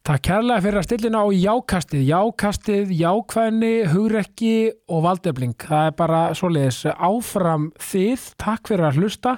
Takk 0.00 0.22
kærlega 0.24 0.62
fyrir 0.64 0.80
að 0.80 0.84
stillina 0.86 1.20
á 1.20 1.28
jákastið, 1.28 2.04
jákastið, 2.08 2.92
jákvæðni, 3.02 3.72
hugrekki 3.92 4.52
og 4.88 5.02
valdefling. 5.04 5.52
Það 5.60 5.88
er 5.90 5.98
bara 5.98 6.20
svoleiðis 6.38 6.78
áfram 6.88 7.66
þið, 7.84 8.24
takk 8.40 8.70
fyrir 8.70 8.86
að 8.88 9.00
hlusta 9.02 9.34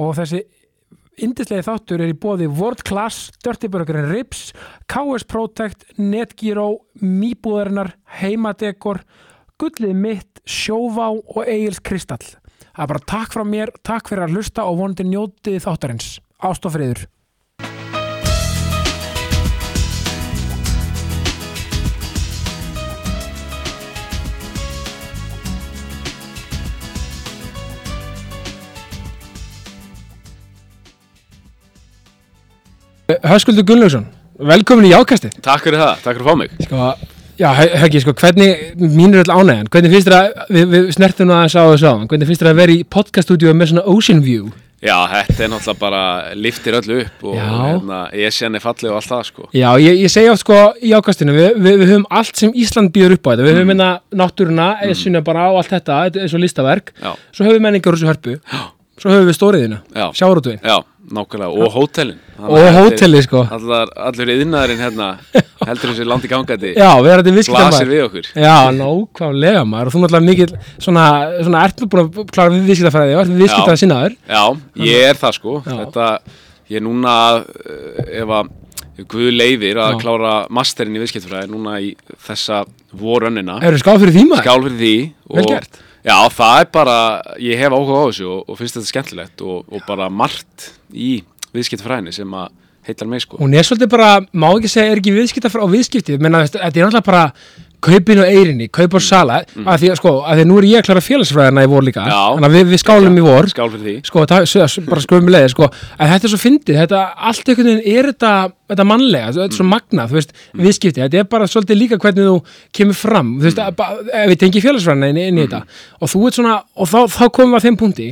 og 0.00 0.14
þessi 0.16 0.40
indislegi 1.20 1.66
þáttur 1.66 2.06
er 2.06 2.14
í 2.14 2.16
bóði 2.16 2.48
World 2.48 2.86
Class, 2.88 3.28
Dirty 3.44 3.68
Burger 3.68 4.00
Rips, 4.08 4.54
KS 4.88 5.28
Protect, 5.28 5.84
Netgyro, 6.00 6.70
Mýbúðarinnar, 7.04 7.92
Heimadekor, 8.22 9.02
Gullið 9.60 9.92
mitt, 9.92 10.42
Sjóvá 10.48 11.10
og 11.12 11.42
Egil's 11.44 11.82
Kristall. 11.84 12.24
Það 12.72 12.86
er 12.86 12.92
bara 12.94 13.06
takk 13.12 13.36
frá 13.36 13.44
mér, 13.44 13.76
takk 13.84 14.08
fyrir 14.08 14.24
að 14.24 14.38
hlusta 14.38 14.64
og 14.70 14.80
vonandi 14.80 15.04
njótið 15.12 15.60
þáttarins. 15.68 16.10
Ástofriður. 16.40 17.04
Höskuldur 33.08 33.64
Gunnlaugsson, 33.64 34.02
velkomin 34.36 34.84
í 34.84 34.90
Jákastið. 34.90 35.38
Takk 35.40 35.62
fyrir 35.64 35.80
það, 35.80 36.00
takk 36.04 36.18
fyrir 36.18 36.26
að 36.26 36.28
fá 36.28 36.36
mig. 36.36 36.50
Sko, 36.66 36.88
já, 37.40 37.46
Höggi, 37.80 38.02
sko, 38.04 38.12
hvernig, 38.20 38.66
mín 38.82 39.16
er 39.16 39.22
öll 39.22 39.32
ánægjan, 39.32 39.70
hvernig 39.72 39.94
finnst 39.94 40.10
þér 40.10 40.16
að, 40.18 40.42
við, 40.52 40.66
við 40.74 40.90
snertum 40.92 41.32
að 41.32 41.40
þess 41.46 41.56
á 41.56 41.64
þessu 41.70 41.88
áðan, 41.88 42.10
hvernig 42.10 42.28
finnst 42.28 42.44
þér 42.44 42.50
að 42.52 42.60
vera 42.60 42.76
í 42.76 42.84
podcaststúdíu 42.96 43.54
með 43.56 43.70
svona 43.72 43.86
ocean 43.94 44.20
view? 44.26 44.52
Já, 44.84 44.94
þetta 45.14 45.46
er 45.46 45.52
náttúrulega 45.54 45.80
bara 45.80 46.04
liftir 46.36 46.76
öllu 46.82 47.00
upp 47.06 47.26
og 47.32 47.40
hérna, 47.40 48.04
ég 48.20 48.36
sé 48.36 48.44
henni 48.44 48.60
fallið 48.60 48.92
og 48.92 49.00
allt 49.00 49.12
það 49.14 49.26
sko. 49.32 49.48
Já, 49.56 49.68
ég, 49.80 50.04
ég 50.04 50.12
segja 50.12 50.36
oft 50.36 50.44
sko 50.44 50.62
í 50.84 50.92
ákastinu, 50.92 51.32
við, 51.34 51.48
við, 51.56 51.80
við 51.80 51.92
höfum 51.94 52.08
allt 52.20 52.44
sem 52.44 52.52
Ísland 52.52 52.92
býður 52.92 53.16
upp 53.16 53.24
á 53.24 53.30
þetta, 53.32 53.48
við 53.48 53.62
höfum 53.62 53.72
hérna 53.72 53.92
náttúruna, 54.20 54.72
mm. 54.76 54.92
esuna 54.92 55.24
bara 55.24 55.48
og 55.48 55.62
allt 55.62 55.72
þetta, 55.72 56.02
þetta 56.10 56.26
er 56.26 56.34
svo 56.34 56.44
listaverk, 56.44 56.92
Já, 57.00 57.14
svo 57.32 57.48
höfum 57.48 57.56
við 57.56 57.70
menningar 57.70 57.96
úr 57.96 57.98
þessu 57.98 58.12
hörpu, 58.12 58.36
Já. 58.44 58.68
Svo 58.98 59.12
höfum 59.14 59.28
við 59.30 59.36
stóriðina, 59.38 59.78
já, 59.94 60.06
sjárótvegin 60.18 60.60
já, 60.64 60.76
nákvæmlega 61.18 61.64
og 61.64 61.72
hótelin 61.76 62.18
og 62.38 62.66
hóteli 62.76 63.20
sko. 63.24 63.40
Allar, 63.56 63.88
Allur 64.08 64.30
yðnaðurinn 64.34 64.82
hérna 64.84 65.06
heldur 65.68 65.90
þessi 65.92 66.06
landi 66.06 66.30
gangandi 66.30 66.74
Já, 66.76 66.90
við 67.02 67.10
erum 67.14 67.24
þetta 67.24 67.32
blasir 67.32 67.38
viðskiptamæður. 67.38 67.90
við 67.94 68.04
okkur 68.08 68.28
Já, 68.44 68.56
nákvæmlega 68.78 69.64
maður 69.70 69.90
og 69.90 69.94
þú 69.96 70.02
náttúrulega 70.04 70.28
mikil 70.28 70.48
svona, 70.76 71.06
svona 71.42 71.64
ert 71.66 71.82
nú 71.82 71.90
búin 71.94 72.04
að 72.04 72.30
klára 72.36 72.54
við 72.54 72.68
viðskiptafræði 72.70 73.16
og 73.16 73.24
ert 73.24 73.34
viðskiptað 73.42 73.80
sinnaður. 73.82 74.16
Já, 74.28 74.44
ég 74.90 75.08
er 75.08 75.18
það 75.24 75.36
sko 75.40 75.56
Já. 75.64 75.74
Þetta, 75.80 76.08
ég 76.68 76.80
er 76.82 76.86
núna 76.86 77.18
eh, 77.42 78.22
ef 78.22 78.34
að 78.40 78.54
Guð 78.98 79.28
leifir 79.30 79.78
að 79.78 79.92
Já. 79.92 79.98
klára 80.02 80.30
masterinn 80.50 80.96
í 80.98 81.02
viðskiptfræði 81.04 81.52
núna 81.52 81.76
í 81.78 81.92
þessa 82.26 82.64
vorönnina 82.98 83.60
Eru 83.62 83.78
skáð 83.78 84.00
fyrir 84.02 84.16
því 84.16 84.24
maður? 84.32 84.42
skál 84.42 84.64
fyrir 84.64 84.80
því 84.80 84.94
Vel 85.38 85.44
og-. 85.44 85.68
Já, 86.08 86.16
það 86.32 86.62
er 86.62 86.70
bara, 86.72 86.96
ég 87.42 87.60
hef 87.60 87.74
áhuga 87.74 88.00
á 88.00 88.08
þessu 88.08 88.28
og, 88.32 88.40
og 88.48 88.56
finnst 88.58 88.78
þetta 88.78 88.92
skemmtilegt 88.92 89.44
og, 89.44 89.66
og 89.68 89.84
bara 89.88 90.08
margt 90.08 90.70
í 90.92 91.18
viðskiptfræðinni 91.52 92.14
sem 92.16 92.32
að 92.38 92.48
heitar 92.88 93.10
mig 93.10 93.24
sko. 93.24 93.36
Hún 93.42 93.56
er 93.56 93.66
svolítið 93.66 93.90
bara, 93.92 94.10
má 94.32 94.48
ekki 94.54 94.70
segja, 94.72 94.94
er 94.94 95.02
ekki 95.02 95.12
viðskiptafræði 95.16 95.66
og 95.66 95.74
viðskiptið, 95.74 96.22
menna 96.24 96.44
þetta 96.46 96.64
er 96.64 96.72
náttúrulega 96.72 97.04
bara 97.10 97.24
kaupin 97.84 98.20
og 98.22 98.26
eirinni, 98.28 98.66
kaup 98.74 98.96
og 98.98 99.02
sala 99.04 99.40
að 99.44 99.82
því 99.82 99.90
að 99.92 99.98
sko, 100.00 100.12
að 100.26 100.38
því 100.38 100.44
að 100.44 100.50
nú 100.50 100.58
er 100.58 100.66
ég 100.68 100.82
að 100.82 100.88
klára 100.88 101.02
félagsfræðina 101.04 101.64
í 101.64 101.70
vor 101.70 101.86
líka, 101.86 102.04
þannig 102.08 102.48
að 102.48 102.56
við, 102.56 102.68
við 102.72 102.82
skálum 102.82 103.18
í 103.18 103.24
vor. 103.24 103.48
Skál 103.52 103.68
fyrir 103.72 103.84
því. 103.86 103.94
Sko, 104.08 104.24
það, 104.32 104.76
bara 104.88 105.04
skoðum 105.04 105.28
við 105.28 105.36
leiði 105.36 105.52
sko, 105.54 105.70
en 105.94 106.12
þetta 106.12 106.28
er 106.28 106.32
svo 106.34 106.40
fyndið, 106.42 106.78
þetta, 106.82 107.02
allt 107.30 107.52
einhvern 107.52 107.70
veginn 107.70 107.98
er 107.98 108.10
þetta, 108.12 108.32
þetta 108.72 108.88
mannlega, 108.92 109.32
þetta 109.36 109.48
er 109.48 109.58
svo 109.58 109.68
magnað 109.70 110.12
þú 110.12 110.18
veist, 110.18 110.38
viðskipti, 110.62 111.04
þetta 111.04 111.22
er 111.22 111.28
bara 111.36 111.50
svolítið 111.50 111.82
líka 111.82 112.00
hvernig 112.02 112.30
þú 112.30 112.38
kemur 112.78 112.98
fram, 112.98 113.34
þú 113.38 113.50
veist, 113.50 113.60
mm. 113.64 114.14
ef 114.22 114.32
við 114.32 114.40
tengi 114.44 114.64
félagsfræðina 114.64 115.12
inn, 115.12 115.20
inn 115.28 115.42
í 115.42 115.44
þetta. 115.46 115.62
Og 116.00 116.14
þú 116.14 116.24
ert 116.28 116.40
svona, 116.40 116.56
og 116.74 116.90
þá, 116.90 116.98
þá 117.14 117.22
komum 117.28 117.54
við 117.54 117.60
að 117.60 117.68
þeim 117.68 117.78
punkti. 117.84 118.08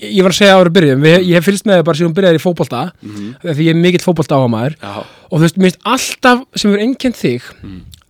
Ég 0.00 0.24
var 0.24 0.32
að 0.32 0.38
segja 0.38 0.56
ára 0.56 0.72
byrjum, 0.72 1.02
við, 1.04 1.16
ég 1.28 1.36
hef 1.36 1.44
fylgst 1.44 1.66
með 1.68 1.80
þér 1.80 1.86
bara 1.90 1.98
síðan 1.98 2.12
byrjaði 2.16 2.38
í 2.38 2.40
fótbolta 2.40 2.84
því 3.42 3.66
ég 3.66 3.74
er 3.74 3.76
mikill 3.76 4.00
fótbolta 4.00 4.38
áhuga 4.38 4.48
maður 4.54 4.76
Já, 4.80 4.94
og 5.28 5.34
þú 5.34 5.40
veist, 5.42 5.58
mér 5.60 5.74
finnst 5.74 5.82
alltaf 5.92 6.62
sem 6.62 6.72
er 6.72 6.84
einkend 6.86 7.18
þig 7.18 7.50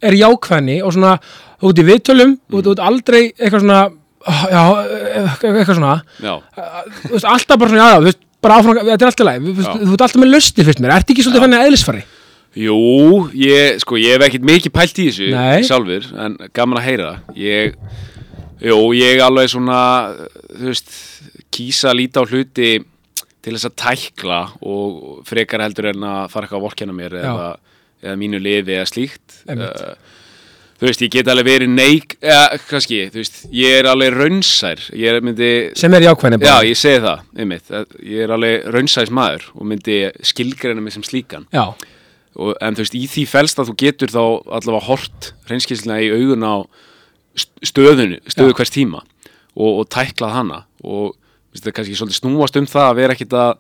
er 0.02 0.16
jákvæðni 0.18 0.80
og 0.84 0.94
svona 0.96 1.16
ert 1.60 1.80
í 1.80 1.86
viðtölum, 1.86 2.36
þú 2.50 2.62
ert 2.72 2.84
aldrei 2.84 3.22
eitthvað 3.30 3.64
svona 3.64 3.80
já, 4.50 4.62
eitthvað 5.40 5.76
svona. 5.76 5.94
Já, 6.20 6.32
þú 7.06 7.12
veist, 7.14 7.28
alltaf 7.34 7.60
bara 7.60 7.72
svona, 7.72 7.84
já, 7.84 7.98
þú 7.98 8.08
veist, 8.08 8.22
bara 8.40 8.56
áfram, 8.60 8.80
þetta 8.80 9.04
er 9.06 9.10
alltaf 9.10 9.28
læg, 9.28 9.44
þú 9.44 9.54
veist, 9.58 9.84
ert 9.84 10.04
alltaf 10.06 10.20
með 10.20 10.32
löstir 10.34 10.68
fyrst 10.68 10.82
mér, 10.82 10.94
ertu 10.96 11.14
ekki 11.14 11.26
svolítið 11.26 11.46
þannig 11.46 11.66
eðlisfari? 11.66 12.04
Jú, 12.60 12.76
ég, 13.38 13.80
sko, 13.84 13.98
ég 14.00 14.16
hef 14.16 14.26
ekkert 14.26 14.46
mikið 14.48 14.74
pælt 14.74 14.98
í 14.98 15.08
þessu 15.08 15.28
Nei. 15.32 15.66
sjálfur, 15.68 16.08
en 16.24 16.36
gaman 16.56 16.80
að 16.80 16.86
heyra 16.88 17.10
það. 17.10 17.36
Ég, 17.38 17.76
jú, 18.66 18.78
ég 18.98 19.22
alveg 19.22 19.52
svona, 19.52 19.80
þú 20.48 20.72
veist, 20.72 20.94
kýsa 21.54 21.92
að 21.92 22.00
líta 22.00 22.24
á 22.24 22.28
hluti 22.28 22.72
til 23.40 23.54
þess 23.54 23.68
að 23.70 23.76
tækla 23.80 24.40
og 24.68 25.20
frekar 25.28 25.62
heldur 25.64 25.92
en 25.94 26.04
að 26.04 26.24
fara 26.32 26.46
eitthvað 26.46 26.58
að 26.60 26.66
vorkenna 26.66 26.96
mér 26.96 27.16
eða, 27.22 27.46
eða 28.02 28.16
mínu 28.20 28.40
liði 28.42 28.78
eða 28.78 28.88
slíkt. 28.90 29.36
Uh, 29.48 29.94
þú 30.80 30.88
veist, 30.88 31.02
ég 31.04 31.12
get 31.12 31.28
alveg 31.28 31.44
verið 31.50 31.72
neik, 31.74 32.14
eða, 32.24 32.58
kannski, 32.70 33.00
þú 33.12 33.20
veist, 33.20 33.40
ég 33.52 33.78
er 33.82 33.88
alveg 33.90 34.14
raunsær, 34.16 34.84
ég 34.96 35.12
er, 35.12 35.24
myndi, 35.26 35.50
sem 35.76 35.92
er 35.98 36.06
jákvæðni 36.08 36.38
já, 36.46 36.54
ég 36.64 36.78
segi 36.80 37.02
það, 37.04 37.24
einmitt, 37.36 37.72
að 37.76 37.96
ég 38.08 38.22
er 38.24 38.32
alveg 38.36 38.68
raunsæs 38.76 39.12
maður 39.12 39.44
og 39.54 39.66
myndi 39.68 39.98
skilgreina 40.30 40.80
mig 40.80 40.94
sem 40.96 41.04
slíkan. 41.04 41.44
Og, 42.40 42.54
en 42.62 42.76
þú 42.78 42.84
veist, 42.86 42.96
í 42.96 43.04
því 43.10 43.26
felst 43.28 43.58
að 43.60 43.72
þú 43.72 43.76
getur 43.82 44.12
þá 44.14 44.22
allavega 44.56 44.86
hort 44.86 45.32
reynskilslega 45.50 46.06
í 46.06 46.12
augun 46.14 46.46
á 46.46 46.54
st- 47.36 47.68
stöðunu, 47.72 48.20
stöðu 48.30 48.54
Já. 48.54 48.56
hvers 48.62 48.72
tíma 48.72 49.02
og, 49.58 49.82
og 49.82 49.84
tæklað 49.92 50.36
hana. 50.38 50.62
Og 50.86 51.10
veist, 51.50 51.64
það 51.64 51.72
er 51.72 51.76
kannski 51.76 51.98
svolítið 51.98 52.20
snúast 52.22 52.56
um 52.56 52.68
það 52.70 52.86
að 52.88 52.98
vera 53.02 53.16
ekkit 53.18 53.36
að 53.36 53.52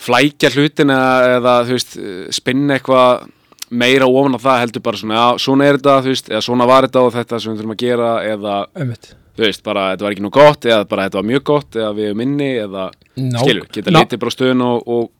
flækja 0.00 0.50
hlutin 0.54 0.92
eða, 0.94 1.34
eða 1.40 1.54
þú 1.66 1.76
veist, 1.76 1.96
eh, 1.98 2.22
spinna 2.36 2.76
eitthvað 2.78 3.26
meira 3.70 4.06
ofan 4.10 4.34
á 4.34 4.40
það 4.42 4.60
heldur 4.64 4.82
bara 4.82 4.98
svona, 4.98 5.14
já, 5.20 5.38
svona 5.44 5.66
er 5.70 5.76
þetta, 5.78 5.96
þú 6.04 6.10
veist, 6.14 6.28
eða 6.32 6.42
svona 6.46 6.66
var 6.66 6.86
þetta 6.88 7.02
og 7.06 7.12
þetta 7.14 7.38
sem 7.40 7.52
við 7.52 7.60
þurfum 7.60 7.74
að 7.76 7.82
gera 7.84 8.10
eða 8.26 8.54
ömmit 8.82 9.10
þú 9.38 9.44
veist, 9.46 9.62
bara 9.64 9.84
þetta 9.92 10.04
var 10.06 10.14
ekki 10.16 10.24
nú 10.26 10.30
gott 10.34 10.66
eða 10.66 10.84
bara 10.90 11.04
þetta 11.06 11.20
var 11.20 11.28
mjög 11.30 11.44
gott 11.52 11.78
eða 11.78 11.90
við 11.96 12.08
erum 12.10 12.18
minni 12.24 12.48
eða 12.64 12.88
Ná- 13.20 13.40
skilur, 13.44 13.68
geta 13.72 13.90
ná- 13.94 14.00
litið 14.02 14.20
bara 14.24 14.32
á 14.32 14.36
stöðun 14.36 14.64
og, 14.66 14.88
og 14.96 15.10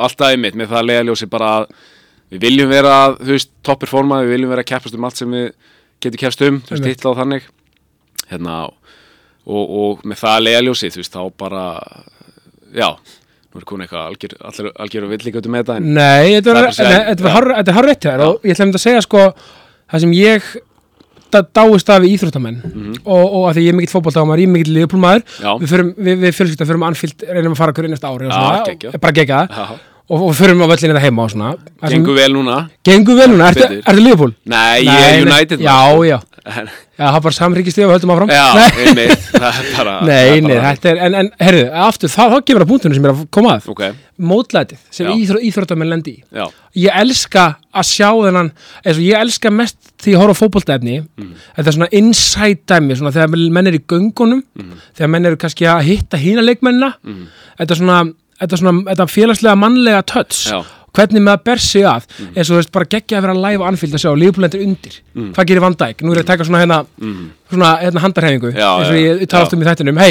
alltaf 0.00 0.32
einmitt 0.32 0.56
með 0.56 0.70
það 0.72 0.80
að 0.80 0.88
lega 0.90 1.06
ljósi 1.10 1.28
bara 1.30 1.50
að 1.60 1.66
við 2.30 2.40
viljum 2.46 2.70
vera, 2.72 2.94
þú 3.20 3.32
veist, 3.34 3.50
toppir 3.66 3.90
forma 3.90 4.22
við 4.24 4.32
viljum 4.36 4.52
vera 4.54 4.64
að 4.64 4.70
keppast 4.72 4.96
um 4.96 5.04
allt 5.08 5.20
sem 5.20 5.30
við 5.36 5.48
getum 6.00 6.20
keppast 6.24 6.44
um, 6.46 6.60
þú 6.64 6.70
veist, 6.72 6.80
Einmitt. 6.80 6.96
hitla 6.96 7.12
á 7.12 7.18
þannig 7.20 7.48
hérna 8.30 8.58
og, 9.50 9.64
og 9.80 10.04
með 10.06 10.20
það 10.22 10.36
að 10.38 10.44
lega 10.46 10.64
ljósi, 10.64 10.90
þú 10.94 11.02
veist, 11.02 11.16
þá 11.16 11.22
bara 11.42 11.64
já, 12.80 12.88
nú 13.50 13.58
er 13.60 13.66
komin 13.66 13.86
eitthvað 13.86 14.08
algjör, 14.12 14.34
algjör, 14.46 14.72
algjör 14.84 15.06
og 15.06 15.12
með 15.50 15.62
þetta 15.64 15.76
en 15.80 15.88
Nei, 15.96 16.34
þetta 16.36 16.50
Það 16.50 16.60
var- 16.60 16.68
að 16.70 16.90
nei, 16.90 16.98
þetta 17.10 17.24
var 17.26 17.32
er 17.72 17.78
hár 17.80 17.88
rétt 17.90 18.06
hér 18.10 18.24
og 18.26 18.44
ég 18.46 18.54
ætla 18.54 18.66
að 18.66 18.78
að 18.78 18.84
segja 18.84 19.02
sko 19.06 19.22
það 19.90 20.04
sem 20.04 20.12
ég 20.14 20.50
dáist 21.54 21.90
af 21.94 22.02
í 22.06 22.10
íþróttamenn 22.16 22.56
og, 23.04 23.22
og 23.22 23.44
að 23.50 23.58
því 23.58 23.62
ég 23.66 23.72
er 23.74 23.78
mikill 23.78 23.92
fótboltámar, 23.94 24.40
ég 24.42 24.48
er 24.48 24.54
mikill 24.54 24.74
liðupólmaður. 24.74 25.22
Já. 25.38 25.52
við, 25.62 25.74
við, 25.98 26.16
við 26.24 26.34
fjölskylda 26.38 26.66
förum 26.70 26.86
anfyllt 26.88 27.22
reynum 27.30 27.54
að 27.54 27.60
fara 27.62 27.74
hverju 27.76 27.92
næsta 27.92 28.10
ári 28.10 28.26
og 28.26 28.34
svona, 28.34 28.64
geggjað. 28.66 28.94
og, 28.96 29.00
bara 29.04 29.16
gegja 29.20 29.40
Já. 29.46 29.66
og, 30.10 30.24
og 30.26 30.32
förum 30.40 30.62
á 30.62 30.66
völlinu 30.72 30.96
þetta 30.96 31.04
heima 31.06 31.26
og 31.26 31.30
svona 31.34 31.52
Það 31.84 31.94
gengur 31.94 32.18
vel 32.18 32.32
núna 32.34 32.56
gengur 32.86 33.20
vel 33.20 33.28
núna, 33.30 33.50
ertu, 33.52 33.68
liðupól? 34.02 34.32
Nei, 34.50 34.80
ég 34.88 35.06
er 35.06 35.22
United 35.26 35.62
já, 35.62 35.76
sko. 35.86 36.02
já, 36.08 36.18
það 36.50 37.18
bara 37.24 37.36
samríkistíð 37.36 37.86
og 37.86 37.92
höldum 37.94 38.12
áfram. 38.14 38.30
Já, 38.34 38.44
einmitt, 38.84 39.26
það 39.32 39.58
er 39.60 39.68
bara 39.76 39.94
það 40.00 40.10
Nei, 40.10 40.40
nei, 40.44 40.54
þetta 40.66 40.90
er, 40.92 41.00
en, 41.06 41.16
en 41.22 41.30
herru, 41.40 41.62
aftur, 41.86 42.12
þá, 42.12 42.22
þá 42.34 42.36
kemur 42.50 42.64
að 42.66 42.70
punktunum 42.72 42.96
sem 42.98 43.08
er 43.08 43.12
að 43.14 43.22
koma 43.36 43.54
að. 43.56 43.68
Ok, 43.72 43.82
mótlætið 44.30 44.80
sem 44.92 45.10
íþró, 45.14 45.40
íþróttamenn 45.48 45.90
lendi 45.94 46.14
í. 46.18 46.22
Já, 46.36 46.44
ég 46.84 46.98
elska 47.02 47.44
að 47.72 47.86
sjá 47.90 48.08
þennan 48.10 48.50
eins 48.84 48.96
og 48.96 49.04
ég 49.06 49.20
elska 49.24 49.52
mest 49.54 49.78
því 50.02 50.14
ég 50.16 50.20
horf 50.22 50.36
á 50.36 50.40
fótboltaefni. 50.42 50.96
Þetta 51.56 51.66
er 51.72 51.76
svona 51.78 51.90
inside 52.00 52.60
dæmi 52.68 52.98
svona 52.98 53.14
þegar 53.16 53.32
menn 53.56 53.70
er 53.70 53.78
í 53.78 53.84
göngunum 53.90 54.42
þegar 54.96 55.12
menn 55.14 55.30
eru 55.30 55.40
kannski 55.40 55.68
að 55.70 55.86
hitta 55.88 56.20
hína 56.20 56.44
leikmennina. 56.44 56.92
Þetta 57.60 57.76
er 57.76 57.80
svona, 57.80 57.98
þetta 58.40 58.56
er 58.58 58.62
svona 58.64 58.76
þetta 58.92 59.08
félagslega 59.14 59.56
mannlega 59.60 60.02
touch. 60.08 60.46
Já. 60.52 60.60
Hvernig 60.96 61.28
að 61.30 61.42
ber 61.46 61.62
sig 61.62 61.84
að 61.86 62.06
eins 62.34 62.48
og 62.48 62.52
þú 62.54 62.58
veist 62.60 62.72
bara 62.74 62.88
geggja 62.94 63.18
að 63.20 63.26
vera 63.26 63.36
live 63.44 63.66
anfíld 63.68 63.96
að 63.96 64.02
sjá 64.04 64.10
lífbúlendur 64.18 64.64
undir. 64.64 64.96
Hvað 65.36 65.50
gerir 65.50 65.64
Van 65.64 65.76
Dijk, 65.82 66.02
nú 66.04 66.14
er 66.14 66.20
ég 66.20 66.24
að 66.26 66.30
taka 66.32 66.46
svona 66.48 66.62
hérna 66.62 66.78
svona 67.50 67.70
hérna 67.82 68.04
handarhefingu 68.04 68.52
Já, 68.54 68.68
eins 68.78 68.90
og 68.90 68.98
ég, 68.98 69.24
tala 69.30 69.46
oft 69.46 69.56
um 69.56 69.62
í 69.62 69.68
þættinum. 69.68 70.00
Hei, 70.00 70.10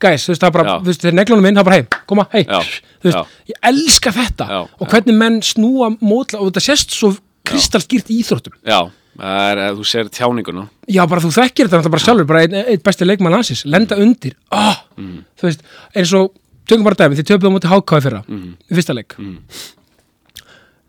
guys, 0.00 0.26
þú 0.26 0.34
veist 0.34 0.44
það 0.46 0.54
bara, 0.56 0.76
þú 0.78 0.90
veist 0.90 1.04
þeir 1.06 1.18
neglunum 1.18 1.50
inn, 1.50 1.58
það 1.60 1.68
bara 1.70 1.80
hei, 1.80 1.84
koma, 2.10 2.26
hei 2.32 2.44
þú 2.46 3.10
veist, 3.10 3.18
já. 3.18 3.42
ég 3.52 3.68
elska 3.72 4.14
þetta. 4.16 4.48
Já, 4.50 4.60
og 4.78 4.94
hvernig 4.94 5.18
menn 5.20 5.40
snúa 5.44 5.90
mótla 6.00 6.40
og 6.40 6.50
þetta 6.50 6.64
sést 6.70 6.96
svo 6.96 7.12
kristalskýrt 7.50 8.10
í 8.12 8.20
íþróttum. 8.22 8.54
Já, 8.68 8.80
það 9.20 9.48
er, 9.50 9.62
þú 9.78 9.88
sér 9.90 10.10
tjáninguna. 10.14 10.68
Já 10.90 11.02
bara 11.10 11.24
þú 11.24 11.32
þekkir 11.36 11.66
þetta 11.68 11.80
náttúrulega 11.80 11.96
bara 11.96 12.06
sjálfur 12.06 12.30
bara 12.30 12.44
einn 12.46 12.58
ein 12.60 12.84
besti 12.84 13.08
leikmann 13.08 13.34
landsins, 13.34 13.64
lenda 13.68 13.98
undir. 14.00 14.36
Oh, 14.54 14.78
þú 14.96 15.48
veist, 15.48 15.66
eins 15.96 16.14
og 16.16 16.32
tökum 16.70 16.86
bara 16.86 16.98
dæmi, 17.00 17.18
þið 17.18 17.28
töpuðu 17.32 17.50
á 17.50 17.54
móti 17.56 17.70
hákáði 17.70 18.06
fyrra 18.06 18.22
í 18.30 18.76
fyrsta 18.78 18.94
leik 18.96 19.16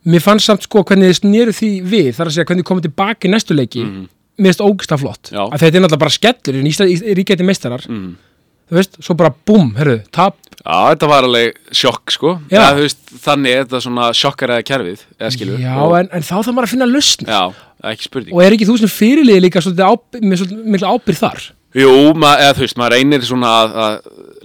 mér 0.06 0.21
fannst 0.24 0.45
samt 0.50 0.63
sko 0.65 0.83
hvernig 0.83 1.12
þið 1.12 1.19
sneru 1.21 1.51
því 1.53 1.69
við 1.92 2.09
þar 2.18 2.27
að 2.27 2.33
segja 2.36 2.45
hvernig 2.50 2.63
þið 2.65 2.69
komið 2.71 2.88
tilbaki 2.89 3.27
í 3.27 3.31
næstu 3.31 3.53
leiki 3.57 3.83
Mhm. 3.86 4.07
mér 4.42 4.50
finnst 4.53 4.65
ógsta 4.65 4.98
flott. 4.98 5.30
Já. 5.31 5.44
að 5.51 5.59
þetta 5.62 5.75
er 5.77 5.81
náttúrulega 5.86 6.00
bara 6.00 6.18
skellur 6.18 6.56
í, 6.62 6.68
Ísla- 6.71 6.89
í 6.89 7.15
ríkjæti 7.15 7.45
meistarar. 7.45 7.86
Mm. 7.88 8.15
þú 8.71 8.75
veist, 8.80 8.94
svo 9.03 9.13
bara 9.19 9.33
búm, 9.45 9.75
herru, 9.75 9.98
tap. 10.15 10.38
Já, 10.65 10.95
þetta 10.95 11.07
var 11.09 11.24
alveg 11.27 11.56
sjokk 11.75 12.09
sko. 12.12 12.39
Þú 12.50 12.80
veist, 12.80 12.98
Þannig 13.19 13.51
er 13.51 13.65
þetta 13.65 13.81
svona 13.83 14.06
sjokkar 14.15 14.50
eða 14.56 14.63
kerfið 14.63 15.00
eða 15.19 15.31
skilur. 15.36 15.57
Já, 15.59 15.75
og, 15.77 15.95
en, 16.00 16.07
en 16.13 16.21
þá 16.21 16.38
þarf 16.39 16.53
maður 16.56 16.63
að 16.69 16.71
finna 16.71 16.86
lausn 16.88 17.25
já, 17.27 17.53
ekki 17.83 18.03
spurning. 18.07 18.33
Og 18.33 18.42
er 18.45 18.51
ekki 18.56 18.65
þú 18.69 18.77
sem 18.80 18.88
fyrirliði 18.88 19.42
líka 19.44 19.59
svolítið 19.59 19.92
ábyrð, 19.92 20.24
með 20.24 20.38
svolítið 20.39 20.88
ábyrð 20.88 21.19
þar 21.19 21.51
Jú, 21.72 21.92
ma 22.20 22.34
eða 22.42 22.56
þú 22.58 22.66
veist, 22.66 22.78
maður 22.80 22.98
reynir 22.98 23.24
svona 23.24 23.52
að, 23.62 23.76
að 23.86 23.94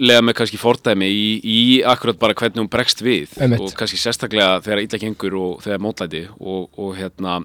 lega 0.06 0.22
með 0.22 0.36
kannski 0.38 0.60
fordæmi 0.60 1.08
í, 1.10 1.26
í 1.42 1.60
akkurat 1.88 2.18
bara 2.20 2.36
hvernig 2.38 2.62
hún 2.62 2.70
bregst 2.70 3.02
við. 3.02 3.32
Einmitt. 3.40 3.64
og 3.64 3.74
kannski 3.78 3.98
sérstaklega 3.98 4.60
þegar 4.62 4.82
illa 4.84 5.00
gengur 5.02 5.38
og 5.40 5.64
þegar 5.64 5.82
mótlæti 5.82 6.22
og, 6.38 6.68
og 6.78 6.92
hérna 6.98 7.40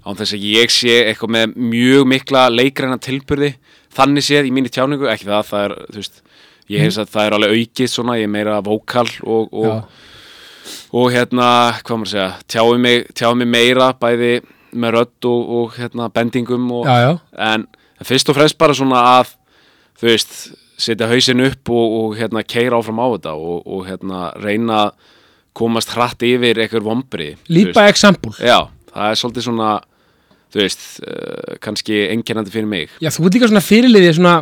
án 0.00 0.16
þess 0.16 0.36
að 0.36 0.46
ég 0.48 0.72
sé 0.72 0.94
eitthvað 1.04 1.34
með 1.36 1.56
mjög 1.74 2.06
mikla 2.08 2.46
leikræna 2.52 2.96
tilburði 3.02 3.50
þannig 3.96 4.24
séð 4.24 4.48
í 4.48 4.54
mínu 4.54 4.72
tjáningu, 4.72 5.08
ekki 5.10 5.28
það 5.28 5.50
það 5.50 5.64
er, 5.66 5.74
þú 5.90 6.00
veist, 6.00 6.22
ég 6.70 6.84
hef 6.84 7.00
að 7.02 7.10
það 7.12 7.26
er 7.26 7.36
alveg 7.36 7.58
aukið 7.58 7.90
svona, 7.92 8.16
ég 8.20 8.28
er 8.28 8.32
meira 8.32 8.60
vókal 8.64 9.08
og, 9.26 9.52
og, 9.52 10.00
og 10.96 11.10
hérna, 11.12 11.50
hvað 11.84 12.00
maður 12.00 12.08
að 12.08 12.14
segja 12.14 12.30
tjáum 12.54 12.86
mig, 12.86 13.10
tjáum 13.18 13.42
mig 13.42 13.50
meira 13.50 13.90
bæði 14.00 14.32
með 14.70 14.96
rödd 14.96 15.28
og, 15.28 15.52
og 15.58 15.76
hérna, 15.76 16.08
bendingum 16.14 16.68
og, 16.78 16.86
já, 16.86 17.10
já, 17.10 17.12
en, 17.50 17.66
en 18.00 18.08
fyrst 18.08 18.32
og 18.32 18.38
fremst 18.38 18.58
bara 18.60 18.76
svona 18.76 19.02
að 19.18 19.34
þú 20.00 20.08
veist, 20.08 20.34
setja 20.80 21.10
hausin 21.10 21.44
upp 21.44 21.72
og, 21.72 21.96
og 22.00 22.18
hérna 22.18 22.44
keira 22.46 22.80
áfram 22.80 23.02
á 23.02 23.06
þetta 23.14 23.36
og, 23.36 23.62
og 23.66 23.86
hérna 23.88 24.30
reyna 24.40 24.82
að 24.86 25.16
komast 25.60 25.92
hratt 25.92 26.22
yfir 26.24 26.62
einhver 26.62 26.84
vombri 26.86 27.32
by 27.48 27.88
example 27.90 28.32
Já, 28.38 28.70
það 28.94 29.06
er 29.08 29.20
svolítið 29.20 29.48
svona 29.48 29.70
þú 30.50 30.62
veist, 30.62 30.84
uh, 31.04 31.56
kannski 31.62 32.04
einkennandi 32.14 32.54
fyrir 32.54 32.70
mig 32.70 32.94
já, 33.02 33.10
þú 33.12 33.26
ert 33.26 33.36
líka 33.36 33.50
svona 33.50 33.66
fyrirliði 33.66 34.14
svona 34.16 34.38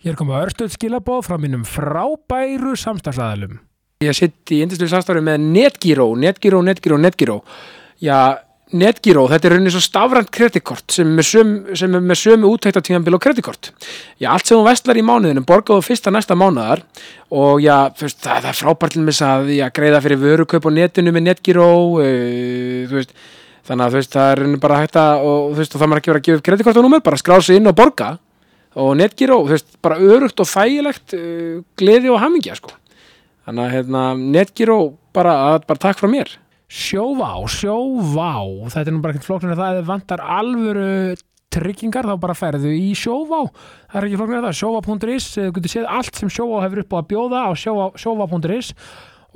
Hér 0.00 0.14
koma 0.16 0.38
örstöð 0.40 0.70
skilabóð 0.72 1.26
frá 1.26 1.36
mínum 1.36 1.60
frábæru 1.68 2.70
samstagsæðalum. 2.80 3.58
Ég 4.00 4.16
sitt 4.16 4.48
í 4.48 4.62
indislu 4.64 4.86
samstæðu 4.88 5.20
með 5.26 5.42
Netgyro, 5.44 6.06
Netgyro, 6.16 6.62
Netgyro, 6.64 6.96
Netgyro. 6.96 7.34
Já, 8.00 8.40
Netgyro, 8.70 9.24
þetta 9.26 9.48
er 9.48 9.52
rauninni 9.56 9.70
svo 9.74 9.80
stafrænt 9.82 10.28
kreditkort 10.30 10.94
sem 10.94 11.08
er 11.10 11.16
með 11.16 12.18
sömu, 12.20 12.38
með 12.38 12.46
úttæktatíðanbíl 12.52 13.16
og 13.16 13.22
kreditkort. 13.24 13.72
Já, 14.22 14.28
allt 14.30 14.46
sem 14.46 14.54
þú 14.54 14.66
vestlar 14.68 14.98
í 15.00 15.02
mánuðinu 15.02 15.42
borgaðu 15.46 15.82
fyrsta 15.82 16.12
næsta 16.14 16.36
mánuðar 16.38 16.84
og 17.34 17.58
já, 17.64 17.90
fyrst, 17.98 18.20
það, 18.22 18.44
það 18.44 18.50
er 18.52 18.58
frábært 18.60 18.94
til 18.94 19.02
mis 19.08 19.22
að 19.26 19.50
já, 19.56 19.64
greiða 19.74 20.02
fyrir 20.04 20.20
vörukaup 20.22 20.68
á 20.68 20.76
netinu 20.76 21.14
með 21.16 21.24
Netgyro, 21.26 21.66
uh, 21.98 22.92
veist, 22.92 23.14
þannig 23.66 23.88
að 23.88 23.96
veist, 23.96 24.12
það 24.14 24.30
er 24.30 24.42
rauninni 24.42 24.60
bara 24.62 24.82
hægt 24.84 24.98
að, 25.02 25.22
og 25.30 25.56
veist, 25.58 25.74
og 25.74 25.82
það 25.82 25.90
maður 25.90 26.02
ekki 26.02 26.12
verið 26.12 26.22
að 26.22 26.28
gefa 26.28 26.40
upp 26.40 26.44
kreditkortunúmer, 26.50 27.02
bara 27.08 27.18
skrá 27.18 27.40
sig 27.42 27.58
inn 27.58 27.70
og 27.70 27.74
borga 27.80 28.12
og 28.78 28.92
Netgyro, 29.00 29.40
veist, 29.50 29.66
bara 29.82 29.98
örugt 29.98 30.38
og 30.38 30.46
þægilegt 30.46 31.16
uh, 31.18 31.58
gleði 31.80 32.14
og 32.14 32.22
hamingja 32.22 32.54
sko. 32.60 32.70
þannig 33.48 33.66
að 33.66 33.74
hérna, 33.80 34.04
Netgyro 34.38 34.78
bara, 35.10 35.34
bara 35.66 35.82
takk 35.88 35.98
frá 35.98 36.06
mér 36.12 36.36
Sjóvá, 36.70 37.32
sjóvá. 37.50 38.30
Þetta 38.70 38.86
er 38.86 38.94
nú 38.94 39.02
bara 39.02 39.16
ekkert 39.16 39.26
flóknir 39.26 39.56
að 39.56 39.62
það. 39.64 39.80
Vantar 39.88 40.22
alvöru 40.22 40.90
tryggingar 41.50 42.06
þá 42.06 42.14
bara 42.22 42.36
ferðu 42.38 42.70
í 42.70 42.92
sjóvá. 42.94 43.40
Það 43.90 43.98
er 43.98 44.06
ekki 44.06 44.20
flóknir 44.20 44.38
að 44.38 44.46
það, 44.46 44.58
sjóvá.is 44.60 45.26
þú 45.34 45.46
getur 45.56 45.74
séð 45.74 45.88
allt 45.98 46.20
sem 46.20 46.30
sjóvá 46.30 46.60
hefur 46.62 46.84
upp 46.84 46.94
á 46.94 46.98
að 47.00 47.08
bjóða 47.10 47.40
á 47.42 47.50
sjóvá- 47.58 47.96
sjóvá.is 47.98 48.70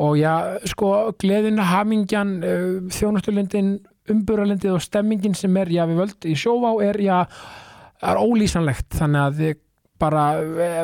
og 0.05 0.15
já, 0.19 0.33
sko, 0.71 0.93
gleðin, 1.23 1.59
hamingjan 1.63 2.33
uh, 2.43 2.79
þjónustulindin 2.95 3.77
umburalindið 4.11 4.77
og 4.77 4.83
stemmingin 4.85 5.37
sem 5.39 5.55
er, 5.59 5.71
já, 5.75 5.85
við 5.91 6.01
völd 6.03 6.27
í 6.29 6.35
sjóvá 6.39 6.73
er, 6.87 6.99
já, 7.03 7.19
er 8.03 8.23
ólýsanlegt. 8.23 8.91
Þannig 8.95 9.23
að 9.27 9.39
þið 9.43 9.61
bara 10.03 10.25
eh, 10.43 10.83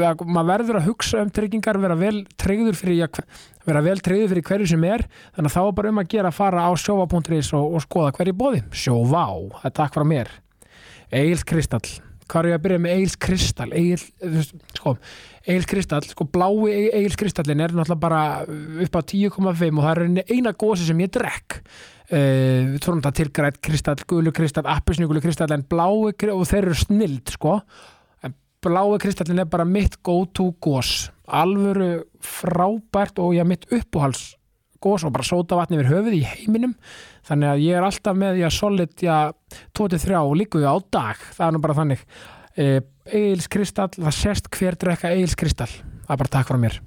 eh, 0.00 0.22
maður 0.24 0.48
verður 0.48 0.78
að 0.80 0.88
hugsa 0.88 1.20
um 1.22 1.30
tryggingar 1.34 1.78
vera 1.82 1.96
vel 1.98 2.22
tryggður 2.40 2.78
fyrir 2.78 3.02
ja, 3.02 3.08
vera 3.68 3.84
vel 3.84 4.00
tryggður 4.02 4.32
fyrir 4.32 4.46
hverju 4.48 4.68
sem 4.72 4.84
er 4.88 5.04
þannig 5.36 5.50
að 5.50 5.54
þá 5.54 5.62
er 5.62 5.78
bara 5.78 5.92
um 5.92 6.02
að 6.02 6.10
gera 6.14 6.32
að 6.32 6.38
fara 6.38 6.66
á 6.66 6.70
sjóva.is 6.80 7.54
og, 7.56 7.72
og 7.78 7.84
skoða 7.84 8.12
hverju 8.18 8.36
bóði 8.38 8.60
sjóvá, 8.72 9.24
það 9.60 9.70
er 9.70 9.74
takk 9.78 9.96
frá 9.96 10.06
mér. 10.08 10.30
Egil 11.08 11.42
Kristall. 11.48 11.88
Hvað 12.28 12.44
er 12.44 12.50
ég 12.50 12.58
að 12.58 12.64
byrja 12.66 12.80
með 12.84 12.94
Egil 12.94 13.12
Kristall? 13.24 13.68
Egil, 13.72 14.00
sko, 14.76 14.94
Egil 15.48 15.68
Kristall 15.70 16.08
sko, 16.08 16.26
blái 16.28 16.74
Egil 16.98 17.14
Kristallin 17.20 17.62
er 17.64 17.72
náttúrulega 17.72 18.02
bara 18.02 18.22
upp 18.84 18.98
á 18.98 19.00
10,5 19.00 19.38
og 19.38 19.86
það 19.86 19.92
er 19.92 20.34
eina 20.34 20.52
gósi 20.52 20.88
sem 20.88 21.04
ég 21.04 21.12
drekk. 21.16 21.60
Uh, 22.08 22.72
við 22.72 22.80
tórum 22.84 23.02
þetta 23.02 23.16
til 23.18 23.30
grætt 23.36 23.58
kristall, 23.64 24.00
gulu 24.08 24.32
kristall, 24.32 24.64
appisnugulu 24.72 25.20
kristall 25.20 25.52
en 25.52 25.64
blái 25.68 26.14
kri- 26.16 26.32
og 26.32 26.46
þeir 26.48 26.62
eru 26.70 26.76
snild 26.80 27.32
sko. 27.34 27.58
En 28.24 28.36
blái 28.64 29.00
kristallin 29.04 29.44
er 29.44 29.48
bara 29.48 29.68
mitt 29.68 30.00
go 30.04 30.22
to 30.32 30.54
gós 30.64 31.10
alvöru 31.28 31.92
frábært 32.24 33.20
og 33.22 33.36
já 33.36 33.44
mitt 33.46 33.68
uppáhals 33.70 34.34
gós 34.82 35.04
og 35.04 35.12
bara 35.12 35.26
sóta 35.26 35.58
vatni 35.58 35.78
yfir 35.78 35.90
höfuð 35.90 36.18
í 36.20 36.24
heiminum. 36.26 36.74
Þannig 37.26 37.52
að 37.52 37.62
ég 37.64 37.78
er 37.78 37.86
alltaf 37.86 38.18
með 38.18 38.42
já 38.42 38.48
solid 38.54 38.94
já 39.02 39.16
23 39.74 40.20
og 40.22 40.36
líku 40.38 40.62
á 40.62 40.78
dag. 40.90 41.18
Það 41.34 41.46
er 41.46 41.56
nú 41.56 41.62
bara 41.64 41.78
þannig. 41.80 42.04
Uh, 42.58 42.78
Egils 43.08 43.48
kristall, 43.50 43.90
það 43.96 44.14
sést 44.18 44.52
hver 44.54 44.78
drekka 44.78 45.14
Egils 45.14 45.38
kristall, 45.38 45.72
það 46.04 46.14
er 46.14 46.22
bara 46.24 46.36
takk 46.38 46.50
frá 46.50 46.60
mér 46.60 46.80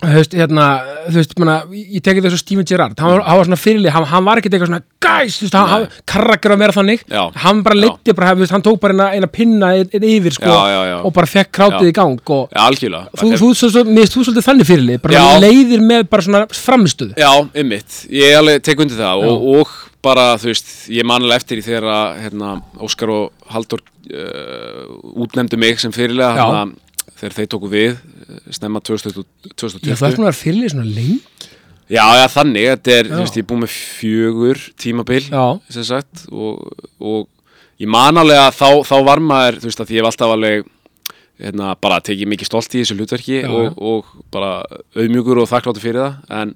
þú 0.00 0.12
veist, 0.16 0.34
hérna, 0.34 0.66
þú 1.06 1.14
veist, 1.18 1.34
manna, 1.38 1.56
ég 1.76 2.02
tekið 2.02 2.26
þessu 2.26 2.40
Steven 2.40 2.66
Gerrard, 2.66 2.98
hann 2.98 3.12
var, 3.12 3.22
hann 3.26 3.38
var 3.38 3.48
svona 3.48 3.58
fyrirlið, 3.60 3.92
hann, 3.94 4.06
hann 4.10 4.24
var 4.26 4.40
ekkert 4.40 4.56
eitthvað 4.56 4.70
svona, 4.72 4.80
gæs, 5.04 5.36
þú 5.38 5.46
veist, 5.46 5.56
hann, 5.58 5.70
hann 5.72 5.86
karrakur 6.12 6.54
að 6.56 6.64
vera 6.64 6.76
þannig, 6.78 7.04
Já. 7.12 7.22
hann 7.44 7.62
bara 7.66 7.78
leiddi 7.78 8.16
bara, 8.18 8.32
þú 8.34 8.42
veist, 8.42 8.54
hann 8.56 8.64
tók 8.66 8.80
bara 8.82 8.96
eina, 8.96 9.06
eina 9.14 9.30
pinna 9.30 9.70
einn 9.76 9.94
ein 9.94 10.08
yfir, 10.10 10.36
sko, 10.38 10.50
Já, 10.50 10.74
já, 10.74 10.80
já. 10.90 10.96
og 11.06 11.14
bara 11.18 11.30
fekk 11.34 11.52
krátið 11.60 11.86
Já. 11.86 11.92
í 11.92 11.96
gang 12.00 12.34
og 12.38 12.42
Já, 12.50 12.60
algjörlega 12.66 13.22
þú, 13.22 13.30
þú, 13.42 13.52
þú, 13.60 13.70
þú, 13.76 13.84
mér, 13.92 14.10
þú 14.10 14.26
svolítið 14.26 14.48
þannig 14.48 14.70
fyrirlið, 14.72 15.00
bara 15.06 15.22
Já. 15.22 15.40
leiðir 15.46 15.86
með 15.92 16.04
bara 16.10 16.26
svona 16.26 16.42
framistuðu. 16.50 17.14
Já, 17.22 17.32
ymmit, 17.62 18.02
ég 18.10 18.36
alveg 18.40 18.62
tek 18.66 18.82
undir 18.82 18.98
það 18.98 19.26
og, 19.30 19.48
og 19.60 19.76
bara, 20.02 20.32
þú 20.42 20.50
veist, 20.50 20.72
ég 20.90 21.06
manlega 21.06 21.38
eftir 21.38 21.62
í 21.62 21.66
þegar 21.66 21.86
að, 21.94 22.22
hérna, 22.24 22.56
Óskar 22.82 23.12
og 23.14 23.52
Haldur 23.54 23.84
uh, 24.10 24.88
útnefndu 25.22 25.60
mig 25.62 25.78
sem 25.82 25.94
fyrirlega 25.94 26.34
Já. 26.34 26.42
hérna, 26.42 26.64
þegar 27.20 27.36
þeir 27.38 27.50
tóku 27.54 27.70
við 27.70 27.90
eh, 27.92 28.11
snemma 28.54 28.82
2020 28.84 29.22
Já, 29.22 29.52
þú 29.52 29.62
2020 29.82 30.06
ert 30.08 30.20
nú 30.22 30.28
að 30.30 30.38
fyrirlið 30.38 30.74
svona 30.74 30.88
lengi. 30.88 31.18
Já, 31.92 32.04
já, 32.16 32.26
þannig, 32.32 32.68
þetta 32.70 32.92
er, 32.94 33.08
þú 33.10 33.20
veist, 33.20 33.36
ég 33.36 33.42
er 33.42 33.48
búið 33.50 33.62
með 33.62 33.72
fjögur 33.76 34.60
tímabil, 34.80 35.24
sem 35.74 35.84
sagt, 35.84 36.22
og, 36.32 36.62
og 37.02 37.26
ég 37.82 37.90
man 37.90 38.20
alveg 38.22 38.38
að 38.40 38.54
þá, 38.56 38.68
þá 38.88 38.94
var 39.10 39.20
maður, 39.20 39.58
þú 39.60 39.68
veist, 39.68 39.82
að 39.82 39.92
ég 39.92 40.00
hef 40.00 40.08
alltaf 40.08 40.32
alveg, 40.36 40.70
hérna, 41.42 41.74
bara 41.82 41.98
tekið 42.06 42.30
mikið 42.32 42.48
stolt 42.48 42.76
í 42.78 42.80
þessu 42.80 42.96
hlutverki 42.96 43.42
Já, 43.42 43.50
og, 43.50 43.82
og 43.82 44.14
bara 44.32 44.54
auðmjúkur 44.94 45.42
og 45.42 45.50
þakkláttur 45.50 45.84
fyrir 45.84 46.04
það, 46.06 46.16
en 46.38 46.54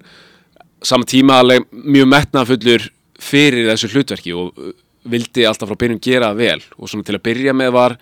saman 0.85 1.09
tíma 1.09 1.41
alveg 1.41 1.67
mjög 1.71 2.09
metnafullur 2.11 2.87
fyrir 3.21 3.69
þessu 3.71 3.91
hlutverki 3.93 4.33
og 4.37 4.57
uh, 4.57 4.73
vildi 5.07 5.45
alltaf 5.47 5.69
frá 5.69 5.79
byrjun 5.79 6.01
gera 6.03 6.33
vel. 6.37 6.59
Og 6.77 6.89
svona 6.89 7.05
til 7.07 7.17
að 7.17 7.25
byrja 7.27 7.53
með 7.57 7.73
var, 7.75 7.97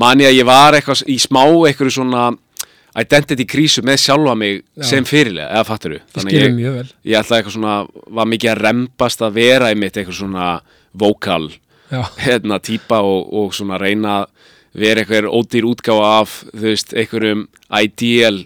mani 0.00 0.26
að 0.28 0.38
ég 0.38 0.48
var 0.48 0.76
eitthvað 0.76 1.04
í 1.10 1.18
smá 1.20 1.42
eitthvað 1.68 1.94
svona 1.98 2.30
identity 2.98 3.46
krísu 3.48 3.82
með 3.86 4.02
sjálfa 4.02 4.34
mig 4.38 4.60
Já. 4.60 4.84
sem 4.90 5.06
fyrirlega, 5.06 5.48
eða 5.54 5.66
fattur 5.68 5.96
þú? 5.96 6.00
ég 6.00 6.24
skilur 6.26 6.54
mjög 6.56 6.76
vel. 6.78 6.86
ég 7.06 7.20
ætlaði 7.20 7.40
eitthvað 7.40 7.56
svona, 7.56 7.74
var 8.18 8.30
mikið 8.32 8.52
að 8.52 8.62
rembast 8.66 9.24
að 9.24 9.36
vera 9.38 9.70
einmitt 9.70 9.98
eitthvað 9.98 10.18
svona 10.18 10.46
vokal, 11.00 11.50
hérna, 12.24 12.60
típa 12.62 13.00
og, 13.06 13.28
og 13.30 13.54
svona 13.54 13.78
reyna 13.80 14.22
að 14.22 14.30
vera 14.80 15.02
eitthvað 15.02 15.30
ódýr 15.30 15.68
útgáfa 15.70 16.10
af, 16.20 16.40
þú 16.50 16.66
veist, 16.66 16.94
einhverjum 16.94 17.46
ideal, 17.80 18.42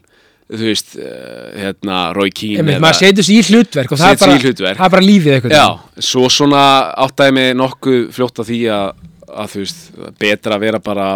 þú 0.54 0.62
veist, 0.68 0.94
uh, 1.00 1.50
hérna, 1.56 1.98
Roy 2.16 2.32
Keane 2.32 2.62
Einmitt, 2.62 2.80
maður 2.84 3.00
setur 3.00 3.26
sér 3.26 3.40
í 3.40 3.44
hlutverk 3.48 3.92
og 3.92 4.00
það 4.00 4.14
er, 4.14 4.22
bara, 4.22 4.36
í 4.36 4.44
hlutverk. 4.44 4.78
það 4.78 4.88
er 4.88 4.94
bara 4.96 5.08
lífið 5.08 5.36
eitthvað. 5.38 5.56
Já, 5.56 6.04
svo 6.12 6.28
svona 6.32 6.64
áttaði 7.04 7.36
mig 7.40 7.52
nokkuð 7.60 8.00
fljótt 8.16 8.40
að 8.44 8.50
því 8.52 8.60
að, 8.76 9.06
að 9.34 9.54
þú 9.54 9.62
veist, 9.64 9.86
betra 10.20 10.58
að 10.58 10.66
vera 10.68 10.82
bara 10.84 11.08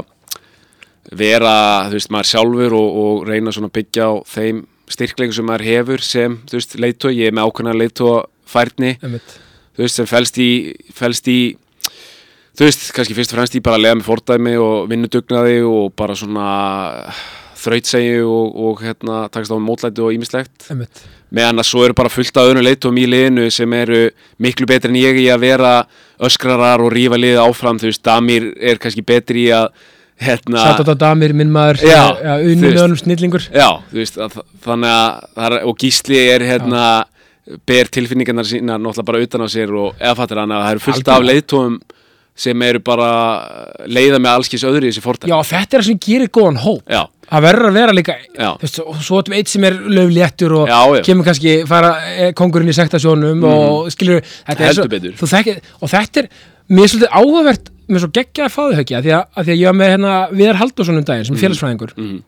vera, 1.17 1.55
þú 1.88 1.97
veist, 1.97 2.11
maður 2.12 2.31
sjálfur 2.33 2.77
og, 2.79 2.99
og 3.03 3.29
reyna 3.29 3.55
svona 3.55 3.71
að 3.71 3.77
byggja 3.79 4.09
á 4.09 4.12
þeim 4.29 4.65
styrkleikum 4.88 5.37
sem 5.37 5.49
maður 5.49 5.67
hefur 5.69 6.05
sem, 6.05 6.37
þú 6.49 6.59
veist, 6.59 6.77
leitói, 6.81 7.15
ég 7.19 7.31
er 7.31 7.37
með 7.37 7.49
ákveðna 7.49 7.77
leitóa 7.77 8.21
færni, 8.49 8.95
Einmitt. 9.03 9.35
þú 9.77 9.85
veist, 9.85 10.00
sem 10.00 10.09
felst 10.09 10.38
í, 10.41 10.50
felst 10.97 11.29
í 11.33 11.41
þú 12.59 12.67
veist, 12.67 12.88
kannski 12.97 13.17
fyrst 13.17 13.35
og 13.35 13.38
fremst 13.41 13.59
í 13.59 13.65
bara 13.65 13.79
að 13.79 13.85
lega 13.87 13.99
með 14.00 14.09
fordæmi 14.09 14.55
og 14.62 14.88
vinnudugnaði 14.91 15.61
og 15.69 15.93
bara 15.99 16.17
svona 16.19 16.49
þrautsegi 17.59 18.19
og, 18.23 18.59
og 18.69 18.83
hérna, 18.83 19.27
takast 19.33 19.53
á 19.55 19.59
mótlæti 19.59 20.03
og 20.05 20.15
ímislegt 20.15 20.67
meðan 21.35 21.61
að 21.61 21.69
svo 21.69 21.85
eru 21.85 21.97
bara 21.99 22.12
fullt 22.12 22.37
af 22.38 22.49
öðrum 22.49 22.65
leitum 22.65 22.99
í 22.99 23.07
liðinu 23.11 23.49
sem 23.53 23.73
eru 23.77 24.09
miklu 24.38 24.69
betri 24.71 24.93
en 24.93 24.99
ég 25.00 25.19
í 25.21 25.27
að 25.33 25.43
vera 25.45 25.73
öskrarar 26.25 26.83
og 26.85 26.93
rífa 26.95 27.19
liðið 27.19 27.43
áfram 27.43 27.81
þú 27.83 27.91
veist, 27.91 28.05
Damir 28.07 28.53
er 28.57 28.79
kannski 28.79 29.05
betri 29.07 29.49
í 29.49 29.53
að 29.55 29.69
hérna, 30.20 30.64
Satt 30.64 30.88
á 30.90 30.94
damir, 30.98 31.32
minn 31.37 31.52
maður, 31.54 31.82
Já, 31.87 32.02
já, 32.18 32.32
veist. 32.42 32.62
með 32.64 32.80
honum 32.82 32.98
snillingur. 33.02 33.44
já, 33.54 33.68
þú 33.92 34.00
veist 34.00 34.18
að, 34.18 34.38
þannig 34.64 34.96
að 34.96 35.44
er, 35.48 35.58
og 35.70 35.76
Gísli 35.78 36.18
er 36.34 36.44
hérna 36.48 36.82
ber 37.68 37.88
tilfinningarnar 37.88 38.44
sína 38.48 38.76
náttúrulega 38.76 39.06
bara 39.08 39.22
utan 39.25 39.46
á 39.46 39.48
sér 39.48 39.70
og 39.72 39.94
eða 39.96 40.16
fattir 40.18 40.40
hann 40.42 40.50
að 40.52 40.64
það 40.66 40.75
eru 40.75 40.82
fullt 40.84 41.06
af 41.08 41.14
Algjörlega. 41.14 41.38
leiðtóum 41.38 41.78
sem 42.38 42.62
eru 42.62 42.78
bara 42.87 43.06
leiða 43.90 44.18
með 44.22 44.34
allskis 44.37 44.62
öðru 44.68 44.87
í 44.87 44.90
þessi 44.92 45.02
fórtæk 45.02 45.30
Já, 45.32 45.38
þetta 45.48 45.78
er 45.78 45.80
það 45.82 45.87
sem 45.88 46.02
gerir 46.04 46.28
góðan 46.37 46.60
hóp 46.62 46.92
já, 46.92 47.00
Það 47.28 47.42
verður 47.44 47.66
að 47.68 47.75
vera 47.78 47.94
líka 47.96 48.14
Já. 48.37 48.50
þú 48.60 48.62
veist, 48.66 48.78
og 48.84 49.00
svo 49.04 49.18
erum 49.22 49.34
eitt 49.38 49.50
sem 49.52 49.64
er 49.68 49.75
löfléttur 49.96 50.54
og 50.60 50.68
Já, 50.70 50.78
já. 50.96 51.02
kemur 51.08 51.26
kannski 51.26 51.56
fara 51.68 51.90
eh, 52.14 52.30
kongurinn 52.38 52.70
í 52.70 52.76
sektasjónum 52.76 53.42
og 53.48 53.90
skilur 53.92 54.22
þetta 54.22 54.54
er 54.54 54.64
Heldur 54.68 54.78
svo, 54.84 54.92
betur. 54.94 55.16
þú 55.18 55.30
þekkir, 55.34 55.58
og 55.82 55.92
þetta 55.92 56.22
er 56.22 56.30
mér 56.68 56.84
er 56.87 56.92
svolítið 56.92 57.16
áhugavert 57.22 57.72
er 57.97 58.00
svo 58.04 58.11
geggja 58.12 58.45
að 58.47 58.52
fá 58.54 58.62
þau 58.68 58.76
höggja 58.78 59.00
því 59.02 59.12
því 59.45 59.52
að 59.52 59.59
ég 59.59 59.66
var 59.71 59.76
með 59.80 59.92
hérna 59.95 60.12
Viðar 60.33 60.59
Halldórsson 60.61 60.99
um 61.00 61.04
daginn 61.04 61.25
sem 61.25 61.35
er 61.37 61.42
félagsfræðingur. 61.45 61.92
Mhm, 61.97 62.18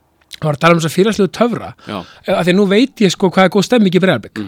og 0.41 0.45
var 0.49 0.55
að 0.57 0.61
tala 0.61 0.75
um 0.75 0.81
þess 0.81 0.91
að 0.91 0.97
félagslegu 0.99 1.31
töfra. 1.37 1.75
Já, 1.87 1.99
að 2.27 2.45
því 2.47 2.53
að 2.55 2.57
nú 2.57 2.67
veit 2.71 2.97
ég 3.05 3.11
sko 3.13 3.31
hvað 3.31 3.45
er 3.45 3.51
góð 3.51 3.65
stemming 3.69 3.95
í 3.95 4.01
Breiðarbygg 4.01 4.45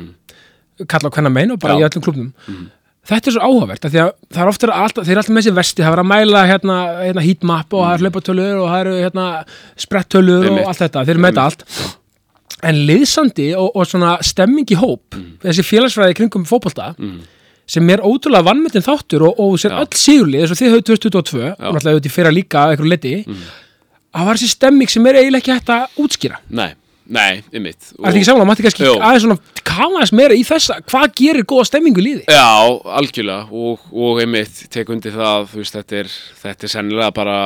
kalla 0.88 1.08
á 1.08 1.14
hvenna 1.14 1.30
mein 1.30 1.50
og 1.52 1.58
bara. 1.60 1.74
Já. 1.76 1.84
Í 1.84 1.88
öllum 1.90 2.02
klubnum 2.02 2.32
þetta 3.02 3.26
er 3.28 3.34
svo 3.34 3.42
áhugavert 3.42 3.84
að 3.84 3.90
því 3.92 4.00
að 4.02 4.10
það 4.32 4.42
er 4.42 4.48
ofta 4.52 4.66
þeir 5.02 5.10
eru 5.12 5.18
alltaf 5.18 5.32
með 5.34 5.42
þessi 5.42 5.54
vesti, 5.56 5.82
það 5.82 5.92
er 5.92 6.00
að 6.02 6.06
mæla 6.06 6.42
hérna, 6.46 6.76
hérna 7.02 7.22
heatmap 7.26 7.74
og 7.74 7.82
það 7.82 7.94
er 7.96 8.02
hlaupatölur 8.06 8.60
og 8.62 8.68
það 8.70 8.80
eru 8.84 8.92
hérna 9.02 9.24
sprettölur 9.76 10.46
og 10.52 10.60
allt 10.70 10.78
þetta, 10.84 11.02
þeir 11.08 11.18
með 11.18 11.32
þetta 11.32 11.44
allt 11.50 11.64
en 12.62 12.78
liðsandi 12.86 13.48
og, 13.58 13.72
og 13.74 13.86
svona 13.90 14.12
stemming 14.22 14.70
í 14.70 14.76
hóp, 14.78 15.02
Mhm. 15.18 15.38
þessi 15.42 15.64
félagsfræði 15.66 16.14
kringum 16.14 16.44
fótbolta 16.46 16.92
sem 17.72 17.90
er 17.94 18.02
ótrúlega 18.04 18.44
vannmyndin 18.50 18.84
þáttur 18.84 19.26
og, 19.30 19.40
og 19.40 19.56
Já. 19.62 19.70
öll 19.80 19.96
sigurlið 20.04 20.44
eins 20.44 20.52
og 20.54 20.60
þið 20.60 20.74
höfðu 20.76 20.86
2022 20.92 21.42
og 21.48 21.58
náttúrulega 21.58 21.96
auðvitað 21.96 22.10
í 22.12 22.16
fyrra 22.18 22.34
líka 22.36 22.66
að 22.66 22.74
einhverju 22.76 22.92
leti 22.92 23.14
Mhm. 23.26 23.42
að 24.12 24.26
var 24.28 24.36
þessi 24.40 24.52
stemming 24.58 24.90
sem 24.92 25.06
er 25.08 25.14
eiginlega 25.22 25.40
ekki 25.42 25.56
hægt 25.56 25.70
að 25.72 26.00
útskýra 26.04 26.36
nei, 26.50 26.72
nei, 27.08 27.42
ymmit 27.52 27.80
Það 27.96 28.08
er 28.10 28.18
ekki 28.18 28.28
saman, 28.28 28.46
mætti 28.50 28.62
kannski 28.66 28.84
Jú. 28.84 28.98
aðeins 29.00 29.24
svona 29.24 29.38
aðeins 29.72 30.12
meira 30.12 30.34
í 30.36 30.42
þessa, 30.44 30.74
hvað 30.84 31.14
gerir 31.16 31.44
góða 31.48 31.64
stemmingu 31.70 32.02
í 32.02 32.04
liði? 32.04 32.24
Já, 32.28 32.44
algjörlega 33.00 33.46
og, 33.56 33.80
og 33.96 34.20
einmitt 34.20 34.58
tek 34.70 34.90
undir 34.92 35.14
það 35.16 35.46
veist, 35.56 35.72
þetta 35.78 35.96
er, 36.02 36.10
þetta 36.42 36.66
er 36.68 36.72
sennilega 36.74 37.14
bara 37.16 37.36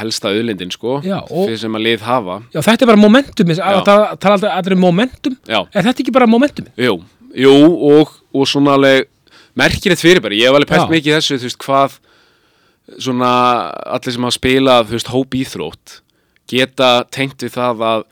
helsta 0.00 0.32
auðlindin 0.34 0.72
sko, 0.74 0.96
Já, 1.06 1.20
og- 1.22 1.46
fyrir 1.46 1.60
sem 1.62 1.78
að 1.78 1.84
lið 1.86 2.00
hafa 2.08 2.40
Já, 2.56 2.58
þetta 2.66 2.82
er 2.82 2.90
bara 2.90 3.02
momentum, 3.06 3.52
að 3.54 3.84
tala 3.86 4.08
alltaf 4.34 4.50
allir 4.50 4.74
um 4.74 4.82
momentum, 4.88 5.36
Já, 5.46 5.60
er 5.72 5.86
þetta 5.86 6.02
ekki 6.02 6.12
bara 6.18 6.26
momentum? 6.26 6.66
jú, 6.76 6.96
jú 7.38 7.54
og, 7.92 8.16
og 8.34 8.46
svona 8.50 8.74
alveg 8.74 9.06
merkilegt 9.56 10.02
fyrirbæri, 10.02 10.40
ég 10.42 10.50
hef 10.50 10.58
alveg 10.58 10.68
pælt 10.70 10.92
mikið 10.92 11.16
þessu, 11.18 11.38
þú 11.40 11.48
veist, 11.48 11.60
hvað 11.64 11.96
svona 13.02 13.30
allir 13.96 14.14
sem 14.14 14.26
hafa 14.28 14.36
spilað, 14.38 14.90
þú 14.90 14.98
veist, 14.98 15.12
hóp 15.14 15.36
íþrótt 15.40 15.96
geta 16.50 16.90
tengt 17.10 17.42
við 17.42 17.56
það 17.56 17.80
að 17.82 18.04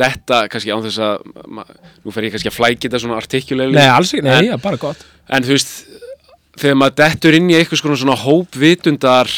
þetta, 0.00 0.36
kannski 0.52 0.70
án 0.72 0.84
þess 0.86 1.00
að 1.02 1.24
nú 2.04 2.12
fer 2.14 2.24
ég 2.28 2.34
kannski 2.36 2.48
að 2.52 2.56
flækja 2.56 2.86
þetta 2.86 3.00
svona 3.02 3.18
artikulegli 3.20 3.76
Nei, 3.76 3.88
alls 3.90 4.12
ekki, 4.14 4.24
nei, 4.24 4.48
En- 4.54 4.62
bara 4.62 4.78
gott. 4.80 5.02
En 5.28 5.44
þú 5.44 5.56
veist, 5.56 5.72
þegar 6.60 6.78
maður 6.80 6.96
dettur 7.02 7.36
inn 7.36 7.50
í 7.50 7.56
eitthvað 7.58 7.82
svona, 7.82 7.98
svona 8.00 8.16
hópvitundar 8.22 9.32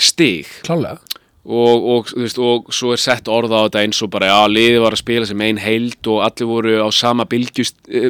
stig 0.00 0.48
Klálega 0.66 0.98
og, 1.42 1.86
og, 1.92 2.10
veist, 2.14 2.38
og 2.38 2.68
svo 2.74 2.92
er 2.94 3.00
sett 3.02 3.30
orða 3.30 3.62
á 3.62 3.66
þetta 3.66 3.80
eins 3.82 4.02
og 4.04 4.10
bara, 4.14 4.28
já, 4.30 4.40
liðið 4.52 4.82
var 4.84 4.94
að 4.94 5.00
spila 5.02 5.26
sem 5.26 5.40
ein 5.42 5.58
heild 5.58 6.10
og 6.12 6.20
allir 6.22 6.50
voru 6.50 6.74
á 6.78 6.88
sama 6.94 7.26
bylgju, 7.26 7.64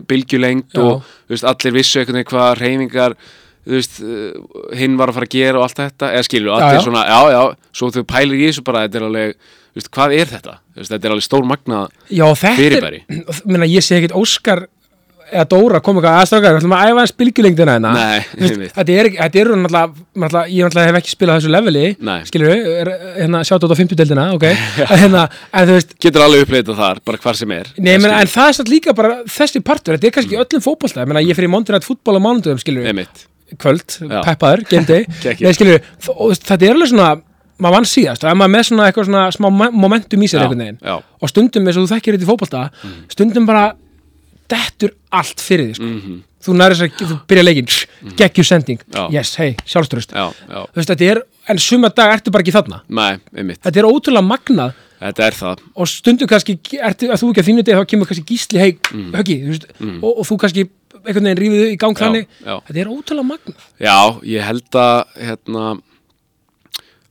bylgjulengt 0.09 0.77
Já. 0.77 0.83
og 0.83 1.07
veist, 1.33 1.47
allir 1.49 1.73
vissu 1.79 2.03
veginn 2.03 2.91
hvað 2.93 3.17
veist, 3.65 4.01
eh, 4.05 4.77
hinn 4.77 4.99
var 5.01 5.09
að 5.13 5.21
fara 5.21 5.31
að 5.31 5.37
gera 5.39 5.61
og 5.63 5.65
allt 5.69 5.81
þetta, 5.81 6.13
eða 6.13 6.29
skilur, 6.29 6.53
Já, 6.53 6.59
allir 6.59 6.79
já. 6.81 6.85
svona, 6.85 7.07
já, 7.09 7.21
já, 7.33 7.43
svo 7.81 7.91
þú 7.95 8.05
pælir 8.13 8.37
í 8.43 8.47
þessu 8.51 8.65
bara, 8.67 8.85
þetta 8.89 9.01
er 9.01 9.09
alveg, 9.09 9.35
veist, 9.79 9.91
hvað 9.97 10.17
er 10.19 10.33
þetta? 10.37 10.59
Þetta 10.77 11.01
er 11.07 11.15
alveg 11.17 11.27
stór 11.29 11.49
magna 11.49 11.83
Já, 12.11 12.27
þetta 12.35 12.57
Fyrirbæri. 12.59 13.03
er, 13.17 13.43
minna, 13.47 13.69
ég 13.71 13.85
sé 13.87 13.97
ekkit 14.01 14.17
Óskar 14.19 14.67
eða 15.33 15.45
Dóra 15.51 15.81
kom 15.85 15.99
eitthvað 15.99 16.19
aðstrákar, 16.21 16.55
við 16.55 16.61
ætlum 16.61 16.75
að 16.77 16.91
æfa 16.91 17.03
hans 17.03 17.15
bylgjulengdina 17.23 17.75
hérna. 17.77 17.93
Þetta 18.77 18.95
er, 18.95 19.09
þetta 19.17 19.41
eru 19.43 19.57
náttúrulega, 19.63 20.43
ég 20.53 20.69
náttúrulega 20.69 20.91
hef 20.91 20.99
ekki 21.01 21.13
spilað 21.15 21.41
þessu 21.41 21.53
leveli, 21.55 21.85
Nei. 22.09 22.19
skilur 22.29 22.53
við, 22.53 22.93
hérna 23.17 23.43
sjátt 23.49 23.67
át 23.67 23.75
á 23.75 23.79
50 23.81 24.01
deildina, 24.03 24.29
ok, 24.37 24.47
hérna, 24.93 25.25
en 25.51 25.69
þú 25.73 25.79
veist, 25.79 25.97
getur 26.07 26.27
alveg 26.27 26.47
uppleitað 26.47 26.81
þar, 26.85 27.03
bara 27.09 27.23
hvar 27.25 27.41
sem 27.41 27.57
er. 27.57 27.73
Nei, 27.79 27.93
Það 27.97 28.05
menn, 28.07 28.17
en 28.21 28.33
það 28.37 28.53
er 28.53 28.61
satt 28.61 28.73
líka 28.73 28.97
bara 29.01 29.19
þessi 29.39 29.65
partur, 29.65 29.99
þetta 29.99 30.11
er 30.13 30.17
kannski 30.21 30.39
mm. 30.39 30.47
öllum 30.47 30.67
fótbolta. 30.69 31.03
Ég, 31.03 31.13
meina, 31.13 31.27
ég 31.27 31.39
fyrir 31.41 31.53
Montinat 31.53 31.89
fútból 31.89 32.17
á 32.17 32.21
mánudum 32.23 32.61
skilur 32.63 32.87
við, 32.87 33.27
kvöld, 33.61 33.99
Já. 34.01 34.23
peppaður, 34.29 34.65
gemdi 34.71 35.03
skilur 35.57 35.77
við, 35.79 35.93
þetta 36.41 36.65
er 36.67 36.77
alveg 36.77 36.93
svona 36.93 37.13
maður 37.63 37.79
vann 37.79 37.89
síðast, 37.89 38.25
og 38.25 38.33
ef 38.33 38.39
maður 38.39 38.51
er 38.51 38.55
með 38.57 38.67
svona 38.69 38.87
eitthvað 38.89 39.09
svona 39.09 39.25
smá 39.35 39.49
mo- 39.53 39.73
momentum 39.85 40.25
í 40.25 40.29
sér 40.31 40.41
Já, 40.41 40.45
einhvern 40.47 40.65
veginn. 40.65 40.79
já. 40.83 40.95
og 41.23 41.31
stundum 41.31 41.69
eins 41.69 41.79
og 41.79 41.87
þú 41.87 41.93
þekkir 41.95 42.17
þetta 42.17 42.27
í 42.27 42.31
fótbolta 42.31 42.63
stundum 43.13 43.47
bara 43.47 43.65
dettur 44.53 44.93
allt 45.19 45.41
fyrir 45.43 45.73
því, 45.73 45.81
sko. 45.81 46.21
Þú 46.43 46.55
næri 46.59 46.75
þess 46.75 46.85
að 47.03 47.11
þú 47.13 47.17
byrja 47.31 47.43
leikinn, 47.47 47.69
geggjur 48.19 48.47
sending. 48.49 48.81
Mhm. 48.83 48.95
Já. 48.99 49.03
yes, 49.15 49.35
hei, 49.39 49.53
sjálfströst 49.65 50.11
Já, 50.17 50.25
já, 50.51 50.63
þú 50.73 50.81
veist, 50.81 50.91
þetta 50.91 51.11
er, 51.13 51.21
en 51.53 51.59
suma 51.63 51.89
dag 51.95 52.17
ertu 52.17 52.33
bara 52.35 52.43
ekki 52.43 52.55
þarna. 52.57 52.81
Nei, 52.89 53.21
þetta 53.63 53.79
er 53.79 53.87
ótrúlega 53.91 54.27
magnað. 54.27 54.73
Þetta 55.03 55.25
er 55.27 55.35
það. 55.39 55.63
Og 55.75 55.89
stundum 55.91 56.29
kannski 56.31 56.57
ertu, 56.79 57.09
að 57.11 57.19
þú 57.23 57.31
ekki 57.33 57.43
að 57.43 57.47
þínu 57.49 57.63
degi 57.67 57.79
þá 57.79 57.87
kemur 57.91 58.07
kannski 58.11 58.27
gísli 58.29 58.59
hei, 58.63 58.73
höggi, 59.15 59.37
þú 59.47 59.55
veist, 59.55 59.65
og, 60.03 60.11
og 60.13 60.27
þú 60.29 60.37
kannski 60.45 60.67
einhvern 61.03 61.27
veginn 61.27 61.41
rífið 61.43 61.65
í 61.73 61.79
gang 61.83 61.95
Mm. 61.95 61.99
Já, 61.99 62.05
þannig. 62.07 62.27
já. 62.47 62.55
þetta 62.69 62.81
er 62.85 62.91
ótrúlega 62.93 63.27
magna 63.27 63.55
Já, 63.83 63.97
ég 64.35 64.45
held 64.47 64.77
að 64.79 64.99
hérna 65.19 65.65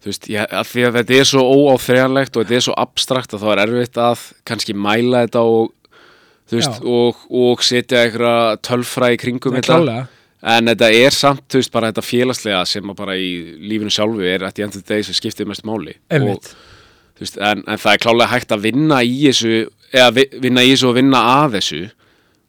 þú 0.02 0.10
veist, 0.10 0.30
ég, 0.32 0.48
að 0.62 0.70
því 0.72 0.86
að 0.88 0.96
þetta 1.00 1.18
er 1.20 1.28
svo 1.30 1.44
óáþrejanlegt 1.56 2.38
og 2.40 2.46
þetta 2.46 2.56
er 2.58 2.64
svo 2.66 2.76
abstrakt 2.82 3.36
að 3.36 3.44
þá 3.44 3.50
er 3.56 3.62
erfitt 3.66 4.00
að 4.02 4.24
kannski 4.50 4.74
mæla 4.78 5.26
þetta 5.26 5.44
og 5.46 5.74
veist, 6.60 6.82
og, 6.84 7.16
og 7.30 7.62
setja 7.64 8.04
einhverja 8.06 8.58
tölfra 8.66 9.12
í 9.14 9.18
kringum 9.22 9.56
þetta. 9.56 9.78
en 10.44 10.66
þetta 10.72 10.90
er 10.98 11.12
samt, 11.16 11.44
þú 11.48 11.60
veist, 11.62 11.72
bara 11.72 11.92
þetta 11.92 12.04
félagslega 12.08 12.66
sem 12.66 12.84
að 12.92 12.96
bara 13.04 13.16
í 13.16 13.30
lífinu 13.62 13.92
sjálfu 13.94 14.26
er 14.26 14.44
að 14.48 14.60
í 14.60 14.66
endur 14.66 14.82
degi 14.88 15.04
sem 15.10 15.14
skiptir 15.20 15.48
mest 15.48 15.64
máli. 15.64 15.96
Og, 16.12 16.48
veist, 17.20 17.38
en, 17.38 17.62
en 17.68 17.78
það 17.78 17.94
er 17.94 18.02
klálega 18.08 18.32
hægt 18.34 18.52
að 18.56 18.64
vinna 18.66 19.04
í 19.06 19.20
þessu 19.28 19.68
eða 19.94 20.12
vi- 20.18 20.32
vinna 20.42 20.64
í 20.66 20.72
þessu 20.74 20.90
og 20.90 20.96
vinna 20.98 21.22
að 21.44 21.60
þessu. 21.60 21.84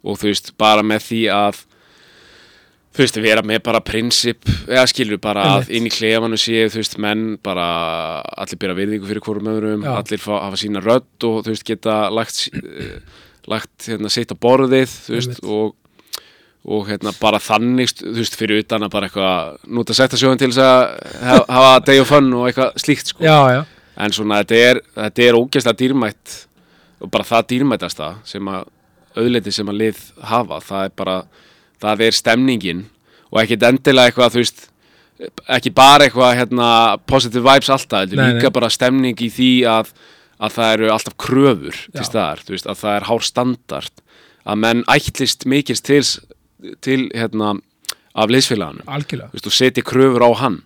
Og 0.03 0.17
þú 0.19 0.33
veist, 0.33 0.53
bara 0.59 0.83
með 0.83 1.05
því 1.11 1.21
að 1.31 1.61
þú 2.93 3.01
veist, 3.05 3.19
vera 3.25 3.43
með 3.47 3.61
bara 3.65 3.81
prinsip, 3.81 4.43
eða 4.69 4.83
skilur 4.91 5.21
bara 5.23 5.45
að 5.45 5.53
Einmitt. 5.63 5.71
inn 5.79 5.87
í 5.89 5.93
klefanu 5.95 6.37
séu, 6.41 6.67
þú 6.73 6.81
veist, 6.83 6.97
menn 7.01 7.23
bara 7.43 7.67
allir 8.37 8.59
byrja 8.61 8.77
virðingu 8.77 9.09
fyrir 9.09 9.23
hvorum 9.25 9.49
öðrum 9.53 9.85
Já. 9.87 9.95
allir 10.01 10.21
fá, 10.21 10.33
hafa 10.43 10.59
sína 10.61 10.83
rödd 10.85 11.25
og 11.29 11.39
þú 11.47 11.55
veist, 11.55 11.65
geta 11.71 11.95
lagt, 12.13 12.43
uh, 12.53 12.99
lagt 13.51 13.89
hérna, 13.89 14.11
sitt 14.13 14.35
á 14.35 14.37
borðið, 14.39 14.99
veist, 15.13 15.41
og 15.43 15.79
og 16.63 16.87
hérna 16.87 17.11
bara 17.19 17.41
þannig, 17.43 17.91
veist, 18.15 18.37
fyrir 18.39 18.63
utan 18.63 18.87
að 18.87 18.93
bara 18.93 19.09
eitthvað, 19.09 19.57
núta 19.67 19.97
setja 19.99 20.19
sjóðan 20.21 20.39
til 20.39 20.53
þess 20.53 20.63
að 20.63 20.83
hafa, 21.27 21.47
hafa 21.57 21.73
day 21.89 21.99
of 21.99 22.07
fun 22.07 22.29
og 22.39 22.45
eitthvað 22.47 22.77
slíkt, 22.79 23.11
sko. 23.11 23.25
Já, 23.27 23.39
já, 23.51 23.63
en 23.99 24.15
svona 24.15 24.39
þetta 24.43 24.61
er, 24.69 24.81
þetta 24.95 25.25
er 25.27 25.39
ógeðslega 25.41 25.81
dýrmætt 25.81 26.37
og 27.03 27.11
bara 27.11 27.27
það 27.27 27.49
dýrmætasta 27.51 28.13
sem 28.31 28.51
að 28.53 28.69
auðleiti 29.19 29.53
sem 29.53 29.69
að 29.69 29.81
lið 29.81 30.03
hafa 30.31 30.61
það 30.65 30.87
er 30.87 30.95
bara, 31.03 31.17
það 31.83 32.05
er 32.07 32.17
stemningin 32.17 32.85
og 33.33 33.43
ekkit 33.43 33.67
endilega 33.69 34.13
eitthvað 34.13 34.37
þú 34.37 34.45
veist, 34.45 34.65
ekki 35.59 35.75
bara 35.75 36.07
eitthvað 36.07 36.37
hérna, 36.39 36.69
positive 37.11 37.45
vibes 37.47 37.71
alltaf, 37.73 38.07
þetta 38.07 38.19
er 38.19 38.37
líka 38.37 38.49
nei. 38.49 38.57
bara 38.61 38.73
stemning 38.73 39.23
í 39.23 39.31
því 39.33 39.53
að, 39.71 39.93
að 40.43 40.57
það 40.57 40.73
eru 40.77 40.91
alltaf 40.93 41.17
kröfur 41.23 41.81
til 41.93 42.07
staðar, 42.07 42.43
veist, 42.49 42.67
að 42.67 42.81
það 42.83 42.97
er 42.97 43.09
hár 43.09 43.27
standard 43.27 44.03
að 44.43 44.63
menn 44.65 44.85
ætlist 44.91 45.47
mikils 45.47 45.85
til, 45.87 46.03
til 46.83 47.07
hérna, 47.15 47.55
af 48.13 48.33
veist, 49.33 49.49
og 49.49 49.55
setja 49.55 49.87
kröfur 49.87 50.27
á 50.27 50.31
hann. 50.43 50.63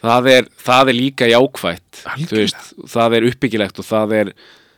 Það 0.00 0.30
er, 0.32 0.48
það 0.56 0.90
er 0.90 0.96
líka 0.96 1.28
Algjörlega. 2.08 2.40
veist, 2.40 2.72
það 2.88 3.16
er 3.16 3.28
uppbyggilegt 3.30 3.80
og 3.82 3.86
það 3.86 4.16
er, 4.16 4.32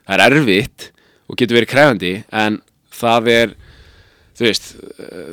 það 0.09 0.16
er 0.16 0.25
erfitt 0.26 0.88
og 1.30 1.38
getur 1.38 1.61
verið 1.61 1.71
krefandi 1.71 2.14
en 2.42 2.59
það 2.92 3.30
er 3.32 3.54
þú 4.33 4.47
veist, 4.47 4.69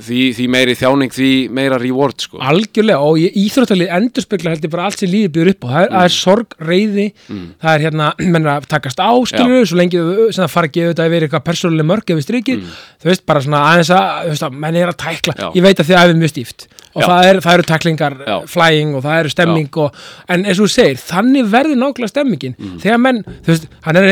því, 0.03 0.19
því 0.35 0.45
meiri 0.51 0.75
þjáning 0.75 1.13
því 1.15 1.29
meira 1.55 1.77
reward 1.79 2.19
sko. 2.23 2.39
Algjörlega 2.43 2.99
og 2.99 3.19
íþróttalið 3.19 3.93
endurspegla 3.95 4.53
heldur 4.53 4.71
bara 4.73 4.87
allt 4.89 4.99
sem 4.99 5.11
lífið 5.11 5.31
býður 5.35 5.51
upp 5.53 5.61
á. 5.63 5.67
Það 5.69 5.83
er, 5.83 5.89
það 5.93 6.07
er 6.09 6.15
sorg, 6.15 6.47
reyði 6.69 7.07
það 7.29 7.71
er 7.71 7.85
hérna, 7.87 8.09
menn 8.35 8.49
að 8.55 8.67
takast 8.73 8.99
á 8.99 9.11
skilur, 9.31 9.63
svo 9.69 9.79
lengi 9.79 10.03
það 10.35 10.51
fara 10.51 10.69
ekki 10.69 10.83
auðvitað 10.85 11.09
yfir 11.09 11.27
eitthvað 11.27 11.47
persónuleg 11.47 11.89
mörg 11.93 12.05
ef 12.09 12.19
við 12.19 12.27
strikið 12.27 12.59
þú 12.99 13.11
veist, 13.11 13.25
bara 13.29 13.43
svona 13.45 13.63
aðeins 13.71 13.93
að, 13.95 14.05
þú 14.19 14.29
veist, 14.35 14.45
að 14.49 14.53
menn 14.65 14.79
er 14.79 14.91
að 14.91 14.99
tækla, 15.05 15.33
Já. 15.39 15.47
ég 15.55 15.63
veit 15.65 15.79
að 15.79 15.87
þið 15.89 15.99
æfið 16.03 16.19
mjög 16.19 16.31
stíft 16.35 16.59
og 16.89 17.03
það, 17.05 17.19
er, 17.29 17.35
það 17.45 17.53
eru 17.53 17.65
taklingar 17.69 18.13
Já. 18.25 18.35
flying 18.49 18.95
og 18.97 19.01
það 19.05 19.19
eru 19.21 19.29
stemming 19.31 19.73
og, 19.83 19.89
en 20.33 20.41
eins 20.43 20.57
og 20.57 20.65
þú 20.65 20.71
segir, 20.73 20.97
þannig 20.99 21.43
verður 21.51 21.77
nákvæmlega 21.77 22.09
stemmingin. 22.09 22.55
Þegar 22.81 22.99
menn, 23.03 23.21
þú 23.45 23.53
veist, 23.53 23.69
hann 23.85 23.99
er 24.01 24.09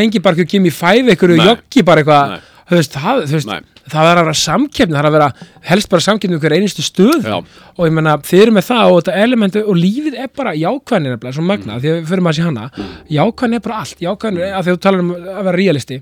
þú 2.67 2.79
veist, 2.79 2.95
það, 2.95 3.25
þú 3.27 3.37
veist 3.37 3.51
það 3.87 4.07
verður 4.07 4.21
að 4.21 4.25
vera 4.27 4.39
samkeppni, 4.41 4.95
það 4.95 4.99
er 5.01 5.07
að 5.09 5.15
vera 5.15 5.27
helst 5.69 5.91
bara 5.91 6.05
samkeppni 6.05 6.37
um 6.37 6.41
hver 6.43 6.55
einustu 6.57 6.83
stöð 6.85 7.27
Já. 7.27 7.37
og 7.37 7.83
ég 7.87 7.93
menna, 7.95 8.17
þið 8.27 8.41
eru 8.43 8.55
með 8.57 8.65
það 8.67 8.89
og 8.89 8.97
þetta 8.99 9.21
elementu 9.23 9.63
og 9.63 9.79
lífið 9.79 10.17
er 10.23 10.33
bara 10.35 10.55
jákvæðin 10.57 11.13
er 11.13 11.21
bara 11.21 11.35
svo 11.37 11.45
magna, 11.47 11.77
því 11.83 11.93
að 11.93 12.01
við 12.01 12.25
maður 12.25 12.33
að 12.33 12.39
sé 12.39 12.47
hana. 12.47 12.89
Jákvæðin 13.17 13.57
er 13.57 13.63
bara 13.67 13.79
allt, 13.83 14.03
jákvæðin 14.03 14.41
er 14.41 14.57
að 14.57 14.67
því 14.67 14.73
að 14.73 14.77
þú 14.77 14.83
talar 14.87 15.05
um 15.05 15.13
að 15.15 15.39
vera 15.47 15.55
realisti 15.55 16.01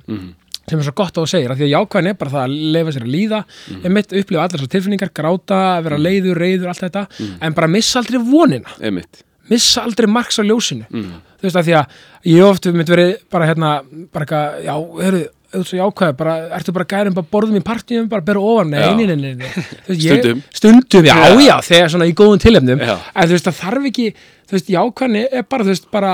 sem 0.65 0.79
er 0.81 0.87
svo 0.87 0.95
gott 0.97 1.13
á 1.13 1.21
að 1.21 1.29
segja, 1.29 1.53
því 1.53 1.67
að 1.67 1.73
jákvæðin 1.75 2.09
er 2.09 2.17
bara 2.17 2.33
það 2.33 2.43
að 2.47 2.57
leifa 2.73 2.93
sér 2.95 3.03
að 3.05 3.13
líða, 3.13 3.43
mm. 3.45 3.83
einmitt 3.85 4.15
upplifa 4.17 4.45
allar 4.47 4.63
svo 4.63 4.69
tilfinningar, 4.73 5.11
gráta, 5.13 5.59
vera 5.85 5.99
leiður, 6.01 6.39
reyður 6.41 6.71
allt 6.71 6.81
þetta, 6.87 7.03
en 7.45 7.57
bara 7.59 7.69
missa 7.69 8.01
aldrei 8.01 8.17
vonina. 8.25 8.73
Einmitt. 8.81 9.21
Missa 9.51 9.83
aldrei 9.85 10.09
marks 10.09 10.41
á 10.41 10.43
ljósinu. 10.49 10.87
Mm. 10.89 11.19
þú 11.37 11.45
veist 11.45 11.59
að 11.61 11.67
því 11.67 11.75
að 11.77 11.99
ég 12.31 12.47
ofta 12.47 12.73
mynd 12.73 12.89
verið 12.95 13.11
bara 13.29 13.51
hérna, 13.51 13.71
bara 14.09 14.25
eitthvað, 14.25 14.57
já, 14.65 14.73
auðvitað 14.73 15.29
svo 15.63 15.77
jákvæð, 15.79 16.15
bara, 16.19 16.33
ertu 16.57 16.73
bara 16.75 16.85
gærum 16.91 17.13
bara 17.15 17.27
borðum 17.31 17.55
í 17.59 17.63
partíum, 17.63 18.09
bara 18.11 18.21
bera 18.25 18.41
ofan, 18.41 18.69
nei, 18.73 18.81
nei, 18.97 19.05
nei, 19.05 19.15
nei, 19.15 19.33
nei. 19.39 19.99
Stundum. 19.99 20.41
stundum, 20.53 21.05
já, 21.07 21.15
Já. 21.15 21.39
já, 21.45 21.55
þegar 21.69 21.89
svona 21.93 22.09
í 22.09 22.13
góðum 22.17 22.41
tilefnum 22.43 22.79
Já. 22.83 22.95
en 23.15 23.29
þú 23.29 23.37
veist, 23.37 23.47
það 23.47 23.59
þarf 23.61 23.87
ekki 23.91 24.07
þú 24.45 24.57
veist, 24.57 24.69
jákvæðni 24.75 25.23
er 25.31 25.47
bara, 25.49 25.63
þú 25.63 25.73
veist, 25.73 25.87
bara 25.95 26.11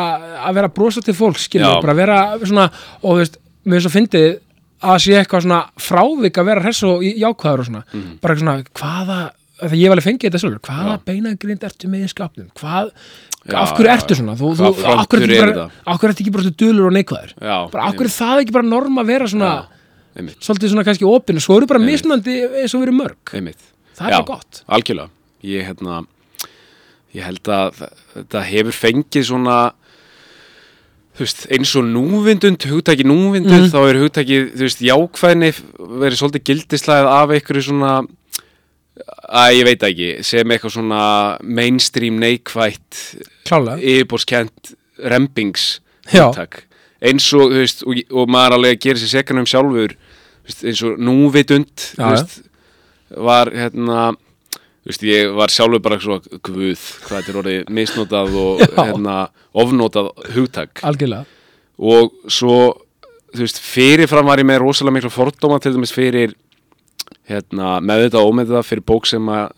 að 0.48 0.53
vera 0.60 0.71
brosa 0.77 1.01
til 1.01 1.13
fólk, 1.17 1.39
skilur, 1.41 1.67
Já. 1.77 1.81
bara 1.81 1.98
vera 1.98 2.19
svona, 2.45 2.69
og 3.01 3.10
þú 3.15 3.17
veist, 3.24 3.38
mér 3.65 3.81
er 3.81 3.86
svo 3.88 3.93
fyndið 3.98 4.29
að 4.81 4.98
sé 5.03 5.17
eitthvað 5.19 5.43
svona 5.45 5.62
frávik 5.77 6.38
að 6.41 6.48
vera 6.50 6.62
hress 6.65 6.83
og 6.89 7.03
jákvæður 7.05 7.62
og 7.62 7.67
svona 7.67 7.83
bara 8.24 8.36
svona, 8.39 8.55
hvaða, 8.79 9.19
þegar 9.62 9.77
ég 9.82 9.89
var 9.91 9.98
alveg 9.98 10.08
fengið 10.10 10.27
þetta 10.30 10.41
sjálfur, 10.41 10.62
hvaða 10.68 10.96
beinagrind 11.06 11.63
ertu 11.68 11.89
með 11.91 12.06
í 12.06 12.10
skapnum, 12.12 12.48
hvað 12.60 12.91
Já, 13.41 13.58
af 13.58 13.72
hverju 13.74 13.89
ertu 13.89 14.15
svona? 14.20 14.36
Þú, 14.38 14.50
þú, 14.53 14.65
af 14.86 15.08
hverju 15.10 16.12
ertu 16.12 16.22
ekki 16.22 16.34
bara 16.36 16.44
svona 16.46 16.58
dulur 16.62 16.88
og 16.91 16.94
neikvæður? 16.94 17.32
Bara 17.74 17.86
af 17.88 17.96
hverju 17.98 18.10
er 18.12 18.15
það 18.18 18.41
ekki 18.44 18.53
bara 18.58 18.68
norm 18.70 19.00
að 19.01 19.08
vera 19.10 19.27
svona 19.32 19.51
Já, 19.51 20.30
svolítið 20.46 20.74
svona 20.75 20.84
kannski 20.86 21.08
opinn 21.10 21.39
svo 21.41 21.58
eru 21.58 21.65
bara 21.72 21.80
Einmitt. 21.82 22.01
mismunandi 22.03 22.36
eins 22.62 22.75
og 22.75 22.84
verið 22.84 22.98
mörg. 23.00 23.34
Einmitt. 23.34 23.62
Það 23.98 24.08
er 24.08 24.13
Já, 24.13 24.25
gott. 24.27 24.63
algjörlega. 24.68 25.10
Ég, 25.41 25.65
hérna, 25.65 26.03
ég 27.15 27.24
held 27.25 27.50
að 27.50 27.82
þetta 28.13 28.44
hefur 28.46 28.77
fengið 28.77 29.25
svona 29.32 29.58
veist, 31.22 31.44
eins 31.53 31.72
og 31.77 31.86
núvindund 31.86 32.63
hugtæki 32.65 33.03
núvindund, 33.06 33.68
Mhm. 33.68 33.72
þá 33.74 33.80
er 33.89 34.00
hugtæki 34.01 34.38
þú 34.56 34.63
veist, 34.65 34.82
jákvæðni 34.82 35.50
verið 36.01 36.18
svolítið 36.22 36.44
gildislæð 36.50 37.06
af 37.10 37.30
einhverju 37.30 37.63
svona 37.68 38.08
að 39.31 39.55
ég 39.58 39.67
veit 39.67 39.86
ekki, 39.88 40.10
sem 40.27 40.53
eitthvað 40.53 40.75
svona 40.75 41.03
mainstream 41.41 42.20
neikvætt 42.22 43.00
klálega 43.48 43.79
yfirbórskent 43.81 44.74
rempings 45.12 45.67
eins 47.01 47.27
og, 47.34 47.51
þú 47.53 47.62
veist, 47.62 47.86
og, 47.86 48.01
og 48.13 48.31
maður 48.31 48.58
alveg 48.60 48.81
gerir 48.84 49.01
sér 49.01 49.15
sekan 49.17 49.41
um 49.41 49.50
sjálfur 49.50 49.96
veist, 50.46 50.65
eins 50.65 50.84
og 50.86 51.00
núvitund 51.01 51.88
veist, 51.98 52.41
var 53.17 53.51
hérna 53.55 54.12
þú 54.81 54.91
veist, 54.91 55.03
ég 55.05 55.34
var 55.38 55.53
sjálfur 55.53 55.84
bara 55.84 56.00
svo 56.01 56.20
guð, 56.22 56.86
hvað 57.05 57.17
þetta 57.17 57.34
er 57.34 57.41
orðið 57.43 57.74
misnotað 57.77 58.38
og 58.41 58.63
hérna 58.79 59.17
ofnotað 59.51 60.10
hugtak. 60.36 60.81
Algjörlega. 60.88 61.27
Og 61.81 62.13
svo 62.31 62.55
þú 63.31 63.43
veist, 63.46 63.62
fyrirfram 63.63 64.27
var 64.27 64.41
ég 64.41 64.48
með 64.48 64.63
rosalega 64.65 64.98
mikla 64.98 65.13
fordóma 65.13 65.60
til 65.62 65.75
dæmis 65.75 65.93
fyrir 65.96 66.34
hérna, 67.30 67.80
með 67.84 68.08
þetta 68.08 68.22
og 68.22 68.32
ómeð 68.32 68.51
þetta 68.51 68.68
fyrir 68.68 68.86
bók 68.92 69.10
sem 69.10 69.32
að 69.32 69.50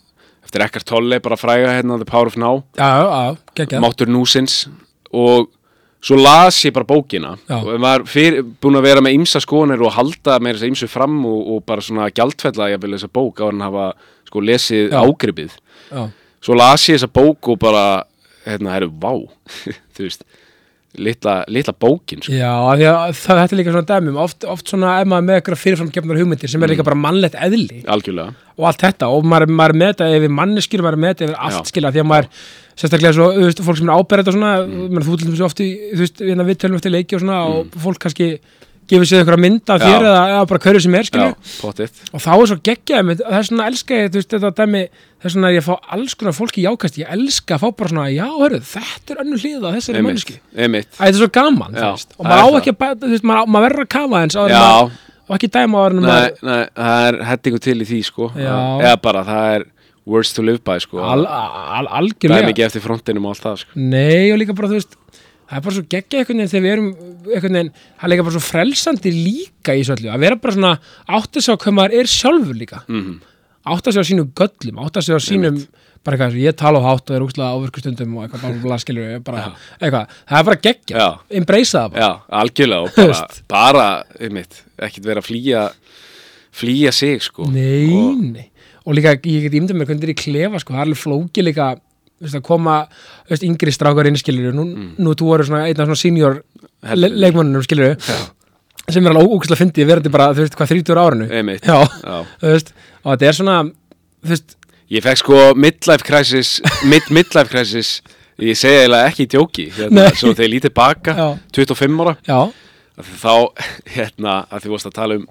eftir 0.44 0.64
Eckart 0.66 0.88
Tolle 0.90 1.20
bara 1.24 1.40
fræga 1.40 1.74
hérna 1.78 1.98
The 2.02 2.08
Power 2.10 2.28
of 2.28 2.38
Now. 2.38 2.64
Já, 2.78 3.36
já, 3.58 3.80
Máttur 3.82 4.10
núsins. 4.12 4.68
Og 5.14 5.50
svo 6.04 6.18
las 6.20 6.60
ég 6.66 6.74
bara 6.76 6.86
bókina. 6.86 7.38
Já. 7.48 7.58
og 7.64 7.80
var 7.82 8.04
fyrir, 8.10 8.44
búin 8.44 8.78
að 8.78 8.88
vera 8.90 9.02
með 9.02 9.20
ymsa 9.22 9.42
skoðanir 9.44 9.84
og 9.86 9.94
halda 9.96 10.40
með 10.40 10.58
þess 10.58 10.66
að 10.66 10.74
ymsu 10.74 10.90
fram 10.92 11.20
og, 11.26 11.40
og 11.56 11.64
bara 11.66 11.82
svona 11.86 12.10
gjaldfella 12.12 12.72
ég 12.74 12.82
vil 12.84 12.94
þessa 12.98 13.12
bók 13.14 13.40
á 13.40 13.48
hann 13.48 13.64
hafa 13.64 13.94
sko 14.28 14.44
lesið 14.44 14.94
ágripið. 15.00 15.56
Svo 16.44 16.58
las 16.60 16.90
ég 16.90 17.00
þessa 17.00 17.12
bók 17.14 17.54
og 17.54 17.62
bara 17.62 17.86
hérna, 18.44 18.74
herru, 18.76 18.92
vá. 18.92 19.14
Þú 19.96 20.10
veist, 20.10 20.26
litla, 20.98 21.44
litla 21.50 21.74
bókin 21.74 22.22
sko. 22.22 22.32
já 22.34 22.52
það, 22.78 23.14
þetta 23.18 23.54
er 23.54 23.58
líka 23.60 23.72
svona 23.74 23.90
dæmum 23.90 24.18
oft, 24.22 24.44
oft 24.46 24.68
svona 24.70 25.00
ef 25.02 25.08
maður 25.10 25.26
með 25.30 25.40
eitthvað 25.40 25.62
fyrirframgefnar 25.64 26.20
hugmyndir 26.22 26.50
sem 26.52 26.62
er 26.64 26.68
Mm. 26.70 26.74
líka 26.76 26.86
bara 26.86 26.96
mannlegt 26.96 27.36
eðli 27.36 27.80
algjörlega, 27.90 28.36
og 28.58 28.66
allt 28.70 28.82
þetta 28.86 29.10
og 29.10 29.24
maður, 29.26 29.48
maður 29.50 29.74
með 29.82 29.94
þetta 29.94 30.10
yfir 30.20 30.30
manneskjur 30.40 30.84
maður 30.86 31.00
með 31.02 31.14
þetta 31.16 31.26
yfir 31.30 31.40
allt 31.48 31.72
skilja 31.72 31.92
því 31.96 32.04
að 32.04 32.10
maður 32.12 32.28
sérstaklega 32.78 33.14
svo, 33.18 33.28
þú 33.34 33.48
veist, 33.48 33.64
fólk 33.66 33.78
sem 33.78 33.90
er 33.90 33.98
áberið 33.98 34.28
og 34.28 34.34
svona, 34.38 34.54
Mm. 34.68 34.90
mm. 34.94 35.04
þú 35.08 35.18
til 35.18 35.28
dæmis 35.28 35.42
oft 35.50 35.60
í, 35.66 35.70
þú 35.94 36.00
veist, 36.04 36.18
við 36.22 36.58
tölum 36.62 36.76
eftir 36.78 36.92
leiki 36.94 37.16
og 37.18 37.22
svona 37.22 37.40
og 37.50 37.68
fólk 37.74 38.00
kannski 38.00 38.40
gefur 38.90 39.08
sér 39.10 39.22
einhverja 39.24 39.42
mynd 39.44 39.72
af 39.74 39.82
þér 39.84 40.06
eða, 40.10 40.22
eða 40.34 40.46
bara 40.52 40.62
hverju 40.66 40.82
sem 40.84 40.96
er 41.00 41.10
pottitt 41.62 42.02
og 42.14 42.24
þá 42.24 42.30
er 42.36 42.50
svo 42.52 42.58
geggjaði 42.70 43.08
með, 43.10 43.24
það 43.30 43.38
er 43.40 43.48
svona 43.50 43.68
elska 43.72 44.00
ég, 44.00 44.10
þú 44.14 44.20
veist, 44.22 44.34
þetta 44.36 44.52
dæmi, 44.60 44.82
það 45.24 45.30
er 45.30 45.34
svona 45.36 45.50
að 45.52 45.56
ég 45.58 45.66
fá 45.68 45.74
alls 45.98 46.16
konar 46.20 46.36
fólki 46.38 46.66
jákast, 46.66 47.00
ég 47.02 47.14
elska 47.16 47.56
að 47.58 47.64
fá 47.64 47.68
bara 47.80 47.94
svona 47.94 48.08
já, 48.14 48.26
hörru, 48.42 48.60
þetta 48.74 49.16
er 49.16 49.24
önnur 49.24 49.44
hlið 49.44 49.68
að 49.70 49.78
þessari 49.80 50.04
Æ, 50.94 51.00
þetta 51.00 51.10
er 51.14 51.20
svo 51.22 51.30
gaman, 51.40 51.74
þú 51.74 51.84
Já, 51.84 51.90
veist, 51.96 52.14
og 52.20 52.28
maður 52.28 52.44
á 52.44 52.60
ekki 52.60 52.76
að, 52.76 52.98
þú 53.04 53.12
veist, 53.14 53.28
maður, 53.32 53.44
á- 53.44 53.52
maður 53.56 53.68
verður 53.70 53.86
að 53.88 53.92
kafa 53.96 54.24
eins 54.24 54.38
maður, 54.40 54.50
og 55.24 55.38
ekki 55.38 55.50
dæma 55.56 55.84
áður 55.86 55.94
en 55.96 56.04
nei, 56.04 56.32
nei, 56.44 56.64
það 56.76 57.06
er 57.08 57.20
hettingu 57.32 57.62
til 57.64 57.78
í 57.80 57.88
því 57.88 58.00
sko. 58.10 58.28
Já. 58.36 58.56
eða 58.84 58.98
bara, 59.06 59.24
það 59.24 59.54
er 59.56 59.66
words 60.06 60.34
to 60.36 60.44
live 60.44 60.60
by 60.68 60.76
sko. 60.84 61.00
Al, 61.00 61.24
al, 61.24 61.88
er 61.88 61.88
algjörlega 62.02 62.50
mikið 62.50 62.66
eftir 62.68 62.84
frontinum 62.84 63.30
og 63.30 63.38
allt 63.38 63.46
það 63.46 63.62
sko. 63.64 63.78
Nei, 63.80 64.34
og 64.34 64.42
líka 64.42 64.56
bara, 64.58 64.68
þú 64.74 64.82
veist 64.82 64.98
það 65.50 65.58
er 65.58 65.66
bara 65.68 65.76
svo 65.78 65.86
geggja 65.96 66.22
einhvern 66.22 66.42
veginn 66.42 66.54
þegar 66.54 66.66
við 66.66 66.74
erum 66.78 66.90
einhvern 67.34 67.60
veginn, 67.60 67.76
það 68.00 68.08
er 68.08 68.14
líka 68.14 68.26
bara 68.28 68.38
svo 68.38 68.46
frelsandi 68.48 69.14
líka 69.18 69.76
í 69.78 69.86
svolítið, 69.88 70.14
að 70.14 70.26
vera 70.26 70.42
bara 70.44 70.58
svona 70.58 70.74
átt 71.20 71.40
að 71.40 71.48
sjá 71.48 71.54
hvað 71.56 71.78
maður 71.80 72.00
er 72.00 72.12
sjálfur 72.14 72.60
líka. 72.60 72.84
Mm 72.88 73.22
átt 73.64 73.88
að 73.88 73.98
sjá 73.98 74.04
sínum 74.10 74.30
göllum, 74.36 74.80
átt 74.84 75.00
að 75.00 75.08
sjá 75.08 75.18
sínum 75.24 75.60
bara 76.04 76.18
eitthvað, 76.18 76.40
ég 76.44 76.56
tala 76.60 76.82
á 76.84 76.88
hátt 76.90 77.12
og 77.12 77.16
er 77.16 77.24
úkslega 77.24 77.52
áverkustundum 77.56 78.18
og 78.18 78.26
eitthvað, 78.26 78.58
bara, 78.66 78.80
skilur 78.82 79.14
bara, 79.24 79.44
eitthvað, 79.78 80.18
það 80.28 80.40
er 80.40 80.48
bara 80.50 80.62
geggja, 80.66 81.06
embracea 81.40 81.84
það 81.86 81.94
bara. 81.94 82.04
Já, 82.04 82.10
algjörlega 82.42 82.90
og 82.90 82.98
bara, 82.98 83.22
bara 83.54 83.86
einmitt, 84.20 84.60
ekkert 84.76 85.08
vera 85.08 85.24
að 85.24 85.30
flýja 85.30 85.62
flýja 86.54 86.92
sig 86.94 87.24
sko. 87.24 87.48
Nei, 87.54 87.88
og, 87.96 88.20
nei, 88.36 88.50
og 88.84 88.98
líka 88.98 89.16
ég 89.16 89.48
get 89.48 89.56
ímyndað 89.56 89.80
mér 89.80 89.90
hvernig 89.90 90.04
þetta 90.04 90.12
er 90.12 90.16
í 90.18 90.20
klefa, 90.26 90.64
sko, 90.64 90.76
það 90.76 90.82
er 90.82 90.90
alveg 90.90 91.04
flóki 91.06 91.48
líka 91.48 91.70
veist, 92.26 92.40
að 92.40 92.46
koma, 92.48 92.78
þú 93.26 93.36
veist, 93.36 93.46
yngri 93.50 93.74
strákar 93.76 94.10
inn 94.10 94.20
skilur, 94.20 94.56
nú, 94.56 94.66
nú 94.98 95.14
þú 95.20 95.30
voru 95.30 95.48
svona 95.48 95.68
einn 95.68 95.80
af 95.84 95.90
svona 95.90 96.00
senior 96.00 96.42
le 96.94 97.12
leikmannunum 97.14 97.64
skilur 97.66 97.96
sem 98.92 99.06
er 99.06 99.14
alveg 99.14 99.32
ógæslega 99.32 99.62
fyndið 99.62 99.88
verandi 99.88 100.12
bara, 100.12 100.34
þú 100.36 100.44
veist, 100.44 100.58
hvað 100.60 100.74
30 100.74 101.00
árinu. 101.04 101.30
Einmitt. 101.32 101.64
Já, 101.64 101.80
Já. 102.04 102.18
þú 102.42 102.52
veist, 102.52 102.74
og 103.04 103.14
þetta 103.14 103.30
er 103.30 103.40
svona 103.40 103.62
þú 104.24 104.42
Ég 104.94 105.02
fekk 105.02 105.22
sko 105.24 105.38
midlife 105.58 106.06
crisis 106.06 106.58
mid, 106.92 107.08
midlife 107.10 107.50
crisis 107.50 107.96
ég 108.42 108.58
segi 108.58 108.84
eiginlega 108.84 109.10
ekki 109.10 109.26
í 109.26 109.30
djóki 109.32 109.66
hérna, 109.74 110.10
svo 110.18 110.34
þegar 110.34 110.46
ég 110.46 110.54
lítið 110.58 110.74
baka 110.76 111.16
Já. 111.18 111.28
25 111.56 112.04
ára 112.04 112.16
þá, 113.24 113.34
hérna, 113.96 114.36
að 114.52 114.66
því 114.66 114.74
vorst 114.74 114.90
að 114.90 114.98
tala 115.00 115.18
um 115.18 115.26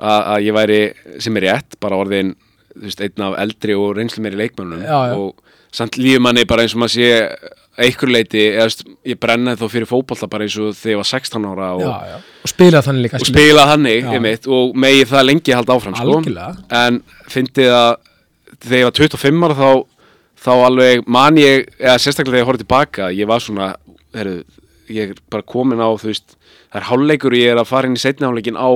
að, 0.00 0.20
að 0.20 0.46
ég 0.46 0.56
væri 0.56 0.80
sem 1.22 1.38
er 1.38 1.46
rétt, 1.46 1.78
bara 1.80 2.00
orðin 2.00 2.34
þú 2.74 2.86
veist, 2.86 3.04
einn 3.04 3.26
af 3.26 3.38
eldri 3.44 3.76
og 3.76 3.94
reynslu 3.96 4.24
meiri 4.24 4.50
já. 4.50 4.98
og 5.16 5.40
samt 5.74 5.96
lífum 6.00 6.24
manni 6.26 6.44
bara 6.48 6.64
eins 6.66 6.74
og 6.76 6.82
maður 6.82 6.96
sé 6.96 7.10
einhver 7.80 8.10
leiti, 8.12 8.40
ég 9.08 9.18
brennaði 9.22 9.60
þó 9.62 9.68
fyrir 9.72 9.88
fótbolta 9.88 10.26
bara 10.28 10.44
eins 10.44 10.56
og 10.60 10.74
þegar 10.76 10.92
ég 10.92 11.00
var 11.00 11.08
16 11.08 11.46
ára 11.48 11.68
og, 11.76 11.84
já, 11.84 12.10
já, 12.10 12.16
og 12.44 12.50
spila 12.52 12.82
þannig 12.84 13.06
líka 13.06 13.16
og 13.20 13.24
skilur. 13.24 13.38
spila 13.38 13.66
þannig, 13.70 14.00
Já. 14.04 14.10
einmitt, 14.18 14.48
og 14.50 14.74
megi 14.84 15.06
það 15.08 15.26
lengi 15.28 15.54
halda 15.56 15.76
áfram, 15.78 15.96
sko 15.96 16.16
Algjörlega. 16.18 16.50
en 16.80 16.98
fyndið 17.32 17.70
að 17.78 17.90
þegar 18.60 18.80
ég 18.82 18.88
var 18.90 18.98
25 18.98 19.46
ára 19.48 19.56
þá, 19.60 19.70
þá 20.44 20.50
alveg 20.66 21.06
man 21.16 21.40
ég, 21.40 21.70
eða 21.78 21.96
sérstaklega 22.02 22.34
þegar 22.34 22.42
ég 22.42 22.50
horfði 22.50 22.64
tilbaka 22.66 23.10
ég 23.16 23.30
var 23.30 23.44
svona, 23.46 23.70
heru, 24.18 24.36
ég 24.90 25.14
er 25.14 25.22
bara 25.32 25.46
komin 25.54 25.80
á, 25.80 25.88
þú 25.96 26.10
veist, 26.10 26.36
það 26.74 26.80
er 26.82 26.88
hálfleikur 26.90 27.36
og 27.38 27.40
ég 27.40 27.54
er 27.54 27.62
að 27.62 27.70
fara 27.70 27.88
inn 27.88 27.96
í 27.96 28.02
setni 28.02 28.26
hálfleikin 28.28 28.60
á 28.60 28.68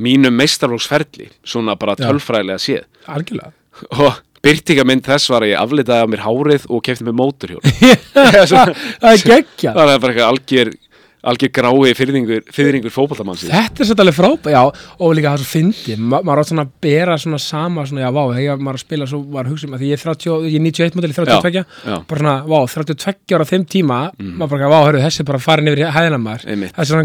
mínum 0.00 0.36
meistarlóksferli 0.38 1.30
svona 1.44 1.74
bara 1.80 1.96
tölfræðilega 1.98 2.62
séð 2.62 2.84
algjörlega 3.10 3.52
og 3.90 4.20
byrtingamynd 4.44 5.04
þess 5.04 5.30
var 5.32 5.44
að 5.44 5.52
ég 5.52 5.60
aflitaði 5.60 6.04
af 6.04 6.12
mér 6.12 6.22
hárið 6.24 6.68
og 6.72 6.84
kefti 6.86 7.06
mér 7.06 7.16
móturhjól 7.18 7.60
það 8.14 9.10
er 9.12 9.26
geggja 9.26 9.74
það 9.76 9.94
er 9.94 10.02
bara 10.04 10.14
eitthvað 10.14 10.30
algjör 10.30 10.72
algjör 11.20 11.50
grái 11.52 11.92
fyrðingur, 11.98 12.42
fyrðingur 12.54 12.92
fótballtamannsins 12.94 13.50
Þetta 13.52 13.82
er 13.82 13.88
svolítið 13.88 14.04
alveg 14.04 14.16
frábæð, 14.16 14.50
já, 14.54 14.62
og 14.96 15.14
líka 15.16 15.28
það 15.28 15.36
er 15.36 15.42
svo 15.42 15.50
fyndi, 15.50 15.96
Ma, 16.00 16.20
maður 16.24 16.40
átt 16.42 16.50
svona 16.52 16.64
að 16.64 16.70
bera 16.86 17.14
svona 17.20 17.40
sama, 17.44 17.84
svona, 17.88 18.04
já, 18.06 18.10
vá, 18.16 18.22
þegar 18.36 18.56
maður 18.64 18.78
að 18.78 18.84
spila 18.84 19.08
svo 19.10 19.18
var 19.34 19.50
hugsa 19.50 19.68
um 19.68 19.74
að 19.76 19.82
því 19.82 19.90
ég 19.90 19.98
er 19.98 20.04
30, 20.06 20.48
ég 20.48 20.56
er 20.56 20.64
91 20.64 20.96
model 20.96 21.12
32, 21.18 21.50
Já, 21.50 21.64
já. 21.90 21.96
bara 22.08 22.22
svona, 22.22 22.36
vá, 22.48 22.58
32 22.74 23.36
ára 23.36 23.48
þeim 23.50 23.64
tíma, 23.74 23.98
maður 24.20 24.52
bara, 24.54 24.70
vá, 24.72 24.78
hörru, 24.86 25.02
þessi 25.04 25.20
er 25.20 25.28
bara 25.30 25.42
farin 25.44 25.70
yfir 25.70 25.84
hæðina 25.92 26.20
maður, 26.22 26.42
þessi 26.48 26.80
er 26.80 26.90
svona 26.94 27.04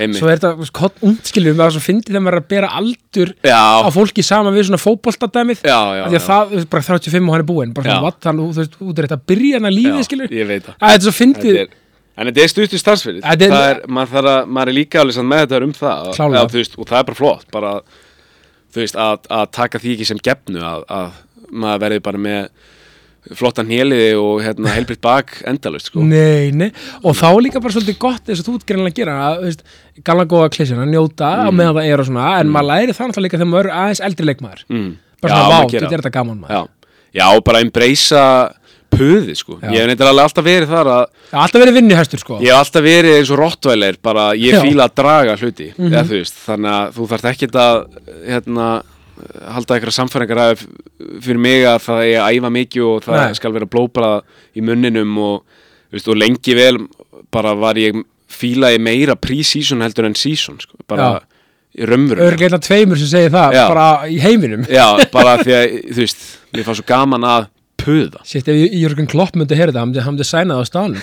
Einmitt. 0.00 0.20
svo 0.20 0.30
er 0.30 0.32
þetta, 0.38 0.50
veist, 0.60 0.74
kott 0.80 0.96
ungskilur, 1.04 1.54
maður 1.58 1.76
svo 1.76 1.84
fyndi 1.84 2.08
þegar 2.14 2.24
maður 2.24 2.38
er 2.38 2.44
að 2.44 2.50
bera 2.54 2.72
aldur 2.80 3.34
já, 3.44 3.60
á 3.60 3.88
fólki 3.92 4.24
saman 4.24 4.56
við 4.56 4.70
svona 4.70 4.80
af 6.00 6.10
því 6.10 6.16
að 6.16 6.26
það, 10.96 11.78
þú 12.20 12.40
veist, 12.40 12.56
bara 12.56 12.76
35 12.76 12.80
og 12.80 12.80
hann 12.80 12.80
er 12.80 12.80
búinn, 12.80 12.80
bara 12.80 12.80
Já. 12.80 12.84
svona, 12.84 12.84
vat, 12.84 13.00
hann, 13.00 13.00
þú 13.00 13.00
veist, 13.00 13.14
út 13.16 13.20
er 13.20 13.34
þetta 13.40 13.40
að 13.40 13.46
byrja 13.50 13.60
hann 13.60 13.60
að 13.60 13.70
lífið, 13.70 13.70
Já, 13.70 13.70
skilur, 13.70 13.70
ég 13.70 13.70
veit 13.70 13.70
það 13.70 13.70
að 13.70 13.70
þetta 13.70 13.70
er 13.70 13.70
svo 13.70 13.70
fyndið, 13.70 13.70
Þetta 13.70 13.70
er- 13.70 13.70
En 13.70 13.70
þetta 13.70 13.70
er 13.70 13.70
er- 13.70 13.70
það 13.70 13.70
er, 13.70 13.86
maður, 13.90 14.28
að, 14.30 14.48
maður 14.48 14.68
er 14.68 14.78
líka 14.80 15.00
alveg 15.00 15.24
með 15.24 15.46
þetta 15.46 15.62
um 15.62 15.72
það 15.72 15.98
að- 16.00 16.40
að, 16.40 16.50
þú 16.50 16.58
veist, 16.60 16.74
og 16.78 16.86
það 16.86 16.98
er 16.98 17.04
bara 17.04 17.20
flott 17.20 17.46
bara, 17.50 17.72
veist, 18.74 18.96
að, 18.96 19.18
að 19.30 19.46
taka 19.50 19.78
því 19.78 19.94
ekki 19.94 20.06
sem 20.06 20.18
gefnu 20.18 20.60
að, 20.60 20.84
að 20.88 21.10
maður 21.50 21.80
verði 21.80 22.00
bara 22.00 22.18
með 22.18 22.48
flottan 23.36 23.68
héliði 23.68 24.14
og 24.16 24.40
hérna 24.40 24.72
helbritt 24.76 25.00
bak 25.04 25.42
endalust 25.46 25.90
sko. 25.90 26.00
Nei, 26.00 26.50
nei, 26.56 26.70
og 27.04 27.12
þá 27.18 27.28
líka 27.42 27.60
bara 27.60 27.74
svolítið 27.74 27.98
gott 28.00 28.28
eins 28.30 28.40
og 28.40 28.46
þú 28.48 28.54
ert 28.56 28.66
greinlega 28.70 28.94
að 28.94 29.00
gera 29.00 29.16
að, 29.28 29.60
gamla 30.04 30.24
góða 30.30 30.48
klísjuna, 30.54 30.86
njóta 30.88 31.28
Mm. 31.30 31.44
á 31.44 31.50
meðan 31.52 31.76
það 31.76 31.90
er 31.92 32.00
og 32.00 32.06
svona, 32.08 32.40
en 32.40 32.48
maður 32.48 32.68
læri 32.70 32.92
það 32.96 33.10
náttúrulega 33.10 33.26
líka 33.28 33.38
þegar 33.40 33.50
maður 33.52 33.68
er 33.68 33.76
aðeins 33.80 34.00
eldri 34.08 34.24
leikmaður 34.30 34.62
mm. 34.72 34.88
bara 35.20 35.34
svona, 35.34 35.50
vá, 35.50 35.68
þetta 35.68 35.92
er 35.92 36.00
þetta 36.00 36.14
gaman 36.16 36.40
maður 36.40 36.56
Já, 36.56 36.62
já 37.20 37.40
bara 37.44 37.60
embracea 37.60 38.24
puði 38.92 39.34
sko. 39.38 39.58
Já. 39.62 39.70
ég 39.72 39.80
hef 39.82 39.88
neitt 39.90 40.00
alveg 40.04 40.24
alltaf 40.28 40.44
verið 40.46 40.68
þar 40.74 40.90
að 40.92 41.04
alltaf 41.44 41.62
verið 41.64 41.76
vinni 41.80 41.96
hæstur, 41.98 42.20
sko 42.22 42.38
ég 42.42 42.50
hef 42.52 42.60
alltaf 42.60 42.84
verið 42.86 43.18
eins 43.18 43.30
og 43.34 43.40
rottvælir 43.40 43.98
bara 44.02 44.28
ég 44.34 44.54
Já. 44.54 44.60
Mhm. 44.60 44.68
fíla 44.68 44.86
að 44.88 44.94
draga 45.00 45.36
hluti 45.40 45.68
eða, 45.78 46.04
þú 46.08 46.16
veist, 46.18 46.40
þannig 46.46 46.72
að 46.76 46.92
þú 46.98 47.08
þarft 47.14 47.28
ekkert 47.32 47.58
að 47.60 47.80
hérna, 48.26 48.68
halda 49.54 49.76
eitthvað 49.76 49.96
samfæringar 49.98 50.42
að 50.46 50.62
fyrir 51.20 51.38
mig 51.44 51.64
að 51.68 51.82
það 51.86 52.04
er 52.06 52.20
að 52.24 52.36
æfa 52.38 52.50
mikið 52.56 52.86
og 52.88 53.02
það 53.04 53.20
Nei. 53.24 53.34
skal 53.40 53.52
vera 53.52 53.66
blóbra 53.68 54.12
í 54.56 54.62
munninum 54.64 55.18
og, 55.18 55.42
veist, 55.92 56.08
og 56.08 56.16
lengi 56.16 56.54
vel 56.56 56.78
bara 57.30 57.52
var 57.54 57.74
ég 57.80 57.98
fílaði 58.30 58.78
meira 58.80 59.16
pre-season 59.18 59.82
heldur 59.84 60.06
en 60.08 60.14
season 60.16 60.56
sko. 60.62 60.76
bara 60.88 61.20
í 61.76 61.86
raunverulega 61.86 62.32
Örgleila 62.32 62.58
tveimur 62.62 62.98
sem 62.98 63.06
segir 63.10 63.30
það, 63.34 63.52
Já. 63.54 63.64
bara 63.68 63.86
í 64.10 64.18
heiminum 64.22 64.64
Já, 64.70 64.86
bara 65.12 65.36
því 65.42 65.52
að, 65.54 65.74
þú 65.94 66.00
veist, 66.00 66.22
mér 66.54 66.64
fannst 66.66 66.80
svo 66.82 66.86
gaman 66.88 67.26
að 67.28 67.48
puða. 67.84 68.20
Sitt, 68.28 68.48
ef 68.48 68.74
Jörgen 68.80 69.08
Klopp 69.10 69.36
myndi 69.38 69.56
heyra 69.58 69.70
þetta, 69.72 69.82
hann 69.84 69.90
myndi- 69.92 70.04
hann 70.06 70.16
myndi 70.16 70.26
sænað 70.28 70.60
á 70.60 70.64
staðan 70.68 70.96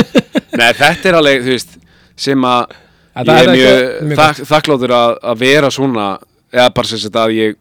Nei, 0.60 0.70
þetta 0.78 1.10
er 1.12 1.18
alveg, 1.20 1.44
þú 1.46 1.54
veist, 1.56 1.76
sem 2.20 2.46
að 2.48 2.76
Þetta 3.20 3.36
ég 3.58 3.66
er 3.68 4.04
mjög, 4.06 4.18
þak, 4.20 4.40
þakkláttur 4.48 4.92
að, 4.96 5.14
að 5.32 5.40
vera 5.42 5.70
svona, 5.74 6.04
eða 6.54 6.68
bara 6.76 6.90
sem 6.90 7.00
sagt 7.02 7.16
að 7.20 7.32
ég, 7.36 7.56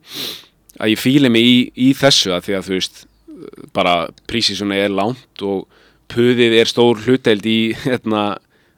að 0.79 0.91
ég 0.93 1.01
fíli 1.01 1.31
mig 1.33 1.47
í, 1.49 1.55
í 1.89 1.89
þessu 1.97 2.31
að 2.35 2.45
því 2.47 2.55
að, 2.59 2.67
þú 2.69 2.75
veist, 2.77 3.01
bara 3.75 3.95
prísi 4.29 4.55
svona 4.57 4.77
er 4.79 4.93
langt 4.93 5.43
og 5.45 5.65
puðið 6.13 6.55
er 6.61 6.69
stór 6.69 7.01
hluteld 7.05 7.45
í, 7.49 7.57
hérna, 7.83 8.27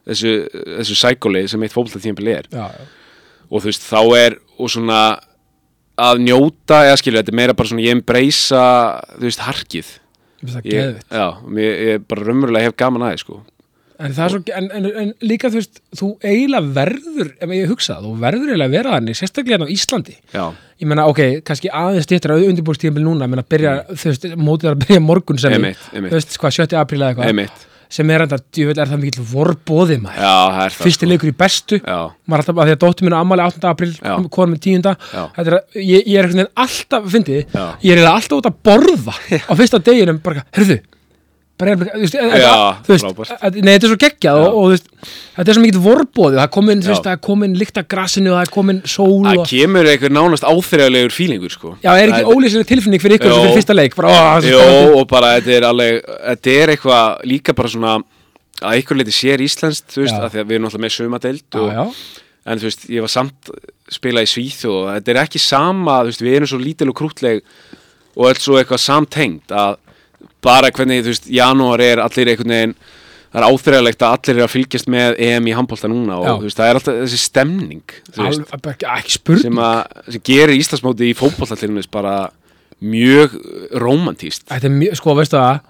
þessu, 0.08 0.32
þessu 0.80 0.96
sækóli 1.02 1.44
sem 1.50 1.62
eitt 1.66 1.76
fólklæðtímpil 1.76 2.32
er. 2.32 2.48
Já, 2.52 2.66
já 2.72 2.90
og 3.52 3.60
þú 3.60 3.68
veist, 3.68 3.82
þá 3.84 4.00
er 4.16 4.34
og 4.56 4.70
svona 4.72 5.00
að 6.02 6.24
njóta, 6.26 6.82
eða 6.88 6.98
skilur, 7.00 7.22
þetta 7.22 7.32
er 7.34 7.38
meira 7.42 7.56
bara 7.58 7.70
svona 7.70 7.84
ég 7.86 7.96
embracea, 7.98 8.66
þú 9.16 9.28
veist, 9.28 9.46
harkið 9.46 9.94
ég, 10.66 11.00
já, 11.12 11.26
mér, 11.46 11.72
ég 11.86 12.04
bara 12.10 12.26
raunverulega 12.26 12.70
hef 12.70 12.76
gaman 12.82 13.06
aðeins 13.06 13.22
sko. 13.26 13.40
En 14.02 14.10
það 14.16 14.24
er 14.24 14.32
svo, 14.32 14.40
en, 14.58 14.64
en, 14.74 14.86
en 14.98 15.10
líka 15.22 15.46
þú 15.52 15.60
veist, 15.60 15.78
þú 15.94 16.08
eiginlega 16.26 16.72
verður, 16.74 17.28
ef 17.38 17.52
ég 17.54 17.68
hugsa 17.70 18.00
þú 18.02 18.14
verður 18.18 18.48
eiginlega 18.50 18.66
að 18.66 18.74
vera 18.74 18.94
þannig, 18.96 19.18
sérstaklega 19.20 19.54
hérna 19.60 19.68
á 19.70 19.74
Íslandi. 19.76 20.16
já, 20.34 20.44
Ég 20.82 20.88
meina, 20.90 21.04
ok, 21.06 21.20
kannski 21.46 21.70
aðeins 21.70 22.08
stýttra 22.08 22.34
undirbúrstíðanbíl 22.42 23.04
núna, 23.06 23.28
ég 23.28 23.30
meina, 23.36 23.44
byrja, 23.46 23.74
þú 23.92 24.08
veist, 24.08 24.24
mótið 24.34 24.70
er 24.72 24.74
að 24.74 24.80
byrja 24.82 25.02
morgun 25.04 25.38
sem, 25.38 25.54
þú 25.94 26.08
veist, 26.16 26.34
hvað, 26.42 26.56
7. 26.58 26.80
apríl 26.80 26.98
eða 27.04 27.12
eitthvað, 27.12 27.68
sem 27.92 28.10
er 28.14 28.24
enda, 28.24 28.38
djúvel, 28.56 28.78
er 28.80 28.88
það 28.88 29.02
mikill 29.02 29.26
vorbóði 29.32 29.98
maður. 30.00 30.22
já, 30.24 30.32
það 30.54 30.62
er 30.64 30.74
það 30.76 30.86
Fyrsti 30.86 31.08
leikur 31.10 31.30
í 31.30 31.34
bestu, 31.42 31.78
já, 31.82 31.98
maður 32.24 32.44
alltaf, 32.44 32.60
að 32.62 32.70
því 32.70 32.76
að 32.76 32.80
dóttir 32.86 33.06
minna 33.08 33.20
ammali 33.20 33.44
8. 33.44 33.68
apríl, 33.68 33.90
Já. 33.98 34.14
konum 34.32 34.54
með 34.54 34.62
10. 34.66 34.88
Já. 35.12 35.22
Þetta 35.36 35.52
er, 35.52 35.58
ég, 35.82 36.08
ég 36.08 36.22
er 36.22 36.48
alltaf, 36.64 37.10
fyndið, 37.12 37.58
ég 37.84 38.00
er 38.00 38.08
alltaf 38.08 38.38
út 38.40 38.48
að 38.48 38.58
borða 38.64 39.16
á 39.44 39.52
fyrsta 39.60 39.82
deginum, 39.84 40.22
bara, 40.24 40.46
herðu, 40.56 40.80
bara, 41.60 41.74
þú 41.76 42.00
veist, 42.00 42.14
þetta- 42.16 42.84
þú 42.86 42.92
veist, 42.92 43.32
að- 43.38 43.58
nei, 43.62 43.72
þetta 43.76 43.86
er 43.86 43.92
svo 43.92 43.98
geggjað 44.02 44.38
og, 44.42 44.54
og 44.62 44.70
veist, 44.72 44.86
þetta 45.36 45.48
er 45.52 45.56
svo 45.58 45.62
mikill 45.62 45.82
vorbóði, 45.84 46.38
það 46.38 46.46
er 46.46 46.52
komin, 46.56 46.82
komin 47.26 47.54
lykt 47.60 47.78
af 47.82 47.88
grassinu 47.92 48.32
og 48.32 48.38
það 48.38 48.46
er 48.46 48.52
komin 48.56 48.80
sól 48.84 49.20
það 49.26 49.42
og, 49.42 49.50
kemur 49.52 49.90
einhver 49.92 50.14
nánast 50.16 50.46
áþreiðalegur 50.48 51.14
fílingur 51.14 51.52
sko. 51.54 51.74
já, 51.82 51.92
er 51.98 52.08
ekki 52.08 52.24
Það 52.24 52.32
ólýsileg 52.34 52.66
tilfinning 52.72 53.04
fyrir 53.04 53.18
ykkur 53.18 53.34
sem 53.34 53.44
fyrir 53.46 53.56
fyrsta 53.60 53.76
leik, 53.76 53.94
bara, 53.96 54.08
ó, 54.08 54.40
Jó, 54.42 54.58
spennandi. 54.58 54.96
og 54.98 55.06
bara 55.12 55.34
þetta 55.38 55.54
er 55.58 55.68
alveg 55.68 56.02
þetta 56.32 56.56
er 56.56 56.74
eitthvað 56.76 57.22
líka 57.34 57.54
bara 57.54 57.68
svona 57.68 57.94
að 58.62 58.74
einhver 58.76 58.98
leiti 58.98 59.14
sér 59.14 59.42
íslenskt 59.42 59.94
þú 59.94 60.02
veist, 60.06 60.18
að 60.18 60.30
því 60.32 60.42
að 60.42 60.50
við 60.50 60.58
erum 60.58 60.68
alltaf 60.70 60.82
með 60.82 60.90
og, 61.60 61.70
já, 61.72 61.84
en 62.46 62.58
þú 62.58 62.66
veist, 62.68 62.88
ég 62.90 63.04
var 63.04 63.12
samt 63.12 63.50
spilað 63.92 64.26
í 64.26 64.30
Svíþjóð 64.32 64.76
og 64.80 64.90
þetta 64.96 65.12
er 65.14 65.20
ekki 65.22 65.38
sama 65.42 66.00
þú 66.02 66.10
veist, 66.10 66.24
við 66.24 66.36
erum 66.36 66.50
svo 66.50 66.58
lítil 66.58 66.90
og 66.90 66.96
krútleg 66.98 67.42
og 68.16 68.28
öll 68.28 68.40
svo 68.42 68.58
eitthvað 68.58 68.82
samtengt 68.82 69.54
að 69.54 69.76
bara 70.42 70.70
hvernig, 70.74 71.04
þú 71.06 71.12
veist, 71.14 71.30
janúar 71.30 71.80
er 71.84 72.02
allir 72.02 72.30
einhvern 72.32 72.54
veginn, 72.56 72.74
það 73.32 73.40
er 73.40 73.46
áþreiðalegt 73.48 74.02
að 74.04 74.14
allir 74.18 74.38
er 74.40 74.44
að 74.46 74.52
fylgjast 74.52 74.88
með 74.92 75.14
EM 75.28 75.46
í 75.48 75.54
handbólta 75.56 75.88
núna 75.88 76.18
og 76.20 76.26
Já. 76.26 76.32
þú 76.36 76.46
veist, 76.48 76.58
það 76.60 76.68
er 76.72 76.80
alltaf 76.80 76.98
þessi 77.02 77.20
stemning 77.22 77.94
þú 78.12 78.26
veist, 78.26 78.42
Al- 78.52 78.60
bara 78.66 78.74
ekki- 78.76 78.90
ekki 78.98 79.14
spurning. 79.16 79.42
sem, 79.46 79.60
að, 79.62 80.12
sem 80.16 80.24
gerir 80.28 80.56
Íslandsmóti 80.58 81.08
í 81.08 81.14
dæmis 81.72 81.90
bara 81.90 82.16
mjög 82.82 83.36
romantíst 83.78 84.48
Þetta 84.50 84.68
er 84.68 84.74
mjög, 84.76 84.96
sko, 85.00 85.14
veistu 85.14 85.38
það? 85.38 85.60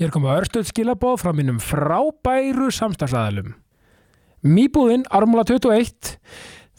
Hér 0.00 0.10
koma 0.10 0.36
örstuð 0.40 0.68
skilabóð 0.72 1.18
frá 1.22 1.32
mínum 1.36 1.58
frábæru 1.62 2.70
samstagsæðalum 2.72 3.54
Mýbúðin, 4.44 5.02
Ármúla 5.12 5.44
21 5.44 6.16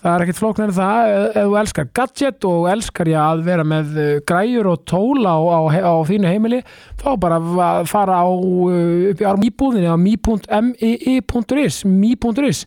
Það 0.02 0.16
er 0.16 0.24
ekkert 0.24 0.40
flóknar 0.40 0.72
en 0.72 0.74
það 0.74 1.12
ef 1.14 1.36
þú 1.46 1.58
elskar 1.62 1.90
gadget 1.94 2.46
og 2.50 2.64
elskar 2.72 3.10
ég 3.12 3.20
að 3.22 3.44
vera 3.46 3.66
með 3.68 3.88
uh, 4.02 4.08
græjur 4.26 4.70
og 4.72 4.80
tól 4.90 5.22
á, 5.30 5.38
á, 5.38 5.60
á 5.78 5.94
þínu 6.10 6.26
heimili 6.26 6.60
þá 6.98 7.10
bara 7.22 7.38
fara 7.86 8.16
á 8.26 8.26
uh, 8.26 9.12
upp 9.12 9.22
í 9.22 9.28
Ármúbúðinni 9.30 9.86
á 9.86 9.98
mi.mii.is 10.02 11.78
mi.is 11.86 12.66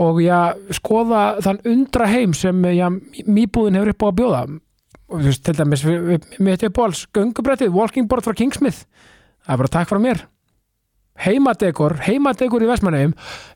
og 0.00 0.22
já, 0.24 0.56
skoða 0.72 1.22
þann 1.44 1.60
undra 1.68 2.08
heim 2.08 2.32
sem 2.36 2.64
já, 2.72 2.88
Mýbúðin 3.28 3.76
hefur 3.76 3.92
upp 3.92 4.02
á 4.02 4.08
að 4.08 4.18
bjóða. 4.22 4.42
Og 5.12 5.26
til 5.44 5.56
dæmis 5.58 5.84
þetta 5.84 6.68
er 6.70 6.72
bóls 6.72 7.04
göngubrettið, 7.12 7.74
walking 7.76 8.08
board 8.08 8.24
frá 8.24 8.32
Kingsmith. 8.32 8.86
Það 9.44 9.52
er 9.52 9.60
bara 9.60 9.74
takk 9.76 9.92
frá 9.92 10.00
mér 10.00 10.31
heimadekor, 11.20 11.98
heimadekor 12.06 12.64
í 12.64 12.68
Vestmannegjum 12.70 13.12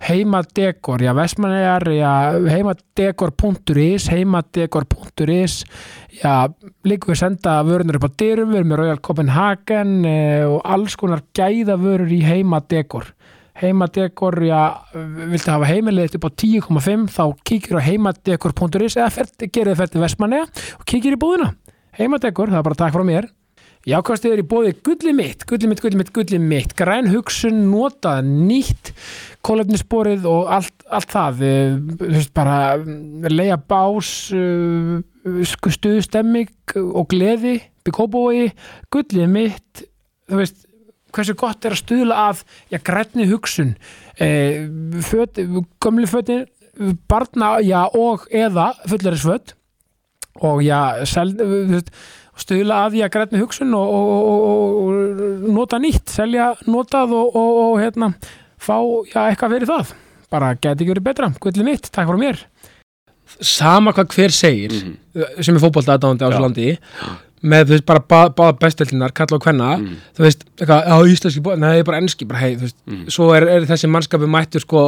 heimadekor, 0.07 1.03
já 1.03 1.13
Vestmannegar 1.17 1.89
já, 1.95 2.13
heimadekor.is 2.53 4.09
heimadekor.is 4.13 5.57
já, 6.21 6.35
líka 6.85 7.11
við 7.11 7.21
senda 7.21 7.59
vörunar 7.67 7.99
upp 7.99 8.09
á 8.13 8.17
dyrum, 8.21 8.53
við 8.53 8.61
erum 8.61 8.73
með 8.73 8.83
Royal 8.83 9.01
Copenhagen 9.01 9.95
eh, 10.05 10.45
og 10.45 10.61
alls 10.65 10.97
konar 11.01 11.25
gæða 11.37 11.79
vörur 11.81 12.13
í 12.13 12.23
heimadekor. 12.27 13.13
Heimadekor, 13.57 14.37
já, 14.45 14.61
viltu 14.93 15.49
hafa 15.49 15.71
heimilið 15.71 16.19
upp 16.19 16.29
á 16.29 16.31
10,5 16.45 17.07
þá 17.15 17.25
kíkir 17.49 17.81
á 17.81 17.87
heimadekor.is 17.89 18.99
eða 18.99 19.09
fer, 19.15 19.33
gerir 19.49 19.73
þið 19.73 19.81
fætti 19.81 20.05
Vestmanneja 20.05 20.51
og 20.77 20.85
kíkir 20.85 21.17
í 21.17 21.21
búðina. 21.21 21.55
Heimadekor, 21.97 22.53
það 22.53 22.61
er 22.61 22.69
bara 22.69 22.81
takk 22.85 22.93
frá 22.93 23.07
mér 23.09 23.33
Jákvæmstið 23.87 24.33
er 24.35 24.41
í 24.43 24.47
bóði 24.51 24.71
gulli 24.83 25.13
mitt, 25.15 25.45
gulli 25.47 25.69
mitt, 25.71 25.79
gulli 25.79 25.99
mitt, 26.01 26.09
gulli 26.11 26.41
mitt, 26.43 26.73
græn 26.75 27.07
hugsun, 27.13 27.61
notað, 27.71 28.27
nýtt, 28.27 28.91
kólefnisborið 29.47 30.27
og 30.27 30.51
allt, 30.57 30.75
allt 30.91 31.13
það, 31.15 31.45
eh, 31.47 31.77
þú 32.01 32.09
veist 32.17 32.33
bara 32.35 32.57
mm, 32.81 33.29
leia 33.31 33.61
bás, 33.63 34.11
uh, 34.35 34.99
stuðstemming 35.47 36.75
og 36.83 37.07
gleði, 37.15 37.61
byggkópói, 37.87 38.49
gulli 38.91 39.31
mitt, 39.31 39.87
þú 40.27 40.43
veist, 40.43 40.67
hversu 41.15 41.39
gott 41.39 41.63
er 41.63 41.79
að 41.79 41.85
stuðla 41.85 42.19
að, 42.33 42.43
já, 42.75 42.83
grænni 42.91 43.31
hugsun, 43.31 43.77
eh, 44.19 44.67
föt, 45.07 45.39
gömli 45.79 46.11
fötin, 46.11 46.49
barna, 47.07 47.61
já, 47.63 47.85
og 47.87 48.27
eða 48.35 48.73
fullarisföt 48.83 49.55
og 50.43 50.59
já, 50.67 51.07
sel, 51.07 51.31
þú 51.39 51.67
veist, 51.71 51.95
stuðla 52.41 52.81
að 52.85 52.97
því 52.97 53.05
að 53.07 53.13
grænni 53.15 53.43
hugsun 53.43 53.77
og, 53.77 53.93
og, 53.99 54.09
og, 54.17 54.41
og, 54.41 55.21
og 55.27 55.47
nota 55.57 55.81
nýtt, 55.83 56.11
selja 56.13 56.51
notað 56.69 57.15
og, 57.17 57.37
og, 57.37 57.61
og 57.65 57.79
hérna, 57.81 58.11
fá 58.61 58.77
já, 59.09 59.21
eitthvað 59.27 59.57
fyrir 59.57 59.71
það. 59.73 59.95
Bara 60.33 60.55
geti 60.57 60.85
ekki 60.85 60.93
verið 60.95 61.07
betra, 61.07 61.31
gullið 61.41 61.69
mitt, 61.69 61.91
takk 61.91 62.11
fyrir 62.11 62.23
mér. 62.23 62.43
Sama 63.43 63.93
hvað 63.95 64.13
hver 64.15 64.35
segir, 64.35 64.75
sem 65.43 65.57
er 65.57 65.63
fótbolta 65.63 65.97
aðdáðandi 65.97 66.27
á 66.27 66.29
þessu 66.31 66.43
landi, 66.45 66.67
með 67.47 67.65
þú 67.67 67.75
veist 67.75 67.87
bara 67.89 68.03
bá, 68.03 68.19
báða 68.35 68.55
besteldinar, 68.63 69.15
kalla 69.17 69.39
og 69.39 69.43
kvenna, 69.43 69.71
þú 70.17 70.27
veist, 70.27 70.45
eitthvað, 70.61 70.87
já, 70.87 71.15
íslenski 71.17 71.43
bóð, 71.45 71.59
nei, 71.63 71.83
bara 71.87 72.01
enski, 72.03 72.29
bara 72.29 72.43
hei, 72.45 72.53
þú 72.55 72.69
veist, 72.69 72.79
svo 73.17 73.31
er, 73.35 73.49
er 73.57 73.67
þessi 73.69 73.91
mannskapi 73.91 74.29
mættur 74.31 74.63
sko, 74.63 74.85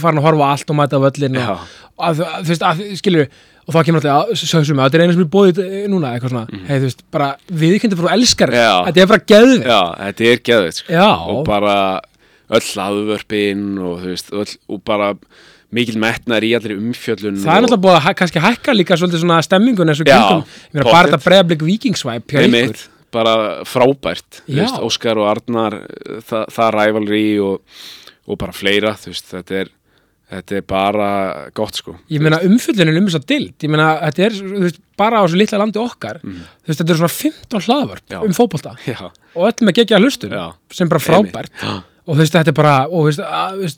farin 0.00 0.20
að 0.20 0.26
horfa 0.28 0.50
allt 0.54 0.72
og 0.72 0.78
mæta 0.78 1.00
völlin 1.02 1.38
og, 1.40 1.64
að, 2.00 2.22
að, 2.26 2.36
þú 2.44 2.52
veist, 2.54 2.66
að, 2.70 2.82
skilur 3.00 3.30
og 3.66 3.74
þá 3.76 3.80
kemur 3.86 4.06
alltaf, 4.10 4.40
sögsum, 4.40 4.80
þetta 4.82 4.98
er 4.98 5.04
einu 5.04 5.14
sem 5.16 5.24
er 5.24 5.30
bóðið 5.34 5.60
núna, 5.92 6.14
eitthvað 6.16 6.34
svona, 6.34 6.62
hei, 6.66 6.76
þú 6.76 6.86
veist, 6.88 7.04
bara 7.14 7.30
viðkynndi 7.62 7.98
frá 8.00 8.10
elskar, 8.16 8.54
þetta 8.56 9.04
er 9.04 9.10
bara 9.12 9.26
geðvið 9.32 9.68
Já, 9.68 9.80
þetta 10.00 10.28
er 10.30 10.42
geðveit 10.50 10.80
sko. 10.80 11.04
Og 11.34 11.40
bara 11.46 11.76
öll 12.50 12.70
aðvörpin 12.86 13.66
og 13.78 14.00
þú 14.02 14.12
veist, 14.14 14.32
öll, 14.34 14.54
og 14.74 14.82
bara 14.90 15.12
mikil 15.74 16.00
metnar 16.02 16.42
í 16.42 16.50
allir 16.58 16.78
umfjöllun 16.80 17.36
það 17.38 17.52
er 17.52 17.64
náttúrulega 17.64 17.84
búið 17.84 17.98
að 18.00 18.16
kannski 18.18 18.42
hækka 18.42 18.74
líka 18.74 18.96
svolítið 18.98 19.22
svona 19.22 19.38
stemmingun 19.46 19.92
eins 19.92 20.00
og 20.02 20.08
kringum, 20.08 20.40
ég 20.42 20.74
meina 20.74 20.86
bara 20.88 21.04
þetta 21.06 21.20
bregðarblik 21.28 21.62
vikingsvæp 21.68 22.34
hjá 22.34 22.42
ykkur, 22.48 22.80
bara 23.14 23.34
frábært 23.68 24.40
þú 24.48 24.56
veist, 24.58 24.80
Óskar 24.88 25.20
og 25.22 25.28
Arnar 25.30 25.78
það, 26.26 26.48
það 26.56 26.72
rævalri 26.74 27.22
og, 27.44 27.84
og 28.26 28.40
bara 28.42 28.56
fleira 28.56 28.96
þú 28.98 29.12
veist, 29.12 29.30
þetta 29.30 29.60
er 29.62 29.70
þetta 30.30 30.56
er 30.60 30.62
bara 30.70 31.08
gott 31.54 31.74
sko 31.80 31.96
Ég 32.10 32.22
meina 32.22 32.38
umfyllunin 32.46 32.96
um 33.00 33.06
þess 33.10 33.18
að 33.20 33.26
dild 33.32 33.54
Ég 33.66 33.70
meina 33.72 33.88
þetta 34.06 34.26
er 34.28 34.38
veist, 34.64 34.80
bara 35.00 35.20
á 35.20 35.26
þessu 35.26 35.40
litla 35.40 35.58
landi 35.58 35.80
okkar 35.82 36.20
þú 36.22 36.32
veist, 36.70 36.80
þetta 36.80 36.90
er 36.94 37.00
svona 37.00 37.14
15 37.18 37.66
hlaðvörp 37.66 38.04
Mhm. 38.10 38.14
Já. 38.14 38.24
um 38.24 38.32
fótbolta 38.36 38.74
já, 38.86 38.98
og 39.34 39.46
öll 39.50 39.66
með 39.66 39.74
gegja 39.80 39.98
hlustun 40.00 40.30
Já. 40.34 40.52
sem 40.70 40.88
bara 40.88 41.00
frábært 41.00 41.50
já, 41.62 41.82
og 42.06 42.16
veist, 42.16 42.32
þetta 42.34 42.48
er 42.48 42.56
bara 42.56 42.74
og 42.90 43.10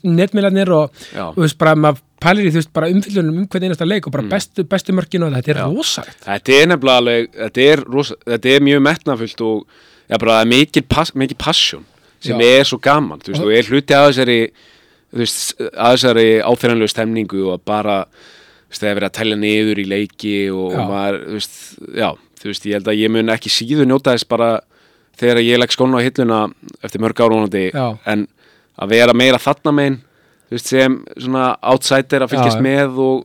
netmiðlarnir 0.03 0.69
og 0.73 1.37
veist, 1.37 1.57
bara 1.57 1.75
maður 1.75 2.01
pælir 2.23 2.47
í 2.47 2.53
umfyllunum 2.55 3.37
um 3.43 3.47
hvern 3.47 3.63
einasta 3.67 3.85
leik 3.87 4.07
og 4.07 4.13
bara 4.15 4.23
bestu, 4.31 4.63
bestu 4.63 4.93
mörkin 4.95 5.23
og 5.25 5.33
þetta 5.33 5.49
er 5.49 5.59
Mm. 5.63 5.73
Já. 5.73 5.77
rosalegt 5.77 6.23
þetta 6.25 6.53
er 6.61 6.67
nefnilega 6.67 6.97
alveg 7.01 7.27
þetta 7.33 7.61
er, 7.73 7.83
rosa, 7.85 8.15
þetta 8.25 8.49
er 8.55 8.59
mjög 8.61 8.81
metnafullt 8.81 9.41
og 9.41 9.65
já, 10.09 10.17
bara 10.19 10.43
mikið, 10.45 10.87
pass, 10.89 11.11
mikið 11.11 11.37
passion 11.37 11.85
sem 12.23 12.39
Já. 12.39 12.59
er 12.59 12.63
svo 12.63 12.77
gaman 12.79 13.19
veist, 13.19 13.41
og 13.43 13.51
er 13.51 13.63
hluti 13.63 13.93
að 13.93 14.11
þessari 14.13 14.51
þú 15.13 15.21
veist, 15.21 15.55
að 15.61 15.95
þessari 15.95 16.27
áþyrjanlegu 16.41 16.91
stemningu 16.91 17.47
og 17.53 17.63
bara 17.65 18.03
það 18.73 18.89
er 18.89 18.97
verið 18.97 19.09
að 19.11 19.17
tælja 19.19 19.35
niður 19.37 19.81
í 19.83 19.83
leiki 19.85 20.37
og, 20.49 20.71
og 20.73 20.87
maður, 20.89 21.19
þú 21.27 21.35
veist, 21.37 21.57
já 21.93 22.07
þú 22.43 22.49
veist, 22.49 22.65
ég 22.67 22.79
held 22.79 22.89
að 22.91 22.99
ég 22.99 23.11
mun 23.13 23.33
ekki 23.33 23.51
síður 23.53 23.87
njóta 23.89 24.15
þess 24.15 24.27
bara 24.27 24.49
þegar 25.19 25.43
ég 25.45 25.59
legg 25.61 25.73
skóna 25.73 26.01
á 26.01 26.05
hilluna 26.05 26.39
eftir 26.83 27.03
mörg 27.03 27.21
árunandi 27.21 27.67
Já. 27.69 27.93
en 28.09 28.25
að 28.81 28.95
vera 28.95 29.15
meira 29.15 29.41
þarna 29.41 29.73
megin 29.77 29.99
þú 30.49 30.57
veist, 30.57 30.71
sem 30.71 30.97
svona 31.15 31.45
outsider 31.61 32.25
að 32.25 32.33
fylgjast 32.33 32.59
Já. 32.59 32.65
með 32.65 32.99
og 33.03 33.21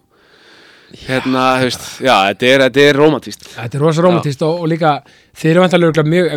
hérna, 1.07 1.42
þú 1.61 1.66
veist, 1.68 1.87
já, 2.05 2.14
þetta 2.31 2.48
er, 2.48 2.64
er 2.85 2.96
romantíst 2.98 3.44
Þetta 3.51 3.79
er 3.79 3.85
rosa 3.85 4.05
romantist 4.05 4.44
og, 4.46 4.62
og 4.62 4.70
líka 4.72 4.94
þeir 5.37 5.51
eru 5.53 5.64
vantarlega 5.64 6.05
mjög 6.09 6.31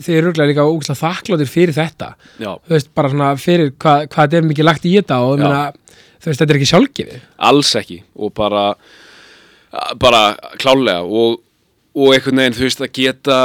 þeir 0.00 0.20
eru 0.22 0.32
líka 0.48 0.66
ógæslega 0.66 1.00
þakkláttir 1.02 1.50
fyrir 1.50 1.76
þetta. 1.76 2.14
Já, 2.40 2.54
þú 2.56 2.76
veist, 2.76 2.90
bara 2.96 3.12
svona 3.12 3.34
fyrir 3.40 3.74
hvað, 3.76 4.08
hvað 4.08 4.24
þetta 4.24 4.40
er 4.40 4.48
mikið 4.48 4.68
lagt 4.70 4.88
í 4.88 4.96
þetta 4.96 5.20
og 5.26 5.44
meina, 5.44 5.60
þú 6.20 6.30
veist, 6.30 6.40
þetta 6.40 6.48
er 6.48 6.60
ekki 6.60 6.70
sjálfgefið. 6.72 7.28
Alls 7.50 7.74
ekki. 7.80 8.00
Og 8.16 8.34
bara 8.36 8.64
bara 10.00 10.22
klálega 10.58 11.04
og, 11.04 11.38
og 11.94 12.14
einhvern 12.14 12.42
veginn, 12.42 12.56
þú 12.58 12.66
veist, 12.66 12.82
að 12.82 12.92
geta 12.96 13.38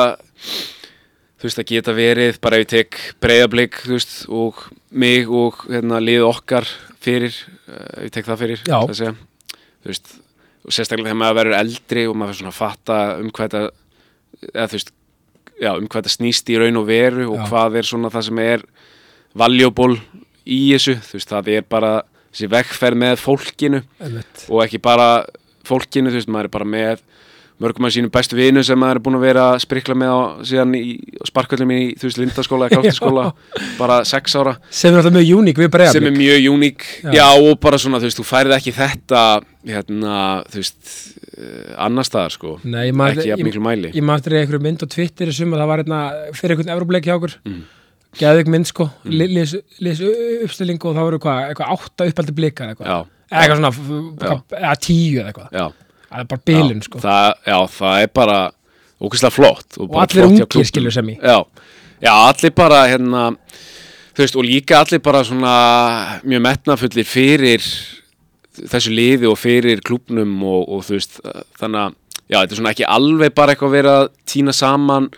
þú 1.35 1.47
veist, 1.47 1.61
að 1.61 1.69
geta 1.69 1.95
verið 1.95 2.41
bara 2.41 2.57
ef 2.57 2.65
ég 2.65 2.71
tek 2.73 2.99
breyðablík 3.21 3.79
þú 3.83 3.93
veist, 3.93 4.17
og 4.31 4.65
mig 4.89 5.29
og 5.29 5.65
hérna, 5.69 6.01
lið 6.01 6.25
okkar 6.25 6.67
fyrir 7.03 7.35
uh, 7.67 8.01
ef 8.01 8.07
ég 8.07 8.15
tek 8.15 8.29
það 8.29 8.43
fyrir 8.43 8.63
það 8.65 8.89
að 8.89 8.99
segja. 9.01 9.15
Þú 9.85 9.91
veist, 9.93 10.11
og 10.65 10.73
sérstaklega 10.73 11.11
þegar 11.11 11.19
maður 11.21 11.37
verður 11.39 11.57
eldri 11.61 12.05
og 12.09 12.15
maður 12.17 12.33
fyrir 12.33 12.41
svona 12.41 12.53
að 12.55 12.59
fatta 12.59 12.99
um 13.21 13.29
hvað 13.29 13.53
þetta 13.53 14.49
eða 14.55 14.67
þú 14.71 14.77
veist, 14.79 14.91
já, 15.61 15.69
um 15.77 15.85
hvað 15.87 16.01
þetta 16.01 16.15
snýst 16.17 16.49
í 16.51 16.57
raun 16.59 16.81
og 16.81 16.87
veru 16.89 17.27
og 17.29 17.37
Já. 17.39 17.45
hvað 17.51 17.77
er 17.79 17.87
svona 17.87 18.11
það 18.11 18.25
sem 18.27 18.41
er 18.43 18.65
valuable 19.37 19.99
í 20.45 20.59
þessu, 20.73 20.97
þú 21.05 21.19
veist, 21.19 21.31
það 21.31 21.51
er 21.55 21.67
bara 21.69 21.91
þessi 22.31 22.49
vegferð 22.51 22.99
með 23.05 23.21
fólkinu 23.21 23.83
Einmitt. 24.03 24.45
og 24.49 24.63
ekki 24.65 24.81
bara 24.83 25.07
fólkinu, 25.65 26.11
þú 26.11 26.19
veist, 26.19 26.31
maður 26.33 26.49
er 26.49 26.55
bara 26.57 26.69
með 26.73 27.05
mörgum 27.61 27.87
af 27.87 27.93
sínum 27.95 28.11
bestu 28.11 28.35
vinu 28.35 28.63
sem 28.67 28.79
maður 28.79 28.99
er 28.99 29.03
búin 29.05 29.15
að 29.15 29.23
vera 29.23 29.43
að 29.53 29.61
sprikla 29.63 29.95
með 29.95 30.11
á 30.11 30.19
síðan 30.49 30.73
í 30.75 30.81
sparkvöldum 31.29 31.71
í, 31.71 31.79
þú 31.95 32.09
veist, 32.09 32.19
lindaskóla 32.19 32.65
eða 32.69 32.81
káttiskóla 32.81 33.25
bara 33.77 33.99
sex 34.07 34.35
ára, 34.35 34.55
sem 34.67 34.91
er 34.91 34.99
alltaf 34.99 35.15
mjög 35.15 35.39
uník 35.39 35.61
við 35.63 35.77
sem 35.93 36.09
er 36.09 36.15
mjög 36.15 36.47
uník 36.51 36.87
Já. 37.05 37.13
já. 37.15 37.27
og 37.39 37.61
bara 37.63 37.79
svona, 37.79 38.01
þú 38.03 38.09
veist, 38.09 38.19
þú 38.19 38.27
færið 38.27 38.57
ekki 38.57 38.73
þetta 38.75 39.21
hérna, 39.65 40.17
þú 40.51 40.59
veist 40.59 40.91
uh, 41.37 41.71
annar 41.87 42.09
staðar, 42.09 42.35
sko. 42.35 42.57
Nei, 42.67 42.91
man- 42.91 43.15
ekki 43.15 43.31
jafn 43.31 43.47
miklu 43.47 43.63
mæli. 43.63 43.93
ég 43.95 44.05
maður 44.05 44.25
eftir 44.25 44.37
einhverju 44.41 44.65
mynd 44.67 44.83
á 44.83 44.87
Twitter 44.97 45.31
suma 45.39 45.61
það 45.61 45.71
var 45.71 45.83
hérna 45.83 46.01
fyrir 46.35 46.57
einhvern 46.57 46.75
Evrópuleik 46.75 47.07
hjá 47.07 47.15
okkur. 47.15 47.37
Mm. 47.47 47.63
geðveik 48.19 48.51
mynd 48.51 48.67
sko, 48.69 48.89
mm. 49.07 49.15
lis 49.83 50.03
uppstilling 50.43 50.83
og 50.83 50.93
það 50.95 51.07
voru 51.07 51.17
eitthvað, 51.19 51.41
eitthvað 51.49 51.73
átta 51.75 52.11
uppaldi 52.11 52.35
blikar 52.35 52.75
eitthvað, 52.75 53.09
eitthvað 53.31 53.59
svona 53.63 54.77
tíu 54.79 55.25
eitthvað, 55.25 55.73
það 56.09 56.21
er 56.23 56.29
bara 56.31 56.43
bilun 56.51 56.79
já, 56.81 56.85
sko. 56.87 57.01
það, 57.03 57.33
já, 57.49 57.57
það 57.79 58.01
er 58.05 58.11
bara 58.21 58.37
ógeðslega 59.05 59.35
flott 59.35 59.77
og 59.81 59.89
bara 59.91 60.07
allir 60.07 60.27
ungir 60.29 60.69
skilur 60.69 60.93
sem 60.95 61.09
í 61.13 61.17
já, 61.19 61.37
já, 62.05 62.13
allir 62.13 62.53
bara 62.55 62.81
hérna, 62.91 63.25
þú 64.15 64.23
veist, 64.23 64.37
og 64.39 64.47
líka 64.47 64.79
allir 64.83 65.01
bara 65.03 65.23
svona 65.27 65.53
mjög 66.23 66.43
metnafullir 66.47 67.07
fyrir 67.09 67.65
þessu 68.55 68.93
liði 68.95 69.27
og 69.27 69.35
fyrir 69.41 69.81
klúbnum 69.83 70.37
og, 70.47 70.61
og 70.77 70.85
þú 70.87 70.95
veist, 70.95 71.17
þannig 71.59 71.81
að 71.89 71.97
já, 72.31 72.37
þetta 72.39 72.53
er 72.55 72.59
svona 72.61 72.71
ekki 72.75 72.87
alveg 72.97 73.33
bara 73.35 73.53
eitthvað 73.55 73.71
að 73.73 73.75
vera 73.79 73.95
að 74.03 74.11
týna 74.31 74.53
saman 74.55 75.09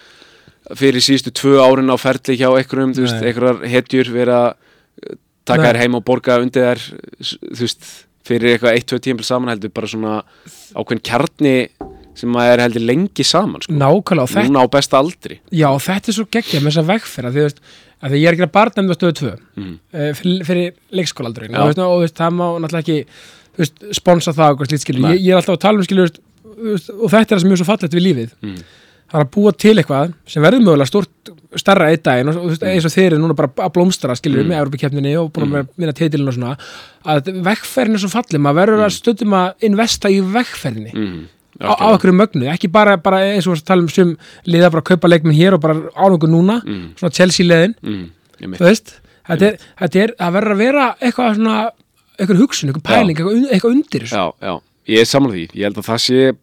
fyrir 0.75 0.99
síðustu 1.05 1.31
tvö 1.37 1.59
árin 1.63 1.93
á 1.93 1.95
ferli 2.01 2.35
hjá 2.39 2.49
einhverjum, 2.49 2.95
þú 2.97 3.05
veist, 3.05 3.21
einhverjar 3.21 3.61
hetjur 3.71 4.09
vera 4.11 4.39
að 4.49 5.19
taka 5.47 5.61
Nei. 5.63 5.67
þær 5.69 5.79
heim 5.83 5.95
og 5.95 6.03
borga 6.09 6.39
undir 6.43 6.65
þær, 6.65 6.81
s- 7.23 7.37
þú 7.45 7.61
veist 7.61 7.85
fyrir 8.27 8.55
eitthvað 8.55 8.77
eitt, 8.77 8.87
tvö 8.89 8.99
tímpil 9.03 9.27
saman 9.27 9.53
heldur 9.53 9.73
bara 9.75 9.89
svona 9.91 10.17
ákveðin 10.75 11.03
kjarni 11.09 11.55
sem 12.17 12.31
maður 12.33 12.53
er 12.55 12.63
heldur 12.65 12.85
lengi 12.85 13.25
saman 13.27 13.63
sko. 13.63 13.75
nákvæmlega 13.77 14.31
þetta, 14.33 14.45
núna 14.49 14.65
á 14.65 14.67
besta 14.73 15.01
aldri 15.01 15.39
já, 15.53 15.67
þetta 15.87 16.11
er 16.11 16.17
svo 16.17 16.27
geggjað 16.33 16.63
með 16.63 16.71
þessa 16.71 16.85
vegferða 16.91 17.33
því 17.35 17.43
veist, 17.45 17.61
að 17.97 18.13
því 18.13 18.21
ég 18.21 18.29
er 18.29 18.37
ekki 18.37 18.47
að 18.47 18.53
barnefnda 18.57 18.97
stöðu 18.97 19.17
2 19.21 19.33
mm. 19.33 19.75
uh, 19.93 20.09
fyrir, 20.17 20.47
fyrir 20.47 20.71
leikskólaaldurinn 21.01 21.59
og, 21.61 21.83
og 21.85 22.01
veist, 22.05 22.17
það 22.17 22.39
má 22.39 22.45
náttúrulega 22.47 22.83
ekki 22.85 22.97
veist, 23.61 23.85
sponsa 23.99 24.33
það 24.37 24.55
og 24.55 24.61
hvað 24.61 24.71
slít 24.71 24.85
skilur 24.85 25.05
Nei. 25.05 25.13
ég, 25.13 25.27
ég 25.27 25.35
er 25.35 25.41
alltaf 25.41 25.57
að 25.57 25.63
tala 25.67 25.81
um 25.81 25.87
skilur 25.87 26.13
og 26.57 27.11
þetta 27.13 27.23
er 27.23 27.31
það 27.35 27.43
sem 27.43 27.53
er 27.53 27.61
svo 27.61 27.69
fallegt 27.69 27.97
við 27.97 28.07
lífið 28.09 28.35
Mm. 28.41 28.59
Það 29.07 29.19
er 29.19 29.25
að 29.25 29.31
búa 29.35 29.51
til 29.55 29.75
eitthvað 29.79 30.13
sem 30.27 30.43
verður 30.43 30.63
mögulega 30.65 30.87
stort 30.89 31.31
starra 31.57 31.87
einn 31.93 32.01
daginn 32.03 32.29
og, 32.33 32.37
og 32.43 32.65
eins 32.67 32.85
og 32.85 32.91
þeir 32.91 33.05
eru 33.13 33.21
núna 33.23 33.35
bara 33.37 33.49
að 33.65 33.73
blómstra 33.77 34.15
skilur 34.19 34.43
Mm. 34.43 34.49
með 34.51 34.59
Európa-keppninni 34.61 35.13
og 35.21 35.31
búin 35.33 35.47
að 35.47 35.63
mm. 35.63 35.69
vinna 35.77 35.93
titilin 35.95 36.27
og 36.27 36.35
svona 36.35 36.57
að 37.07 37.31
vegferðin 37.47 37.95
er 37.97 38.03
svo 38.03 38.11
fallið 38.11 38.43
maður 38.43 38.59
verður 38.61 38.83
að 38.87 38.93
stundum 38.97 39.33
að 39.39 39.67
investa 39.69 40.11
í 40.11 40.19
vegferðinni 40.21 40.93
Mm. 40.93 41.23
á, 41.63 41.71
á 41.73 41.85
okkur 41.95 42.11
mögnu, 42.13 42.45
ekki 42.53 42.69
bara, 42.69 42.97
bara 43.01 43.23
eins 43.33 43.47
og 43.47 43.55
við 43.55 43.63
tala 43.65 43.81
um 43.81 43.89
sum 43.89 44.11
liða 44.45 44.69
bara 44.69 44.83
að 44.83 44.89
kaupa 44.91 45.07
leikminn 45.09 45.33
hér 45.39 45.55
og 45.57 45.61
bara 45.63 45.73
ánungu 45.95 46.27
núna, 46.29 46.59
Mm. 46.65 46.93
svona 46.99 47.13
Chelsea 47.15 47.45
leðin 47.47 47.75
Mm. 47.81 48.09
Þú 48.37 48.59
veist, 48.67 48.91
þetta 49.27 49.45
er, 49.47 49.57
þetta 49.79 50.03
er 50.03 50.11
að 50.19 50.33
verður 50.35 50.51
að 50.53 50.57
vera 50.61 50.95
eitthvað 51.01 51.35
svona 51.39 51.71
eitthvað 52.19 52.37
hugsun, 52.43 52.69
eitthvað 52.69 52.83
pæling, 52.83 53.15
eitthvað, 53.17 53.33
un- 53.39 53.49
eitthvað 53.49 53.71
undir. 53.71 54.03
Já, 54.05 54.31
já, 54.41 54.59
ég 54.87 54.99
er 55.01 55.05
saman 55.05 55.31
því 55.31 55.47
Ég 55.55 55.63
held 55.63 55.77
að 55.77 55.87
það 55.89 55.99
sé, 56.05 56.37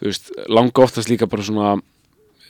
þú 0.00 0.04
veist, 0.10 0.30
langa 0.48 0.82
oftast 0.84 1.08
líka 1.10 1.26
bara 1.28 1.42
svona 1.42 1.76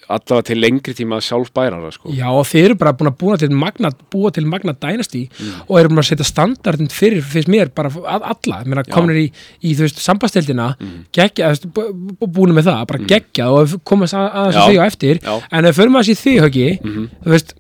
allavega 0.09 0.47
til 0.49 0.57
lengri 0.57 0.95
tíma 0.97 1.19
sjálf 1.21 1.51
bærara 1.53 1.91
sko. 1.93 2.09
Já, 2.17 2.31
og 2.33 2.47
þeir 2.49 2.71
eru 2.71 2.77
bara 2.81 2.95
búin 2.97 3.11
að 3.11 3.17
búa 3.21 3.37
til 3.37 3.51
Magna, 3.53 3.91
búa 4.11 4.31
til 4.33 4.47
Magna 4.49 4.73
Dynasty 4.73 5.27
Mm. 5.29 5.67
og 5.69 5.79
eru 5.79 5.89
búin 5.91 5.99
að 6.01 6.09
setja 6.09 6.25
standardin 6.25 6.89
fyrir, 6.89 7.21
finnst 7.21 7.49
mér, 7.53 7.69
bara 7.75 7.91
að 7.91 8.23
alla, 8.25 8.63
mér 8.65 8.81
komin 8.91 9.17
í, 9.21 9.27
í, 9.63 9.75
þú 9.77 9.85
veist, 9.85 9.99
sambastildina, 10.01 10.77
Mm. 10.81 11.05
bú- 11.77 11.93
búin 12.25 12.55
með 12.57 12.71
það, 12.73 12.87
bara 12.87 13.05
geggja 13.05 13.51
og 13.53 13.67
við 13.69 13.81
komast 13.85 14.15
að, 14.15 14.33
aðeins 14.33 14.57
að 14.57 14.69
því 14.71 14.79
á 14.81 14.87
eftir, 14.87 15.19
Já. 15.21 15.43
en 15.53 15.65
ef 15.67 15.77
förum 15.77 15.97
að 16.01 16.09
sé 16.09 16.15
því, 16.17 16.41
höggi, 16.41 16.81
Mhm. 16.83 17.09
þú 17.25 17.29
veist, 17.29 17.53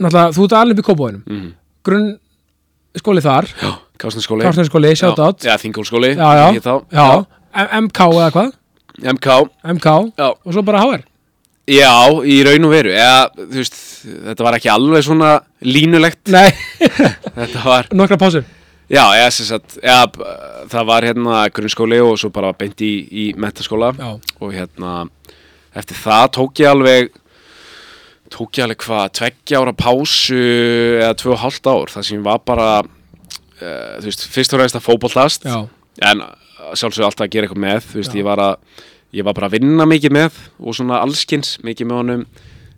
náttúrulega, 0.00 0.32
þú 0.34 0.44
ert 0.44 0.52
alveg 0.58 0.78
í 0.78 0.82
kópóinum, 0.82 1.22
mm. 1.26 1.52
grunn 1.84 2.18
skóli 2.98 3.22
þar, 3.22 3.46
Kásnarskóli 4.02 4.42
Kárstæðinskóli, 4.42 4.96
sjátt 4.98 5.18
átt, 5.22 5.38
Þingólskóli 5.62 6.16
ég 6.56 6.62
þá. 6.62 6.82
MK 7.54 7.98
eða 8.18 8.30
hvað, 8.32 8.52
MK, 9.02 9.26
MK, 9.76 9.88
já. 10.18 10.28
Og 10.32 10.52
svo 10.54 10.62
bara 10.66 10.82
HR. 10.86 11.02
Já, 11.72 11.92
í 12.26 12.40
raun 12.46 12.66
og 12.66 12.72
veru. 12.74 12.90
Eða, 12.94 13.28
þú 13.38 13.60
veist, 13.60 13.76
þetta 14.28 14.44
var 14.46 14.56
ekki 14.58 14.70
alveg 14.72 15.04
svona 15.06 15.30
línulegt. 15.62 16.24
Nei, 16.34 16.50
Þetta 17.38 17.62
var, 17.64 17.88
nokkra 17.94 18.18
pásur. 18.18 18.44
já, 18.92 19.04
sem 19.32 19.46
sagt, 19.48 19.78
b- 19.80 20.26
það 20.72 20.86
var 20.90 21.06
hérna 21.06 21.44
grunnskóli 21.54 22.00
og 22.02 22.18
svo 22.20 22.28
bara 22.34 22.50
beint 22.52 22.82
í, 22.84 22.90
í 23.08 23.24
mentaskóla 23.40 23.92
Já, 23.96 24.10
og 24.42 24.52
hérna 24.52 25.06
eftir 25.78 25.96
það 25.96 26.26
tók 26.36 26.60
ég 26.60 26.68
alveg 26.74 27.08
tók 28.32 28.58
ég 28.58 28.66
alveg 28.66 28.82
hvað 28.84 29.14
tveggja 29.16 29.62
ára 29.62 29.72
pásu 29.76 30.36
eða 31.00 31.14
tvö 31.20 31.32
og 31.36 31.40
hálft 31.44 31.66
ár. 31.70 31.90
Það 31.94 32.06
sem 32.10 32.22
var 32.26 32.42
bara 32.44 32.68
uh, 32.82 33.96
þú 34.02 34.06
veist, 34.10 34.26
fyrst 34.34 34.54
og 34.56 34.60
reynst 34.62 34.76
að 34.78 34.86
fótbollast 34.90 35.46
já, 35.48 35.58
en 36.10 36.22
sjálfsög 36.78 37.04
alltaf 37.08 37.26
að 37.26 37.32
gera 37.34 37.48
eitthvað 37.48 37.64
með 37.64 37.86
þú 37.90 37.98
veist, 38.02 38.12
Já. 38.14 38.18
ég 38.20 38.28
var 38.28 38.40
að 38.50 38.82
ég 39.12 39.26
var 39.26 39.36
bara 39.36 39.50
að 39.50 39.58
vinna 39.58 39.86
mikið 39.88 40.14
með 40.16 40.40
og 40.58 40.76
svona 40.78 41.00
allskins 41.04 41.56
mikið 41.66 41.88
með 41.90 42.00
honum 42.02 42.26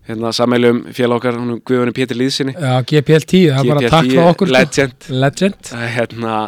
hérna 0.09 0.33
sammeilum 0.37 0.83
félag 0.93 1.21
okkar 1.21 1.39
honum 1.41 1.61
Guðunum 1.65 1.97
Pétur 1.97 2.19
Lýðsinni 2.21 2.55
já, 2.57 2.73
GPL 2.85 3.25
10, 3.25 3.45
það 3.55 3.61
er 3.61 3.71
bara 3.73 3.93
takk 3.95 4.11
frá 4.13 4.25
okkur. 4.33 4.51
sko. 4.51 4.57
legend 4.59 5.11
Legend. 5.25 5.71
Hérna, 5.95 6.39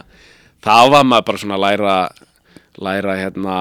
þá 0.66 0.74
var 0.92 1.06
maður 1.08 1.28
bara 1.30 1.42
svona 1.42 1.56
að 1.58 1.64
læra 1.66 1.96
læra 2.86 3.14
hérna 3.16 3.58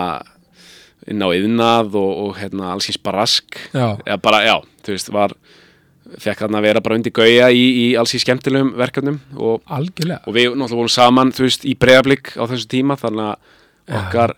inn 1.06 1.22
á 1.22 1.30
yðnað 1.38 1.96
og, 2.02 2.12
og 2.26 2.34
hérna 2.42 2.74
allskins 2.74 3.00
barask 3.06 3.60
Já, 3.72 4.18
bara, 4.18 4.42
já, 4.44 4.56
þú 4.84 4.96
veist, 4.98 5.12
var 5.14 5.36
fekk 6.22 6.44
hann 6.46 6.58
að 6.58 6.66
vera 6.68 6.82
bara 6.86 6.98
undir 7.00 7.14
gauja 7.16 7.48
í, 7.54 7.64
í 7.86 7.86
allskins 8.00 8.26
skemmtilegum 8.26 8.74
verkefnum 8.78 9.20
og, 9.38 9.62
og 9.66 10.36
við 10.36 10.52
náttúrulega 10.54 10.80
vorum 10.82 10.92
saman, 10.94 11.32
þú 11.36 11.48
veist, 11.48 11.66
í 11.66 11.78
breyðablík 11.80 12.34
á 12.36 12.44
þessu 12.52 12.70
tíma, 12.72 12.98
þannig 13.00 13.32
að 13.32 14.00
okkar 14.02 14.36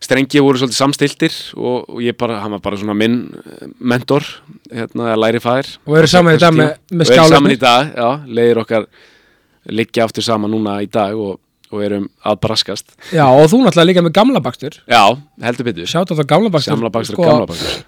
strengi 0.00 0.40
voru 0.40 0.56
svolítið 0.60 0.78
samstiltir 0.80 1.34
og, 1.60 1.84
og 1.92 2.00
ég 2.04 2.16
bara, 2.18 2.38
hann 2.40 2.54
var 2.56 2.62
bara 2.64 2.78
svona 2.80 2.94
minn 2.96 3.18
eh, 3.36 3.68
mentor, 3.80 4.24
hérna, 4.72 5.12
læri 5.20 5.40
fæðir 5.44 5.74
Og 5.86 5.98
eru 6.00 6.08
saman 6.10 6.38
í 6.38 6.40
dag 6.40 6.54
með, 6.56 6.70
með 6.90 7.10
og 7.10 7.14
erum 7.18 7.34
saman 7.34 7.52
í 7.54 7.58
dag, 7.60 7.90
já, 7.96 8.08
leiðir 8.26 8.62
okkar 8.64 8.86
liggja 9.70 10.06
aftur 10.08 10.24
saman 10.24 10.50
núna 10.54 10.78
í 10.82 10.88
dag 10.90 11.12
og, 11.20 11.36
og 11.70 11.82
erum 11.84 12.06
að 12.26 12.38
braskast. 12.42 12.94
Já, 13.12 13.26
og 13.28 13.44
þú 13.52 13.60
náttúrulega 13.66 13.90
líka 13.90 14.02
með 14.06 14.14
gamla 14.16 14.40
bakstur. 14.42 14.78
Já, 14.90 15.02
heldur 15.44 15.68
betur. 15.68 15.86
Sjátt 15.92 16.10
á 16.10 16.18
það 16.18 16.28
gamla 16.32 16.50
bakstur. 16.54 16.72
Gamla 16.74 16.90
bakstur 16.96 17.14
sko, 17.18 17.26
gamla 17.28 17.46
bakstur. 17.50 17.84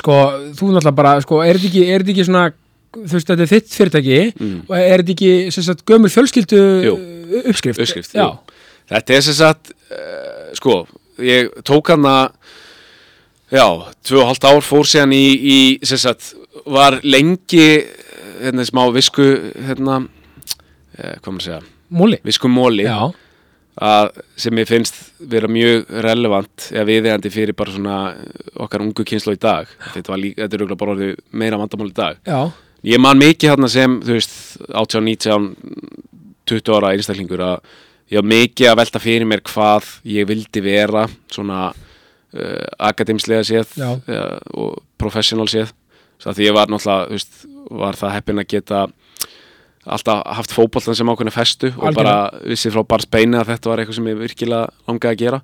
Sko, 0.00 0.16
þú 0.56 0.70
náttúrulega 0.72 0.96
bara, 1.02 1.12
sko, 1.22 1.42
er 1.44 1.60
þetta 1.60 1.68
ekki, 1.68 1.84
er 1.92 2.02
þetta 2.02 2.14
ekki 2.16 2.26
svona, 2.30 2.46
þú 2.96 3.12
veist, 3.12 3.28
þetta 3.28 3.44
er 3.46 3.52
þitt 3.52 3.76
fyrirtæki 3.76 4.18
Mm. 4.40 4.56
og 4.66 4.74
er 4.80 5.04
þetta 5.04 5.14
ekki, 5.18 5.30
sem 5.54 5.66
sagt, 5.68 5.84
gömur 5.92 6.10
fjölskyldu 6.16 6.62
Jú. 6.88 6.96
uppskrift? 7.52 7.84
Uppskrift. 7.84 8.16
Þetta 8.92 9.14
er 9.18 9.22
sem 9.28 9.36
sagt 9.38 9.70
uh, 9.92 10.48
sko, 10.58 10.80
ég 11.20 11.50
tók 11.66 11.92
hann 11.92 12.06
að 12.08 12.30
já, 13.52 13.66
tvö 14.06 14.22
og 14.22 14.30
hálft 14.30 14.46
ár 14.48 14.62
fór 14.64 14.88
síðan 14.88 15.12
í, 15.16 15.26
í 15.36 15.58
sem 15.86 16.00
sagt, 16.00 16.32
var 16.64 17.00
lengi 17.04 17.66
eh, 17.82 17.90
hérna 18.42 18.64
smá 18.66 18.84
visku 18.94 19.26
hérna, 19.68 20.02
uh, 20.06 21.14
hvað 21.20 21.28
maður 21.28 21.46
segja? 21.46 21.60
Múli. 21.92 22.18
visku 22.24 22.48
móli. 22.48 22.86
Já, 22.88 23.12
að, 23.80 24.10
sem 24.40 24.58
ég 24.60 24.68
finnst 24.68 24.98
vera 25.32 25.48
mjög 25.50 25.86
relevant 26.04 26.66
eða 26.72 26.86
viðeigandi 26.88 27.32
fyrir 27.32 27.56
bara 27.56 27.74
svona 27.74 27.98
okkar 28.64 28.84
ungu 28.84 29.04
kynslu 29.06 29.36
í 29.36 29.40
dag. 29.40 29.70
Þetta, 29.92 30.12
var 30.12 30.20
líka, 30.20 30.42
þetta 30.42 30.56
er 30.56 30.64
auðvitað 30.64 30.82
bara 30.82 30.96
orðið 30.96 31.14
meira 31.42 31.60
vandamál 31.60 31.88
í 31.88 31.96
dag. 31.96 32.20
Já, 32.26 32.40
ég 32.92 33.02
man 33.02 33.20
mikið 33.20 33.54
hérna 33.54 33.70
sem 33.72 34.00
þú 34.04 34.18
veist 34.18 34.36
18, 34.68 35.06
19, 35.12 35.48
20 36.52 36.76
ára 36.76 36.92
einstaklingur 36.96 37.44
að 37.46 37.72
ég 38.10 38.18
var 38.18 38.28
mikið 38.32 38.70
að 38.70 38.78
velta 38.82 39.02
fyrir 39.02 39.28
mér 39.28 39.44
hvað 39.46 39.92
ég 40.08 40.28
vildi 40.28 40.64
vera 40.64 41.06
svona 41.32 41.68
uh, 41.72 42.66
akademslega 42.78 43.46
séð 43.46 43.76
uh, 43.82 44.38
og 44.54 44.82
professional 45.00 45.48
séð. 45.50 45.72
Svo 46.22 46.32
að 46.32 46.38
því 46.38 46.48
ég 46.50 46.56
var 46.56 46.70
náttúrulega 46.70 47.10
veist, 47.10 47.46
var 47.70 47.98
það 47.98 48.16
heppin 48.18 48.42
að 48.42 48.50
geta 48.52 48.82
alltaf 49.82 50.22
haft 50.38 50.52
fótbollan 50.54 50.94
sem 50.94 51.08
ákveðna 51.10 51.34
festu 51.34 51.72
og 51.72 51.88
Algjörlega. 51.88 51.96
bara 51.98 52.50
vissi 52.52 52.70
frá 52.70 52.84
bara 52.86 53.02
speina 53.02 53.40
að 53.40 53.50
þetta 53.50 53.70
var 53.70 53.82
eitthvað 53.82 53.98
sem 53.98 54.10
ég 54.12 54.20
virkilega 54.20 54.68
langaði 54.86 55.16
að 55.16 55.22
gera. 55.24 55.40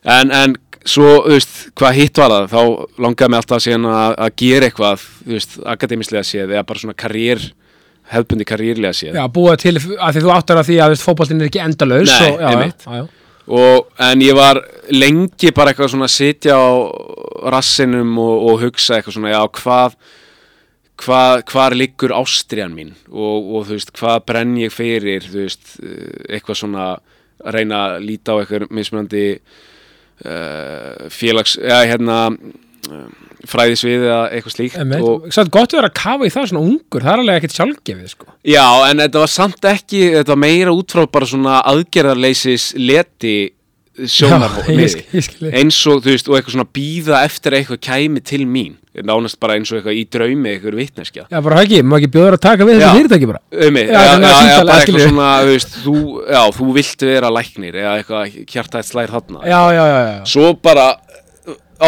En, 0.00 0.32
en 0.32 0.56
svo, 0.84 1.08
þú 1.24 1.36
veist, 1.36 1.56
hvað 1.76 1.96
hitt 1.96 2.20
var 2.20 2.34
það 2.34 2.52
þá 2.52 2.60
langaði 3.04 3.32
mig 3.32 3.40
alltaf 3.40 3.66
að, 3.70 4.18
að 4.26 4.36
gera 4.42 4.68
eitthvað, 4.68 5.06
þú 5.24 5.34
veist, 5.36 5.56
akademislega 5.74 6.28
séð 6.28 6.54
eða 6.54 6.66
bara 6.68 6.82
svona 6.84 6.98
karriér, 7.00 7.46
hefðbundi 8.10 8.46
karriérlega 8.48 8.96
séð 8.96 9.18
já, 9.18 9.24
búa 9.32 9.56
til 9.60 9.76
að 9.78 10.16
því 10.16 10.24
þú 10.24 10.34
áttar 10.34 10.60
að 10.60 10.70
því 10.70 10.78
að, 10.84 10.96
fótboltinn 11.04 11.42
er 11.42 11.50
ekki 11.50 11.64
endalaus 11.64 12.10
Nei, 12.10 12.30
og, 12.30 12.40
já, 12.40 12.48
einmitt. 12.52 12.86
Já, 12.86 12.96
já, 13.00 13.04
og, 13.60 13.90
en 14.10 14.24
ég 14.24 14.38
var 14.38 14.62
lengi 14.94 15.52
bara 15.56 15.72
eitthvað 15.72 15.92
svona 15.94 16.08
að 16.10 16.16
sitja 16.16 16.58
á 16.58 16.70
rassinum 17.54 18.18
og, 18.20 18.48
og 18.50 18.64
hugsa 18.66 18.98
eitthvað 18.98 19.18
svona, 19.18 19.34
já, 19.34 19.42
hvað 19.60 20.00
hvað, 21.00 21.44
hvar 21.50 21.76
liggur 21.76 22.14
ástriðan 22.16 22.76
mín? 22.76 22.94
Og, 23.08 23.50
og 23.56 23.68
þú 23.68 23.76
veist, 23.78 23.92
hvað 23.96 24.24
brenn 24.28 24.56
ég 24.60 24.74
fyrir, 24.74 25.24
þú 25.26 25.44
veist, 25.44 25.76
eh, 25.80 26.34
eitthvað 26.36 26.60
svona 26.62 26.86
að 27.40 27.54
reyna 27.56 27.84
að 27.86 28.02
líta 28.04 28.36
á 28.36 28.40
eitthvað 28.40 28.66
mismunandi 28.76 29.24
uh, 30.28 31.06
félags, 31.12 31.56
eða 31.56 31.86
hérna 31.88 32.18
fræðisvið 33.50 34.04
eða 34.08 34.18
eitthvað 34.34 34.54
slíkt 34.56 35.34
Satt 35.34 35.52
gott 35.54 35.72
að 35.72 35.80
vera 35.80 35.90
að 35.90 35.96
kafa 36.00 36.26
í 36.28 36.32
það 36.34 36.50
svona 36.50 36.64
ungur, 36.66 37.04
það 37.04 37.12
er 37.12 37.22
alveg 37.24 37.38
ekkert 37.40 37.56
sjálfgefið, 37.56 38.10
sko. 38.14 38.28
Já, 38.48 38.66
en 38.90 39.04
þetta 39.04 39.22
var 39.24 39.32
samt 39.32 39.70
ekki, 39.70 40.02
þetta 40.18 40.34
var 40.34 40.42
meira 40.44 40.74
út 40.76 40.96
frá 40.96 41.06
bara 41.18 41.30
svona 41.30 41.62
aðgerðarleysis 41.70 42.74
leti 42.80 43.38
sjónarhóð 44.08 44.68
eins 45.58 45.78
og 45.90 46.04
þú 46.04 46.12
veist, 46.14 46.28
og 46.30 46.36
eitthvað 46.38 46.54
svona 46.54 46.68
býða 46.76 47.24
eftir 47.26 47.54
að 47.54 47.58
eitthvað 47.60 47.80
kæmi 47.88 48.22
til 48.24 48.44
mín. 48.48 48.76
Nánast 49.06 49.38
bara 49.40 49.56
eins 49.58 49.70
og 49.70 49.78
eitthvað 49.78 49.98
í 49.98 50.04
draumi 50.12 50.50
eitthvað 50.54 50.78
vitneskja. 50.80 51.26
Já, 51.30 51.38
bara 51.44 51.60
ekki, 51.64 51.82
má 51.86 51.96
ekki 51.98 52.10
bjóður 52.14 52.36
að 52.38 52.42
taka 52.46 52.66
við 52.66 52.80
þessu 52.80 52.96
fyrirtæki 52.98 53.28
bara. 53.30 53.42
mig, 53.76 53.90
Já, 53.90 54.00
já, 54.00 54.14
já, 54.24 54.32
já, 54.50 54.56
bara 54.64 54.78
eitthvað 54.78 55.04
svona 55.06 55.28
þú 55.40 55.52
veist, 55.52 55.76
þú, 55.84 55.96
já, 56.26 56.40
þú 56.56 56.70
vilt 56.78 57.06
vera 57.10 57.32
læknir 57.36 57.78
eða 57.82 57.94
eitthvað 58.00 58.40
hjartætt 58.54 58.90
slær 58.90 59.14
þarna. 59.14 59.44
Já, 59.44 59.60
já, 59.76 59.84
já, 59.92 60.00
já. 60.08 60.18
svo 60.32 60.50
bara 60.64 60.88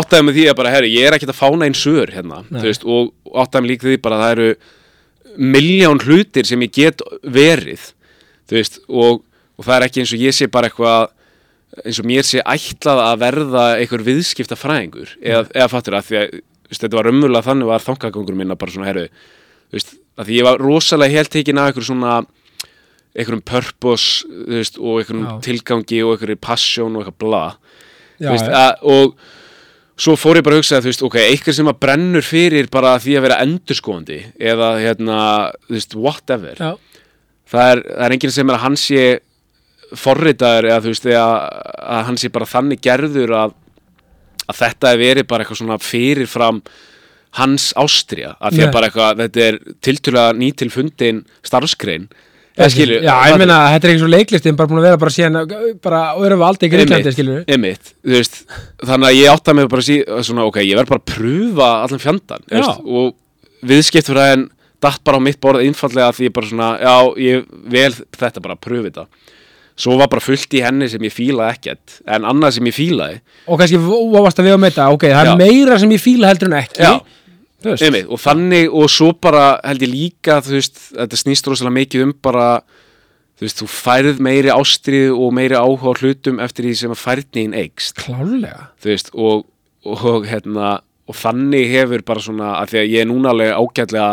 áttæði 0.00 0.26
með 0.26 0.38
því 0.38 0.44
að 0.50 0.58
bara, 0.58 0.72
herri, 0.74 0.92
ég 0.94 1.08
er 1.08 1.16
ekkert 1.16 1.32
að 1.34 1.40
fána 1.40 1.66
einn 1.68 1.76
sör 1.78 2.12
hérna, 2.12 2.42
Nei. 2.48 2.60
þú 2.60 2.68
veist, 2.68 2.86
og 2.88 3.36
áttæði 3.42 3.62
með 3.64 3.72
líka 3.72 3.88
því 3.88 3.98
bara 4.04 4.18
að 4.18 4.24
það 4.24 4.34
eru 4.36 4.48
miljón 5.56 6.02
hlutir 6.04 6.48
sem 6.48 6.64
ég 6.66 6.72
get 6.76 7.02
verið 7.24 7.88
þú 8.50 8.58
veist, 8.58 8.78
og, 8.88 9.22
og 9.56 9.66
það 9.66 9.76
er 9.78 9.86
ekki 9.88 10.02
eins 10.02 10.14
og 10.16 10.24
ég 10.26 10.36
sé 10.36 10.48
bara 10.52 10.68
eitthvað 10.70 11.12
eins 11.86 12.00
og 12.02 12.08
mér 12.08 12.26
sé 12.28 12.42
ætlað 12.44 13.00
að 13.06 13.20
verða 13.22 13.64
einhver 13.80 14.04
viðskipta 14.04 14.58
fræðingur 14.60 15.14
eða, 15.22 15.46
eða 15.54 15.70
fattur 15.72 15.96
að 15.96 16.08
því 16.10 16.18
að 16.20 16.26
þú 16.32 16.72
veist, 16.72 16.82
þetta 16.84 16.98
var 16.98 17.10
umvölulega 17.12 17.48
þannig 17.48 17.70
var 17.70 17.86
þangagangur 17.86 18.36
minna 18.38 18.58
bara 18.60 18.74
svona 18.74 18.90
herru 18.90 19.06
þú 19.08 19.78
veist, 19.78 19.94
að 20.20 20.28
því 20.28 20.38
ég 20.40 20.48
var 20.48 20.60
rosalega 20.60 21.16
helt 21.16 21.32
tekin 21.32 21.60
af 21.62 21.70
einhver 21.70 21.88
svona 21.88 22.16
einhverjum 23.12 23.44
purpose 23.48 24.28
þú 24.28 24.58
veist, 24.58 24.76
og 24.80 25.00
einhverjum 25.00 25.24
Já. 25.28 25.32
tilgangi 25.48 26.02
og 26.04 26.14
einhverjum 26.16 26.42
passion 26.44 26.96
og 26.96 27.06
eitthvað 27.06 27.20
bla 27.24 27.44
Já, 28.20 28.28
Þú 28.28 28.34
veist, 28.36 28.52
að, 28.52 28.72
og 28.92 29.16
svo 30.02 30.14
fór 30.18 30.40
ég 30.40 30.46
bara 30.46 30.58
að 30.58 30.62
hugsa 30.62 30.80
þú 30.82 30.90
veist, 30.90 31.04
ok, 31.06 31.18
eitthvað 31.22 31.58
sem 31.58 31.70
að 31.70 31.80
brennur 31.84 32.26
fyrir 32.26 32.70
bara 32.72 32.96
því 33.02 33.18
að 33.18 33.26
vera 33.26 33.40
endurskoðandi 33.44 34.20
eða 34.52 34.70
hérna, 34.82 35.18
þú 35.68 35.76
veist, 35.76 35.98
whatever 35.98 36.62
það 37.52 37.74
er, 37.74 37.82
það 37.86 38.06
er 38.06 38.16
enginn 38.16 38.34
sem 38.34 38.50
er 38.50 38.58
að 38.58 38.64
hann 38.66 38.78
sé 38.80 39.04
forritaður 40.02 40.70
eða 40.70 40.80
þú 40.84 40.94
veist, 40.94 41.10
eða 41.12 41.26
að 41.98 42.06
hann 42.08 42.22
sé 42.22 42.32
bara 42.32 42.48
þannig 42.48 42.82
gerður 42.82 43.34
að, 43.36 43.54
að 44.48 44.58
þetta 44.62 44.92
er 44.94 45.02
verið 45.02 45.28
bara 45.30 45.44
eitthvað 45.44 45.60
svona 45.62 45.78
fyrirfram 45.82 46.62
hans 47.38 47.70
ástriða, 47.80 48.34
að 48.44 48.58
því 48.58 48.64
að 48.66 48.74
bara 48.74 48.88
eitthvað, 48.90 49.20
þetta 49.22 49.44
er 49.46 49.58
tiltölulega 49.84 50.38
nýtilfundin 50.40 51.22
starfskrein 51.46 52.10
Eða 52.52 52.68
skilur, 52.68 52.98
já, 53.00 53.12
ég 53.30 53.38
meina, 53.40 53.58
þetta 53.72 53.88
er 53.88 53.92
ekki 53.94 54.02
svo 54.02 54.10
leiklistin 54.12 54.56
bara 54.58 54.68
búin 54.68 54.82
að 54.82 54.86
vera 54.90 55.00
bara 55.00 55.12
síðan, 55.14 55.38
bara, 55.80 56.00
við 56.20 56.42
aldrei 56.44 56.66
í 56.68 56.72
Gríklandi, 56.74 57.12
skilur 57.14 57.38
við. 57.38 57.54
Einmitt, 57.54 57.92
þú 58.04 58.16
veist, 58.18 58.40
þannig 58.82 59.08
að 59.08 59.16
ég 59.16 59.32
átta 59.32 59.54
mig 59.56 59.70
bara 59.72 59.84
að 59.84 59.88
sí, 59.88 59.96
svona, 60.28 60.44
ok, 60.50 60.58
ég 60.66 60.76
verð 60.76 60.92
bara 60.92 61.00
að 61.00 61.14
pröfa 61.14 61.70
allan 61.86 62.02
fjandan, 62.02 62.44
veist, 62.52 62.84
og 62.84 63.14
viðskiptfræðin 63.72 64.50
datt 64.82 65.00
bara 65.06 65.22
á 65.22 65.24
mitt 65.24 65.40
borð 65.40 65.62
einfallega 65.64 66.12
því 66.16 66.28
ég 66.28 66.34
bara 66.36 66.50
svona, 66.50 66.70
já, 66.82 66.94
ég 67.24 67.48
vel 67.72 67.92
þetta 67.94 68.44
bara 68.44 68.58
að 68.58 68.64
pröfa 68.66 68.90
þetta 68.90 69.06
svo 69.82 69.96
var 69.98 70.10
bara 70.12 70.22
fullt 70.22 70.52
í 70.56 70.60
henni 70.62 70.88
sem 70.90 71.02
ég 71.06 71.14
fílaði 71.14 71.56
ekkert 71.56 71.98
en 72.04 72.26
annað 72.28 72.58
sem 72.58 72.68
ég 72.68 72.76
fílaði 72.76 73.20
Og 73.46 73.60
kannski 73.60 73.80
óvast 73.80 74.40
að 74.40 74.48
við 74.48 74.56
á 74.56 74.60
með 74.60 74.74
þetta, 74.74 74.88
ok, 74.96 75.06
það 75.08 75.22
er 75.22 75.30
Já. 75.30 75.36
meira 75.40 75.78
sem 75.80 75.94
ég 75.94 76.02
fíla 76.02 76.30
heldur 76.30 76.50
en 76.50 76.58
ekki. 76.60 76.82
Já. 76.82 76.92
Einmitt, 77.70 78.08
og 78.10 78.20
þannig, 78.22 78.68
og 78.70 78.90
svo 78.90 79.12
bara 79.14 79.44
held 79.64 79.84
ég 79.86 79.92
líka, 79.92 80.40
þú 80.44 80.56
veist, 80.56 80.78
þetta 80.96 81.20
snýst 81.20 81.48
rosalega 81.50 81.76
mikið 81.78 82.04
um 82.06 82.14
bara, 82.24 82.46
þú 83.38 83.46
veist, 83.46 83.60
þú 83.62 83.68
færð 83.72 84.22
meiri 84.26 84.52
ástrið 84.54 85.12
og 85.16 85.34
meiri 85.38 85.58
áhuga 85.58 85.94
hlutum 86.00 86.40
eftir 86.42 86.68
því 86.68 86.74
sem 86.80 86.94
að 86.94 87.02
færðniðin 87.02 87.58
eikst 87.62 88.02
Klálega. 88.02 88.68
þú 88.82 88.92
veist, 88.92 89.12
og, 89.14 89.44
og 89.86 90.26
hérna, 90.30 90.72
og 91.10 91.18
þannig 91.18 91.70
hefur 91.72 92.04
bara 92.06 92.24
svona, 92.24 92.54
að 92.60 92.74
því 92.74 92.82
að 92.82 92.90
ég 92.92 93.04
er 93.04 93.10
núna 93.10 93.32
alveg 93.34 93.54
ágætlega 93.58 94.10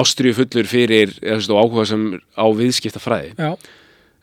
ástriðu 0.00 0.38
fullur 0.38 0.70
fyrir, 0.70 1.16
þú 1.18 1.36
veist, 1.36 1.50
og 1.50 1.64
áhuga 1.64 1.86
sem 1.90 2.06
á 2.38 2.46
viðskipta 2.54 3.02
fræði. 3.02 3.34
Já. 3.38 3.54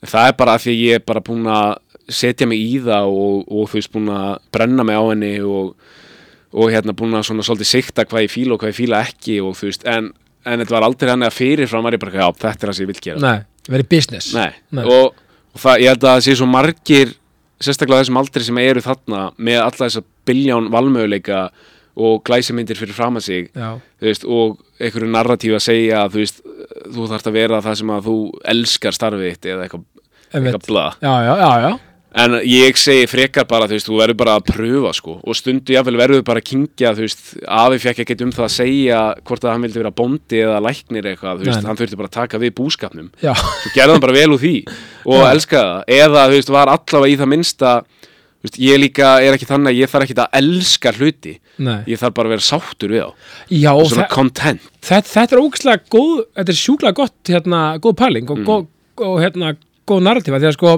Það 0.07 0.27
er 0.29 0.35
bara 0.37 0.53
að 0.55 0.63
því 0.63 0.73
að 0.73 0.81
ég 0.85 0.99
er 0.99 1.05
bara 1.09 1.23
búin 1.25 1.47
að 1.49 1.69
setja 2.07 2.47
mig 2.47 2.59
í 2.61 2.77
það 2.85 3.07
og, 3.11 3.39
og 3.51 3.65
þú 3.71 3.79
veist, 3.79 3.91
búin 3.91 4.11
að 4.13 4.29
brenna 4.55 4.85
mig 4.87 4.95
á 4.95 5.03
henni 5.09 5.31
og, 5.43 5.73
og 6.53 6.71
hérna 6.71 6.95
búin 6.97 7.17
að 7.17 7.27
svona 7.27 7.43
svolítið 7.45 7.69
sikta 7.73 8.05
hvað 8.07 8.25
ég 8.27 8.31
fíla 8.33 8.55
og 8.55 8.61
hvað 8.63 8.71
ég 8.73 8.77
fíla 8.79 9.01
ekki 9.03 9.37
og 9.43 9.55
þú 9.59 9.69
veist, 9.69 9.85
en, 9.89 10.11
en 10.47 10.59
þetta 10.63 10.75
var 10.77 10.87
aldrei 10.87 11.11
hann 11.11 11.27
að 11.27 11.35
fyrirfram 11.37 11.83
var 11.87 11.97
ég 11.97 12.03
bara, 12.03 12.15
já, 12.21 12.27
þetta 12.43 12.65
er 12.67 12.71
það 12.71 12.77
sem 12.77 12.85
ég 12.87 12.91
vil 12.93 13.01
gera. 13.07 13.23
Nei, 13.23 13.39
verið 13.67 13.89
business. 13.91 14.33
Nei, 14.37 14.51
Nei. 14.71 14.83
Og, 14.85 15.17
og 15.53 15.63
það, 15.63 15.81
ég 15.83 15.91
held 15.93 16.03
að 16.07 16.13
það 16.15 16.25
sé 16.27 16.35
svo 16.39 16.47
margir 16.51 17.15
sérstaklega 17.57 18.03
þessum 18.05 18.21
aldri 18.21 18.45
sem 18.45 18.61
eru 18.61 18.83
þarna 18.85 19.23
með 19.41 19.59
alla 19.63 19.81
þessa 19.87 20.03
bilján 20.29 20.69
valmöguleika 20.73 21.47
og 21.97 22.19
glæsimyndir 22.29 22.77
fyrir 22.77 22.93
fram 22.93 23.17
að 23.17 23.23
sig 23.25 23.47
veist, 24.05 24.23
og 24.29 24.59
einhverju 24.77 25.09
narratíf 25.09 25.55
að 25.57 25.63
segja 25.65 26.03
að 26.03 26.11
þú 26.13 26.21
veist, 26.21 26.41
þú 26.93 27.07
þarft 27.09 27.29
að 27.31 27.37
vera 27.39 27.61
það 27.65 27.77
sem 27.79 27.93
að 27.95 28.09
þú 28.11 28.17
elskar 28.53 28.93
starfið 28.93 29.31
þitt 29.31 29.47
eða 29.49 29.63
eitthvað, 29.65 29.85
Einmitt. 30.29 30.51
eitthvað 30.53 30.67
bla 30.69 30.83
Já, 31.01 31.13
já, 31.25 31.33
já, 31.41 31.49
já. 31.65 31.71
En 32.17 32.37
ég 32.47 32.77
segi 32.79 33.07
frekar 33.09 33.45
bara, 33.49 33.67
þú 33.69 33.77
veist, 33.77 33.89
þú 33.89 33.99
verður 33.99 34.17
bara 34.21 34.35
að 34.39 34.47
pröfa 34.49 34.93
sko, 34.97 35.17
og 35.21 35.37
stundu 35.37 35.75
jáfnvel 35.75 35.99
verður 35.99 36.23
bara 36.27 36.41
að 36.41 36.47
kingja, 36.49 36.93
þú 36.97 37.05
veist, 37.05 37.23
afi 37.45 37.81
fekk 37.83 38.03
ekkert 38.05 38.23
um 38.25 38.33
það 38.35 38.47
að 38.47 38.55
segja 38.55 39.01
hvort 39.27 39.45
að 39.45 39.53
hann 39.53 39.67
vildi 39.67 39.81
vera 39.83 39.93
bóndi 40.01 40.41
eða 40.43 40.61
læknir 40.65 41.11
eitthvað, 41.11 41.41
þú 41.43 41.49
veist, 41.51 41.61
Nei, 41.61 41.69
hann 41.69 41.79
þurfti 41.81 41.99
bara 42.01 42.11
að 42.11 42.17
taka 42.17 42.41
við 42.41 42.55
búskapnum. 42.57 43.11
Já, 43.23 43.33
svo 43.37 43.73
gerði 43.75 43.95
hann 43.95 44.05
bara 44.07 44.17
vel 44.17 44.29
úr 44.33 44.41
því. 44.41 44.55
Og 45.07 45.21
Já. 45.21 45.29
elskaði 45.33 45.73
það. 45.73 45.83
Eða 45.97 46.25
þú 46.27 46.37
veist 46.39 46.53
var 46.57 46.73
allavega 46.73 47.13
í 47.13 47.19
það 47.21 47.31
minnsta 47.35 47.73
þú 48.37 48.47
veist, 48.47 48.57
ég 48.61 48.81
líka 48.81 49.11
er 49.25 49.37
ekki 49.37 49.49
þannig 49.49 49.71
að 49.73 49.79
ég 49.81 49.91
þarf 49.91 50.07
ekki 50.07 50.17
að 50.21 50.39
elska 50.41 50.93
hluti. 50.97 51.35
Nei. 51.57 51.79
ég 51.89 51.97
þarf 51.97 52.13
bara 52.13 52.29
að 52.29 52.33
vera 52.35 52.45
sáttur 52.45 52.91
við 52.93 53.01
þá. 53.01 53.29
Já, 53.49 53.71
svona 53.89 54.07
content. 54.11 54.65
þetta, 54.85 55.09
þetta 55.09 55.33
er 55.33 55.41
ógæslega 55.41 55.89
góð, 55.89 56.19
þetta 56.37 56.53
er 56.53 56.59
sjúklega 56.59 56.97
gott, 56.99 57.15
hérna, 57.31 57.61
góð 57.81 57.95
pæling 57.97 58.29
og, 58.29 58.43
góð, 58.45 58.67
og 59.07 59.15
hérna, 59.23 59.55
góð 59.89 60.03
narratífa, 60.05 60.37
því 60.43 60.49
að 60.51 60.57
sko, 60.57 60.75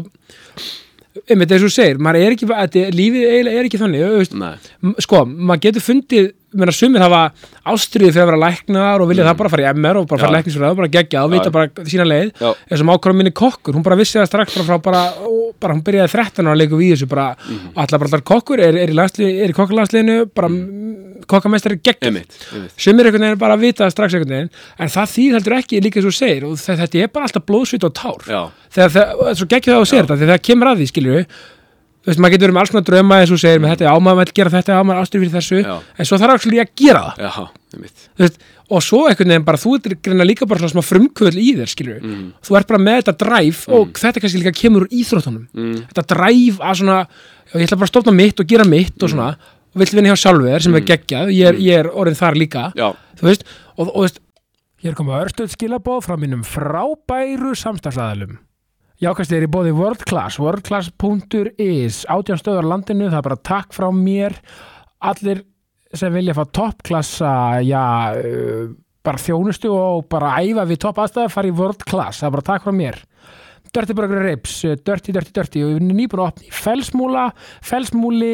einmitt 1.28 1.52
eins 1.56 1.66
og 1.68 1.74
segir, 1.74 2.00
maður 2.02 2.26
er 2.26 2.36
ekki, 2.36 2.50
lífið 2.96 3.26
eiginlega 3.30 3.60
er 3.60 3.70
ekki 3.70 3.82
þannig, 3.82 4.70
sko, 5.06 5.24
maður 5.26 5.66
getur 5.68 5.86
fundið 5.86 6.30
meina, 6.54 6.72
sumir 6.74 7.02
hafa 7.04 7.22
ástriði 7.70 8.12
fyrir 8.16 8.24
að 8.26 8.30
vera 8.32 8.42
læknar 8.46 9.02
og 9.04 9.10
vilja 9.12 9.26
það 9.28 9.38
bara 9.38 9.50
fara 9.54 9.64
í 9.66 9.70
MR 9.76 10.00
og 10.02 10.08
bara 10.10 10.20
fara 10.24 10.30
Mm. 10.30 10.38
Læknisfræði 10.40 10.72
og 10.72 10.78
bara 10.80 10.92
gegja 10.96 11.24
og 11.26 11.32
vita 11.32 11.50
bara 11.52 11.68
sína 11.86 12.06
leið. 12.10 12.32
Eins 12.72 12.82
og 12.82 12.88
mákvæm 12.90 13.16
minni 13.20 13.32
kokkur, 13.32 13.74
hún 13.76 13.84
bara 13.84 13.96
vissi 14.00 14.18
það 14.20 14.28
strax 14.32 14.56
bara 14.58 14.66
frá 14.70 14.82
bara, 14.82 15.04
og 15.28 15.56
bara 15.60 15.74
hún 15.74 15.84
byrjaði 15.84 16.10
13 16.16 16.46
ára 16.48 16.56
að 16.56 16.62
leiku 16.64 16.78
við 16.80 16.94
þessu 16.96 17.08
bara, 17.10 17.36
Mhm. 17.38 17.68
og 17.76 17.78
allar 17.84 18.00
bara 18.00 18.10
allar 18.10 18.22
kokkur 18.26 18.60
er, 18.60 18.76
er 18.78 18.90
í, 18.90 19.44
er 19.44 19.50
í 19.50 19.54
kokkarlandsliðinu 19.54 20.30
bara 20.34 20.48
mm. 20.50 21.24
kokkamestari 21.30 21.78
geggjum 21.84 22.18
sumir 22.78 23.06
einhvern 23.06 23.22
veginn 23.22 23.38
bara 23.38 23.54
að 23.56 23.60
vita 23.62 23.90
strax 23.92 24.14
einhvern 24.16 24.30
veginn 24.34 24.50
en 24.80 24.88
það 24.90 25.12
þýð 25.14 25.34
heldur 25.38 25.56
ekki 25.60 25.82
líka 25.84 26.02
svo 26.02 26.10
segir 26.16 26.46
og 26.48 26.56
þe- 26.58 26.78
þetta 26.80 27.04
er 27.04 27.08
bara 27.14 27.26
alltaf 27.28 27.46
blóðsvít 27.46 27.84
og 27.86 27.94
tár. 27.94 28.24
Já, 28.26 28.50
þegar 28.74 28.90
það, 28.96 29.36
svo 29.38 29.46
geggjum 29.52 29.74
það 29.76 29.82
að 29.84 29.90
segir 29.92 30.04
þetta 30.08 30.18
þegar 30.24 30.34
það 30.38 30.46
kemur 30.50 30.68
að 30.72 30.78
því, 30.80 30.88
skilju 30.94 31.26
þú 32.00 32.10
veist, 32.12 32.20
maður 32.24 32.34
getur 32.36 32.48
verið 32.48 32.56
með 32.56 32.62
alls 32.64 32.72
konar 32.74 32.86
drauma 32.90 33.18
eins 33.20 33.32
og 33.32 33.36
þú 33.38 33.42
segir 33.44 33.60
með 33.64 33.74
þetta 33.76 33.92
ámaður 33.96 34.20
vill 34.24 34.34
gera 34.40 34.54
þetta, 34.56 34.78
ámaður 34.80 35.02
ástur 35.04 35.20
fyrir 35.24 35.34
þessu. 35.36 35.60
Já. 35.66 35.76
en 36.00 36.06
svo 36.10 36.18
þarf 36.22 36.36
ekki 36.40 36.62
að 36.64 36.72
gera 36.80 37.02
það. 37.10 37.20
Já, 37.26 37.48
einmitt. 37.76 38.06
Þú 38.16 38.24
veist, 38.26 38.40
og 38.70 38.84
svo 38.86 39.00
einhvern 39.10 39.32
veginn 39.34 39.46
bara 39.50 39.58
þú 39.60 39.74
ert 39.80 40.02
greina 40.06 40.26
líka 40.30 40.48
bara 40.48 40.60
svona 40.64 40.74
smá 40.76 40.84
frumkvöld 40.86 41.38
í 41.42 41.48
þér 41.60 41.70
skilju, 41.74 41.98
Mm. 42.00 42.32
þú 42.46 42.58
ert 42.60 42.68
bara 42.68 42.80
með 42.80 43.00
þetta 43.02 43.16
dræf 43.26 43.68
og 43.70 43.94
þetta 44.00 44.22
kannski 44.22 44.40
líka 44.44 44.54
kemur 44.56 44.86
úr 44.86 44.94
íþróttunum. 44.94 45.48
Mm. 45.54 45.78
þetta 45.92 46.06
dræf 46.16 46.60
að 46.62 46.76
svona 46.80 46.98
já, 47.08 47.54
ég 47.60 47.66
ætla 47.68 47.78
bara 47.82 47.90
að 47.90 47.94
stofna 47.94 48.14
mitt 48.16 48.40
og 48.40 48.48
gera 48.48 48.64
mitt 48.66 48.96
Mm. 48.96 49.04
og 49.04 49.10
svona. 49.10 49.30
Og 49.70 49.78
vill 49.84 49.94
vinna 50.00 50.10
hjá 50.14 50.18
sjálfur 50.24 50.62
sem 50.62 50.76
er 50.76 50.82
geggjað. 50.82 51.30
Ég 51.30 51.46
er, 51.48 51.54
ég 51.62 51.80
er 51.80 51.90
orðin 51.94 52.18
þar 52.18 52.34
líka. 52.40 52.74
Já, 52.76 52.94
þú 53.20 53.22
veist, 53.28 53.44
og, 53.78 53.88
og 53.96 54.02
veist 54.08 54.20
Ég 54.80 54.92
er 54.92 54.96
komið 54.96 55.26
örstuð 55.28 55.50
skilabóð 55.52 56.06
frá 56.08 56.16
mínum 56.16 56.40
frábæru 56.48 57.52
samstagsæðalum. 57.54 58.38
Jákast 59.00 59.32
er 59.32 59.46
í 59.46 59.48
bóði 59.48 59.72
World 59.72 60.02
Class, 60.04 60.36
worldclass.is, 60.44 62.02
átján 62.12 62.40
stöðar 62.42 62.66
á 62.68 62.72
landinu, 62.74 63.06
það 63.08 63.22
er 63.22 63.26
bara 63.30 63.38
takk 63.48 63.72
frá 63.72 63.86
mér, 63.96 64.34
allir 65.00 65.46
sem 65.96 66.12
vilja 66.12 66.36
fá 66.36 66.42
toppklassa, 66.44 67.30
já, 67.64 67.84
uh, 68.20 68.74
bara 69.08 69.22
þjónustu 69.24 69.72
og 69.72 70.10
bara 70.12 70.34
æfa 70.44 70.68
við 70.68 70.82
topp 70.84 71.00
aðstæða, 71.06 71.32
fara 71.32 71.48
í 71.48 71.56
World 71.56 71.88
Class, 71.88 72.20
það 72.20 72.28
er 72.28 72.36
bara 72.36 72.48
takk 72.52 72.68
frá 72.68 72.76
mér. 72.76 73.00
Dirty 73.70 73.96
Burger 73.96 74.26
Ribs, 74.26 74.58
uh, 74.68 74.76
Dirty, 74.76 75.16
Dirty, 75.16 75.32
Dirty. 75.32 75.64
Og 75.64 75.72
við 75.72 75.80
erum 75.80 75.96
nýbúin 75.96 76.26
að 76.26 76.30
opna 76.34 76.48
í 76.50 76.54
Felsmúla 76.60 77.26
Felsmúli, 77.72 78.34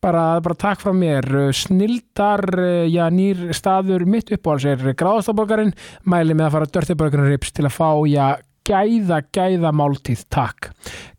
bara, 0.00 0.24
bara 0.40 0.56
takk 0.64 0.80
frá 0.80 0.96
mér. 0.96 1.28
Uh, 1.28 1.52
snildar 1.52 2.46
já, 2.88 3.04
nýr 3.12 3.50
staður 3.52 4.08
mitt 4.08 4.32
uppáhalds 4.32 4.64
er 4.72 4.96
gráðastaborgarinn, 4.96 5.76
mæli 6.08 6.38
með 6.38 6.48
að 6.48 6.56
fara 6.56 6.74
Dirty 6.78 6.96
Burger 6.96 7.28
Ribs 7.28 7.52
til 7.52 7.66
að 7.66 7.74
fá 7.76 7.90
já, 8.08 8.30
gæða, 8.66 9.22
gæða 9.34 9.72
máltíð, 9.76 10.26
takk. 10.32 10.72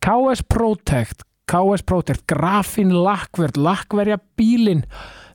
KS 0.04 0.44
Protect 0.52 1.24
KS 1.48 1.86
Protect, 1.88 2.26
grafin 2.28 2.92
lakkverð 2.92 3.56
lakkverja 3.64 4.18
bílin 4.36 4.84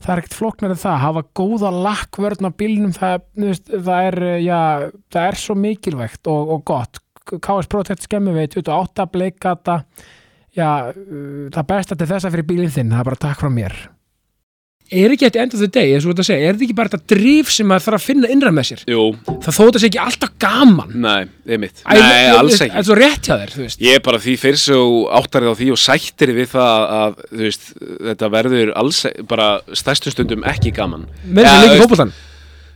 það 0.03 0.13
er 0.13 0.21
ekkert 0.23 0.37
flóknar 0.37 0.75
en 0.75 0.81
það, 0.83 0.99
hafa 1.07 1.23
góða 1.39 1.71
lakkvörn 1.87 2.49
á 2.49 2.51
bílinum, 2.59 2.93
það, 2.97 3.25
það 3.71 4.09
er 4.09 4.19
uh, 4.27 4.35
já, 4.43 4.59
það 5.15 5.29
er 5.31 5.41
svo 5.45 5.57
mikilvægt 5.59 6.31
og, 6.33 6.53
og 6.57 6.67
gott. 6.69 7.01
KS 7.33 7.71
Protect 7.71 8.09
skemmi 8.09 8.35
veit 8.35 8.57
28 8.59 9.09
bleikata. 9.15 9.79
Já, 10.53 10.69
uh, 10.91 11.49
það 11.55 11.69
besta 11.71 11.97
til 11.97 12.11
þessa 12.11 12.33
fyrir 12.35 12.49
bílinn 12.51 12.75
þinn, 12.75 12.93
það 12.93 13.05
er 13.05 13.11
bara 13.13 13.25
takk 13.29 13.45
frá 13.45 13.53
mér 13.53 13.83
er 14.93 15.15
ekki 15.15 15.27
þetta 15.29 15.41
end 15.43 15.55
of 15.57 15.61
the 15.63 15.69
day, 15.73 15.93
eins 15.95 16.05
og 16.05 16.11
þú 16.11 16.15
ert 16.15 16.23
að 16.23 16.29
segja 16.29 16.49
er 16.49 16.57
þetta 16.57 16.67
ekki 16.69 16.77
bara 16.79 16.93
þetta 16.93 17.11
drif 17.15 17.53
sem 17.55 17.69
maður 17.71 17.85
þarf 17.87 17.99
að 17.99 18.07
finna 18.07 18.31
innra 18.35 18.53
með 18.57 18.69
sér? 18.71 18.83
Jú, 18.93 19.05
það 19.29 19.57
þó 19.57 19.61
þetta 19.67 19.83
sé 19.85 19.91
ekki 19.91 20.03
alltaf 20.05 20.33
gaman. 20.47 20.91
Nei, 21.07 21.23
einmitt 21.49 21.85
Æ, 21.87 21.95
Nei, 21.99 22.11
ég- 22.27 22.39
alls 22.41 22.61
ekki. 22.67 22.77
en 22.77 22.89
svo 22.89 22.99
rétt 23.01 23.23
hjá 23.31 23.37
þér, 23.43 23.55
þú 23.57 23.63
veist. 23.67 23.81
Ég 23.87 23.95
er 24.01 24.05
bara 24.09 24.19
því 24.19 24.35
fyrir 24.43 24.61
svo 24.65 24.83
áttarið 25.21 25.53
á 25.53 25.55
því 25.63 25.71
og 25.77 25.81
sættir 25.85 26.35
við 26.37 26.51
það 26.57 26.91
að 26.99 27.17
þú 27.33 27.47
veist, 27.47 27.73
þetta 28.11 28.33
verður 28.37 28.75
alls 28.83 29.01
bara 29.29 29.49
stærstu 29.73 30.13
stundum 30.13 30.45
ekki 30.45 30.75
gaman. 30.77 31.07
Með 31.27 31.43
Ja, 31.49 31.57
þessi 31.63 31.73
líka 31.73 31.83
fótboltan 31.87 32.13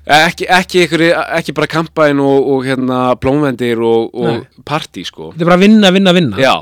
ekki, 0.06 0.46
ekki, 0.46 0.82
ykkur, 0.86 1.02
ekki 1.34 1.52
bara 1.56 1.66
kampaðin 1.66 2.20
og, 2.22 2.44
og 2.54 2.60
hérna 2.62 2.98
blómvendir 3.18 3.80
og, 3.82 4.12
og 4.14 4.44
partí 4.62 5.02
sko. 5.02 5.32
Þetta 5.32 5.42
er 5.42 5.48
bara 5.50 5.56
að 5.58 5.64
vinna, 5.64 5.90
vinna, 5.90 6.12
vinna. 6.14 6.36
Já, 6.38 6.52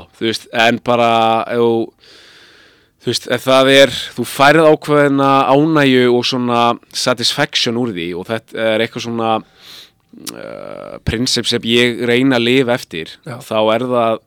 þú 3.05 3.11
veist, 3.13 3.27
það 3.45 3.67
er 3.69 3.91
þú 4.15 4.23
færið 4.25 4.67
ákveðina 4.73 5.31
ánægju 5.53 6.05
og 6.09 6.23
svona 6.25 6.61
satisfaction 6.89 7.77
úr 7.77 7.91
því 7.93 8.07
og 8.17 8.25
þetta 8.31 8.63
er 8.71 8.81
eitthvað 8.81 9.05
svona 9.05 9.33
uh, 9.37 10.95
prinsip 11.05 11.45
sem 11.49 11.67
ég 11.69 12.01
reyna 12.09 12.39
að 12.39 12.47
lifa 12.47 12.79
eftir 12.79 13.13
Já. 13.27 13.37
þá 13.45 13.59
er 13.75 13.85
það 13.91 14.23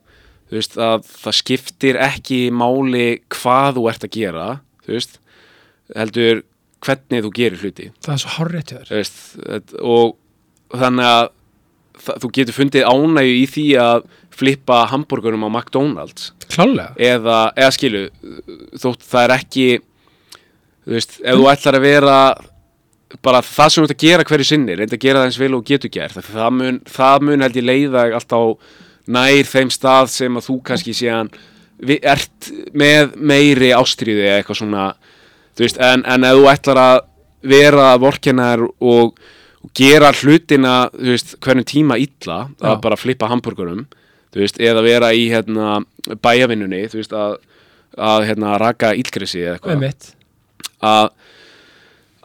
þú 0.49 0.57
veist, 0.57 0.77
að 0.79 1.09
það 1.09 1.37
skiptir 1.41 1.99
ekki 2.07 2.39
máli 2.55 3.09
hvað 3.35 3.81
þú 3.81 3.83
ert 3.91 4.07
að 4.07 4.15
gera 4.15 4.47
þú 4.85 4.95
veist, 4.95 5.19
heldur 5.99 6.41
hvernig 6.79 7.25
þú 7.25 7.33
gerir 7.35 7.65
hluti 7.65 7.89
það 7.99 8.15
er 8.15 8.23
svo 8.23 8.47
rétt 8.47 8.71
hjá 8.71 8.79
þér 8.79 8.93
þú 8.93 9.01
veist, 9.01 9.75
og 9.83 10.79
þannig 10.79 11.11
að 11.11 11.35
þú 12.23 12.31
getur 12.37 12.55
fundið 12.55 12.87
ánægju 12.87 13.35
í 13.35 13.45
því 13.51 13.67
að 13.83 14.07
flippa 14.39 14.83
hambúrgurum 14.91 15.43
á 15.45 15.49
McDonalds 15.51 16.31
klálega 16.49 16.93
eða, 16.97 17.39
eða 17.59 17.71
skilu 17.75 18.03
þótt 18.79 19.03
það 19.09 19.25
er 19.27 19.35
ekki 19.39 19.67
þú 20.85 20.95
veist, 20.95 21.17
ef 21.21 21.35
þú 21.39 21.49
ætlar 21.51 21.77
að 21.79 21.85
vera 21.89 22.17
bara 23.25 23.41
það 23.45 23.71
sem 23.73 23.81
þú 23.83 23.87
ert 23.89 23.95
að 23.95 24.03
gera 24.07 24.25
hverju 24.29 24.47
sinni 24.51 24.75
reynda 24.77 24.97
að 24.97 25.03
gera 25.05 25.21
það 25.23 25.29
eins 25.29 25.39
vel 25.41 25.55
og 25.57 25.65
getur 25.69 25.91
gert 25.93 26.19
það 26.29 26.51
mun, 26.57 26.79
það 26.89 27.25
mun 27.27 27.45
held 27.45 27.57
ég 27.59 27.65
leiða 27.69 28.03
alltaf 28.19 28.75
nær 29.09 29.47
þeim 29.49 29.71
stað 29.73 30.11
sem 30.13 30.37
að 30.37 30.45
þú 30.49 30.57
kannski 30.69 30.93
vi- 31.79 31.99
ert 32.03 32.49
með 32.77 33.15
meiri 33.17 33.71
ástriði 33.73 34.25
eða 34.27 34.41
eitthvað 34.41 34.59
svona 34.61 34.87
veist, 35.59 35.77
en, 35.81 36.03
en 36.05 36.23
ef 36.27 36.37
þú 36.37 36.49
ætlar 36.51 36.81
að 36.83 36.99
vera 37.49 37.87
vorkennar 37.97 38.61
og, 38.67 39.15
og 39.63 39.71
gera 39.75 40.11
hlutina 40.13 40.75
veist, 40.93 41.37
hvernig 41.41 41.65
tíma 41.71 41.97
illa 41.97 42.41
Já. 42.51 42.73
að 42.73 42.81
bara 42.83 42.99
flippa 42.99 43.29
hambúrgurum 43.31 43.85
þú 44.33 44.43
veist, 44.43 44.59
eða 44.61 44.83
vera 44.85 45.11
í 45.17 45.25
hérna, 45.31 45.79
bæjavinnunni 46.21 46.83
þú 46.91 47.01
veist, 47.01 47.15
að, 47.17 47.37
að 47.97 48.27
hérna, 48.29 48.57
raka 48.61 48.93
ílgrisi 48.97 49.41
eða 49.43 49.57
eitthvað. 49.57 49.81
Að, 50.79 51.09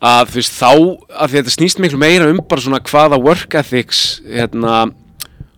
að 0.04 0.32
þú 0.34 0.40
veist 0.40 0.58
þá 0.58 0.70
að 1.24 1.36
þetta 1.38 1.54
snýst 1.56 1.80
miklu 1.82 2.00
meira 2.02 2.28
um 2.30 2.42
bara 2.48 2.64
svona 2.64 2.82
hvaða 2.84 3.20
work 3.24 3.56
ethics 3.60 4.04
hérna 4.26 4.82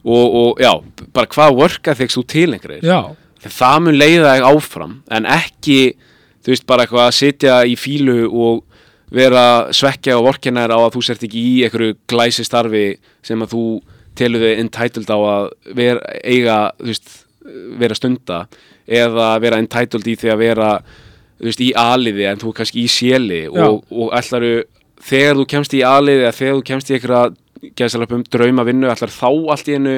og, 0.07 0.27
og 0.41 0.63
já, 0.63 0.73
bara 1.17 1.33
hvaða 1.35 1.57
work 1.59 1.91
ethics 1.93 2.17
þú 2.17 2.23
tilengrir 2.31 2.85
já, 2.87 3.01
þegar 3.43 3.57
það 3.59 3.83
mun 3.87 3.99
leiða 3.99 4.37
þig 4.37 4.47
áfram 4.53 4.95
en 5.19 5.27
ekki, 5.37 5.81
þú 6.47 6.55
veist, 6.55 6.67
bara 6.71 6.87
eitthvað 6.87 7.09
að 7.09 7.19
sitja 7.19 7.59
í 7.67 7.75
fílu 7.81 8.21
og 8.31 8.63
vera 9.17 9.73
svekkja 9.75 10.17
og 10.19 10.29
vorkennar 10.31 10.73
á 10.75 10.79
að 10.79 10.97
þú 10.97 11.03
sért 11.07 11.27
ekki 11.27 11.43
í 11.43 11.53
einhverju 11.67 11.99
glæsi 12.11 12.47
starfi 12.47 12.87
sem 13.27 13.43
að 13.45 13.53
þú 13.55 13.67
telur 14.19 14.45
þig 14.45 14.63
entitled 14.65 15.11
á 15.13 15.19
að 15.19 15.49
vera, 15.79 16.15
eiga, 16.25 16.59
þú 16.81 16.93
veist, 16.93 17.17
vera 17.81 17.99
stunda 17.99 18.45
eða 18.87 19.33
vera 19.43 19.59
entitled 19.63 20.07
í 20.07 20.15
því 20.19 20.33
að 20.33 20.41
vera 20.43 20.71
þú 21.37 21.51
veist, 21.51 21.63
í 21.63 21.73
aliði 21.79 22.29
en 22.31 22.41
þú 22.41 22.53
er 22.53 22.59
kannski 22.61 22.85
í 22.85 22.91
séli 22.91 23.43
og, 23.51 23.83
og 23.91 24.15
ætlaru 24.17 24.55
þegar 25.07 25.41
þú 25.41 25.49
kemst 25.53 25.77
í 25.77 25.83
aliði 25.87 26.25
eða 26.25 26.39
þegar 26.39 26.57
þú 26.57 26.65
kemst 26.71 26.91
í 26.91 26.97
einhverja 26.97 27.73
gæðsalapum 27.77 28.25
drauma 28.31 28.65
vinnu 28.67 28.91
ætlar 28.93 29.13
þá 29.13 29.29
allt 29.29 29.69
í 29.71 29.77
einu 29.77 29.97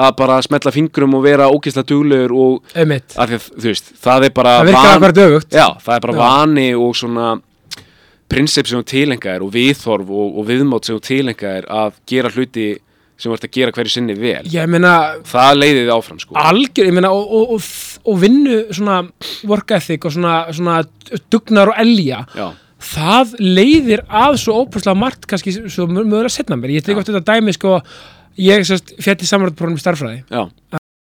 að 0.00 0.12
bara 0.20 0.38
smetla 0.44 0.72
fingrum 0.74 1.16
og 1.18 1.24
vera 1.26 1.48
ógeðslega 1.50 1.88
duglegur 1.90 2.34
og 2.38 2.74
að 3.18 3.36
þú 3.50 3.70
veist, 3.70 3.90
það 4.00 4.26
er 4.28 4.34
bara 4.36 4.52
það 4.58 4.68
virkar 4.70 4.92
akkur 4.96 5.16
dögugt 5.16 5.56
Já, 5.56 5.66
það 5.82 5.94
er 5.96 6.04
bara 6.06 6.14
Já. 6.14 6.20
vani 6.20 6.68
og 6.78 6.92
svona 6.98 7.30
prinsip 8.30 8.70
sem 8.70 8.78
þú 8.78 8.86
tilenga 8.86 9.34
er 9.34 9.42
og 9.42 9.50
viðþorf 9.56 10.12
og, 10.14 10.38
og 10.38 10.46
viðmót 10.46 10.86
sem 10.86 10.98
þú 10.98 11.04
tilenga 11.08 11.56
er 11.60 11.66
að 11.66 11.98
gera 12.10 12.30
hluti 12.30 12.68
sem 13.20 13.34
ert 13.34 13.44
að 13.46 13.52
gera 13.58 13.74
hverju 13.76 13.92
sinni 13.92 14.16
vel. 14.18 14.42
Ég 14.50 14.70
meina, 14.70 14.94
það 15.28 15.58
leiði 15.58 15.82
þið 15.82 15.92
áfram 15.96 16.20
sko. 16.22 16.38
Algjör, 16.40 16.88
ég 16.88 16.96
meina 16.96 17.12
og, 17.14 17.34
og, 17.36 17.54
og, 17.56 17.68
og 18.08 18.20
vinnu 18.22 18.60
svona 18.72 19.02
work 19.50 19.76
ethic 19.76 20.08
og 20.08 20.16
svona, 20.16 20.36
svona 20.56 20.80
dugnar 21.32 21.74
og 21.74 21.82
elja 21.82 22.22
Já, 22.36 22.46
það 22.92 23.36
leiðir 23.42 24.06
að 24.08 24.38
svo 24.44 24.62
ópærslega 24.64 24.96
margt 24.98 25.28
kannski 25.30 25.58
svo 25.60 25.88
mögulega 25.90 26.32
setna 26.32 26.58
mér. 26.60 26.78
Ég 26.78 26.86
tek 26.86 27.00
oft 27.00 27.12
þetta 27.12 27.36
dæmi 27.36 27.54
sko 27.56 27.78
ég 28.40 28.64
fjætti 29.02 29.28
samræðprófum 29.28 29.76
í 29.76 29.82
starffræði 29.82 30.22
já, 30.30 30.46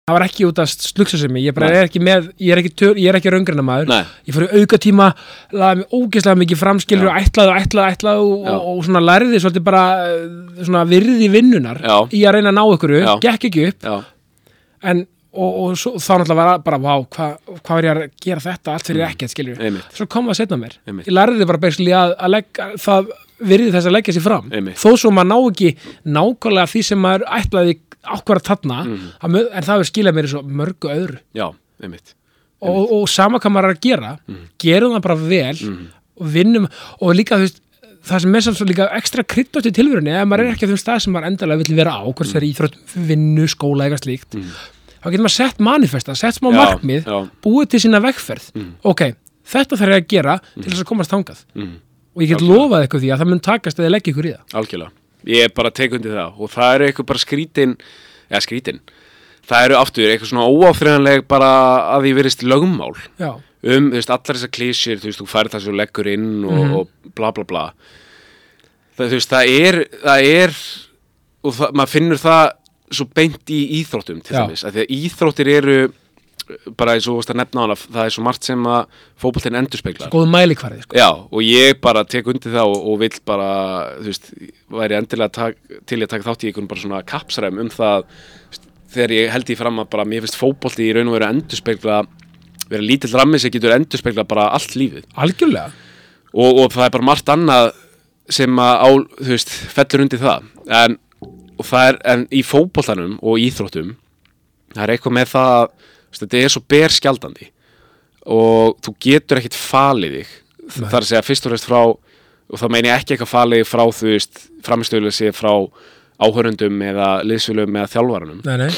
það 0.09 0.15
var 0.17 0.25
ekki 0.25 0.47
út 0.49 0.61
að 0.63 0.71
slugsa 0.73 1.19
sem 1.21 1.37
ég 1.39 1.59
Nei. 1.61 1.67
er 1.69 1.87
ekki 1.87 2.01
með, 2.03 2.29
ég 2.41 2.53
er 2.53 2.61
ekki, 2.63 2.71
tör, 2.81 2.97
ég 2.99 3.11
er 3.11 3.19
ekki 3.19 3.33
raungrana 3.33 3.65
maður 3.65 3.91
nei, 3.91 4.01
ég 4.29 4.39
í 4.39 4.63
auka 4.63 4.79
tíma 4.81 5.11
laði 5.53 5.83
mig 5.83 5.93
ógeðslega 5.99 6.41
mikið 6.43 6.61
framskilur 6.63 7.11
og 7.11 7.19
ætlaði 7.19 7.53
og 7.53 7.61
ætlaði, 7.61 7.97
ætlaði 7.97 8.25
og, 8.25 8.49
og, 8.49 8.65
og 8.73 8.81
svona 8.87 9.03
lærði 9.05 9.43
svolítið 9.43 9.65
bara 9.69 9.85
eh, 10.07 10.25
svona 10.63 10.83
virði 10.89 11.29
vinnunar 11.33 11.81
Já. 11.83 11.95
í 12.09 12.25
að 12.25 12.37
reyna 12.37 12.53
að 12.53 12.59
ná 12.59 12.63
ykkur 12.75 12.95
Já. 12.97 13.13
gekk 13.27 13.47
ekki 13.49 13.65
upp. 13.69 13.89
En, 14.89 15.05
og, 15.35 15.49
og 15.63 15.79
svo, 15.79 15.95
þá 16.01 16.11
náttúrulega 16.21 16.39
var 16.41 16.61
bara 16.65 16.81
vá, 16.81 16.93
hvað 17.15 17.55
hva 17.59 17.75
var 17.77 17.87
ég 17.87 17.95
að 17.95 18.19
gera 18.25 18.45
þetta? 18.45 18.75
Allt 18.75 18.89
fyrir 18.89 19.07
ekkert 19.09 19.33
skilur 19.35 19.59
einmitt, 19.61 19.89
svo 19.95 20.07
kom 20.09 20.29
það 20.31 20.39
setna 20.41 20.59
mér. 20.61 20.77
Einmitt. 20.87 21.09
ég 21.09 21.15
lærði 21.15 21.49
bara 21.49 21.61
basically 21.61 21.95
að, 21.95 22.15
að 22.17 22.33
leggja, 22.37 22.69
það 22.85 23.11
virði 23.49 23.73
þess 23.75 23.89
að 23.89 23.95
leggja 23.95 24.15
sér 24.15 24.25
fram. 24.25 24.49
Einmitt. 24.51 24.79
þó 24.79 24.89
svo 24.99 25.13
maður 25.15 25.29
ná 25.29 25.37
ekki 25.51 25.69
nákvæmlega 26.17 26.71
því 26.73 26.83
sem 26.89 27.03
maður 27.03 27.27
ætlaði 27.39 27.77
ákværa 28.05 28.43
þarna 28.49 28.77
Mhm. 28.85 28.99
mm. 29.21 29.47
en 29.53 29.63
það 29.63 29.73
hefur 29.75 29.89
skilað 29.91 30.15
mér 30.15 30.27
í 30.29 30.31
svo 30.33 30.41
mörgu 30.43 30.89
öðru 30.93 31.19
já, 31.35 31.47
einmitt 31.83 32.13
og, 32.61 32.91
og 32.91 33.09
sama 33.09 33.39
hvað 33.39 33.51
maður 33.55 33.69
er 33.69 33.75
að 33.75 33.81
gera 33.81 34.11
Mhm. 34.27 34.45
gerum 34.59 34.93
það 34.95 35.01
bara 35.01 35.15
vel 35.15 35.57
og 36.19 36.27
vinnum 36.33 36.67
og 37.01 37.15
líka 37.15 37.35
þú 37.37 37.45
veist 37.47 37.61
það 38.09 38.21
sem 38.21 38.35
er 38.35 38.41
samt 38.41 38.57
svo 38.57 38.65
líka 38.67 38.89
ekstra 38.95 39.23
krydd 39.23 39.51
átt 39.59 39.67
í 39.67 39.73
tilverunni 39.75 40.11
ef 40.15 40.25
maður 40.27 40.45
er 40.47 40.53
ekki 40.55 40.65
á 40.65 40.71
þeim 40.71 40.79
stað 40.83 40.99
sem 41.03 41.13
maður 41.13 41.27
endalega 41.31 41.63
vill 41.63 41.75
vera 41.75 41.91
á 41.99 42.03
hvort 42.07 42.29
það 42.31 42.39
er 42.39 42.47
íþróttum, 42.47 43.07
vinnu, 43.09 43.47
skóla, 43.47 43.85
eitthvað 43.85 44.03
slíkt 44.07 44.37
þá 44.99 45.05
getur 45.11 45.23
maður 45.25 45.35
sett 45.35 45.59
manifesta, 45.59 46.15
sett 46.15 46.35
smá 46.39 46.49
Já, 46.51 46.57
markmið 46.59 47.03
já. 47.05 47.29
búið 47.43 47.69
til 47.69 47.79
sína 47.79 47.99
vegferð 48.03 48.51
Mm. 48.55 48.71
ok, 48.83 49.01
þetta 49.45 49.75
þarf 49.79 49.91
ég 49.95 49.99
að 50.03 50.07
gera 50.07 50.39
til 50.55 50.63
þess 50.71 50.81
að 50.83 50.89
komast 50.91 51.11
þangað 51.11 51.43
mm. 51.55 51.75
og 52.15 52.21
ég 52.23 52.27
get 52.29 52.41
lofað 52.41 52.83
eitthvað 52.87 53.01
því 53.03 53.11
að 53.13 53.19
það 53.19 53.29
mun 53.29 53.39
takast 53.39 53.79
eða 53.79 53.91
leggja 53.95 54.11
ykkur 54.13 54.25
í 54.27 54.33
það 54.35 54.57
algjörlega 54.59 54.91
ég 55.25 55.43
er 55.43 55.49
bara 55.55 55.71
tek 55.71 55.93
undir 55.93 56.11
það. 56.15 56.33
Og 56.39 56.49
það 56.53 56.75
eru 56.75 56.85
eitthvað 56.87 57.05
bara 57.11 57.19
skrítin 57.19 57.75
eða 58.29 58.41
skrítin. 58.45 58.79
Það 59.49 59.65
eru 59.65 59.75
aftur 59.79 60.09
eitthvað 60.11 60.29
svona 60.29 60.47
óáþreifanleg 60.47 61.27
bara 61.27 61.49
að 61.95 62.03
því 62.05 62.11
verist 62.19 62.43
lögmál. 62.43 62.93
Já, 63.19 63.31
um, 63.75 63.89
veist, 63.91 64.09
allar 64.13 64.37
þessar 64.37 64.51
klísir 64.53 64.99
þú 65.01 65.09
veist, 65.09 65.19
þú 65.23 65.27
færið 65.27 65.55
það 65.55 65.65
þú 65.67 65.75
leggur 65.79 66.07
inn 66.13 66.45
og, 66.45 66.53
Mhm. 66.59 66.75
og 66.75 66.87
bla 67.15 67.31
bla 67.31 67.43
bla. 67.43 67.63
Það, 68.97 69.09
veist, 69.15 69.29
það 69.31 69.53
er 69.65 69.77
það 70.03 70.23
er, 70.29 70.53
og 71.43 71.53
það, 71.55 71.71
maður 71.73 71.93
finnur 71.95 72.19
það 72.21 72.51
svo 72.91 73.05
beint 73.15 73.45
í 73.53 73.59
íþróttum 73.83 74.21
til 74.25 74.35
dæmis, 74.35 74.63
að 74.65 74.73
því 74.73 74.85
að 74.85 74.93
íþróttir 74.97 75.47
eru 75.57 75.93
bara 76.77 76.95
eins 76.97 77.07
og 77.09 77.21
nefna 77.37 77.65
hana 77.65 77.75
það 77.79 78.05
er 78.05 78.13
svo 78.13 78.23
margt 78.25 78.47
sem 78.47 78.63
að 78.69 79.01
fótboltinn 79.21 79.57
endurspeglar. 79.59 80.11
Góð 80.13 80.29
mælikvarði 80.31 80.83
sko. 80.83 80.97
Já, 80.97 81.09
og 81.09 81.43
ég 81.45 81.79
bara 81.83 82.03
tek 82.09 82.29
undir 82.31 82.53
það 82.55 82.73
og, 82.73 82.87
og 82.91 82.97
vill 83.03 83.19
bara, 83.29 83.49
þú 83.99 84.07
veist, 84.09 84.31
væri 84.79 84.97
endilega 84.97 85.35
tak, 85.35 85.59
til 85.89 85.99
að 86.01 86.11
taka 86.13 86.27
þátt 86.29 86.45
í 86.45 86.49
einhvern 86.49 86.71
bara 86.71 86.83
svona 86.83 87.03
kapsræm 87.11 87.61
um 87.61 87.69
það, 87.73 88.07
veist, 88.49 88.65
þegar 88.95 89.15
ég 89.17 89.35
held 89.35 89.53
ég 89.53 89.61
fram 89.61 89.83
að 89.83 89.91
bara 89.93 90.07
mér 90.09 90.25
finnst 90.25 90.39
fótbolti 90.39 90.87
í 90.87 90.95
raun 90.97 91.11
og 91.11 91.17
veru 91.19 91.29
endurspegla, 91.29 91.99
vera 92.69 92.89
lítill 92.89 93.13
rammi 93.13 93.41
sem 93.41 93.53
getur 93.53 93.75
endurspegla 93.77 94.25
bara 94.29 94.49
allt 94.57 94.73
lífið. 94.79 95.05
Algjörlega, 95.21 95.69
og, 96.33 96.65
og 96.65 96.73
það 96.73 96.87
er 96.87 96.97
bara 96.97 97.09
margt 97.13 97.33
annað 97.35 97.71
sem 98.29 98.61
að 98.61 98.83
á, 98.85 98.89
þú 99.21 99.31
veist, 99.33 99.55
fellur 99.77 100.05
undir 100.05 100.21
það. 100.21 100.51
En, 100.79 100.99
það 101.59 101.87
er, 101.87 102.03
en 102.13 102.29
í 102.33 102.45
fótboltanum 102.45 103.17
og 103.25 103.41
íþróttum 103.41 103.97
það 104.75 104.83
er 104.85 104.93
eitthvað 104.93 105.15
með 105.17 105.31
það 105.33 105.53
að 105.55 105.71
þetta 106.15 106.41
er 106.41 106.53
svo 106.53 106.63
berskjaldandi 106.69 107.49
og 108.29 108.77
þú 108.83 108.93
getur 109.01 109.39
ekkit 109.39 109.57
falið 109.57 110.19
þig. 110.19 110.31
Það 110.75 110.93
er 110.93 110.99
að 110.99 111.09
segja 111.09 111.25
fyrst 111.25 111.47
og 111.47 111.53
fremst 111.53 111.69
frá 111.69 111.79
og 112.49 112.57
þá 112.57 112.65
meina 112.73 112.91
ég 112.91 113.01
ekki 113.01 113.15
eitthvað 113.15 113.31
falið 113.31 113.65
frá 113.69 113.83
þú 113.93 114.11
veist, 114.11 114.43
framistöðuleysi 114.65 115.31
frá 115.37 115.51
áhörundum 116.19 116.81
eða 116.83 117.09
liðsfélum 117.23 117.77
eða 117.79 117.91
þjálfarunum 117.93 118.41
nei, 118.43 118.55
nei. 118.65 118.71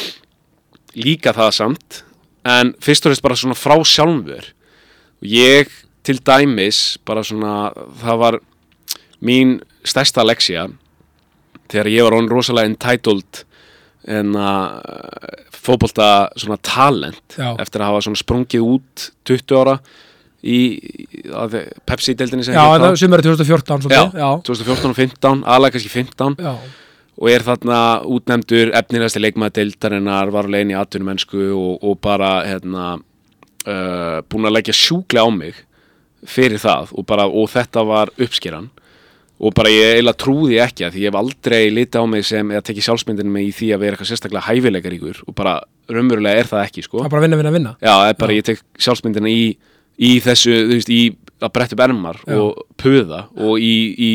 Líka 1.00 1.34
það 1.34 1.54
samt 1.58 2.02
en 2.48 2.74
fyrst 2.84 3.06
og 3.06 3.12
fremst 3.12 3.26
bara 3.26 3.40
svona 3.40 3.58
frá 3.58 3.76
sjálfur. 3.88 4.52
Og 5.22 5.28
ég 5.32 5.72
til 6.06 6.20
dæmis 6.26 6.98
bara 7.06 7.24
svona 7.26 7.72
það 8.02 8.22
var 8.24 8.40
mín 9.22 9.60
stærsta 9.88 10.26
leksja 10.26 10.68
þegar 11.72 11.92
ég 11.92 12.08
var 12.08 12.18
on 12.18 12.30
rosalega 12.30 12.72
entitled 12.72 13.44
fótbolta 15.62 16.30
svona 16.39 16.58
talent 16.66 17.36
Já. 17.38 17.54
eftir 17.62 17.84
að 17.84 17.91
hafa 17.91 18.06
svona 18.08 18.22
sprungið 18.22 18.66
út 18.66 19.10
20 19.30 19.60
ára 19.62 19.76
í, 20.41 20.58
Pepsi-deildinni 21.86 22.45
sem 22.45 23.14
er 23.14 23.22
2014 23.22 23.84
svolítið. 23.86 24.16
já, 24.18 24.30
2014 24.47 24.89
og 24.89 24.97
15, 24.97 25.43
aðlega 25.45 25.76
kannski 25.76 25.91
15 25.93 26.39
já, 26.41 26.54
og 27.22 27.30
er 27.30 27.45
þarna 27.45 27.80
útnefndur 28.10 28.74
efnilegasti 28.80 29.22
leikmaður 29.22 29.58
deildarinnar 29.60 30.34
var 30.34 30.49
á 30.49 30.54
leiðin 30.56 30.74
í 30.74 30.80
atvinnum 30.80 31.12
mennsku 31.12 31.43
og, 31.54 31.84
og 31.86 31.99
bara 32.02 32.32
hérna, 32.47 32.95
uh, 33.68 34.18
búin 34.26 34.49
að 34.49 34.58
leggja 34.58 34.78
sjúklega 34.78 35.28
á 35.28 35.30
mig 35.30 35.62
fyrir 36.26 36.62
það 36.62 36.95
og, 36.95 37.06
bara, 37.10 37.28
og 37.30 37.49
þetta 37.54 37.86
var 37.86 38.14
uppskeran 38.18 38.72
og 39.42 39.54
bara 39.58 39.72
ég 39.74 39.96
eiginlega 39.96 40.20
trúði 40.22 40.60
ekki 40.62 40.86
að 40.86 40.94
því 40.96 41.02
ég 41.02 41.10
hef 41.10 41.18
aldrei 41.18 41.62
litið 41.74 42.04
á 42.04 42.06
mig 42.12 42.26
sem 42.28 42.52
eða 42.54 42.62
tekið 42.68 42.86
sjálfsmyndinu 42.88 43.32
mig 43.34 43.48
í 43.48 43.54
því 43.58 43.70
að 43.74 43.82
vera 43.82 43.96
eitthvað 43.98 44.10
sérstaklega 44.12 44.46
hæfileikaríkur 44.46 45.22
og 45.26 45.36
bara 45.38 45.56
raunverulega 45.89 46.44
er 46.44 46.50
það 46.52 46.66
ekki 46.68 46.84
sko. 46.86 47.00
Það 47.02 47.08
er 47.08 47.14
bara 47.16 47.22
að 47.22 47.26
vinna, 47.26 47.39
vinna, 47.42 47.54
vinna. 47.56 47.72
Já, 47.82 47.94
það 47.96 48.12
er 48.12 48.20
bara 48.22 48.36
Já. 48.36 48.38
ég 48.38 48.48
tek 48.52 48.62
sjálfsmyndina 48.86 49.32
í, 49.34 49.42
í 49.98 50.12
þessu, 50.22 50.54
þú 50.70 50.78
veist, 50.78 50.94
í 50.94 51.02
að 51.42 51.54
bretta 51.58 51.78
upp 51.78 51.84
ermar 51.88 52.22
Já. 52.22 52.38
og 52.38 52.62
puða 52.82 53.24
og 53.42 53.66
í, 53.66 53.74
í, 53.98 54.12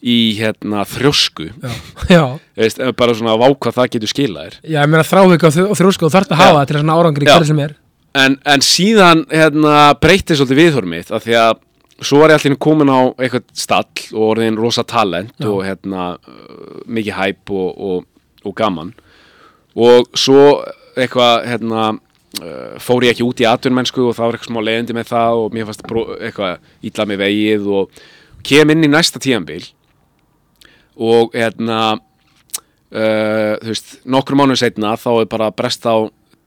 í 0.00 0.16
hérna 0.40 0.86
þrjósku. 0.88 1.50
Já, 1.60 1.76
já, 2.16 2.24
Þú 2.56 2.64
veist, 2.64 2.82
bara 2.96 3.18
svona 3.20 3.36
vá 3.40 3.46
hvað 3.52 3.78
það 3.82 3.92
getur 3.98 4.14
skilað 4.14 4.48
þér. 4.48 4.58
Já, 4.64 4.78
ég 4.80 4.92
meina 4.94 5.06
þráhug 5.10 5.48
og 5.68 5.78
þrjósku 5.82 6.08
og 6.08 6.16
þarf 6.16 6.32
að 6.32 6.42
hafa 6.46 6.64
til 6.64 6.78
að 6.78 6.86
svona 6.86 6.96
árangri 7.00 7.28
hverju 7.28 7.50
sem 7.52 7.62
er. 7.66 7.76
En, 8.14 8.36
en 8.46 8.62
síðan 8.62 9.24
hérna, 9.28 9.78
breytið 10.00 10.38
svolítið 10.38 10.60
viðhorf 10.62 10.86
mitt 10.88 11.08
af 11.12 11.24
því 11.26 11.38
að 11.40 11.63
svo 12.02 12.18
var 12.20 12.30
ég 12.34 12.40
allir 12.40 12.56
komin 12.58 12.90
á 12.90 13.00
eitthvað 13.18 13.44
stall 13.54 14.08
og 14.14 14.24
orðin 14.34 14.56
rosa 14.58 14.82
talent 14.84 15.30
Já. 15.38 15.46
og 15.50 15.60
hérna, 15.64 16.06
uh, 16.18 16.80
mikið 16.86 17.14
hæp 17.18 17.50
og, 17.54 17.78
og, 17.78 18.06
og 18.44 18.54
gaman 18.58 18.94
og 19.76 20.08
svo 20.18 20.64
eitthvað 20.96 21.46
hérna, 21.50 21.84
uh, 22.42 22.74
fór 22.82 23.06
ég 23.06 23.14
ekki 23.14 23.26
út 23.26 23.40
í 23.42 23.46
atvinnmennsku 23.50 24.08
og 24.08 24.14
það 24.18 24.26
var 24.26 24.34
eitthvað 24.38 24.50
smá 24.52 24.60
leiðindi 24.66 24.94
með 24.98 25.08
það 25.12 25.40
og 25.44 25.54
mér 25.54 25.68
fannst 25.70 25.86
eitthvað 26.20 26.58
ítla 26.90 27.06
með 27.10 27.22
vegið 27.24 27.70
og 27.78 28.02
kem 28.44 28.70
inn 28.74 28.84
í 28.84 28.90
næsta 28.92 29.18
tíðanbíl 29.22 29.62
og 30.94 31.32
hérna 31.34 31.78
uh, 32.94 33.54
þú 33.62 33.70
veist, 33.72 33.94
nokkru 34.06 34.38
mánuð 34.38 34.60
setna 34.62 34.94
þá 35.00 35.08
er 35.24 35.30
bara 35.30 35.50
brest 35.54 35.86
á 35.86 35.96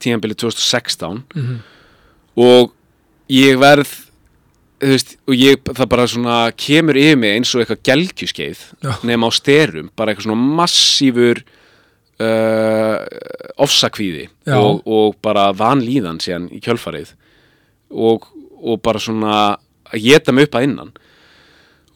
tíðanbíli 0.03 0.35
2016 0.37 1.23
Mhm. 1.35 1.57
og 2.37 2.71
ég 3.33 3.57
verð 3.59 3.89
þú 4.81 4.91
veist, 4.93 5.15
og 5.25 5.37
ég, 5.37 5.61
það 5.65 5.89
bara 5.93 6.07
svona 6.09 6.37
kemur 6.57 6.99
yfir 6.99 7.19
mig 7.19 7.37
eins 7.37 7.53
og 7.55 7.63
eitthvað 7.63 7.85
gelgjuskeið 7.89 8.63
nema 9.07 9.29
á 9.29 9.31
styrum, 9.33 9.89
bara 9.97 10.13
eitthvað 10.13 10.27
svona 10.29 10.57
massífur 10.59 11.41
uh, 12.21 12.97
ofsakvíði 13.65 14.27
og, 14.53 14.83
og 14.85 15.17
bara 15.25 15.49
vanlíðan 15.57 16.21
síðan 16.23 16.49
í 16.53 16.61
kjölfarið 16.63 17.15
og, 17.89 18.29
og 18.61 18.81
bara 18.85 19.01
svona 19.01 19.33
að 19.87 20.03
geta 20.03 20.33
mig 20.35 20.49
upp 20.49 20.57
að 20.59 20.67
innan. 20.67 20.95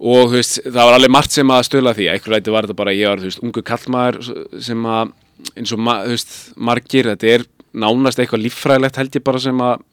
Og 0.02 0.32
þú 0.32 0.38
veist, 0.40 0.62
það 0.66 0.88
var 0.88 0.96
alveg 0.98 1.14
margt 1.14 1.36
sem 1.36 1.52
að 1.54 1.66
stöla 1.68 1.94
því, 1.94 2.08
eitthvað 2.10 2.38
rætti 2.38 2.54
var 2.54 2.66
þetta 2.66 2.80
bara 2.80 2.94
ég 2.98 3.12
var, 3.12 3.22
þú 3.22 3.30
veist, 3.30 3.42
ungu 3.46 3.64
kallmaður 3.68 4.32
sem 4.64 4.86
að 4.90 5.12
eins 5.58 5.74
og, 5.74 5.82
þú 5.82 6.16
veist, 6.16 6.38
margir 6.58 7.12
þetta 7.12 7.36
er 7.36 7.46
nánast 7.72 8.20
eitthvað 8.20 8.46
líffræðilegt 8.48 8.98
held 9.00 9.16
ég 9.16 9.26
bara 9.26 9.42
sem 9.42 9.62
að 9.64 9.84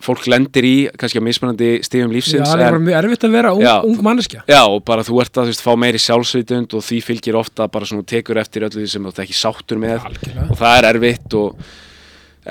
fólk 0.00 0.24
lendir 0.30 0.64
í, 0.64 0.74
kannski 0.98 1.20
á 1.20 1.24
mismunandi 1.24 1.70
stigum 1.84 2.08
já, 2.08 2.14
lífsins 2.16 2.48
það 2.48 2.62
er 2.64 2.72
bara 2.72 2.82
mjög 2.86 2.98
erfitt 3.02 3.26
að 3.26 3.34
vera 3.36 3.52
ung, 3.52 3.64
Já. 3.64 3.74
ung 3.84 3.98
manneskja. 4.06 4.40
Já, 4.48 4.60
og 4.64 4.80
bara 4.88 5.04
þú 5.04 5.20
ert 5.20 5.36
að 5.36 5.50
þú 5.50 5.52
veist, 5.52 5.64
fá 5.66 5.74
meiri 5.82 6.00
sjálfsveitund 6.00 6.76
og 6.78 6.84
því 6.86 7.00
fylgir 7.04 7.38
ofta 7.40 7.68
bara 7.72 7.88
svona 7.88 8.06
tekur 8.08 8.40
eftir 8.40 8.64
öllu 8.64 8.80
því 8.80 8.88
sem 8.94 9.04
þú 9.04 9.12
ert 9.12 9.22
ekki 9.26 9.36
sáttur 9.36 9.82
með. 9.82 9.98
Algjörlega. 10.08 10.46
Og 10.48 10.60
það 10.62 10.78
er 10.78 10.88
erfitt 10.94 11.36
og 11.40 11.66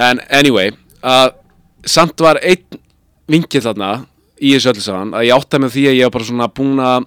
en 0.09 0.21
anyway 0.29 0.73
að 1.01 1.33
samt 1.89 2.21
var 2.21 2.39
einn 2.45 2.79
vingil 3.29 3.63
þarna 3.63 3.93
í 4.39 4.53
þessu 4.53 4.73
öllu 4.73 4.85
saman 4.85 5.15
að 5.17 5.27
ég 5.29 5.39
átta 5.39 5.61
með 5.61 5.75
því 5.75 5.87
að 5.89 5.97
ég 5.97 6.07
var 6.09 6.15
bara 6.15 6.29
svona 6.29 6.49
búin 6.59 6.83
að 6.83 6.99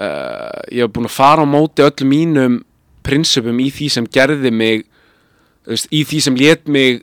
uh, 0.00 0.60
ég 0.72 0.86
var 0.86 0.94
búin 0.96 1.10
að 1.10 1.16
fara 1.16 1.44
á 1.44 1.52
móti 1.52 1.84
öllum 1.84 2.12
mínum 2.14 2.58
prinsipum 3.06 3.60
í 3.62 3.68
því 3.74 3.90
sem 3.92 4.08
gerði 4.12 4.52
mig 4.54 4.84
veist, 5.68 5.88
í 5.92 6.02
því 6.08 6.20
sem 6.24 6.38
lét 6.38 6.68
mig 6.70 7.02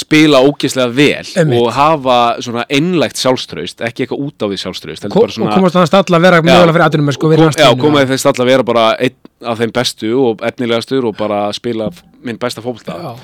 spila 0.00 0.40
ógeðslega 0.44 0.92
vel 0.94 1.30
Einmitt. 1.40 1.60
og 1.60 1.72
hafa 1.76 2.18
svona 2.44 2.64
einlægt 2.72 3.20
sjálfströst 3.20 3.82
ekki 3.86 4.04
eitthvað 4.04 4.24
út 4.26 4.44
á 4.44 4.46
því 4.50 4.58
sjálfströst 4.62 5.08
Ko 5.12 5.24
og 5.24 5.52
komast 5.54 5.76
þannig 5.76 5.90
stall 5.90 6.18
að 6.18 6.26
vera 6.26 6.42
mögulega 6.44 6.74
fyrir 6.76 6.86
aðunum 6.86 7.16
sko, 7.16 7.32
já, 7.36 7.70
komaði 7.80 8.10
þess 8.12 8.28
alltaf 8.30 8.44
að 8.44 8.52
vera 8.52 8.66
bara 8.66 8.86
einn 8.96 9.50
af 9.52 9.60
þeim 9.60 9.72
bestu 9.76 10.12
og 10.20 10.44
efnilegastur 10.48 11.08
og 11.08 11.16
bara 11.18 11.40
spila 11.56 11.88
minn 12.24 12.40
besta 12.40 12.62
já, 12.64 13.16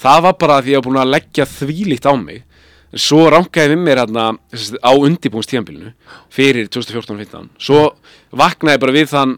það 0.00 0.22
var 0.26 0.38
bara 0.40 0.60
því 0.60 0.70
að 0.70 0.72
ég 0.72 0.80
var 0.80 0.88
búin 0.88 1.02
að 1.02 1.12
leggja 1.14 1.48
þvílíkt 1.48 2.08
á 2.08 2.14
mig. 2.18 2.44
Svo 2.90 3.28
rankaði 3.30 3.76
við 3.76 3.82
mér 3.84 4.00
hérna, 4.02 4.24
á 4.34 4.90
undibúnstíðanbílinu 4.98 5.92
fyrir 6.34 6.66
2014-15 6.74 7.52
svo 7.62 7.84
vaknaði 8.34 8.80
bara 8.82 8.94
við 8.96 9.12
þann 9.12 9.36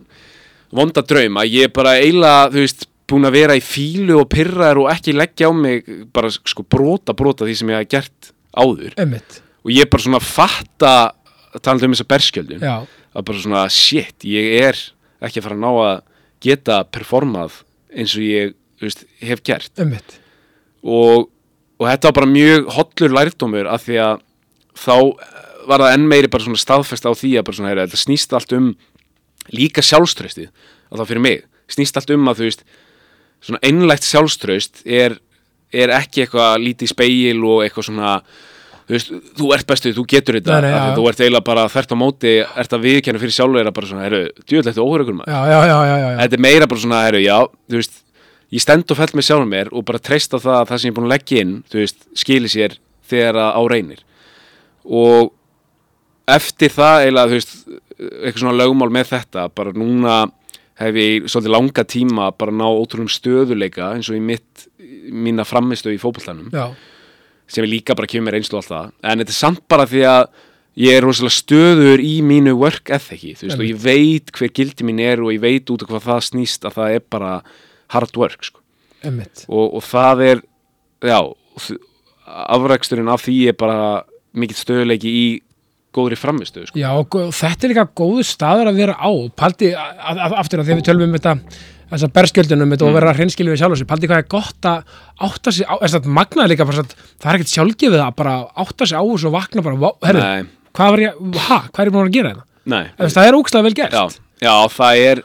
vonda 0.73 1.05
draum 1.05 1.37
að 1.37 1.53
ég 1.53 1.73
bara 1.77 1.99
eiginlega, 2.01 2.47
þú 2.55 2.65
veist, 2.65 2.87
búin 3.11 3.29
að 3.29 3.37
vera 3.37 3.57
í 3.59 3.63
fílu 3.65 4.21
og 4.21 4.29
pyrraður 4.33 4.85
og 4.85 4.93
ekki 4.93 5.15
leggja 5.17 5.51
á 5.51 5.53
mig 5.57 5.89
bara 6.15 6.31
sko 6.33 6.65
brota 6.65 7.15
brota 7.17 7.49
því 7.49 7.57
sem 7.59 7.73
ég 7.73 7.83
hef 7.83 7.91
gert 7.97 8.33
áður. 8.53 8.95
Emmitt 9.01 9.43
og 9.63 9.71
ég 9.71 9.91
bara 9.91 10.05
svona 10.05 10.23
fatta 10.23 10.95
talandi 11.63 11.89
um 11.89 11.95
þessa 11.95 12.09
berskjöldun 12.11 12.65
já, 12.65 12.75
að 13.13 13.27
bara 13.29 13.43
svona 13.45 13.67
shit, 13.73 14.27
ég 14.27 14.57
er 14.63 14.81
ekki 15.23 15.41
að 15.41 15.47
fara 15.47 15.59
að 15.59 15.63
ná 15.63 15.71
að 15.73 15.95
geta 16.43 16.81
performað 16.91 17.61
eins 17.93 18.17
og 18.19 18.27
ég 18.27 18.57
veist, 18.83 19.05
hef 19.23 19.43
gert. 19.47 19.71
Og, 20.83 21.29
og 21.79 21.87
þetta 21.87 22.11
var 22.11 22.19
bara 22.19 22.33
mjög 22.33 22.73
hollur 22.75 23.15
lærdómur 23.19 23.71
af 23.71 23.87
því 23.87 24.01
að 24.03 24.25
þá 24.83 24.97
var 25.69 25.85
það 25.85 25.95
enn 25.95 26.09
meiri 26.11 26.31
bara 26.33 26.47
svona 26.49 26.59
staðfest 26.59 27.07
á 27.07 27.13
því 27.15 27.37
að 27.39 27.47
bara 27.47 27.59
svona, 27.59 27.71
heyra, 27.71 27.87
þetta 27.87 28.03
snýst 28.03 28.35
allt 28.35 28.57
um 28.57 28.73
líka 29.55 29.85
sjálfströstið 29.85 30.49
að 30.91 31.03
þá 31.03 31.07
fyrir 31.13 31.23
mig, 31.23 31.45
snýst 31.71 31.99
allt 31.99 32.11
um 32.17 32.31
að 32.33 32.41
þú 32.41 32.49
veist 32.49 32.65
svona 33.43 33.61
einlægt 33.67 34.07
sjálfströst 34.07 34.83
er, 34.87 35.19
er 35.75 35.93
ekki 35.99 36.25
eitthvað 36.25 36.57
lítið 36.63 36.93
speil 36.93 37.43
og 37.43 37.65
eitthvað 37.65 37.89
svona 37.89 38.15
þú 38.83 38.95
veist, 38.97 39.13
þú 39.39 39.51
ert 39.57 39.69
bestu, 39.69 39.93
þú 39.97 40.05
getur 40.11 40.39
þetta 40.39 40.61
Nei, 40.63 40.71
já. 40.73 40.85
þú 40.97 41.09
ert 41.11 41.21
eiginlega 41.23 41.47
bara 41.47 41.67
þvert 41.73 41.95
á 41.95 41.97
móti 41.99 42.33
ert 42.43 42.77
að 42.77 42.87
viðkenna 42.87 43.23
fyrir 43.23 43.37
sjálfur 43.37 43.71
bara 43.79 43.91
svona, 43.91 44.07
herru, 44.07 44.23
djúðlegt 44.47 44.81
maður 44.83 45.33
já, 45.33 45.43
já, 45.53 45.77
já. 46.03 46.09
þetta 46.23 46.39
er 46.39 46.45
meira 46.47 46.69
bara 46.71 46.85
svona, 46.85 47.03
herru, 47.07 47.23
já, 47.23 47.37
þú 47.71 47.79
veist 47.81 48.01
ég 48.53 48.65
stend 48.65 48.93
og 48.93 48.99
fell 48.99 49.13
með 49.17 49.29
sjálfur 49.29 49.53
mér 49.53 49.71
og 49.73 49.87
bara 49.89 50.03
treysta 50.03 50.41
það 50.43 50.59
að 50.59 50.67
það 50.73 50.83
sem 50.83 50.89
ég 50.89 50.93
er 50.93 50.99
búin 50.99 51.09
að 51.09 51.15
leggja 51.15 51.45
inn, 51.47 51.55
veist, 51.73 52.03
skili 52.19 52.53
sér 52.53 52.77
þegar 53.13 53.41
á 53.55 53.63
reynir 53.71 54.03
og 54.83 55.33
eftir 56.33 56.75
það 56.75 57.07
eiginlega, 57.07 57.31
þú 57.31 57.39
veist, 57.39 57.57
eitthvað 58.03 58.43
svona 58.43 58.59
lögmál 58.59 58.93
með 58.93 59.13
þetta, 59.13 59.49
bara 59.55 59.75
núna 59.77 60.19
hef 60.81 60.99
ég 61.01 61.27
svolítið 61.29 61.55
langa 61.55 61.85
tíma 61.89 62.31
bara 62.39 62.55
ná 62.55 62.65
ótrúum 62.69 63.11
stöðuleika 63.11 63.93
eins 63.93 64.09
og 64.11 64.19
í 64.19 64.23
mitt 64.25 64.67
mína 65.13 65.45
framistu 65.49 65.93
í 65.93 66.01
fótboltanum 66.01 66.49
já. 66.53 66.73
sem 67.47 67.65
er 67.65 67.73
líka 67.73 67.97
bara 67.99 68.09
kemur 68.11 68.37
einslu 68.39 68.59
og 68.59 68.63
allt 68.63 68.73
það 68.73 69.13
en 69.13 69.23
þetta 69.23 69.35
er 69.35 69.41
samt 69.41 69.63
bara 69.71 69.89
því 69.91 70.07
að 70.09 70.25
ég 70.83 70.97
er 70.97 71.05
rosalega 71.05 71.37
stöður 71.37 72.01
í 72.01 72.15
mínu 72.25 72.55
work 72.57 72.93
ethiki 72.95 73.35
þú 73.37 73.49
veist, 73.49 73.61
og 73.61 73.67
ég 73.69 73.83
veit 73.83 74.33
hver 74.33 74.55
gildi 74.57 74.89
mín 74.89 75.03
er 75.05 75.21
og 75.21 75.35
ég 75.35 75.43
veit 75.43 75.73
út 75.73 75.85
af 75.85 75.93
hvað 75.93 76.09
það 76.09 76.27
snýst 76.31 76.65
að 76.69 76.79
það 76.79 76.97
er 76.97 77.07
bara 77.13 77.33
hard 77.93 78.17
work 78.17 78.47
sko. 78.47 78.63
Og, 79.51 79.67
og 79.77 79.83
það 79.85 80.23
er 80.31 80.43
já, 81.05 81.19
afræksturinn 82.25 83.11
af 83.13 83.25
því 83.27 83.39
er 83.51 83.57
bara 83.59 83.81
mikill 84.33 84.61
stöðuleiki 84.61 85.13
í 85.13 85.27
góðri 85.93 86.17
framistu 86.17 86.65
sko. 86.67 86.79
Já, 86.81 86.89
og 86.97 87.09
þetta 87.37 87.67
er 87.69 87.73
líka 87.75 87.85
góðu 88.01 88.25
staður 88.25 88.71
að 88.73 88.81
vera 88.81 88.95
á 88.97 89.11
Paldi, 89.37 89.73
að- 89.77 90.19
að- 90.27 90.37
aftur 90.41 90.63
að 90.63 90.71
að 90.73 90.79
við 90.81 90.87
tölum 90.89 91.09
um 91.09 91.17
þetta 91.19 91.35
þess 91.93 92.07
að 92.07 92.13
berskjöldunum 92.17 92.71
Mm. 92.73 92.87
og 92.89 92.95
vera 92.97 93.13
hreinskilið 93.13 93.53
við 93.53 93.61
sjálf 93.61 93.87
Paldi 93.87 94.09
hvað 94.09 94.23
er 94.23 94.29
gott 94.33 94.63
að 94.65 94.83
átta 95.21 95.53
sig 95.53 95.67
á, 95.69 95.75
þess 95.83 95.95
að 96.01 96.07
magnaði 96.09 96.49
líka 96.55 96.65
satt, 96.73 96.95
það 97.21 97.29
er 97.29 97.37
ekkert 97.37 97.53
sjálfgefið 97.53 98.01
að 98.07 98.17
bara 98.17 98.37
átta 98.57 98.87
sig 98.89 98.97
á 98.97 99.03
þessu 99.05 99.27
og 99.29 99.35
vakna 99.37 99.63
bara, 99.63 99.93
herru, 100.09 100.47
hvað 100.73 100.91
var 100.95 100.99
ég, 101.05 101.13
ha, 101.49 101.59
hvað 101.69 101.81
er 101.85 101.91
ég 101.91 101.93
búin 101.93 102.09
að 102.09 102.17
gera 102.17 102.31
þetta? 102.33 102.45
nei, 102.65 102.85
Þess, 102.97 103.15
það 103.19 103.29
er 103.29 103.37
ógstlega 103.37 103.63
vel 103.69 103.75
gert 103.75 103.93
já, 103.93 104.05
já, 104.41 104.55
það 104.73 104.97
er 105.13 105.23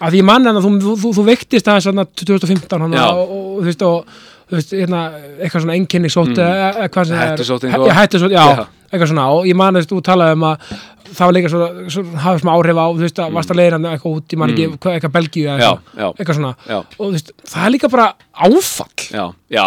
að 0.00 0.10
því 0.14 0.16
ég 0.16 0.24
manna 0.24 0.50
að 0.56 0.64
þú, 0.64 0.70
þú, 0.80 0.92
þú, 1.02 1.10
þú 1.18 1.24
veiktist 1.28 1.66
svona 1.84 2.06
2015 2.16 2.80
hana, 2.80 3.04
og, 3.12 3.28
og, 3.28 3.68
og 3.84 4.06
þú 4.50 4.58
veist 4.58 4.70
þú 4.72 4.76
veist, 4.76 4.76
hérna, 4.82 5.00
eitthvað 5.40 5.62
svona 5.64 5.76
einkenni 5.78 6.10
sótt 6.10 6.34
Mm. 6.34 6.44
eða 6.50 6.88
hvað 6.90 7.06
sem 7.06 7.16
það 7.16 7.26
er. 7.30 7.36
Eitthvað. 7.70 7.96
já, 8.34 8.66
eitthvað 8.90 9.10
svona 9.12 9.26
og 9.30 9.44
ég 9.46 9.54
man 9.56 9.74
að 9.78 9.86
þú 9.90 10.00
talaði 10.10 10.32
um 10.36 10.44
að 10.50 10.72
það 11.10 11.24
var 11.26 11.34
líka 11.36 11.50
svo, 11.50 11.68
svo 11.90 12.02
hafði 12.24 12.42
smá 12.44 12.50
áhrif 12.54 12.78
á 12.82 12.86
þú 12.90 13.00
veist 13.04 13.18
að 13.22 13.32
varst 13.38 13.50
að 13.54 13.58
hann 13.76 13.86
eitthvað 13.90 14.16
út 14.20 14.34
ég 14.34 14.38
man 14.42 14.50
ekki, 14.54 14.66
hvað, 14.78 14.94
eitthvað 14.98 15.14
Belgíu 15.18 15.48
Mm. 15.96 16.12
Eitthvað, 16.18 16.34
svona. 16.40 16.54
Og 16.98 17.06
þú 17.06 17.10
veist, 17.16 17.32
það 17.46 17.66
er 17.66 17.70
líka 17.76 17.88
bara 17.90 18.06
áfall. 18.34 19.06
Já, 19.10 19.24
já. 19.50 19.66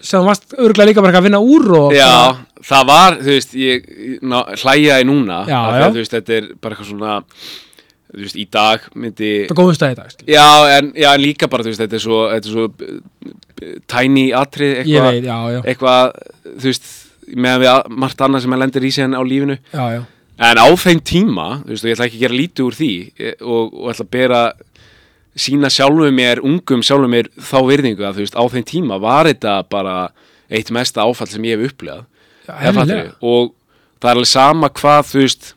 Sem 0.00 0.20
þú 0.22 0.24
varst 0.30 0.54
örgulega 0.56 0.88
líka 0.88 1.02
bara 1.04 1.18
að 1.20 1.26
vinna 1.28 1.40
úr 1.44 1.66
og 1.76 1.92
Já, 1.92 2.36
það 2.64 2.86
var, 2.86 3.16
þú 3.20 3.34
veist, 3.34 3.52
ég 3.54 3.84
hlæja 4.64 5.00
í 5.02 5.04
núna 5.04 5.42
þú 5.92 6.00
veist, 6.00 6.14
þetta 6.16 6.36
er 6.38 6.46
bara 6.60 6.74
eitthvað 6.74 6.90
svona 6.90 7.22
þú 8.10 8.24
veist, 8.24 8.36
í 8.42 8.46
dag 8.50 8.86
myndi 8.94 9.30
það 9.46 9.52
er 9.54 9.58
góðum 9.60 9.76
stæði 9.78 9.92
í 9.92 9.98
dag. 10.00 10.24
Já, 10.34 10.46
en, 10.78 10.92
já, 10.98 11.08
en 11.14 11.22
líka 11.24 11.48
bara, 11.52 11.62
þú 11.66 11.72
veist, 11.72 11.82
þetta 11.84 11.98
er 12.00 12.04
svo, 12.04 12.20
þetta 12.32 12.50
er 12.50 12.54
svo 12.56 12.64
uh, 12.70 13.74
tiny 13.94 14.24
atrið 14.34 14.72
ég 14.72 14.80
eitthvað, 14.84 15.10
veit, 15.10 15.28
já, 15.28 15.38
já, 15.54 15.60
eitthvað, 15.74 16.16
þú 16.56 16.70
veist 16.72 16.88
meðan 17.36 17.60
við 17.62 17.70
að- 17.74 17.92
margt 18.02 18.24
annað 18.26 18.42
sem 18.46 18.56
að 18.56 18.62
lendir 18.64 18.86
í 18.88 18.90
sig 18.96 19.06
á 19.14 19.22
lífinu 19.22 19.58
já, 19.60 19.84
já 19.98 20.02
en 20.40 20.56
á 20.56 20.66
þeim 20.80 21.00
tíma, 21.04 21.46
þú 21.66 21.74
veist, 21.74 21.84
og 21.84 21.90
ég 21.90 21.96
ætla 21.98 22.06
ekki 22.08 22.16
að 22.18 22.22
gera 22.24 22.38
lítið 22.40 22.64
úr 22.64 22.76
því 22.78 22.90
eh, 23.20 23.34
og, 23.44 23.74
og 23.76 23.90
ætla 23.92 24.06
að 24.06 24.12
bera 24.16 24.38
sína 25.40 25.68
sjálfum 25.70 26.16
mér, 26.16 26.40
ungum 26.42 26.80
sjálfum 26.84 27.12
mér 27.12 27.28
þá 27.38 27.56
virðingu 27.68 28.06
að, 28.08 28.16
þú 28.18 28.24
veist, 28.24 28.38
á 28.40 28.44
þeim 28.54 28.64
tíma 28.70 28.96
var 29.04 29.28
þetta 29.30 29.58
bara 29.70 29.96
eitt 30.50 30.72
mesta 30.74 31.04
áfall 31.04 31.28
sem 31.30 31.44
ég 31.46 31.60
hef 31.60 31.70
upplegað 31.74 32.06
Já, 32.48 32.54
Eða 32.56 32.72
fattarðu? 32.74 32.96
eðlilega. 32.96 33.14
og 33.20 33.52
það 34.00 34.08
er 34.10 34.16
alveg 34.16 34.30
sama 34.32 34.70
hvað 34.80 35.02
þú 35.12 35.20
veist 35.22 35.50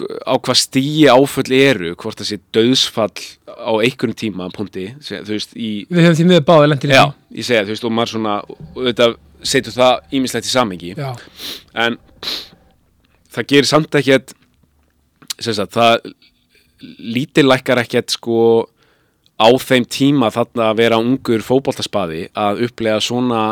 á 0.00 0.34
hvað 0.38 0.58
stíi 0.60 1.08
áföll 1.10 1.52
eru 1.56 1.92
hvort 2.00 2.20
það 2.20 2.30
sé 2.30 2.38
döðsfall 2.54 3.24
á 3.52 3.72
einhverjum 3.76 4.16
tíma 4.18 4.48
punkti, 4.54 4.88
þú 5.02 5.34
veist, 5.34 5.56
í 5.56 5.84
við 5.90 6.06
höfum 6.06 6.18
því 6.20 6.28
miður 6.30 6.46
báði 6.48 6.70
lendir 6.70 6.94
í 6.94 6.96
já, 6.96 7.04
ég 7.36 7.48
segja, 7.48 7.66
þú 7.66 7.74
veist, 7.74 7.86
og 7.88 7.94
maður 7.96 8.14
svona 8.14 8.36
þetta 8.78 9.08
setur 9.52 9.76
það 9.76 10.16
ímislegt 10.18 10.48
í 10.48 10.52
samengi 10.52 10.92
já, 10.96 11.10
en 11.84 11.98
það 13.32 13.48
gerir 13.52 13.70
samt 13.70 14.00
ekkert 14.00 14.36
sagt, 15.42 15.76
það 15.76 16.12
lítillækkar 16.98 17.82
ekkert 17.82 18.14
sko 18.14 18.38
á 19.42 19.48
þeim 19.58 19.86
tíma 19.90 20.30
þarna 20.32 20.70
að 20.70 20.80
vera 20.82 21.00
ungur 21.02 21.44
fótboltaspaði 21.44 22.26
að 22.38 22.64
upplega 22.68 23.00
svona 23.02 23.42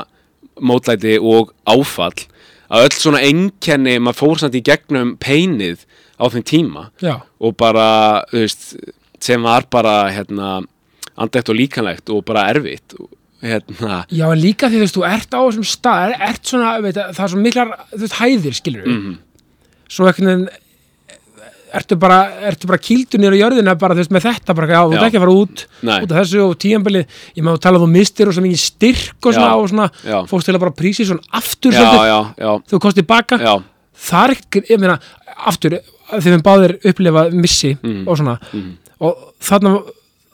mótlæti 0.60 1.16
og 1.18 1.54
áfall. 1.68 2.14
Að 2.70 2.86
öll 2.86 2.96
svona 2.96 3.22
einkenni 3.26 3.96
maður 3.98 4.20
fór 4.20 4.42
samt 4.42 4.58
í 4.58 4.62
gegnum 4.66 5.16
peinið 5.22 5.82
á 6.20 6.24
þeim 6.28 6.44
tíma 6.46 6.88
já, 7.02 7.16
og 7.40 7.56
bara, 7.60 7.86
veist, 8.32 8.74
sem 9.20 9.42
var 9.42 9.66
bara 9.72 10.04
hérna, 10.12 10.60
andlegt 11.16 11.50
og 11.52 11.58
líkanlegt 11.58 12.12
og 12.12 12.24
bara 12.28 12.48
erfitt 12.52 12.96
hérna, 13.40 14.04
já, 14.12 14.26
en 14.28 14.40
líka 14.40 14.68
því 14.68 14.80
þú 14.80 14.86
veist, 14.86 14.98
þú 14.98 15.06
ert 15.08 15.36
á 15.36 15.40
þessum 15.40 15.68
stað 15.68 16.06
er, 16.06 16.16
ert 16.30 16.50
svona, 16.52 16.72
veit, 16.84 16.98
það 16.98 17.22
er 17.26 17.34
svo 17.34 17.44
miklar 17.44 17.76
veist, 17.94 18.18
hæðir, 18.20 18.58
skilur 18.58 18.84
við 18.84 18.96
mhm, 18.96 19.14
svo 19.90 20.10
einhvern 20.10 20.30
veginn 20.34 20.50
ertu 21.70 21.96
bara, 22.00 22.18
ertu 22.50 22.66
bara 22.66 22.80
kýldur 22.82 23.20
niður 23.22 23.36
á 23.38 23.42
jörðina 23.44 23.74
bara 23.78 23.94
þú 23.94 24.02
veist 24.02 24.14
með 24.14 24.26
þetta 24.26 24.56
bara, 24.58 24.70
já, 24.74 24.80
þú 24.80 24.96
ert 24.96 25.06
ekki 25.06 25.20
að 25.20 25.24
fara 25.24 25.36
út 25.38 25.64
Nei. 25.86 25.96
út 25.96 26.10
af 26.12 26.16
þessu 26.18 26.40
og 26.44 26.56
tíðanbili 26.64 27.02
ég 27.38 27.50
að 27.52 27.60
tala 27.66 27.82
þú 27.82 27.88
mistir 27.92 28.30
og 28.30 28.36
svo 28.36 28.44
mikið 28.44 28.62
styrk 28.64 29.28
og 29.30 29.36
svona 29.36 29.52
og 29.54 29.68
svona, 29.70 29.88
fókst 30.30 30.50
til 30.50 30.56
að 30.56 30.64
bara 30.64 30.76
prísi 30.80 31.06
svona 31.08 31.38
aftur 31.40 31.76
já, 31.76 32.18
já, 32.34 32.50
þú 32.72 32.82
komst 32.82 32.98
tilbaka. 32.98 33.38
Það 34.00 34.34
er 34.34 34.70
ég 34.72 34.80
meina, 34.80 34.96
aftur 35.50 35.78
þegar 36.18 36.36
við 36.36 36.44
báðir 36.48 36.76
upplifað 36.90 37.32
missi 37.32 37.72
Mhm. 37.82 38.04
og 38.08 38.16
svona, 38.18 38.38
mhm, 38.52 38.70
og 39.00 39.16
þarna 39.40 39.74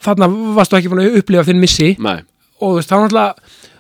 þarna 0.07 0.29
varstu 0.55 0.77
ekki 0.79 0.89
búin 0.93 1.03
að 1.07 1.17
upplifa 1.21 1.45
þinn 1.49 1.61
missi. 1.61 1.97
Nei, 1.99 2.21
og 2.61 2.77
veist, 2.77 2.91
þá 2.91 3.35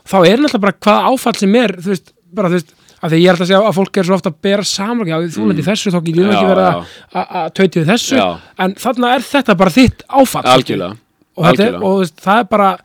þá 0.06 0.16
er 0.26 0.38
náttúrulega 0.38 0.60
bara 0.60 0.72
hvaða 0.80 1.12
áfall 1.12 1.36
sem 1.36 1.54
er 1.56 1.72
þú 1.76 1.88
veist, 1.92 2.12
bara 2.34 2.48
þú 2.48 2.52
veist, 2.58 2.72
af 3.02 3.10
því 3.12 3.18
ég 3.20 3.26
er 3.28 3.32
alltaf 3.34 3.44
að 3.46 3.50
segja 3.50 3.68
að 3.68 3.74
fólk 3.76 3.96
er 4.00 4.04
svo 4.08 4.14
ofta 4.16 4.30
að 4.30 4.36
bera 4.42 4.62
saman, 4.64 5.06
já, 5.06 5.16
þú 5.36 5.46
lendi 5.50 5.62
þessu 5.66 5.90
þá 5.92 6.00
getur 6.02 6.24
Mm. 6.26 6.30
Já, 6.32 6.36
ekki 6.36 6.48
verið 6.50 6.66
að- 6.66 6.86
við 7.80 7.86
þessu, 7.92 8.16
Já. 8.16 8.38
en 8.58 8.74
þarna 8.74 9.14
er 9.14 9.20
þetta 9.20 9.56
bara 9.56 9.70
þitt 9.70 10.00
áfall 10.08 10.42
algjörlega. 10.44 10.96
Og, 11.36 11.44
þetta 11.44 11.50
algjörlega. 11.52 11.82
og 11.84 11.98
veist, 12.00 12.16
það 12.24 12.38
er 12.38 12.44
bara 12.44 12.78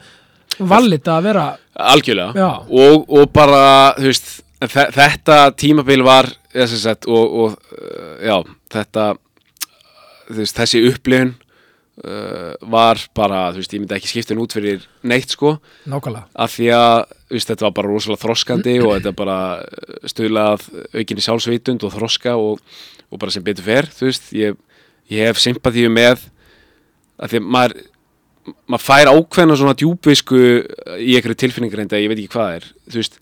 vallit 0.59 1.03
að 1.07 1.23
vera 1.23 1.57
algjörlega. 1.79 2.33
Og, 2.69 3.05
og 3.09 3.33
bara, 3.33 3.93
veist 3.97 4.41
þe- 4.61 4.91
þetta 4.91 5.37
tímabil 5.55 6.03
var 6.03 6.25
sagt, 6.53 7.07
og, 7.07 7.37
og 7.43 7.77
uh, 7.77 8.17
já, 8.23 8.35
þetta 8.73 9.05
veist, 10.31 10.57
þessi 10.57 10.81
upplifun 10.89 11.33
uh, 12.03 12.53
var 12.71 13.01
bara, 13.17 13.43
þú 13.51 13.61
veist, 13.61 13.75
ég 13.75 13.83
myndi 13.83 13.97
ekki 13.97 14.11
skipta 14.11 14.33
henn 14.33 14.43
út 14.43 14.55
fyrir 14.55 14.87
neitt 15.07 15.35
sko. 15.35 15.57
Nákvæmlega, 15.91 16.27
af 16.35 16.55
því 16.55 16.71
að 16.77 16.97
veist, 17.31 17.51
þetta 17.51 17.67
var 17.67 17.77
bara 17.79 17.93
rosalega 17.93 18.23
þroskandi 18.25 18.75
og 18.83 18.97
þetta 18.97 19.15
bara 19.21 19.37
stuðlað 20.11 20.67
aukinni 20.95 21.25
sjálfsvitund 21.25 21.87
og 21.87 21.95
þroska 21.95 22.35
og, 22.39 22.59
og 23.11 23.21
bara 23.21 23.33
sem 23.33 23.45
betur 23.45 23.67
fer, 23.67 23.89
þú 23.91 24.09
veist. 24.09 24.29
Ég, 24.35 24.59
ég 25.11 25.31
hef 25.31 25.41
sympatíu 25.43 25.91
með 25.91 26.27
að 27.21 27.33
því 27.33 27.41
að 27.41 27.49
maður 27.55 27.81
maður 28.71 28.85
fær 28.85 29.11
ákveðna 29.11 29.57
svona 29.59 29.77
djúbvisku 29.77 30.39
í 30.97 31.13
einhverju 31.15 31.37
tilfinningar 31.43 31.83
enda, 31.83 31.99
ég 32.01 32.09
veit 32.09 32.17
ekki 32.17 32.33
hvað 32.33 32.47
það 32.47 32.55
er 32.57 32.69
þú 32.71 33.01
veist 33.01 33.19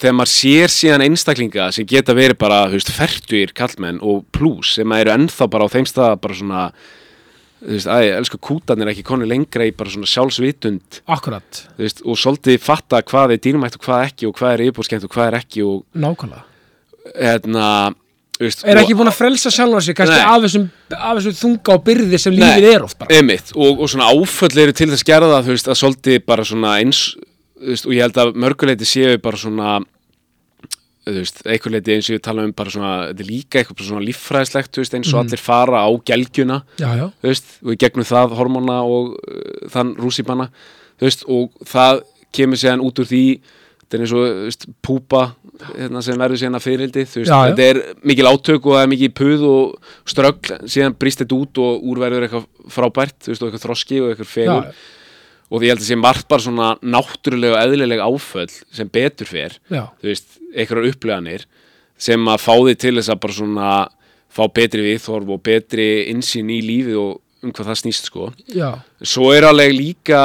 þegar 0.00 0.14
maður 0.18 0.32
sér 0.32 0.72
síðan 0.72 1.06
einstaklinga 1.06 1.70
sem 1.74 1.88
geta 1.88 2.14
verið 2.16 2.38
bara, 2.40 2.66
þú 2.70 2.78
veist, 2.78 2.92
fertugir 2.94 3.52
kallmenn 3.56 3.98
og 4.04 4.24
plús 4.34 4.76
sem 4.76 4.94
eru 4.98 5.14
ennþá 5.14 5.50
bara 5.52 5.68
á 5.68 5.72
þeim 5.72 5.88
stað 5.88 6.16
bara 6.22 6.38
svona 6.38 6.62
þú 7.66 7.72
veist, 7.72 7.90
ég 8.04 8.16
elsku 8.20 8.40
kútarnir 8.42 8.90
ekki 8.92 9.04
konu 9.06 9.28
lengra 9.28 9.66
í 9.66 9.74
bara 9.76 9.92
svona 9.92 10.08
sjálfsvitund. 10.10 11.00
Akkurat. 11.12 11.62
Veist, 11.80 12.02
og 12.04 12.18
svolítið 12.20 12.58
fatta 12.62 13.00
hvað 13.06 13.36
er 13.36 13.44
dýrmætt 13.46 13.78
og 13.78 13.86
hvað 13.86 14.08
ekki 14.10 14.28
og 14.28 14.36
hvað 14.38 14.56
er 14.56 14.66
yfirbúrskemmt 14.66 15.06
og 15.08 15.14
hvað 15.14 15.30
er 15.30 15.38
ekki 15.40 15.64
og 15.66 15.78
nákvæmlega, 15.96 16.44
hérna 17.14 17.70
veist, 18.40 18.64
er 18.66 18.80
ekki 18.82 18.96
búin 18.98 19.10
að 19.10 19.18
frelsa 19.18 19.52
sjálfa 19.54 19.80
sig 19.86 19.96
kannski 19.96 20.18
Nei. 20.18 20.26
af 20.34 20.44
þessum, 20.44 20.66
af 20.96 21.14
þessum 21.18 21.38
þunga 21.40 21.76
og 21.78 21.86
byrði 21.86 22.20
sem 22.20 22.36
Nei. 22.36 22.42
lífið 22.44 22.68
er 22.74 22.84
oft 22.86 22.98
bara? 23.00 23.16
Einmitt, 23.16 23.54
og, 23.56 23.80
og 23.80 23.92
svona 23.92 24.10
áföll 24.12 24.62
eru 24.66 24.76
til 24.76 24.90
þess 24.92 25.08
gerða 25.08 25.40
þú 25.46 25.56
veist, 25.56 25.70
að 25.72 25.80
svolítið 25.80 26.20
bara 26.28 26.46
svona 26.46 26.76
eins 26.82 27.06
veist, 27.60 27.86
og 27.86 27.92
ég 27.96 28.02
held 28.04 28.18
að 28.20 28.34
mörguleiti 28.36 28.84
séu 28.88 29.16
bara 29.22 29.36
svona 29.40 29.76
þú 31.06 31.14
veist, 31.20 31.36
einhverleiti 31.46 31.94
eins 31.94 32.08
og 32.10 32.16
ég 32.16 32.22
tala 32.26 32.42
um 32.42 32.52
bara 32.56 32.72
svona, 32.74 32.92
þetta 33.12 33.22
er 33.22 33.28
líka 33.30 33.60
eitthvað 33.60 33.86
svona 33.86 34.02
líffræðislegt, 34.02 34.78
eins 34.82 35.12
og 35.14 35.20
Mhm. 35.20 35.20
allir 35.28 35.38
fara 35.38 35.84
á 35.86 35.90
gelgjuna, 36.04 36.62
já, 36.82 36.88
já, 36.98 37.12
veist, 37.22 37.44
og 37.62 37.70
í 37.72 37.76
gegnum 37.78 38.04
það 38.04 38.34
hormóna 38.36 38.80
og 38.82 39.14
uh, 39.14 39.68
þann 39.70 39.94
rússipanna, 39.96 40.48
og 41.28 41.52
það 41.64 42.02
kemur 42.32 42.56
séðan 42.58 42.82
út 42.82 42.98
úr 42.98 43.06
því 43.06 43.40
þetta 43.86 43.94
er 43.94 44.00
eins 44.02 44.12
og, 44.12 44.24
veist, 44.48 44.66
púpa 44.82 45.34
hérna, 45.78 46.02
sem 46.02 46.18
verður 46.18 46.36
síðan 46.42 46.58
að 46.58 46.66
fyririldi, 46.66 47.04
þetta 47.54 47.62
er 47.70 47.78
mikil 48.02 48.26
átök 48.26 48.66
og 48.66 48.74
það 48.74 48.82
er 48.82 48.90
mikil 48.90 49.12
puð 49.14 49.46
og 49.46 49.78
ströggl, 50.04 50.58
síðan 50.66 50.96
brýst 50.98 51.22
þetta 51.22 51.38
út 51.38 51.58
og 51.62 51.86
úrverður 51.86 52.26
eitthvað 52.26 52.46
frábært, 52.68 53.28
veist, 53.30 53.42
og 53.42 53.48
eitthvað 53.52 53.62
þroski 53.68 54.02
og 54.02 54.10
eitthvað 54.10 54.26
fegur 54.34 54.74
og 55.46 55.60
því 55.60 55.68
ég 55.68 55.74
held 55.74 55.84
að 55.84 55.90
sé 55.90 55.98
margt 56.00 56.28
bara 56.30 56.42
svona 56.42 56.70
náttúrulega 56.82 57.54
og 57.54 57.60
eðlilega 57.62 58.08
áföll 58.08 58.50
sem 58.50 58.88
betur 58.90 59.30
fer 59.30 59.58
já, 59.70 59.84
þú 60.00 60.10
veist, 60.10 60.40
einhverjar 60.52 60.90
uppleganir 60.94 61.46
sem 61.96 62.28
að 62.28 62.42
fá 62.42 62.52
þig 62.54 62.80
til 62.82 62.94
þess 62.98 63.12
að 63.12 63.22
bara 63.22 63.36
svona 63.36 63.74
fá 64.36 64.42
betri 64.52 64.84
viðþorf 64.84 65.30
og 65.32 65.44
betri 65.46 65.86
insýn 66.12 66.50
í 66.52 66.58
lífið 66.64 66.98
og 67.00 67.12
um 67.44 67.52
hvað 67.54 67.70
það 67.70 67.78
snýst 67.82 68.08
sko. 68.10 68.30
Já, 68.50 68.80
svo 69.00 69.30
er 69.34 69.46
alveg 69.48 69.74
líka 69.76 70.22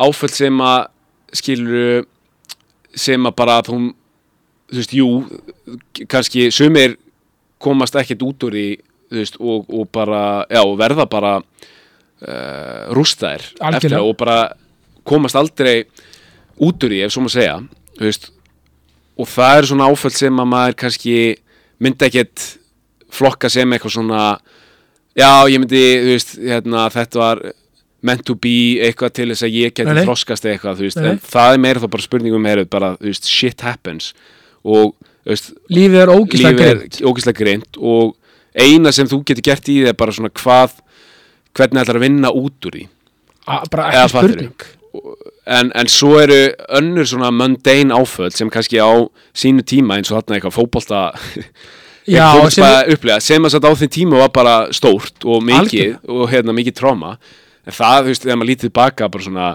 áföll 0.00 0.32
sem 0.34 0.60
að 0.64 0.88
skilur 1.34 2.04
sem 2.94 3.26
að 3.26 3.36
bara 3.38 3.60
hún 3.68 3.92
þú 4.70 4.80
veist, 4.80 4.94
jú, 4.94 5.08
kannski 6.10 6.48
sumir 6.54 6.96
komast 7.62 7.96
ekkert 7.98 8.24
út 8.26 8.46
úr 8.48 8.56
því 8.56 8.68
þú 9.12 9.20
veist, 9.20 9.38
og, 9.40 9.70
og 9.70 9.88
bara 9.94 10.44
já, 10.50 10.62
verða 10.78 11.06
bara 11.10 11.34
uh, 12.24 12.92
rústaðir 12.96 13.46
Algjörlega. 13.60 13.76
eftir 13.76 13.96
það 13.96 14.10
og 14.10 14.18
bara 14.20 14.38
komast 15.04 15.38
aldrei 15.38 15.84
út 16.62 16.86
úr 16.86 16.94
því, 16.94 17.00
ef 17.04 17.14
svo 17.14 17.24
maður 17.24 17.36
segja 17.38 17.56
veist, 18.00 18.30
og 19.18 19.30
það 19.30 19.58
er 19.58 19.70
svona 19.70 19.88
áföll 19.90 20.14
sem 20.14 20.42
að 20.42 20.50
maður 20.50 20.78
kannski 20.84 21.16
myndi 21.82 22.08
ekkert 22.08 22.46
flokka 23.14 23.50
sem 23.52 23.74
eitthvað 23.74 23.96
svona 23.98 24.22
já, 25.14 25.30
ég 25.50 25.60
myndi, 25.62 25.84
veist, 26.08 26.36
hérna, 26.40 26.88
þetta 26.92 27.20
var 27.20 27.44
meant 28.04 28.24
to 28.26 28.36
be 28.36 28.82
eitthvað 28.84 29.14
til 29.16 29.28
þess 29.32 29.46
að 29.46 29.56
ég 29.56 29.74
geti 29.76 30.04
þroskast 30.04 30.48
eitthvað, 30.50 30.82
veist, 30.84 31.00
en 31.00 31.20
það 31.22 31.56
er 31.56 31.62
meira 31.64 31.82
þá 31.82 31.88
bara 31.94 32.06
spurningum 32.06 32.48
er 32.50 32.64
bara, 32.68 32.90
shit 33.24 33.64
happens. 33.64 34.12
Og, 34.64 34.92
lífið 35.72 36.02
er 36.02 36.12
ógislega 36.12 37.38
greint 37.38 37.78
og 37.80 38.12
eina 38.54 38.92
sem 38.94 39.08
þú 39.08 39.22
getur 39.26 39.46
gert 39.48 39.70
í 39.72 39.78
því 39.80 39.92
er 39.92 39.96
bara 39.98 40.12
svona 40.14 40.32
hvað 40.36 40.76
hvernig 41.54 41.84
ætlar 41.84 42.00
að 42.00 42.06
vinna 42.06 42.32
út 42.34 42.68
úr 42.68 42.78
því? 42.78 42.88
Bara 43.44 43.90
Eða 43.92 44.04
ekki 44.06 44.14
spurning. 44.14 44.66
En, 45.44 45.70
en 45.76 45.90
svo 45.90 46.14
eru 46.22 46.38
önnur 46.78 47.08
svona 47.08 47.30
mundane 47.34 47.94
áföll 47.94 48.32
sem 48.32 48.50
kannski 48.52 48.78
á 48.80 48.90
sínu 49.36 49.64
tíma 49.66 49.98
eins 49.98 50.12
og 50.12 50.20
þarna 50.20 50.38
eitthvað 50.38 50.54
fótbolta 50.56 51.00
já, 52.16 52.28
sem, 52.54 53.18
sem 53.20 53.48
að 53.48 53.52
satt 53.56 53.66
á 53.66 53.72
því 53.74 53.88
tíma 53.92 54.22
var 54.22 54.32
bara 54.32 54.54
stórt 54.72 55.26
og 55.26 55.42
mikið 55.44 55.98
og 56.08 56.30
hérna 56.32 56.54
mikið 56.56 56.78
tráma 56.78 57.16
en 57.64 57.74
það, 57.74 57.98
þú 57.98 58.12
veist, 58.12 58.24
þegar 58.24 58.40
maður 58.40 58.52
lítið 58.52 58.74
baka 58.78 59.10
bara 59.10 59.26
svona, 59.26 59.50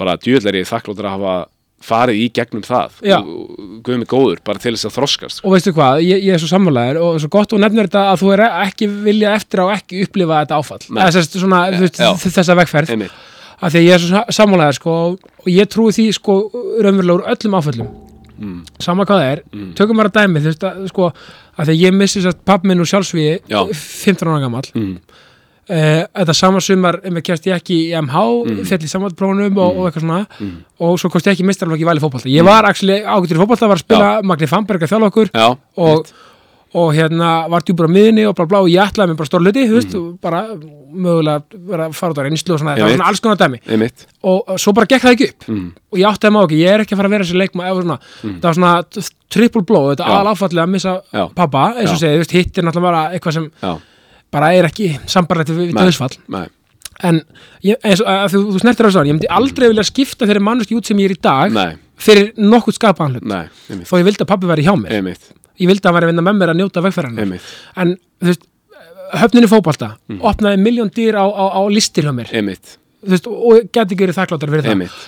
bara 0.00 0.18
djöðlega 0.20 0.68
þakkláttur 0.68 1.08
að 1.08 1.16
hafa 1.16 1.36
farið 1.82 2.20
í 2.22 2.28
gegnum 2.36 2.62
það 2.66 3.00
og, 3.18 3.26
og 3.32 3.72
guðum 3.86 4.02
mig 4.04 4.08
góður, 4.12 4.42
bara 4.46 4.58
til 4.62 4.72
þess 4.76 4.88
að 4.88 4.94
þroskast 4.98 5.40
sko. 5.40 5.48
og 5.48 5.56
veistu 5.56 5.72
hvað, 5.76 6.02
ég, 6.06 6.22
ég 6.28 6.36
er 6.36 6.42
svo 6.42 6.50
sammálaður 6.52 7.00
og 7.02 7.18
svo 7.24 7.30
gott 7.34 7.50
þú 7.52 7.60
nefnir 7.64 7.88
þetta 7.90 8.04
að 8.12 8.22
þú 8.22 8.32
er 8.36 8.44
ekki 8.48 8.88
vilja 9.08 9.34
eftir 9.38 9.62
á 9.62 9.66
ekki 9.76 10.04
upplifa 10.06 10.40
þetta 10.44 10.60
áfall 10.62 10.82
sérst, 11.16 11.36
svona, 11.42 11.60
þessa 12.22 12.56
vegferð 12.62 12.94
Einmitt. 12.94 13.18
af 13.62 13.72
því 13.74 13.82
að 13.82 13.86
ég 13.88 13.94
er 13.98 14.04
svo 14.06 14.22
sammálaður 14.38 14.78
sko, 14.80 14.94
og 15.42 15.50
ég 15.50 15.68
trúi 15.70 15.92
því 15.98 16.06
sko, 16.18 16.38
raunverulega 16.82 17.18
úr 17.20 17.28
öllum 17.36 17.58
áföllum 17.60 17.92
Mm. 18.42 18.62
sama 18.82 19.04
hvað 19.06 19.20
það 19.20 19.28
er, 19.32 19.40
tökum 19.78 19.98
bara 20.00 20.10
dæmi 20.10 20.40
þú 20.42 20.48
veist, 20.50 20.64
að, 20.66 20.78
sko, 20.90 21.04
af 21.12 21.66
því 21.68 21.74
að 21.76 21.82
ég 21.84 21.92
missi 21.94 22.22
sérst 22.24 22.40
pappi 22.48 22.66
minn 22.66 22.80
úr 22.82 22.88
sjálfsvíði 22.90 23.34
Já. 23.46 23.60
15 23.70 24.26
ára 24.32 24.40
gamall 24.42 24.66
Mm. 24.74 24.96
Uh, 25.72 26.02
þetta 26.18 26.34
sama 26.36 26.60
sumar 26.60 26.98
um 27.08 27.14
kjæst 27.24 27.46
ég 27.48 27.54
ekki 27.56 27.76
í 27.86 27.92
MH, 27.96 28.22
mm. 28.50 28.64
fjall 28.68 28.82
í 28.84 28.90
samvættprófunum 28.90 29.56
og, 29.62 29.78
og 29.78 29.86
eitthvað 29.88 30.02
svona 30.04 30.18
Mm. 30.42 30.50
og 30.84 30.98
svo 31.00 31.08
kosti 31.14 31.30
ég 31.30 31.36
ekki 31.38 31.46
mistarflokk 31.48 31.80
í 31.80 31.86
væli 31.88 32.02
fótbolta 32.02 32.28
ég 32.28 32.44
var 32.44 32.66
actually 32.68 32.98
ágættur 33.00 33.38
í 33.38 33.40
fótbolta, 33.40 33.68
var 33.70 33.78
að 33.78 33.84
spila 33.86 34.10
Magni 34.26 34.48
Famberg 34.50 34.82
að 34.84 34.90
þjála 34.92 35.08
okkur 35.08 35.30
Já, 35.32 35.46
og, 35.86 36.10
og 36.82 36.90
hérna 36.96 37.30
var 37.52 37.64
djúpur 37.64 37.88
á 37.88 37.94
miðinni 37.94 38.26
og 38.28 38.34
bla 38.36 38.46
bla 38.50 38.60
og 38.64 38.68
ég 38.72 38.82
ætlaði 38.84 39.12
mér 39.12 39.18
bara 39.22 39.30
stór 39.30 39.44
hluti, 39.46 39.64
þú 39.70 39.76
veist, 39.78 39.94
og 39.96 40.06
bara 40.24 40.42
mögulega 40.92 41.60
vera 41.70 41.86
að 41.88 41.96
fara 41.96 42.12
út 42.14 42.20
á 42.20 42.24
reynslu 42.26 42.54
og 42.56 42.60
svona, 42.62 42.74
það 42.76 42.82
var 42.82 42.90
Mm. 42.92 42.96
Svona 42.98 43.08
alls 43.12 43.22
konar 43.24 43.38
dæmi 43.40 43.60
einmitt 43.68 44.04
og 44.28 44.52
svo 44.60 44.74
bara 44.76 44.86
gekk 44.90 45.04
það 45.06 45.14
ekki 45.16 45.28
upp 45.32 45.48
mm. 45.48 45.70
og 45.92 45.98
ég 46.02 46.08
átti 46.10 46.28
að 46.28 46.34
maður 46.36 46.50
ekki, 46.50 46.60
ég 46.62 46.74
er 46.74 46.84
ekki 46.84 46.96
að 46.96 47.00
fara 47.02 47.08
að 47.08 47.14
vera 47.16 47.24
þessi 47.28 47.40
leikma 47.40 47.70
svona, 47.78 47.98
það 48.22 48.48
var 48.48 48.58
svona 48.58 49.06
triple 49.32 49.62
blow 49.68 49.88
þetta 49.92 50.04
Já. 50.04 50.12
aðal 50.18 50.34
áfallið 50.34 50.62
að 50.66 50.74
missa 50.76 50.94
Já. 51.12 51.24
pappa 51.38 51.64
eins 51.78 51.92
og 51.94 52.02
Já. 52.02 52.18
veist, 52.20 52.36
hitt 52.36 52.58
er 52.58 52.68
náttúrulega 52.68 52.88
bara 52.90 53.02
eitthvað 53.16 53.38
sem 53.38 53.48
Já, 53.62 53.72
bara 54.32 54.52
er 54.56 54.68
ekki 54.70 54.90
sambarlegt 55.10 55.52
við 55.54 55.72
döðsfall 55.76 56.16
en 57.02 57.18
ég, 57.66 57.76
eins 57.82 58.02
þú, 58.02 58.40
þú 58.54 58.60
snertir 58.62 58.86
á 58.86 58.88
þessu 58.90 59.04
ég 59.08 59.16
myndi 59.16 59.30
aldrei 59.32 59.68
vilja 59.72 59.84
skipta 59.88 60.28
þeirri 60.28 60.42
manneski 60.44 60.76
út 60.78 60.86
sem 60.88 60.98
ég 61.02 61.10
er 61.10 61.16
í 61.16 61.20
dag 61.24 61.54
nei, 61.54 61.72
fyrir 61.98 62.32
nokkuð 62.38 62.76
skapaðan 62.78 63.16
hlut. 63.18 63.26
Þó 63.88 63.94
ég 63.98 64.06
vildi 64.06 64.22
að 64.24 64.30
pappi 64.30 64.50
væri 64.50 64.66
hjá 64.66 64.74
mér. 64.78 64.94
Einmitt, 64.98 65.32
ég 65.58 65.70
vildi 65.70 65.82
að 65.82 65.88
hann 65.90 65.98
væri 65.98 66.08
að 66.08 66.12
vinna 66.12 66.24
með 66.28 66.38
mér 66.40 66.52
að 66.52 66.60
njóta 66.60 66.84
vegferðan 66.84 67.34
en 67.82 67.96
veist, 68.22 68.46
höfninni 69.22 69.50
fótbalta 69.50 69.96
Mm. 70.08 70.20
opnaði 70.28 70.60
miljón 70.62 70.90
dýr 70.92 71.18
á, 71.18 71.24
á, 71.26 71.44
á 71.58 71.60
listir 71.68 72.04
hjá 72.06 72.12
mér. 72.14 72.30
Veist, 73.02 73.26
og 73.26 73.66
geti 73.74 73.98
verið 73.98 74.14
þakkláttar 74.20 74.50
fyrir 74.52 74.62
það. 74.62 74.76
Einmitt. 74.76 75.02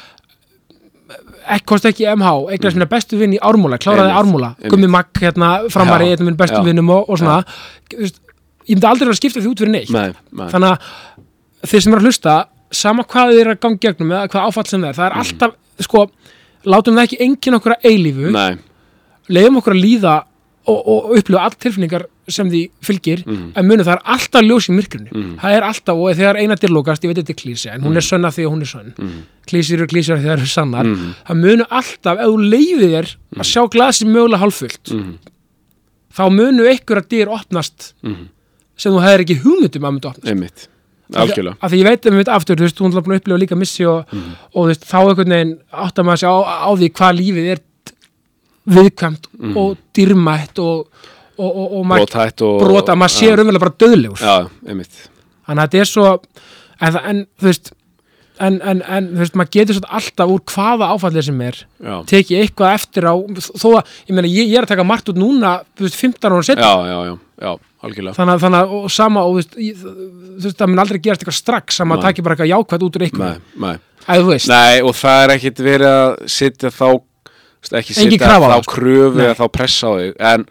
Ekki 1.45 1.67
kosti 1.69 1.91
ekki 1.93 2.07
MH, 2.09 2.31
eignast 2.57 2.75
minna 2.79 2.89
bestu 2.89 3.19
vinn 3.21 3.35
í 3.37 3.39
Ármúla 3.39 3.77
kláraði 3.79 4.15
Ármúla. 4.17 4.55
Gummi 4.73 4.89
Magg 4.89 5.13
hérna 5.21 5.69
framari, 5.71 6.13
af 6.17 6.23
minn 6.25 6.37
bestu 6.41 6.63
vinnum 6.65 6.89
og, 6.91 7.11
og 7.13 7.21
svona. 7.21 7.43
Þú 7.93 8.01
veist, 8.01 8.21
ég 8.69 8.75
myndi 8.77 8.87
aldrei 8.91 9.09
að 9.13 9.19
skipta 9.21 9.41
því 9.41 9.51
út 9.53 9.59
fyrir 9.65 9.73
neitt. 9.75 9.91
Nei, 9.95 10.13
nei, 10.33 10.49
þannig 10.53 10.71
að 10.71 11.71
þeir 11.71 11.81
sem 11.87 11.93
eru 11.93 12.01
að 12.03 12.09
hlusta 12.11 12.37
sama 12.75 13.05
hvað 13.05 13.33
þið 13.33 13.41
eru 13.45 13.51
að 13.55 13.61
gangi 13.65 13.79
gegnum 13.85 14.13
eða 14.13 14.29
hvað 14.33 14.49
áfall 14.51 14.67
sem 14.67 14.81
það 14.83 14.89
er, 14.89 14.95
það 14.99 15.07
er 15.11 15.19
alltaf 15.23 15.53
sko, 15.89 16.05
látum 16.65 16.95
það 16.99 17.05
ekki 17.09 17.21
enginn 17.29 17.59
okkur 17.61 17.77
að 17.77 17.85
eilífu. 17.91 18.31
Mm. 18.31 18.33
nei, 18.33 18.57
leiðum 19.29 19.61
okkur 19.61 19.75
að 19.77 19.85
líða 19.85 20.15
og, 20.65 20.79
og 20.89 21.11
upplifa 21.19 21.43
allt 21.45 21.59
tilfinningar 21.61 22.07
sem 22.33 22.49
því 22.49 22.61
fylgir 22.81 23.21
Mhm. 23.29 23.51
en 23.55 23.67
munu 23.69 23.85
það 23.85 23.99
er 23.99 24.03
alltaf 24.15 24.43
ljós 24.47 24.69
í 24.71 24.73
myrkrinu. 24.73 25.11
Mhm. 25.13 25.35
það 25.43 25.57
er 25.59 25.63
alltaf, 25.67 25.97
og 26.01 26.15
þegar 26.17 26.39
eina 26.41 26.57
dyrlókast 26.57 27.03
ég 27.05 27.11
veit 27.13 27.19
þetta 27.21 27.35
er 27.35 27.41
klísi, 27.43 27.69
en 27.69 27.83
hún 27.85 27.97
er 28.01 28.01
sönn 28.07 28.25
af 28.25 28.33
því 28.35 28.47
að 28.47 28.53
hún 28.55 28.63
er 28.65 28.71
sönn. 28.71 28.95
Mhm. 28.97 29.19
klísir 29.47 29.75
eru 29.77 29.87
klísir 29.87 30.17
að 30.17 30.25
það 30.25 30.33
eru 30.39 30.47
sannar. 30.47 30.85
Mhm. 30.89 31.15
það 31.29 31.37
munu 31.45 31.65
alltaf, 31.71 32.17
ef 32.19 32.27
þú 32.33 32.49
leiðir 32.49 32.95
þér 32.95 33.17
að 33.37 33.45
sjá 33.53 33.63
glasið 33.69 34.09
mögulega 34.09 34.41
hálffullt 34.41 34.89
mhm, 34.95 35.13
þá 36.17 36.23
munu 36.33 36.65
einhverja 36.65 37.09
dyr 37.13 37.29
opnast 37.29 37.93
sem 38.77 38.93
þú 38.93 39.03
hefur 39.05 39.25
ekki 39.25 39.37
hugmyndum 39.45 39.85
að 39.89 39.93
mynda 39.97 40.09
opnast. 40.13 40.31
Einmitt. 40.33 40.69
Algjörlega. 41.15 41.57
af 41.61 41.71
því 41.71 41.79
ég 41.83 41.85
veit 41.85 42.07
að 42.09 42.13
við 42.15 42.17
veit 42.23 42.29
aftur, 42.33 42.57
þú 42.57 42.65
veist, 42.65 42.79
hún 42.81 42.95
er 42.97 43.03
búin 43.05 43.15
að 43.15 43.21
upplifa 43.21 43.39
líka 43.43 43.57
missi 43.61 43.85
og, 43.87 44.07
Mhm. 44.11 44.31
og 44.55 44.63
þú 44.65 44.69
veist, 44.71 44.85
þá 44.89 44.97
einhvern 45.05 45.35
veginn 45.35 45.59
átt 45.73 45.99
að 46.01 46.07
maður 46.09 46.21
sé 46.23 46.27
á, 46.33 46.37
á 46.65 46.71
því 46.75 46.89
hvað 46.97 47.19
lífið 47.21 47.51
er 47.53 47.61
viðkvæmt 48.75 49.27
og 49.61 49.77
dýrmætt 49.97 50.59
og, 50.63 50.87
og, 51.37 51.51
og, 51.51 51.73
og 51.73 51.91
og 52.41 52.61
brota, 52.65 52.97
maður 52.97 53.13
sé 53.19 53.31
raunverulega 53.37 53.65
bara 53.67 53.77
döðlegur 53.85 54.21
Já, 54.25 54.49
einmitt. 54.67 55.01
Þannig 55.45 55.61
að 55.61 55.69
þetta 55.69 55.81
er 55.85 55.91
svo 55.91 56.07
en, 56.81 56.97
en 57.05 57.27
þú 57.41 57.51
veist 57.51 57.73
en, 58.41 58.57
en, 58.65 58.81
en 58.83 59.11
þú 59.13 59.21
veist, 59.21 59.37
maður 59.39 59.53
getur 59.59 59.77
svo 59.79 59.91
alltaf 60.01 60.33
úr 60.33 60.41
hvaða 60.55 60.89
áfallið 60.97 61.27
sem 61.29 61.41
er 61.45 61.61
Já, 61.85 61.95
tekið 62.11 62.41
eitthvað 62.41 62.79
eftir 62.81 63.05
á 63.07 63.15
þó 63.61 63.69
að, 63.77 63.93
ég 64.09 64.17
meina, 64.17 64.33
ég, 64.33 64.49
ég 64.49 64.57
er 64.59 64.65
að 64.67 64.73
taka 64.73 64.89
margt 64.89 65.13
út 65.13 65.21
núna 65.21 65.59
þú 65.77 65.85
veist, 65.87 66.01
15 66.01 66.33
ára 66.33 66.43
setna 66.49 66.65
já, 66.65 66.75
já, 66.89 66.99
já, 67.05 67.15
já, 67.45 67.53
algjörlega. 67.89 68.15
Þannig, 68.19 68.35
að- 68.35 68.45
þannig 68.45 68.61
að, 68.65 68.75
og 68.79 68.91
sama 68.91 69.25
og 69.25 69.33
þú 69.35 69.41
veist, 69.41 70.59
það 70.59 70.69
mun 70.73 70.83
aldrei 70.85 71.01
gerast 71.05 71.23
eitthvað 71.25 71.39
strax 71.41 71.81
að 71.81 71.89
maður 71.91 72.03
Nei. 72.03 72.07
taki 72.09 72.23
bara 72.27 72.35
eitthvað 72.37 72.53
jákvæmt 72.55 72.87
út 72.89 72.99
úr 73.01 73.07
eitthvað 73.09 73.35
Nei, 73.35 73.67
nei. 73.69 73.75
Að 74.05 74.49
Nei, 74.53 74.81
og 74.85 74.95
það 75.01 75.23
er 75.25 75.35
ekkit 75.39 75.61
verið 75.65 75.89
að 75.89 76.29
setja 76.29 76.71
þá 76.75 76.89
ekki 77.81 78.19
á 78.21 78.37
þá 78.45 78.61
kröfu 78.69 79.21
eða 79.25 79.37
þá 79.39 79.45
pressa 79.53 79.89
á 79.89 79.93
þig 79.97 80.17
en, 80.21 80.47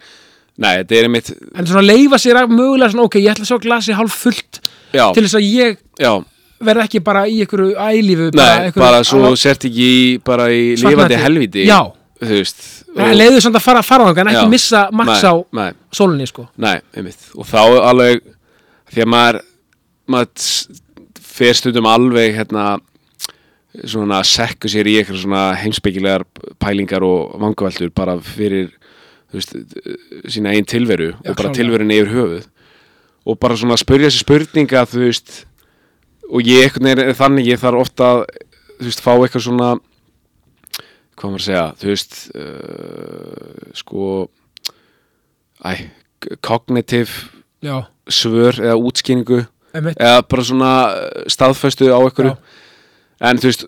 nei, 0.57 0.71
þetta 0.81 0.95
er 0.97 1.07
einmitt 1.09 1.29
en 1.53 1.67
svona 1.69 1.83
leifa 1.85 2.17
sér 2.17 2.39
að 2.41 2.53
mögulega 2.57 2.89
svona, 2.93 3.05
ok, 3.05 3.17
ég 3.21 3.33
ætla 3.35 3.45
að 3.45 3.51
sjá 3.51 3.59
glasi 3.61 3.93
hálf 3.97 4.15
fullt 4.23 4.59
já, 4.93 5.05
til 5.13 5.23
þess 5.27 5.37
að 5.37 5.45
ég 5.45 5.77
já, 6.01 6.13
verð 6.63 6.85
ekki 6.87 7.03
bara 7.05 7.25
í 7.29 7.37
einhverju 7.43 7.75
ælífu 7.77 8.29
nei, 8.33 8.47
einhverju- 8.71 8.81
bara 8.81 9.03
svo 9.05 9.33
sért 9.37 9.67
ekki 9.69 9.85
í, 9.85 10.23
bara 10.25 10.47
í 10.49 10.73
Svartnætti. 10.73 10.89
lifandi 10.95 11.21
helviti 11.21 11.67
Já. 11.69 11.81
Þú 12.29 12.39
veist 12.39 12.63
en 12.93 13.17
leiðu 13.17 13.41
samt 13.43 13.57
að 13.57 13.65
fara, 13.65 13.83
fara 13.85 14.05
á 14.05 14.09
það 14.11 14.21
en 14.23 14.31
ekki 14.33 14.51
missa 14.51 14.83
maks 14.93 15.25
á 15.25 15.33
nei, 15.57 15.69
sólinni 15.93 16.27
sko. 16.29 16.47
Nei, 16.61 16.77
einmitt. 16.95 17.29
Og 17.37 17.47
þá 17.49 17.59
alveg 17.89 18.23
því 18.93 19.05
að 19.05 19.11
maður, 19.13 19.39
maður 20.13 20.49
fer 21.33 21.57
stundum 21.57 21.89
alveg 21.89 22.37
hérna 22.37 22.65
svona 23.89 24.19
sekku 24.27 24.69
sér 24.69 24.89
í 24.89 24.99
eitthvað 24.99 25.23
svona 25.23 25.45
heimspekilegar 25.57 26.27
pælingar 26.61 27.05
og 27.07 27.33
vangaveltur 27.41 27.89
bara 27.95 28.19
fyrir 28.21 28.69
veist, 29.33 29.55
sína 30.29 30.53
einn 30.53 30.67
tilveru 30.69 31.09
Já, 31.15 31.15
og 31.17 31.31
bara 31.31 31.49
klárlega. 31.49 31.57
tilverunni 31.57 31.97
yfir 32.03 32.13
höfuð. 32.13 32.45
Og 33.23 33.39
bara 33.39 33.57
svona 33.57 33.79
spyrja 33.79 34.11
sér 34.11 34.21
spurninga 34.21 34.85
þú 34.91 35.07
veist 35.07 35.33
og 36.29 36.45
ég 36.45 36.77
er 36.77 37.15
þannig 37.17 37.49
ég 37.49 37.61
þarf 37.61 37.81
ofta 37.87 38.11
þú 38.77 38.85
veist, 38.85 39.01
fá 39.01 39.11
eitthvað 39.15 39.47
svona 39.47 39.73
hvað 41.23 41.33
maður 41.33 41.43
að 41.43 41.47
segja 41.47 41.65
þú 41.79 41.91
veist 41.93 42.15
uh, 42.35 43.67
sko 43.79 44.07
æ, 45.63 45.71
cognitive 46.43 47.29
já, 47.63 47.75
svör 48.11 48.59
eða 48.59 48.79
útskýningu 48.79 49.43
einmitt. 49.73 49.99
eða 49.99 50.23
bara 50.27 50.47
svona 50.47 50.71
uh, 50.91 51.27
staðfestu 51.31 51.87
á 51.89 51.99
einhverju. 52.03 52.35
En 53.23 53.39
þú 53.39 53.47
veist 53.49 53.63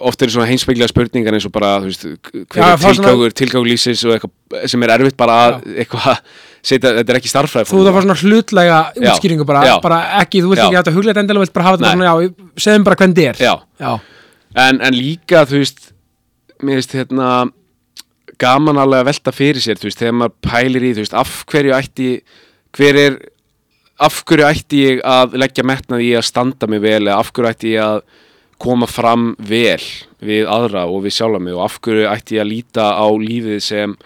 oft 0.00 0.22
eru 0.24 0.32
svona 0.32 0.48
heimsbygglega 0.48 0.90
spurningar 0.90 1.36
eins 1.36 1.46
og 1.46 1.52
bara, 1.54 1.76
þú 1.84 1.90
veist, 1.90 2.04
hver 2.50 2.64
er 2.64 2.80
tilgangur, 2.82 3.34
tilgangur 3.36 3.68
lífsins 3.68 4.02
og 4.08 4.16
eitthvað 4.16 4.66
sem 4.72 4.84
er 4.86 4.94
erfitt 4.96 5.18
bara 5.20 5.36
að 5.44 5.58
eitthvað 5.84 6.20
setja, 6.64 6.94
þetta 6.98 7.12
er 7.12 7.18
ekki 7.20 7.30
starffræði 7.30 7.68
þú 7.68 7.82
það 7.84 7.96
var 7.98 8.06
svona 8.06 8.18
hlutlega 8.22 8.78
útskýringu 8.96 9.46
bara, 9.48 9.76
bara 9.84 10.00
ekki, 10.22 10.40
þú 10.40 10.54
vilt 10.54 10.62
Já. 10.62 10.66
ekki 10.70 10.80
að 10.80 10.96
huglega 10.96 11.22
endilega, 11.22 11.44
vilt 11.44 11.56
bara 11.56 11.68
hafa 11.68 11.80
þetta 11.82 11.92
svona, 11.92 12.08
já, 12.08 12.62
segjum 12.64 12.86
bara 12.88 12.98
hvernig 13.02 13.18
þetta 13.18 13.28
er. 13.28 13.42
Já, 13.44 13.84
já, 13.84 13.92
en, 14.64 14.80
en 14.88 14.96
líka, 14.96 15.44
þú 15.50 15.60
veist 15.60 15.93
mér 16.64 16.80
veist, 16.80 16.96
hérna 16.96 17.28
gaman 18.40 18.80
alveg 18.80 19.04
að 19.04 19.10
velta 19.10 19.34
fyrir 19.34 19.62
sér, 19.62 19.78
veist, 19.82 20.00
þegar 20.00 20.18
maður 20.20 20.36
pælir 20.48 20.88
í, 20.88 20.92
veist, 20.98 21.16
af 21.16 21.42
hverju 21.50 21.76
ætti 21.76 22.08
hver 22.74 22.98
er 22.98 23.18
af 24.02 24.22
hverju 24.26 24.46
ætti 24.48 24.80
ég 24.82 25.02
að 25.06 25.36
leggja 25.38 25.66
metnað 25.66 26.02
í 26.02 26.10
að 26.18 26.26
standa 26.26 26.68
mig 26.70 26.82
vel 26.82 27.04
eða 27.04 27.20
af 27.20 27.30
hverju 27.34 27.50
ætti 27.52 27.74
ég 27.76 27.84
að 27.84 28.00
koma 28.64 28.88
fram 28.90 29.32
vel 29.38 29.82
við 30.24 30.48
aðra 30.50 30.86
og 30.90 31.04
við 31.04 31.16
sjálfa 31.18 31.42
mig 31.42 31.54
og 31.54 31.64
af 31.66 31.78
hverju 31.84 32.08
ætti 32.10 32.38
ég 32.38 32.44
að 32.44 32.50
líta 32.50 32.88
á 32.96 33.06
lífið 33.20 33.62
sem 33.62 33.96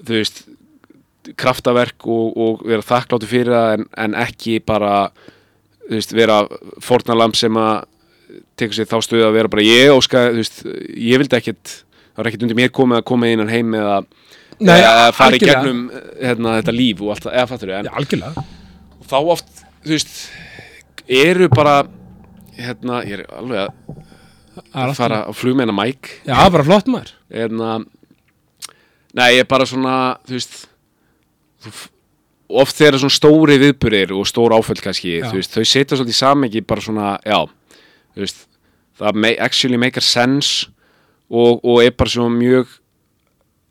þú 0.00 0.16
veist 0.16 0.42
kraftaverk 1.40 2.06
og, 2.08 2.36
og 2.36 2.64
vera 2.66 2.86
þakkláttu 2.86 3.28
fyrir 3.30 3.54
það 3.54 3.74
en, 3.76 3.86
en 4.04 4.16
ekki 4.18 4.58
bara 4.66 4.94
veist, 5.90 6.14
vera 6.14 6.44
fórnalamb 6.82 7.36
sem 7.38 7.56
að 7.58 7.86
tekur 8.60 8.76
sér 8.78 8.88
þá 8.90 8.96
stöðu 9.06 9.26
að 9.28 9.36
vera 9.38 9.50
bara 9.52 9.64
ég 9.66 9.92
óska, 9.94 10.26
þú 10.34 10.40
veist, 10.42 10.60
ég 10.96 11.20
vildi 11.22 11.38
ekkit 11.38 11.72
það 11.76 12.20
var 12.22 12.30
ekkit 12.30 12.44
undir 12.46 12.58
mér 12.60 12.72
komið 12.76 13.00
að 13.00 13.06
koma 13.10 13.30
innan 13.30 13.52
heim 13.52 13.74
eða, 13.78 14.00
Nei, 14.60 14.74
eða 14.76 15.06
fara 15.16 15.32
í 15.32 15.38
algjörlega. 15.38 15.62
gegnum 15.64 15.82
hérna, 16.20 16.56
þetta 16.60 16.74
líf 16.76 17.00
og 17.04 17.12
allt 17.14 17.26
það, 17.26 17.36
eða 17.38 17.50
fattur 17.54 17.72
já, 17.72 17.78
algjörlega. 18.02 18.44
Þá 19.10 19.16
oft, 19.34 19.62
þú 19.86 19.94
veist 19.94 20.16
eru 21.20 21.48
bara 21.52 21.76
hérna, 22.60 23.00
ég 23.08 23.20
er 23.20 23.26
alveg 23.40 23.66
að 23.66 24.06
Það 24.60 24.82
er 24.82 24.90
allt 24.90 24.98
fara 24.98 25.18
á 25.24 25.32
flug 25.32 25.54
með 25.56 25.64
hennar 25.68 25.78
mæk 25.78 26.08
já, 26.26 26.34
bara 26.52 26.66
flott 26.66 26.88
maður. 26.90 27.14
Hérna 27.32 27.78
nei, 29.16 29.28
ég 29.38 29.44
er 29.44 29.48
bara 29.48 29.66
svona, 29.68 29.94
þú 30.26 30.36
veist 30.36 30.58
þú, 31.64 31.72
oft 32.60 32.76
þegar 32.78 32.98
svona 33.00 33.14
stóri 33.14 33.56
viðburðir 33.62 34.12
og 34.18 34.28
stór 34.28 34.54
áföll 34.56 34.80
kannski, 34.82 35.16
Já. 35.20 35.28
þú 35.30 35.38
veist, 35.38 35.54
þau 35.54 35.64
setja 35.70 35.96
svolítið 35.98 36.16
í 36.16 36.18
samengi 36.18 36.62
bara 36.66 36.84
svona, 36.84 37.14
já 37.24 37.38
veist, 38.16 38.46
það 38.98 39.14
may, 39.14 39.36
actually 39.38 39.76
make 39.80 39.96
a 39.96 40.04
sense 40.04 40.68
og, 41.30 41.60
og 41.64 41.82
er 41.84 41.94
bara 41.96 42.10
svona 42.10 42.34
mjög 42.36 42.76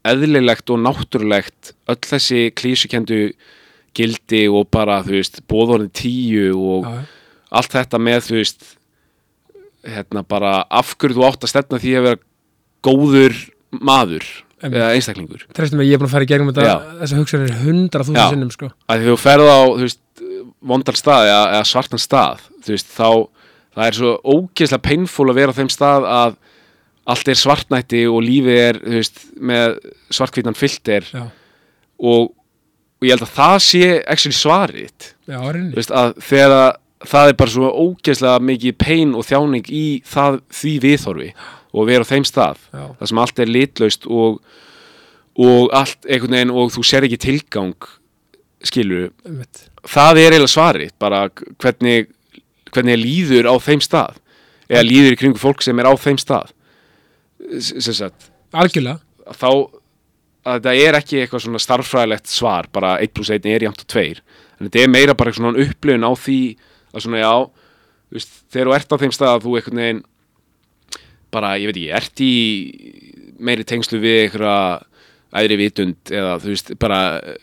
eðlilegt 0.10 0.72
og 0.72 0.80
náttúrulegt 0.80 1.74
öll 1.92 2.00
þessi 2.08 2.50
klísukendu 2.56 3.34
gildi 3.98 4.46
og 4.48 4.70
bara, 4.72 5.02
þú 5.04 5.18
veist, 5.18 5.42
bóðorðin 5.50 5.92
tíu 5.92 6.54
og 6.56 6.88
já, 6.88 7.00
allt 7.60 7.74
þetta 7.74 8.00
með, 8.00 8.22
þú 8.30 8.38
veist 8.38 8.68
hérna 9.90 10.24
bara 10.28 10.60
af 10.70 10.94
hverju 11.00 11.18
þú 11.18 11.26
átt 11.28 11.46
að 11.48 11.54
stefna 11.54 11.80
því 11.82 11.96
að 11.98 12.08
vera 12.08 12.22
góður 12.86 13.36
maður 13.80 14.26
Einmitt. 14.60 14.76
eða 14.76 14.92
einstaklingur 14.98 15.46
treystum 15.56 15.80
mig, 15.80 15.90
ég 15.90 15.96
er 15.96 16.02
búin 16.02 16.10
að 16.10 16.16
fara 16.18 16.28
í 16.28 16.30
gegnum 16.30 16.52
þetta 16.52 16.68
Já. 16.68 16.96
þessa 17.02 17.20
hugsanir 17.20 17.54
hundra 17.64 18.04
Já. 18.04 18.08
þúsund 18.08 18.34
sinnum 18.34 18.54
sko. 18.54 18.72
að 18.92 19.04
því 19.04 19.10
þú 19.10 19.18
ferð 19.24 19.52
á 19.52 19.60
þú 19.66 19.84
veist, 19.86 20.02
vondal 20.60 20.96
stað 21.00 21.30
eða, 21.30 21.44
eða 21.56 21.68
svartan 21.70 22.04
stað 22.04 22.44
þú 22.66 22.76
veist, 22.76 22.92
þá 22.92 23.10
það 23.80 23.88
er 23.88 23.98
svo 24.00 24.14
ógeðslega 24.24 24.86
painful 24.86 25.30
að 25.32 25.40
vera 25.40 25.56
á 25.56 25.58
þeim 25.60 25.72
stað 25.74 26.08
að 26.12 26.36
allt 27.10 27.32
er 27.32 27.40
svartnætti 27.40 28.04
og 28.10 28.20
lífið 28.22 28.60
er 28.62 28.82
veist, 28.84 29.24
með 29.40 29.80
svartkvítan 30.14 30.58
filter. 30.58 31.08
Og, 31.16 32.30
og 32.30 33.08
ég 33.08 33.16
held 33.16 33.26
að 33.26 33.34
það 33.40 33.56
sé 33.66 33.86
actually 34.04 34.38
svarið 34.38 35.10
já, 35.26 35.40
Þú 35.40 35.54
reyni 35.56 35.78
veist, 35.80 35.96
að 35.96 36.14
þegar 36.22 36.56
að 36.60 36.70
það 37.10 37.32
er 37.32 37.38
bara 37.40 37.54
svo 37.54 37.70
ógeðslega 37.72 38.44
mikið 38.44 38.76
pein 38.80 39.16
og 39.16 39.24
þjáning 39.28 39.70
í 39.72 39.86
það, 40.08 40.42
því 40.52 40.74
viðhorfi 40.84 41.30
og 41.70 41.88
vera 41.88 42.04
á 42.04 42.12
þeim 42.12 42.26
stað. 42.28 42.66
Já. 42.74 42.84
það 43.00 43.12
sem 43.12 43.22
allt 43.24 43.40
er 43.40 43.54
litlaust 43.54 44.08
og, 44.10 44.40
og 45.40 45.72
allt 45.80 46.10
einhvern 46.10 46.36
veginn 46.36 46.54
og 46.54 46.74
þú 46.76 46.86
ser 46.90 47.08
ekki 47.08 47.22
tilgang 47.24 47.90
skilur, 48.68 49.14
það 49.88 50.20
er 50.20 50.34
eiginlega 50.34 50.52
svarið 50.52 50.96
bara 51.00 51.22
hvernig, 51.32 52.10
hvernig 52.74 52.96
er 52.96 53.02
líður 53.02 53.50
á 53.50 53.56
þeim 53.62 53.84
stað? 53.84 54.18
Eða 54.70 54.86
líður 54.86 55.16
í 55.16 55.20
kringu 55.20 55.42
fólk 55.42 55.64
sem 55.66 55.80
er 55.82 55.90
á 55.90 55.94
þeim 55.98 56.20
stað? 56.22 56.52
Sagt 57.60 58.30
algjörlega. 58.54 59.00
þá 59.30 59.50
að 60.50 60.60
þetta 60.60 60.74
er 60.88 60.98
ekki 60.98 61.20
eitthvað 61.22 61.44
svona 61.46 61.62
starffræðilegt 61.62 62.32
svar 62.32 62.70
bara 62.74 62.98
1 63.04 63.14
plus 63.14 63.32
1 63.34 63.48
er 63.52 63.66
jæmt 63.68 63.84
og 63.84 63.90
2 63.92 64.06
en 64.10 64.68
þetta 64.68 64.82
er 64.82 64.92
meira 64.92 65.16
bara 65.18 65.34
svona 65.36 65.60
upplifun 65.62 66.08
á 66.08 66.12
því 66.18 66.40
að 66.94 67.04
svona 67.06 67.22
já 67.22 67.34
veist, 68.10 68.32
þegar 68.50 68.70
þú 68.70 68.76
ert 68.78 68.96
á 68.96 69.02
þeim 69.04 69.16
stað 69.16 69.34
að 69.36 69.46
þú 69.46 69.56
einhvern 69.60 69.82
veginn 69.84 70.04
bara, 71.30 71.52
ég 71.62 71.70
veit 71.70 71.78
ekki, 71.78 71.92
ert 71.94 72.24
í 72.26 72.34
meiri 73.40 73.66
tengslu 73.68 74.00
við 74.02 74.24
einhverja 74.24 74.56
æðri 75.30 75.58
vitund 75.60 76.12
eða 76.14 76.38
þú 76.42 76.54
veist, 76.54 76.72
bara 76.82 77.02
eh, 77.20 77.36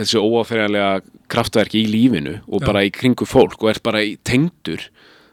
þessu 0.00 0.22
óáþeirjanlega 0.24 1.20
kraftverk 1.30 1.76
í 1.78 1.84
lífinu 1.90 2.38
og 2.48 2.62
Já. 2.62 2.66
bara 2.66 2.86
í 2.86 2.90
kringu 2.94 3.28
fólk 3.28 3.60
og 3.62 3.70
ert 3.74 3.84
bara 3.86 4.02
í 4.02 4.16
tengdur 4.26 4.88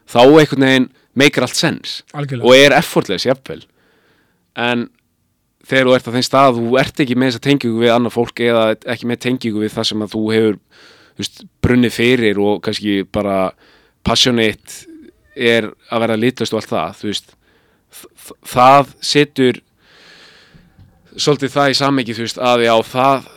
þá 0.08 0.20
einhvern 0.22 0.66
veginn 0.68 0.88
meikir 1.18 1.46
allt 1.46 1.58
sens 1.58 2.02
algjörlega. 2.14 2.46
og 2.46 2.54
er 2.54 2.76
effortless 2.78 3.26
jafnvel. 3.26 3.64
En 4.58 4.86
þegar 5.68 5.88
þú 5.88 5.96
ert 5.96 6.08
á 6.08 6.14
þeim 6.14 6.26
stað 6.26 6.60
þú 6.60 6.76
ert 6.80 7.02
ekki 7.02 7.16
með 7.18 7.32
þessa 7.32 7.44
tengingu 7.48 7.82
við 7.82 7.94
annað 7.94 8.14
fólk 8.14 8.44
eða 8.46 8.68
ekki 8.94 9.10
með 9.10 9.22
tengingu 9.26 9.64
við 9.64 9.74
það 9.74 9.90
sem 9.90 10.04
að 10.06 10.14
þú 10.14 10.22
hefur 10.34 10.60
veist, 11.18 11.42
brunnið 11.64 11.96
fyrir 11.98 12.40
og 12.42 12.62
kannski 12.64 13.00
bara 13.12 13.38
passionate 14.06 14.86
er 15.34 15.72
að 15.90 16.04
vera 16.04 16.18
litlust 16.18 16.54
og 16.54 16.62
allt 16.62 16.72
það 16.72 17.02
veist, 17.08 17.34
það 18.46 18.94
setur 19.10 19.60
svolítið 21.18 21.54
það 21.54 21.72
í 21.72 21.78
samhengi 21.78 22.16
þú 22.16 22.26
veist 22.26 22.42
að 22.50 22.64
já 22.66 22.74
það 22.92 23.28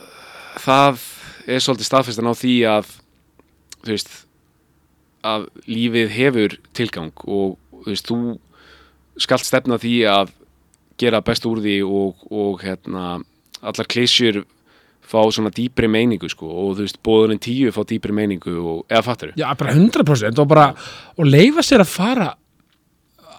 það 0.62 1.06
er 1.46 1.64
svolítið 1.64 1.88
staðfestan 1.88 2.30
á 2.30 2.34
því 2.38 2.54
að 2.70 2.92
þú 3.82 3.90
veist 3.94 4.14
að 5.26 5.48
lífið 5.70 6.14
hefur 6.16 6.56
tilgang 6.74 7.12
og 7.26 7.58
þú 7.82 7.90
veist 7.90 8.08
þú 8.10 8.18
skalt 9.22 9.46
stefna 9.46 9.78
því 9.82 9.96
að 10.10 10.32
gera 11.02 11.22
best 11.24 11.46
úr 11.48 11.60
því 11.62 11.76
og, 11.86 12.26
og 12.30 12.62
hérna 12.62 13.20
allar 13.62 13.88
klísjur 13.90 14.42
fá 15.12 15.20
svona 15.34 15.50
dýpri 15.54 15.88
meiningu 15.90 16.30
sko 16.30 16.46
og 16.48 16.76
þú 16.78 16.86
veist 16.86 17.00
bóðurinn 17.04 17.42
tíu 17.42 17.72
fá 17.74 17.82
dýpri 17.88 18.14
meiningu 18.16 18.54
og 18.58 18.84
eða 18.88 19.04
fattur 19.06 19.32
já, 19.36 19.48
bara 19.58 19.74
100% 19.74 20.42
og 20.42 20.48
bara 20.50 20.68
og 21.16 21.26
leifa 21.26 21.64
sér 21.66 21.84
að 21.84 21.92
fara 21.92 22.28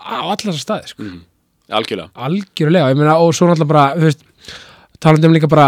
á 0.04 0.20
allar 0.20 0.60
staði 0.60 0.92
sko. 0.92 1.04
Mhm. 1.04 1.22
algjörlega 1.74 2.12
algjörlega, 2.28 2.92
ég 2.92 3.00
meina, 3.00 3.18
og 3.18 3.34
svo 3.34 3.48
náttúrulega 3.48 3.72
bara 3.72 3.86
þú 3.96 4.10
veist, 4.10 4.26
talandi 5.04 5.30
um 5.30 5.36
líka 5.38 5.50
bara 5.52 5.68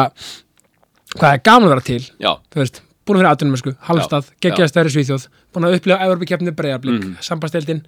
hvað 1.15 1.29
er 1.37 1.43
gaman 1.47 1.67
að 1.69 1.73
vera 1.75 1.85
til 1.87 2.01
já, 2.25 2.31
þú 2.51 2.61
veist, 2.63 2.81
búin 3.05 3.17
að 3.19 3.21
vera 3.23 3.33
aðtunum 3.35 3.59
sko, 3.61 3.73
halvstað, 3.87 4.29
Já. 4.31 4.37
geggjaði 4.47 4.71
stæri 4.71 4.93
svíþjóð 4.95 5.27
búin 5.55 5.67
að 5.69 5.75
upplifa 5.79 5.99
Evropakefni 6.07 6.53
breyðarblik 6.57 7.01
mm. 7.03 7.11
sambandsteldin 7.23 7.83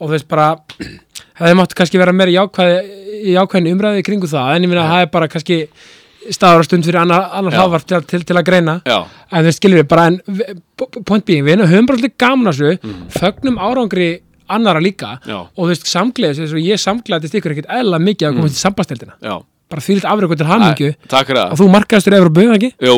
og 0.00 0.06
þú 0.08 0.12
veist 0.14 0.28
bara 0.30 0.46
hefði 1.40 1.56
mátt 1.58 1.74
kannski 1.76 2.00
vera 2.00 2.14
meira 2.16 2.32
jákvæði 2.36 2.78
í 3.20 3.34
jákvæðin 3.34 3.72
umræði 3.74 4.00
í 4.04 4.06
kringu 4.06 4.30
það 4.30 4.54
en 4.54 4.64
ég 4.68 4.72
meina 4.72 4.86
það 4.88 5.04
er 5.06 5.10
bara 5.16 5.28
kannski 5.32 5.58
staður 6.30 6.62
og 6.62 6.66
stund 6.68 6.84
fyrir 6.86 7.00
annar, 7.02 7.26
annar 7.36 7.54
Já. 7.56 7.58
hláðvarp 7.62 7.86
til, 7.90 8.00
til, 8.08 8.22
til 8.28 8.36
að 8.38 8.46
greina 8.48 8.74
já, 8.86 8.98
en 9.32 9.46
þú 9.48 9.52
skilur 9.56 9.80
við 9.82 9.86
bara 9.90 10.06
en 10.12 10.18
point 11.08 11.24
being, 11.28 11.44
við 11.46 11.62
höfum 11.66 11.88
bara 11.88 11.98
alltaf 12.00 12.16
gaman 12.20 12.50
að 12.52 12.58
þessu 12.60 12.90
Mhm. 12.90 13.06
fögnum 13.16 13.56
árangri 13.60 14.10
annara 14.50 14.80
líka 14.84 15.14
Já. 15.26 15.38
og 15.48 15.60
þú 15.64 15.68
veist, 15.72 15.86
samgleðis 15.88 16.40
þess 16.44 16.54
að 16.56 16.66
ég 16.68 16.80
samgleðist 16.82 17.36
ykkur 17.40 17.54
ekkert 17.56 17.72
eðla 17.80 18.00
mikið 18.02 18.28
að 18.30 18.36
komast 18.40 18.56
í 18.58 18.62
sambandsteldina 18.64 19.16
já 19.22 19.36
bara 19.70 19.84
því 19.86 19.96
litt 20.00 20.08
afröku 20.10 20.36
til 20.40 20.46
hamingju 20.50 20.90
og 21.50 21.58
þú 21.60 21.68
markaðistur 21.76 22.16
Evropu, 22.18 22.44
eða 22.46 22.58
ekki? 22.58 22.70
jú, 22.86 22.96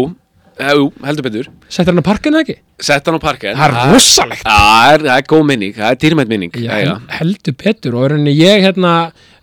jú, 0.62 0.86
heldur 1.06 1.26
betur 1.28 1.50
Settir 1.72 1.92
hann 1.92 2.02
á 2.04 2.06
parkinu, 2.06 2.40
ekki? 2.42 2.56
sett 2.82 3.06
hann 3.08 3.18
á 3.18 3.22
parken 3.22 3.56
Það 3.56 3.76
er 3.76 3.92
rosalegt 3.92 4.46
það 4.46 4.94
er, 4.94 5.26
góð 5.32 5.44
minning, 5.48 5.74
það 5.76 5.90
er 5.90 6.00
dýrmætt 6.04 6.32
minning 6.32 6.56
heldur 7.18 7.56
betur 7.64 7.98
og 8.00 8.16
ég 8.32 8.64
hérna 8.66 8.94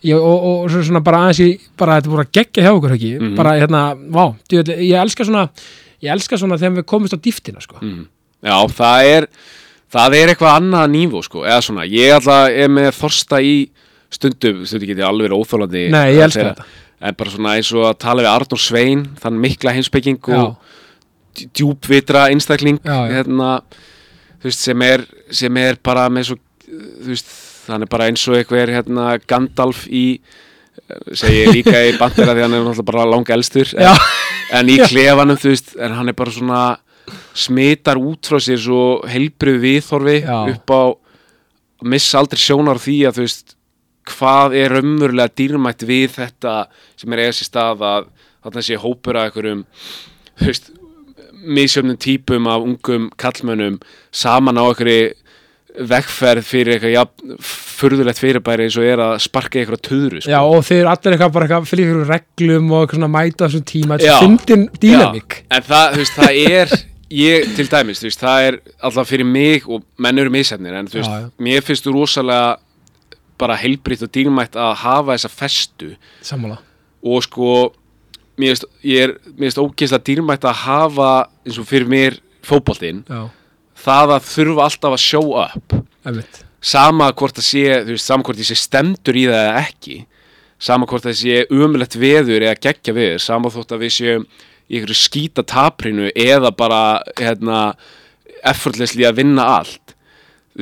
ég, 0.05 0.15
og, 0.15 0.47
og 0.63 0.69
svo 0.71 0.83
svona 0.85 1.01
bara 1.03 1.23
aðeins 1.27 1.41
í 1.43 1.49
bara 1.79 1.99
þetta 1.99 2.13
voru 2.13 2.25
að 2.25 2.33
gegja 2.39 2.65
hjá 2.67 2.71
okkur 2.75 2.95
ekki 2.95 3.13
Mhm. 3.19 3.35
bara 3.35 3.55
hérna, 3.59 3.81
vá, 4.09 4.25
djöfull, 4.49 4.77
ég 4.79 5.01
elska 5.01 5.25
svona 5.27 5.49
ég 6.01 6.11
elska 6.13 6.37
svona 6.39 6.55
þegar 6.57 6.77
við 6.79 6.85
komumst 6.87 7.11
á 7.13 7.19
dýftina 7.19 7.59
sko. 7.61 7.75
Mm. 7.83 8.05
Já, 8.39 8.55
það 8.71 9.09
er 9.17 9.25
það 9.91 10.13
er 10.15 10.29
eitthvað 10.31 10.53
annað 10.61 10.91
nífó 10.93 11.23
sko 11.25 11.41
eða 11.43 11.61
svona, 11.65 11.83
ég 11.89 12.13
alltaf 12.15 12.49
er 12.55 12.69
með 12.71 12.91
þorsta 12.95 13.41
í 13.43 13.55
stundum, 14.09 14.61
stundum 14.65 14.87
geti 14.93 15.03
alveg 15.03 15.33
óþólandi 15.35 15.89
Nei, 15.91 16.13
ég 16.15 16.23
elska 16.23 16.45
þetta. 16.53 16.63
En 17.01 17.15
bara 17.15 17.31
svona 17.31 17.53
eins 17.57 17.69
og 17.75 17.85
að 17.89 17.97
tala 18.03 18.23
við 18.25 18.31
Arnór 18.33 18.59
Svein 18.61 19.05
þann 19.21 19.39
mikla 19.39 19.71
heimspeking 19.75 20.17
Já. 20.27 20.39
og 20.41 20.57
dj- 21.37 21.49
djúpvitra 21.55 22.25
einstakling 22.33 22.79
hérna 23.13 23.61
veist, 24.43 24.59
sem 24.65 24.81
er, 24.81 25.05
sem 25.31 25.57
er 25.57 25.77
bara 25.83 26.09
með 26.11 26.31
svo 26.33 26.39
veist, 27.07 27.29
hann 27.69 27.85
er 27.85 27.89
bara 27.91 28.09
eins 28.09 28.25
og 28.27 28.35
eitthvað 28.39 28.73
hérna 28.75 29.13
Gandalf 29.27 29.85
í 29.87 30.19
segi 31.13 31.41
ég 31.43 31.53
líka 31.53 31.79
í 31.87 31.95
bandera 31.99 32.33
því 32.35 32.43
hann 32.45 32.53
er 32.57 32.63
náttúrulega 32.65 32.87
bara 32.91 33.05
langa 33.09 33.33
elstur 33.35 33.71
en, 33.77 33.97
en 34.59 34.69
í 34.71 34.77
klefanum 34.89 35.37
þú 35.39 35.51
veist, 35.53 35.73
en 35.79 35.95
hann 35.97 36.09
er 36.11 36.17
bara 36.17 36.31
svona 36.35 36.61
smitar 37.33 37.97
út 38.01 38.27
frá 38.29 38.39
sér 38.43 38.59
svo 38.61 38.81
heilbrið 39.09 39.59
viðhorfi 39.63 40.17
Já. 40.23 40.37
upp 40.53 40.73
á 40.75 40.81
missa 41.89 42.19
aldrei 42.19 42.41
sjónar 42.41 42.79
því 42.81 42.97
að 43.07 43.17
þú 43.19 43.25
veist 43.27 43.55
hvað 44.11 44.55
er 44.59 44.75
raunverulega 44.77 45.35
dýrmætt 45.39 45.85
við 45.89 46.17
þetta 46.17 46.55
sem 46.99 47.13
er 47.15 47.23
eiga 47.25 47.37
sér 47.39 47.49
stað 47.51 47.85
að 47.89 48.09
þarna 48.43 48.65
sé 48.65 48.77
hópur 48.79 49.19
að 49.19 49.29
einhverjum 49.29 49.63
veist, 50.39 50.69
misjöfnum 51.39 51.97
típum 51.99 52.47
af 52.51 52.65
ungum 52.67 53.09
kallmönnum 53.19 53.79
saman 54.11 54.59
á 54.59 54.63
einhverju 54.67 55.09
vegferð 55.89 56.43
fyrir 56.43 56.73
eitthvað 56.75 56.91
ja, 56.95 57.03
furðulegt 57.79 58.19
fyrirbæri 58.19 58.65
eins 58.65 58.75
og 58.81 58.87
er 58.89 58.99
að 59.03 59.11
sparka 59.23 59.59
í 59.59 59.61
eitthvað 59.61 59.83
töðru 59.85 60.21
sko. 60.23 60.31
Já, 60.33 60.39
og 60.43 60.63
þeir 60.67 60.79
eru 60.81 60.89
allir 60.91 61.13
eitthvað 61.15 61.35
bara 61.35 61.45
eitthvað 61.47 61.67
fyrir 61.69 61.91
ykkur 61.93 62.09
reglum 62.09 62.71
og 62.73 62.81
eitthvað 62.81 62.97
svona 62.99 63.11
mæta 63.13 63.45
þessum 63.45 63.65
tíma 63.69 63.99
þetta 63.99 64.15
er 64.15 64.23
fyndin 64.25 64.65
dýnamík 64.81 65.37
en 65.55 65.67
það, 65.69 65.85
þú 65.93 66.01
veist, 66.01 66.17
það 66.17 66.39
er 66.57 66.73
ég, 67.19 67.47
til 67.59 67.67
dæmis, 67.71 68.01
þú 68.01 68.09
veist, 68.09 68.25
það 68.25 68.47
er 68.49 68.57
alltaf 68.89 69.11
fyrir 69.13 69.29
mig 69.29 69.69
og 69.69 69.85
menn 70.01 70.23
eru 70.25 70.33
misefnir 70.33 70.75
en 70.81 70.89
þú 70.91 70.99
veist, 70.99 71.13
Já, 71.13 71.21
já. 71.23 71.29
mér 71.47 71.65
finnst 71.69 71.87
þú 71.87 71.95
rosalega 71.95 72.49
bara 73.39 73.57
heilbritt 73.59 74.03
og 74.05 74.11
dýrmætt 74.15 74.57
að 74.59 74.73
hafa 74.83 75.15
þessa 75.15 75.31
festu. 75.31 75.93
Sammála. 76.25 76.59
Og 77.05 77.23
sko 77.25 77.53
mér 78.39 78.53
finnst, 78.53 78.67
ég 78.87 79.07
er, 79.07 79.15
mér 79.35 79.49
finnst 79.49 79.61
ógeðslega 79.61 80.05
dýrmætt 80.09 80.47
að 80.47 80.61
hafa 80.65 81.09
eins 81.45 81.59
og 81.59 81.67
fyrir 81.69 81.89
mér 81.91 82.19
fótboltinn, 82.45 83.01
Já, 83.07 83.27
það 83.83 84.15
að 84.15 84.29
þurfa 84.33 84.67
alltaf 84.67 84.95
að 84.95 85.03
show 85.03 85.33
up. 85.39 85.75
Einmitt. 86.07 86.43
Sama 86.59 87.09
hvort 87.15 87.37
það 87.39 87.47
sé, 87.47 87.65
þú 87.87 87.95
veist, 87.95 88.07
sama 88.07 88.27
hvort 88.27 88.39
ég 88.41 88.49
sé 88.49 88.57
stemdur 88.59 89.19
í 89.19 89.25
það 89.29 89.43
eða 89.45 89.61
ekki. 89.63 89.97
Sama 90.59 90.87
hvort 90.89 91.05
það 91.07 91.19
sé 91.21 91.43
umulett 91.55 91.95
veður 91.99 92.43
eða 92.43 92.59
geggja 92.59 92.95
veður, 92.95 93.21
sama 93.23 93.51
þótt 93.53 93.75
að 93.75 93.85
við 93.85 93.93
séum 93.95 94.25
í 94.69 94.77
einhverju 94.77 94.99
skýta 94.99 95.45
taprinu 95.47 96.09
eða 96.13 96.51
bara, 96.55 96.81
hérna 97.17 97.61
effortlessly 98.47 99.07
að 99.07 99.21
vinna 99.23 99.47
allt 99.59 99.95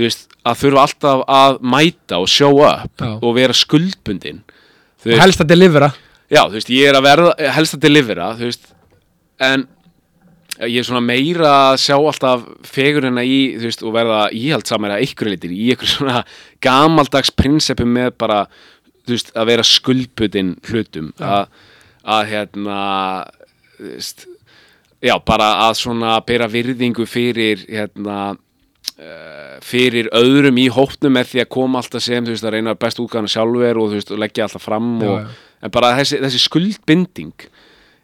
veist, 0.06 0.28
að 0.46 0.60
þurfa 0.62 0.84
alltaf 0.88 1.24
að 1.38 1.58
mæta 1.74 2.20
og 2.22 2.30
show 2.32 2.62
up 2.66 3.02
Já. 3.02 3.14
og 3.18 3.32
vera 3.38 3.56
skuldbundin 3.58 4.44
og 4.44 5.08
veist, 5.08 5.22
helst 5.24 5.42
að 5.44 5.52
delivera. 5.54 5.90
Já, 6.28 6.44
þú 6.44 6.60
veist, 6.60 6.70
ég 6.76 6.90
er 6.90 7.00
að 7.00 7.08
verða 7.08 7.52
helst 7.56 7.78
að 7.78 7.84
delivera, 7.88 8.30
þú 8.38 8.50
veist 8.50 8.72
en 9.48 9.68
ég 10.66 10.80
er 10.82 10.88
svona 10.88 11.04
meira 11.06 11.52
að 11.70 11.82
sjá 11.84 11.96
alltaf 11.98 12.46
fegurina 12.66 13.24
í, 13.26 13.58
þú 13.60 13.70
veist, 13.70 13.84
og 13.86 13.94
verða 13.96 14.22
íhaldsamæra 14.34 15.02
ykkur 15.06 15.30
litir, 15.32 15.54
í 15.54 15.70
ykkur 15.76 15.92
svona 15.92 16.24
gamaldags 16.64 17.32
prinsipum 17.34 17.92
með 17.94 18.16
bara 18.18 18.40
þú 19.08 19.14
veist, 19.14 19.32
að 19.38 19.52
vera 19.52 19.68
skuldbutin 19.68 20.56
hlutum, 20.68 21.12
að, 21.22 21.46
að 22.18 22.34
hérna 22.34 22.80
þú 23.78 23.94
veist, 23.94 24.28
já, 25.06 25.16
bara 25.26 25.52
að 25.68 25.78
svona 25.84 26.18
bera 26.26 26.50
virðingu 26.52 27.06
fyrir 27.10 27.64
hérna 27.70 28.36
fyrir 29.62 30.10
öðrum 30.16 30.58
í 30.58 30.68
hópnum 30.74 31.14
með 31.14 31.32
því 31.32 31.44
að 31.44 31.52
koma 31.54 31.82
alltaf 31.84 32.02
sem, 32.02 32.26
þú 32.26 32.34
veist, 32.34 32.48
að 32.48 32.56
reyna 32.56 32.74
best 32.80 33.02
útgáðan 33.04 33.30
sjálfur 33.30 33.78
og 33.78 33.92
þú 33.92 34.00
veist, 34.00 34.12
og 34.14 34.22
leggja 34.24 34.48
alltaf 34.48 34.66
fram 34.66 34.90
Já, 35.04 35.10
og, 35.12 35.40
en 35.62 35.74
bara 35.74 35.94
þessi, 36.00 36.20
þessi 36.24 36.42
skuldbinding 36.42 37.48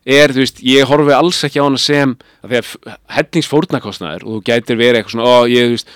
er, 0.04 0.34
þú 0.36 0.44
veist, 0.44 0.64
ég 0.68 0.90
horfi 0.90 1.16
alls 1.18 1.42
ekki 1.48 1.62
á 1.62 1.66
hana 1.66 1.82
sem 1.82 2.16
að 2.44 2.54
því 2.54 2.62
að 2.62 2.98
hellingsfórnarkostnaður 3.18 4.26
og 4.28 4.36
þú 4.38 4.46
gætir 4.52 4.80
verið 4.82 5.00
eitthvað 5.02 5.16
svona, 5.16 5.34
ó, 5.34 5.38
ég, 5.50 5.70
þú 5.70 5.78
veist 5.78 5.94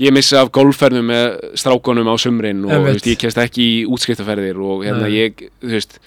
ég 0.00 0.14
missi 0.16 0.36
af 0.38 0.50
golfferðum 0.54 1.10
með 1.10 1.26
strákonum 1.60 2.08
á 2.08 2.16
sumrin 2.20 2.64
og 2.64 2.72
þú 2.72 2.82
veist, 2.86 3.08
ég 3.10 3.20
kemst 3.20 3.40
ekki 3.42 3.66
í 3.66 3.78
útskiptaferðir 3.90 4.60
og 4.64 4.84
hérna 4.86 5.08
Nei. 5.08 5.16
ég, 5.18 5.46
þú 5.60 5.74
veist 5.74 5.98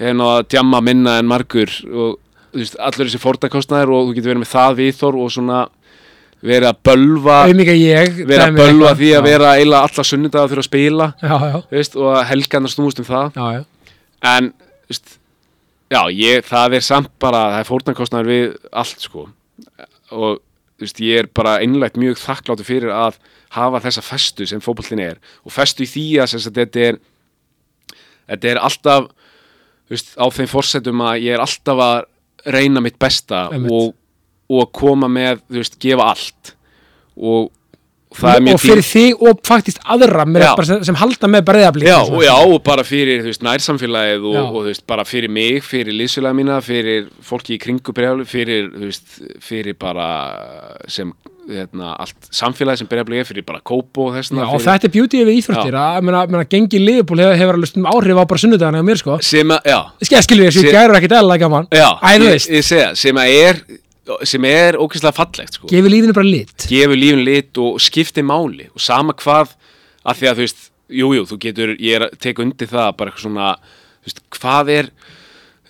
náða 0.00 0.32
að 0.40 0.48
djamma 0.54 0.80
minna 0.84 1.18
en 1.20 1.28
margur 1.30 1.70
og 1.86 2.16
þú 2.52 2.62
veist, 2.62 2.78
allur 2.80 3.06
þessi 3.06 3.22
fórnarkostnaður 3.22 3.94
og 3.94 4.08
þú 4.08 4.16
getur 4.16 4.32
verið 4.32 4.42
með 4.42 4.52
það 4.54 4.78
viðþor 4.80 5.20
og 5.22 5.34
svona 5.36 5.60
verið 6.44 6.68
að 6.68 6.80
bölva 6.84 7.36
verið 7.48 8.42
að 8.44 8.58
bölva 8.58 8.92
því 8.98 9.12
að 9.16 9.28
vera 9.28 9.52
eila 9.56 9.82
alla 9.86 10.04
sunnudag 10.04 10.42
að 10.42 10.52
þurfa 10.52 10.64
að 10.64 10.68
spila 10.68 11.06
já, 11.22 11.36
já, 11.46 11.86
og 12.02 12.18
helgarnar 12.30 12.72
snúist 12.72 13.00
um 13.00 13.08
það. 13.08 13.38
Já, 13.38 13.64
en 14.34 14.50
veist, 14.90 15.16
ég, 16.12 16.44
það 16.46 16.78
er 16.78 16.84
samt 16.84 17.12
bara 17.22 17.46
það 17.54 17.62
er 17.62 17.70
fórnarkostnaður 17.70 18.32
við 18.32 18.46
allt 18.72 19.06
sko. 19.08 19.26
Og 20.12 20.38
veist, 20.80 21.00
ég 21.00 21.24
er 21.24 21.32
bara 21.32 21.58
einlægt 21.64 21.98
mjög 22.00 22.20
þakkláttur 22.20 22.68
fyrir 22.68 22.94
að 22.94 23.20
hafa 23.56 23.82
þessa 23.84 24.04
festu 24.04 24.46
sem 24.48 24.62
fótbollin 24.62 25.02
er. 25.02 25.20
Og 25.46 25.54
festu 25.54 25.86
í 25.86 25.90
því 25.90 26.08
að 26.22 26.34
sagt, 26.34 26.56
þetta 26.56 26.88
er 26.90 26.98
þetta 28.26 28.50
er 28.50 28.60
alltaf 28.62 29.08
veist, 29.90 30.14
á 30.18 30.26
þeim 30.34 30.50
fórsetum 30.50 31.04
að 31.06 31.22
ég 31.26 31.36
er 31.36 31.44
alltaf 31.44 31.82
að 31.82 31.98
reyna 32.46 32.82
mitt 32.82 32.98
besta 33.02 33.46
Einmitt. 33.50 33.72
og, 33.72 33.94
og 34.48 34.72
koma 34.76 35.08
með, 35.10 35.42
þú 35.50 35.62
veist, 35.62 35.78
gefa 35.82 36.10
allt. 36.12 36.54
Og 37.16 37.50
það 38.16 38.32
er 38.32 38.40
og 38.40 38.46
mjög 38.46 38.60
fyrir 38.62 38.86
þig 38.86 39.22
og 39.28 39.40
faktist 39.46 39.80
aðra 39.84 40.24
Já. 40.40 40.48
sem, 40.68 40.82
sem 40.88 40.98
halda 40.98 41.30
með 41.30 41.44
breyðablík 41.50 41.88
Já, 41.88 41.98
og 42.00 42.24
já, 42.24 42.34
og 42.38 42.58
bara 42.64 42.84
fyrir, 42.86 43.22
þú 43.24 43.32
veist, 43.32 43.44
nærsamfélagið 43.46 44.26
og, 44.30 44.36
Já. 44.36 44.42
og 44.46 44.58
þú 44.58 44.66
veist, 44.70 44.84
bara 44.88 45.06
fyrir 45.08 45.32
mig, 45.32 45.62
fyrir 45.66 45.96
liðsfélaga 45.96 46.38
mína, 46.38 46.58
fyrir 46.64 47.08
fólki 47.26 47.56
í 47.56 47.62
kringu 47.62 47.94
breyfli, 47.96 48.28
fyrir, 48.28 48.68
þú 48.74 48.88
veist, 48.88 49.16
fyrir 49.44 49.76
bara 49.80 50.08
sem, 50.92 51.12
hérna, 51.46 51.92
allt 52.02 52.30
samfélagið 52.34 52.82
sem 52.82 52.90
breyfli 52.90 53.20
er, 53.20 53.28
fyrir 53.28 53.46
bara 53.46 53.62
kópo 53.66 54.08
og 54.10 54.16
þessna, 54.18 54.48
og 54.48 54.62
þetta 54.64 54.88
er 54.88 54.94
beauty 54.96 55.24
við 55.28 55.40
íþróttir 55.42 55.78
að 55.82 56.06
meina, 56.08 56.24
meina, 56.32 56.46
gengi 56.50 56.82
liðbúl 56.82 57.22
hefur, 57.22 57.40
hefur 57.42 57.58
alveg 57.60 57.72
stundum 57.72 57.90
áhrif 57.92 58.22
á 58.22 58.24
bara 58.24 58.44
sunnudagana 58.44 58.80
hjá 58.82 58.88
mér 58.88 59.02
sko. 59.02 59.18
Sem 59.24 59.52
að, 59.54 59.72
já, 59.72 59.80
Skil, 60.06 60.22
skilur 60.28 60.48
ég, 60.48 60.56
Sem- 60.56 61.42
gaman. 61.46 61.68
Já, 61.74 61.88
ég, 62.16 62.30
veist, 62.30 62.50
ég 62.54 62.64
segja, 62.66 62.94
sem 62.98 63.20
að 63.20 63.34
er, 63.36 63.60
sem 64.28 64.46
er 64.48 64.78
ókvæslega 64.78 65.16
fallegt, 65.16 65.58
sko. 65.58 65.70
gefi 65.70 65.90
lífinu 65.90 66.14
bara 66.16 66.28
lit 66.28 66.66
gefur 66.70 66.98
lífin 66.98 67.24
lit 67.26 67.60
og 67.62 67.80
skiptir 67.82 68.26
máli 68.26 68.68
og 68.72 68.82
sama 68.82 69.16
hvað, 69.18 69.54
að 70.06 70.20
því 70.20 70.30
að 70.30 70.40
þú 70.40 70.46
veist 70.46 70.64
jú, 70.86 71.12
jú, 71.16 71.26
þú 71.26 71.38
getur, 71.42 71.74
ég 71.82 71.98
er 71.98 72.06
að 72.06 72.18
teka 72.22 72.44
undir 72.44 72.70
það 72.70 72.90
bara 72.98 73.12
eitthvað 73.12 73.26
svona, 73.26 73.52
veist, 74.06 74.22
hvað 74.36 74.72
er 74.76 74.90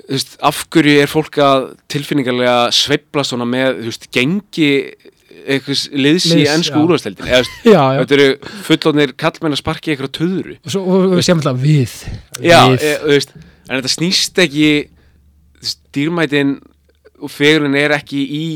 veist, 0.06 0.36
af 0.44 0.62
hverju 0.74 0.96
er 1.02 1.12
fólk 1.12 1.40
að 1.42 1.68
tilfinningarlega 1.92 2.56
sveifla 2.76 3.24
svona 3.26 3.48
með, 3.48 3.80
þú 3.80 3.92
veist, 3.92 4.08
gengi 4.14 4.70
eitthvað 5.46 5.82
liðs 5.94 6.28
í 6.34 6.44
ennsku 6.50 6.74
já. 6.76 6.82
úrvarsleildin 6.82 7.28
eða, 7.30 7.42
þetta 8.00 8.16
eru 8.16 8.28
fullónir 8.66 9.12
kallmenn 9.20 9.56
að 9.56 9.62
sparki 9.62 9.92
eitthvað 9.92 10.14
töðru 10.18 10.56
og, 10.56 10.70
svo, 10.72 10.82
og 10.84 11.16
við 11.16 11.26
séum 11.28 11.42
alltaf 11.42 11.60
við 11.62 11.96
Já, 12.40 12.60
við. 12.72 12.86
e, 12.86 12.94
veist, 13.06 13.34
en 13.66 13.78
þetta 13.78 13.92
snýst 13.92 14.40
ekki 14.46 14.70
dýrmætin 15.96 16.56
og 17.20 17.32
fegurinn 17.32 17.76
er 17.78 17.94
ekki 17.96 18.22
í 18.36 18.46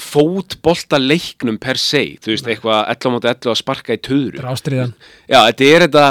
fótbolta 0.00 0.98
leiknum 1.00 1.58
per 1.60 1.78
se, 1.80 2.02
þú 2.22 2.32
veist, 2.34 2.46
eitthvað 2.48 2.84
11 2.94 3.14
móti 3.14 3.30
11 3.30 3.50
að 3.52 3.58
sparka 3.60 3.96
í 3.96 4.00
töðru. 4.00 4.38
Þetta 4.38 4.46
er 4.46 4.52
ástriðan 4.54 4.94
Já, 5.28 5.40
þetta 5.50 5.66
er 5.70 5.84
þetta 5.86 6.04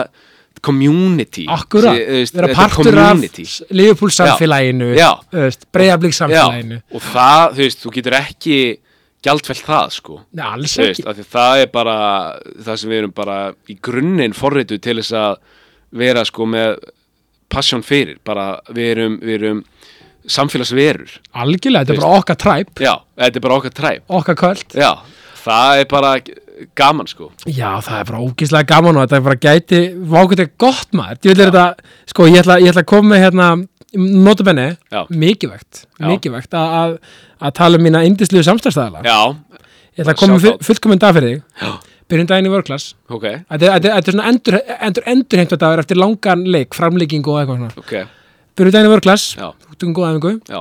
community. 0.66 1.45
Vera 1.47 1.93
þetta 1.95 2.43
er 2.43 2.54
partur 2.58 3.00
af 3.00 3.08
community. 3.14 3.47
Liverpool 3.72 4.14
samfélaginu 4.14 4.91
Já. 4.97 5.10
breyðablík 5.74 6.18
samfélaginu 6.18 6.78
Já, 6.80 6.84
og 6.91 7.08
það, 7.08 7.56
þú 7.56 7.66
veist, 7.66 7.82
þú 7.84 7.93
getur 7.95 8.18
ekki 8.20 8.60
gjaldfælt 9.26 9.66
það, 9.68 9.95
sko. 9.95 10.20
Nei, 10.38 10.45
alls 10.47 10.76
ekki. 10.78 11.04
veist, 11.04 11.10
því 11.20 11.28
það 11.34 11.64
er 11.64 11.74
bara 11.74 11.97
það 12.68 12.82
sem 12.84 12.93
við 12.93 13.02
erum 13.02 13.16
bara 13.16 13.39
í 13.68 13.76
grunninn 13.89 14.38
forritu 14.38 14.80
til 14.80 15.00
þess 15.02 15.16
að 15.20 15.36
vera 16.00 16.24
sko 16.28 16.45
með 16.47 16.78
passion 17.50 17.82
fyrir, 17.84 18.20
bara 18.24 18.52
við 18.70 18.91
erum, 18.93 19.18
við 19.24 19.39
erum 19.39 19.64
samfélagsverur. 20.36 21.15
Algjörlega, 21.43 21.86
þetta 21.86 21.95
er 21.97 22.03
bara 22.03 22.19
okkar 22.21 22.39
træp. 22.45 22.84
Já, 22.86 22.93
þetta 23.23 23.41
er 23.41 23.45
bara 23.47 23.57
okkar 23.59 23.75
træp. 23.80 24.05
Okkar 24.19 24.39
kvöld. 24.43 24.77
Já, 24.77 24.91
það 25.43 25.82
er 25.84 25.89
bara 25.95 26.13
gaman 26.75 27.07
sko. 27.07 27.32
Já, 27.47 27.71
það 27.86 27.97
er 28.01 28.07
bara 28.11 28.21
ógíslega 28.27 28.67
gaman 28.73 28.97
og 28.99 29.05
þetta 29.07 29.19
er 29.21 29.27
bara 29.30 29.41
gæti 29.47 29.82
er 30.45 30.51
gott 30.59 30.95
maður. 30.97 31.21
Ég 31.23 31.36
er 31.36 31.43
þetta, 31.45 31.65
sko, 32.11 32.27
ég 32.30 32.41
ætla, 32.43 32.59
ég 32.63 32.73
ætla 32.73 32.84
að 32.84 32.89
koma 32.91 33.13
með 33.15 33.23
hérna, 33.25 33.49
notabenni, 33.97 34.67
mikilvægt 35.09 35.86
mikilvægt 35.99 36.53
að, 36.53 36.97
tala 37.57 37.80
um 37.80 37.86
mína 37.88 38.03
indisliðu 38.05 38.45
samstæðstæðala 38.45 39.01
ég 39.97 40.03
ætla 40.03 40.13
að 40.13 40.19
koma 40.21 40.36
með 40.38 40.59
fullkominn 40.67 41.01
dag 41.01 41.15
fyrir 41.17 41.32
þig. 41.32 41.41
Já, 41.63 41.71
byrjum 42.11 42.27
daginn 42.30 42.49
í 42.49 42.53
vörklass 42.53 42.91
ok. 43.09 43.25
Þetta, 43.49 43.71
er- 43.80 43.97
svona 44.13 44.27
endur, 44.30 44.59
endur, 44.77 45.07
endur 45.09 45.41
dagur 45.63 45.82
eftir 45.84 45.97
langan 45.99 46.45
leik, 46.45 46.77
framleiking 46.77 47.25
og 47.27 47.39
eitthvað 47.41 47.63
svona. 47.63 47.71
Ok, 47.82 47.95
byrjum 48.60 48.76
daginn 48.76 48.89
í 48.91 48.93
vörklass, 48.93 49.26
já, 49.39 49.49
út 49.49 49.84
um 49.88 49.93
góða 49.95 50.14
efingu 50.14 50.34
Já. 50.45 50.60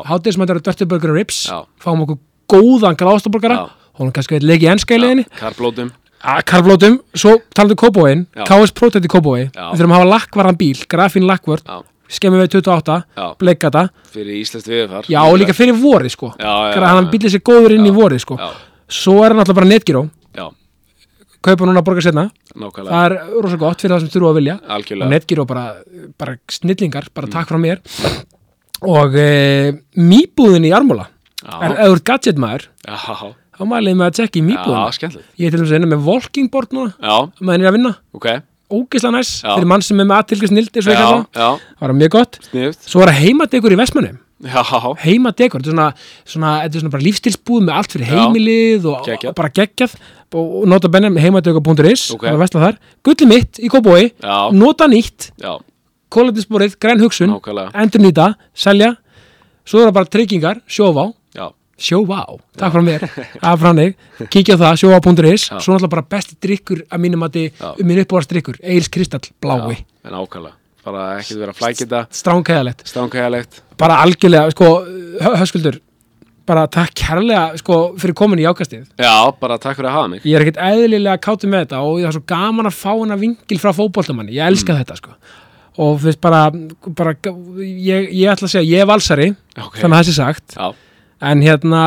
eru 0.54 0.60
Dirty 0.62 0.84
Burger 0.86 1.10
and 1.10 1.18
Rips 1.18 1.46
Já. 1.50 1.64
fáum 1.82 2.02
okkur 2.06 2.18
góðan 2.48 2.96
gráðstaborgara 2.96 3.56
Já. 3.58 3.70
hún 3.98 4.12
kannski 4.12 4.38
veit 4.38 4.46
leik 4.46 4.62
í 4.62 4.70
ennska 4.70 4.94
í 4.96 5.00
leiðinni 5.02 5.26
karblótum 5.38 5.90
Karflótum, 6.18 6.98
svo 7.14 7.36
talaðu 7.54 7.76
Kópóin 7.78 8.26
Já. 8.34 8.42
KS 8.44 8.72
Protect 8.74 9.06
í 9.06 9.10
Kópói 9.10 9.44
Já. 9.54 9.70
Við 9.70 9.78
þurfum 9.78 9.92
að 9.94 10.00
hafa 10.00 10.08
lakkvarðan 10.10 10.58
bíl, 10.58 10.80
grafín 10.90 11.26
lakkvörð. 11.28 11.62
Já, 11.62 11.82
skemmum 12.08 12.40
við 12.42 12.56
28, 12.58 12.96
já, 13.14 13.26
bleikata 13.38 13.82
fyrir 14.10 14.40
íslenskt 14.40 14.70
viðfar 14.72 15.06
Já, 15.12 15.20
og 15.22 15.38
líka 15.38 15.54
fyrir 15.54 15.76
vorið 15.78 16.10
sko. 16.16 16.32
Já, 16.40 16.48
já, 16.48 16.74
Gra- 16.74 16.90
Hann 16.96 17.10
bílið 17.12 17.34
sér 17.36 17.44
góður 17.46 17.76
inn 17.76 17.86
í 17.86 17.94
vorið 17.94 18.24
sko. 18.24 18.38
Já, 18.40 18.50
Svo 18.88 19.18
er 19.22 19.30
hann 19.34 19.42
alltaf 19.44 19.54
bara 19.60 19.68
netgíró 19.68 20.08
já, 20.34 20.48
Kaupa 21.44 21.68
núna 21.68 21.82
að 21.82 21.86
borga 21.86 22.02
setna 22.02 22.24
nákvæmlega. 22.58 22.90
Það 22.90 23.04
er 23.06 23.42
rosa 23.44 23.58
gott 23.60 23.82
fyrir 23.82 23.94
það 23.94 24.00
sem 24.02 24.12
þurfa 24.14 24.30
að 24.32 24.38
vilja. 24.40 24.56
Og 24.58 24.72
algjörlega, 24.76 25.10
netgíró 25.12 25.44
bara, 25.46 25.64
bara 26.18 26.34
snillingar 26.50 27.08
bara 27.14 27.30
takk 27.30 27.52
frá 27.52 27.60
mér. 27.62 27.82
Og 28.88 29.14
e, 29.18 29.28
mýbúðin 29.98 30.66
í 30.66 30.74
Armóla 30.74 31.08
er 31.46 31.76
já, 31.76 31.78
eður 31.86 32.02
gadget 32.10 32.42
maður 32.42 32.68
já, 32.82 32.98
þá 33.58 33.64
mælið 33.70 33.98
með 34.00 34.10
að 34.10 34.18
tjekka 34.18 34.38
í 34.38 34.42
já, 34.42 34.48
mýbúðina 34.50 34.98
skemmtilegt. 34.98 35.32
Ég 35.38 35.46
er 35.46 35.54
til 35.54 35.62
dæmis 35.62 35.72
að 35.72 35.78
vinna 35.78 35.90
með 35.94 36.06
walking 36.10 36.52
board 36.54 36.74
núna. 36.74 36.94
Já, 36.98 37.16
ég 37.38 37.54
er 37.58 37.70
að 37.70 37.78
vinna. 37.78 37.96
Ok, 38.18 38.30
ógeðslega 38.74 39.16
næs. 39.18 39.34
Já. 39.42 39.52
fyrir 39.54 39.70
mann 39.74 39.86
sem 39.86 40.02
er 40.02 40.10
með 40.10 40.22
aðtilgjast 40.22 40.58
nildi 40.58 40.82
Já, 40.82 40.94
já, 40.94 41.50
það 41.78 41.84
var 41.86 41.98
mjög 42.02 42.16
gott. 42.18 42.40
Sniðut 42.50 42.90
svo 42.90 43.04
var 43.04 43.14
það 43.14 43.22
heimadegur 43.28 43.78
í 43.78 43.78
Vestmannum 43.78 44.18
Já, 44.38 44.62
heimadegur, 45.02 45.58
þetta 45.64 45.72
er 45.72 45.74
svona, 46.30 46.50
svona, 46.70 46.90
bara 46.92 47.02
lífstilsbúð 47.02 47.64
með 47.66 47.74
allt 47.74 47.94
fyrir 47.96 48.10
heimilið 48.12 48.84
og, 48.86 49.08
og 49.10 49.32
bara 49.34 49.50
geggjað. 49.50 49.96
Og, 50.30 50.52
nota 50.70 50.90
benni 50.92 51.10
með 51.10 51.24
heimadegur.is 51.26 52.04
Ok. 52.14 52.22
það 52.22 52.36
er 52.36 52.38
vesla 52.44 52.62
þar, 52.62 52.78
gulli 53.08 53.26
mitt 53.26 53.58
í 53.58 53.70
Kóbói 53.72 54.04
já, 54.12 54.36
nota 54.54 54.86
nýtt, 54.90 55.32
kólandisborið, 56.14 56.76
græn 56.78 57.02
hugsun. 57.02 57.34
Endur 57.74 58.04
nýta, 58.04 58.28
selja. 58.54 58.92
Svo 59.66 59.82
er 59.82 59.90
það 59.90 59.96
bara 59.98 60.12
tryggingar, 60.14 60.62
sjóvá. 60.70 61.08
Já, 61.34 61.48
sjóvá, 61.88 62.22
takk 62.60 62.76
frá 62.76 62.84
mér. 62.86 63.08
Af 63.42 63.58
frá 63.64 63.74
mig, 63.74 63.98
kíkja 64.30 64.54
það, 64.60 64.78
sjóvá.is 64.84 65.48
svo 65.50 65.74
náttúrulega 65.74 65.92
bara 65.96 66.06
besti 66.14 66.38
drikkur 66.38 66.86
að 66.86 67.04
mínum 67.08 67.26
að 67.26 67.42
Já. 67.48 67.74
um 67.74 67.90
minn 67.90 68.04
uppáðast 68.06 68.30
drikkur, 68.36 68.62
Eils 68.62 68.86
Kristall, 68.86 69.26
blái. 69.42 69.82
En 70.06 70.14
ákvæmlega 70.14 70.54
bara 70.84 71.18
vera 71.18 71.52
að 71.52 71.58
flækja 71.58 71.86
þetta 71.86 72.00
stránkæðalegt, 72.22 72.84
stránkæðalegt 72.88 73.60
bara 73.78 73.96
algjörlega 74.04 74.50
sko, 74.54 74.68
hö- 75.20 75.36
höskuldur 75.42 75.80
bara 76.48 76.62
takk 76.72 76.94
kærlega 76.96 77.58
sko, 77.60 77.76
fyrir 78.00 78.14
komin 78.16 78.40
í 78.40 78.46
ákastið. 78.48 78.86
Já, 78.96 79.30
bara 79.38 79.58
takk 79.60 79.76
fyrir 79.76 79.90
að 79.90 79.96
hafa 79.98 80.08
mig. 80.14 80.22
Ég 80.24 80.38
er 80.38 80.46
ekkert 80.46 80.62
eðlilega 80.64 81.18
kátur 81.20 81.50
með 81.52 81.66
þetta 81.66 81.80
og 81.84 81.98
það 82.00 82.06
er 82.08 82.16
svo 82.16 82.22
gaman 82.32 82.70
að 82.70 82.78
fá 82.78 82.92
hana 82.94 83.18
vingil 83.20 83.58
frá 83.60 83.72
fótboltamanni. 83.76 84.32
Ég 84.32 84.46
elska 84.48 84.72
Mm. 84.72 84.78
þetta 84.80 84.96
sko. 84.96 85.10
Og 85.78 86.00
þú 86.00 86.04
veist 86.08 86.20
bara, 86.24 86.50
bara 86.96 87.12
ég, 87.20 88.08
ég 88.16 88.32
ætla 88.32 88.48
að 88.48 88.54
segja, 88.54 88.64
ég 88.64 88.80
er 88.80 88.86
valsari 88.88 89.28
Ok. 89.60 89.76
þannig 89.76 89.92
að 89.92 90.00
það 90.00 90.08
sé 90.08 90.14
sagt. 90.16 90.56
Já, 90.56 90.72
en 91.18 91.40
hérna, 91.42 91.80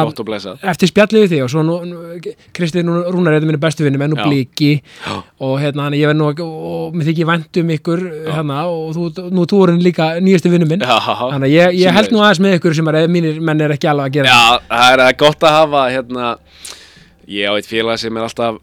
eftir 0.68 0.90
spjallið 0.92 1.24
við 1.24 1.30
því 1.32 1.40
og 1.46 1.52
svo 1.54 1.62
nú, 1.64 1.76
nú, 1.88 2.32
Kristi 2.56 2.84
nú, 2.84 2.98
Rúnar 3.14 3.32
er 3.32 3.40
þetta 3.40 3.48
minni 3.48 3.62
bestu 3.64 3.86
vinni 3.86 4.02
menn 4.02 4.16
og 4.16 4.24
Já. 4.28 5.14
og 5.40 5.54
hérna, 5.62 5.88
ég 5.96 6.10
verð 6.12 6.20
nú 6.20 6.28
og, 6.32 6.96
mér 6.96 7.08
þykir 7.12 7.30
vænt 7.30 7.60
um 7.62 7.72
ykkur 7.78 8.02
hérna, 8.28 8.64
og 8.68 8.96
þú, 8.98 9.30
nú 9.32 9.46
þú 9.48 9.62
erum 9.68 9.80
líka 9.84 10.10
nýjastu 10.20 10.52
vinnu 10.52 10.68
minn. 10.68 10.84
Þannig 10.84 11.48
að 11.48 11.54
ég, 11.54 11.78
ég 11.80 11.96
held 11.96 12.12
nú 12.12 12.24
aðeins 12.24 12.44
með 12.44 12.58
ykkur 12.60 12.76
sem 12.76 12.92
er, 12.92 13.00
mínir 13.12 13.40
menn 13.40 13.64
er 13.64 13.76
ekki 13.78 13.92
alveg 13.92 14.12
að 14.12 14.18
gera 14.20 14.34
Já, 14.34 14.60
það. 14.68 15.06
er 15.06 15.22
gott 15.24 15.48
að 15.48 15.58
hafa 15.60 15.86
hérna, 15.96 16.34
ég 17.32 17.48
á 17.48 17.54
eitt 17.56 17.72
félag 17.72 18.04
sem 18.04 18.20
er 18.20 18.28
alltaf 18.28 18.60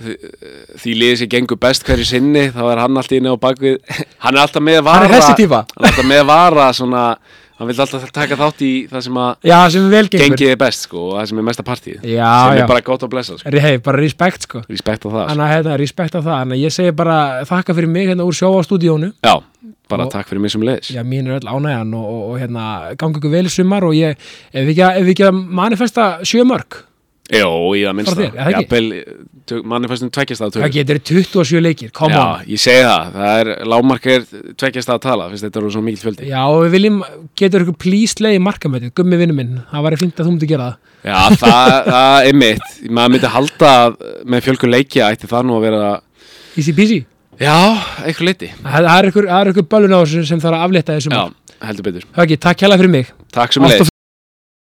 því, 0.00 0.94
liðið 0.96 1.18
sem 1.22 1.30
gengur 1.30 1.58
best 1.60 1.84
hverju 1.86 2.06
sinni 2.08 2.46
þá 2.54 2.62
er 2.72 2.82
hann 2.82 2.96
alltaf 3.00 3.16
inni 3.16 3.32
á 3.32 3.36
bakvið 3.40 3.78
hann 4.24 4.34
er 4.36 4.42
alltaf 4.42 4.64
með 4.64 4.82
vara. 4.86 5.06
Hann 5.06 5.14
þessi 5.16 5.36
típa. 5.42 5.62
hann 5.76 5.90
alltaf 5.90 6.08
með 6.08 6.24
vara 6.30 6.68
svona, 6.76 7.04
hann 7.60 7.68
vil 7.68 7.76
alltaf 7.84 8.06
taka 8.16 8.36
þátt 8.40 8.62
í 8.64 8.70
það 8.90 9.02
sem 9.06 9.18
að 9.20 9.48
Já, 9.50 9.58
sem 9.74 9.88
vel 9.92 10.06
gengur 10.08 10.24
gengið 10.32 10.52
er 10.54 10.60
best 10.62 10.86
sko, 10.88 11.02
og 11.10 11.18
það 11.20 11.26
sem 11.30 11.40
er 11.42 11.46
mesta 11.50 11.64
partíð 11.66 11.98
Já, 12.08 12.30
sem 12.48 12.56
já. 12.56 12.62
er 12.64 12.70
bara 12.72 12.84
gott 12.86 13.04
að 13.04 13.12
blessa 13.12 13.36
sko. 13.38 13.52
Hei, 13.60 13.76
bara 13.84 14.00
respekt 14.00 14.46
sko 14.48 14.62
respekt 14.66 15.04
á 15.04 15.08
það 15.12 15.20
sko. 15.20 15.28
Þannig 15.30 15.44
að 15.46 15.52
hérna, 15.54 15.76
respekt 15.84 16.16
á 16.16 16.20
það 16.24 16.32
Þannig 16.40 16.56
að 16.56 16.64
ég 16.64 16.74
segi 16.80 16.94
bara 17.02 17.18
þakka 17.52 17.76
fyrir 17.76 17.92
mig 17.92 18.08
hérna 18.10 18.24
úr 18.26 18.36
sjó 18.40 18.50
á 18.56 18.60
stúdíónu 18.64 19.12
já, 19.20 19.34
bara 19.92 20.06
Og- 20.08 20.12
takk 20.16 20.28
fyrir 20.32 20.40
mig 20.40 20.50
sem 20.56 20.64
leiðis 20.64 20.90
Já, 20.96 21.02
mín 21.04 21.28
er 21.28 21.36
öll 21.40 21.50
ánægjan 21.52 21.94
og, 22.00 22.06
og, 22.08 22.22
og 22.32 22.38
hérna 22.40 22.66
gangi 22.96 23.20
ykkur 23.20 23.30
vel 23.36 23.48
sumar 23.52 23.84
og 23.84 23.92
ég 23.98 24.16
ef 24.16 24.64
við 24.64 24.80
ekki, 25.12 25.26
að- 25.28 25.44
manifesta 25.60 26.08
sjö 26.24 26.46
mörg 26.48 26.80
Jó, 27.30 27.50
það 27.78 27.94
minnsta. 27.94 28.14
Bara 28.16 28.26
þér, 28.26 28.38
eða 28.40 28.50
ekki? 28.50 28.64
Jafnvel, 28.64 29.62
manifestum 29.70 30.10
tveggjast 30.14 30.42
að 30.46 30.56
það 30.56 30.72
getur 30.74 30.98
27 31.10 31.62
leikir, 31.62 31.90
come 31.94 32.14
Já, 32.14 32.22
on. 32.22 32.40
ég 32.50 32.62
segi 32.62 32.82
það, 32.86 33.12
það 33.14 33.40
er 33.42 33.50
lágmark 33.70 34.08
er 34.10 34.26
tveggjast 34.58 34.90
að 34.90 35.00
tala, 35.04 35.28
finnst 35.30 35.46
þetta 35.46 35.60
eru 35.62 35.70
svo 35.74 35.82
mikill 35.86 36.02
fjöldi. 36.02 36.26
Já, 36.30 36.42
við 36.64 36.74
viljum, 36.74 36.98
getur 37.38 37.64
ykkur 37.66 37.78
please 37.84 38.24
leiði 38.24 38.42
markamætið, 38.46 38.94
gummi 38.98 39.20
vinnu 39.20 39.36
minn 39.38 39.60
það 39.70 39.86
væri 39.86 40.00
fint 40.02 40.16
að 40.18 40.26
þú 40.26 40.34
myndi 40.34 40.50
gera 40.50 40.66
það. 40.66 40.76
Já, 41.06 41.20
það, 41.44 41.70
það 41.90 42.28
er 42.32 42.34
mitt. 42.42 42.66
Maður 42.90 43.14
myndi 43.14 43.32
halda 43.36 43.70
að 43.84 43.96
með 44.34 44.44
fjölkun 44.48 44.74
leikja 44.74 45.10
ætti 45.14 45.30
það 45.30 45.46
nú 45.48 45.56
að 45.60 45.66
vera 45.68 45.92
Easy 46.58 46.74
peasy. 46.74 46.98
Já, 47.40 47.54
eitthvað 48.04 48.26
liti 48.26 48.48
Það 48.58 48.84
það 48.84 48.98
er 48.98 49.06
ykkur, 49.08 49.26
það 49.30 49.50
ykkur 49.54 49.68
bölun 49.70 49.94
á 49.96 50.00
þessu 50.02 50.26
sem 50.28 50.40
þarf 50.42 50.58
að 50.58 50.64
aflétta 50.66 50.96
þessu 50.98 51.14
Já, 51.14 51.22
heldur 51.70 51.86
betur. 51.86 52.04
Höggi, 52.18 52.36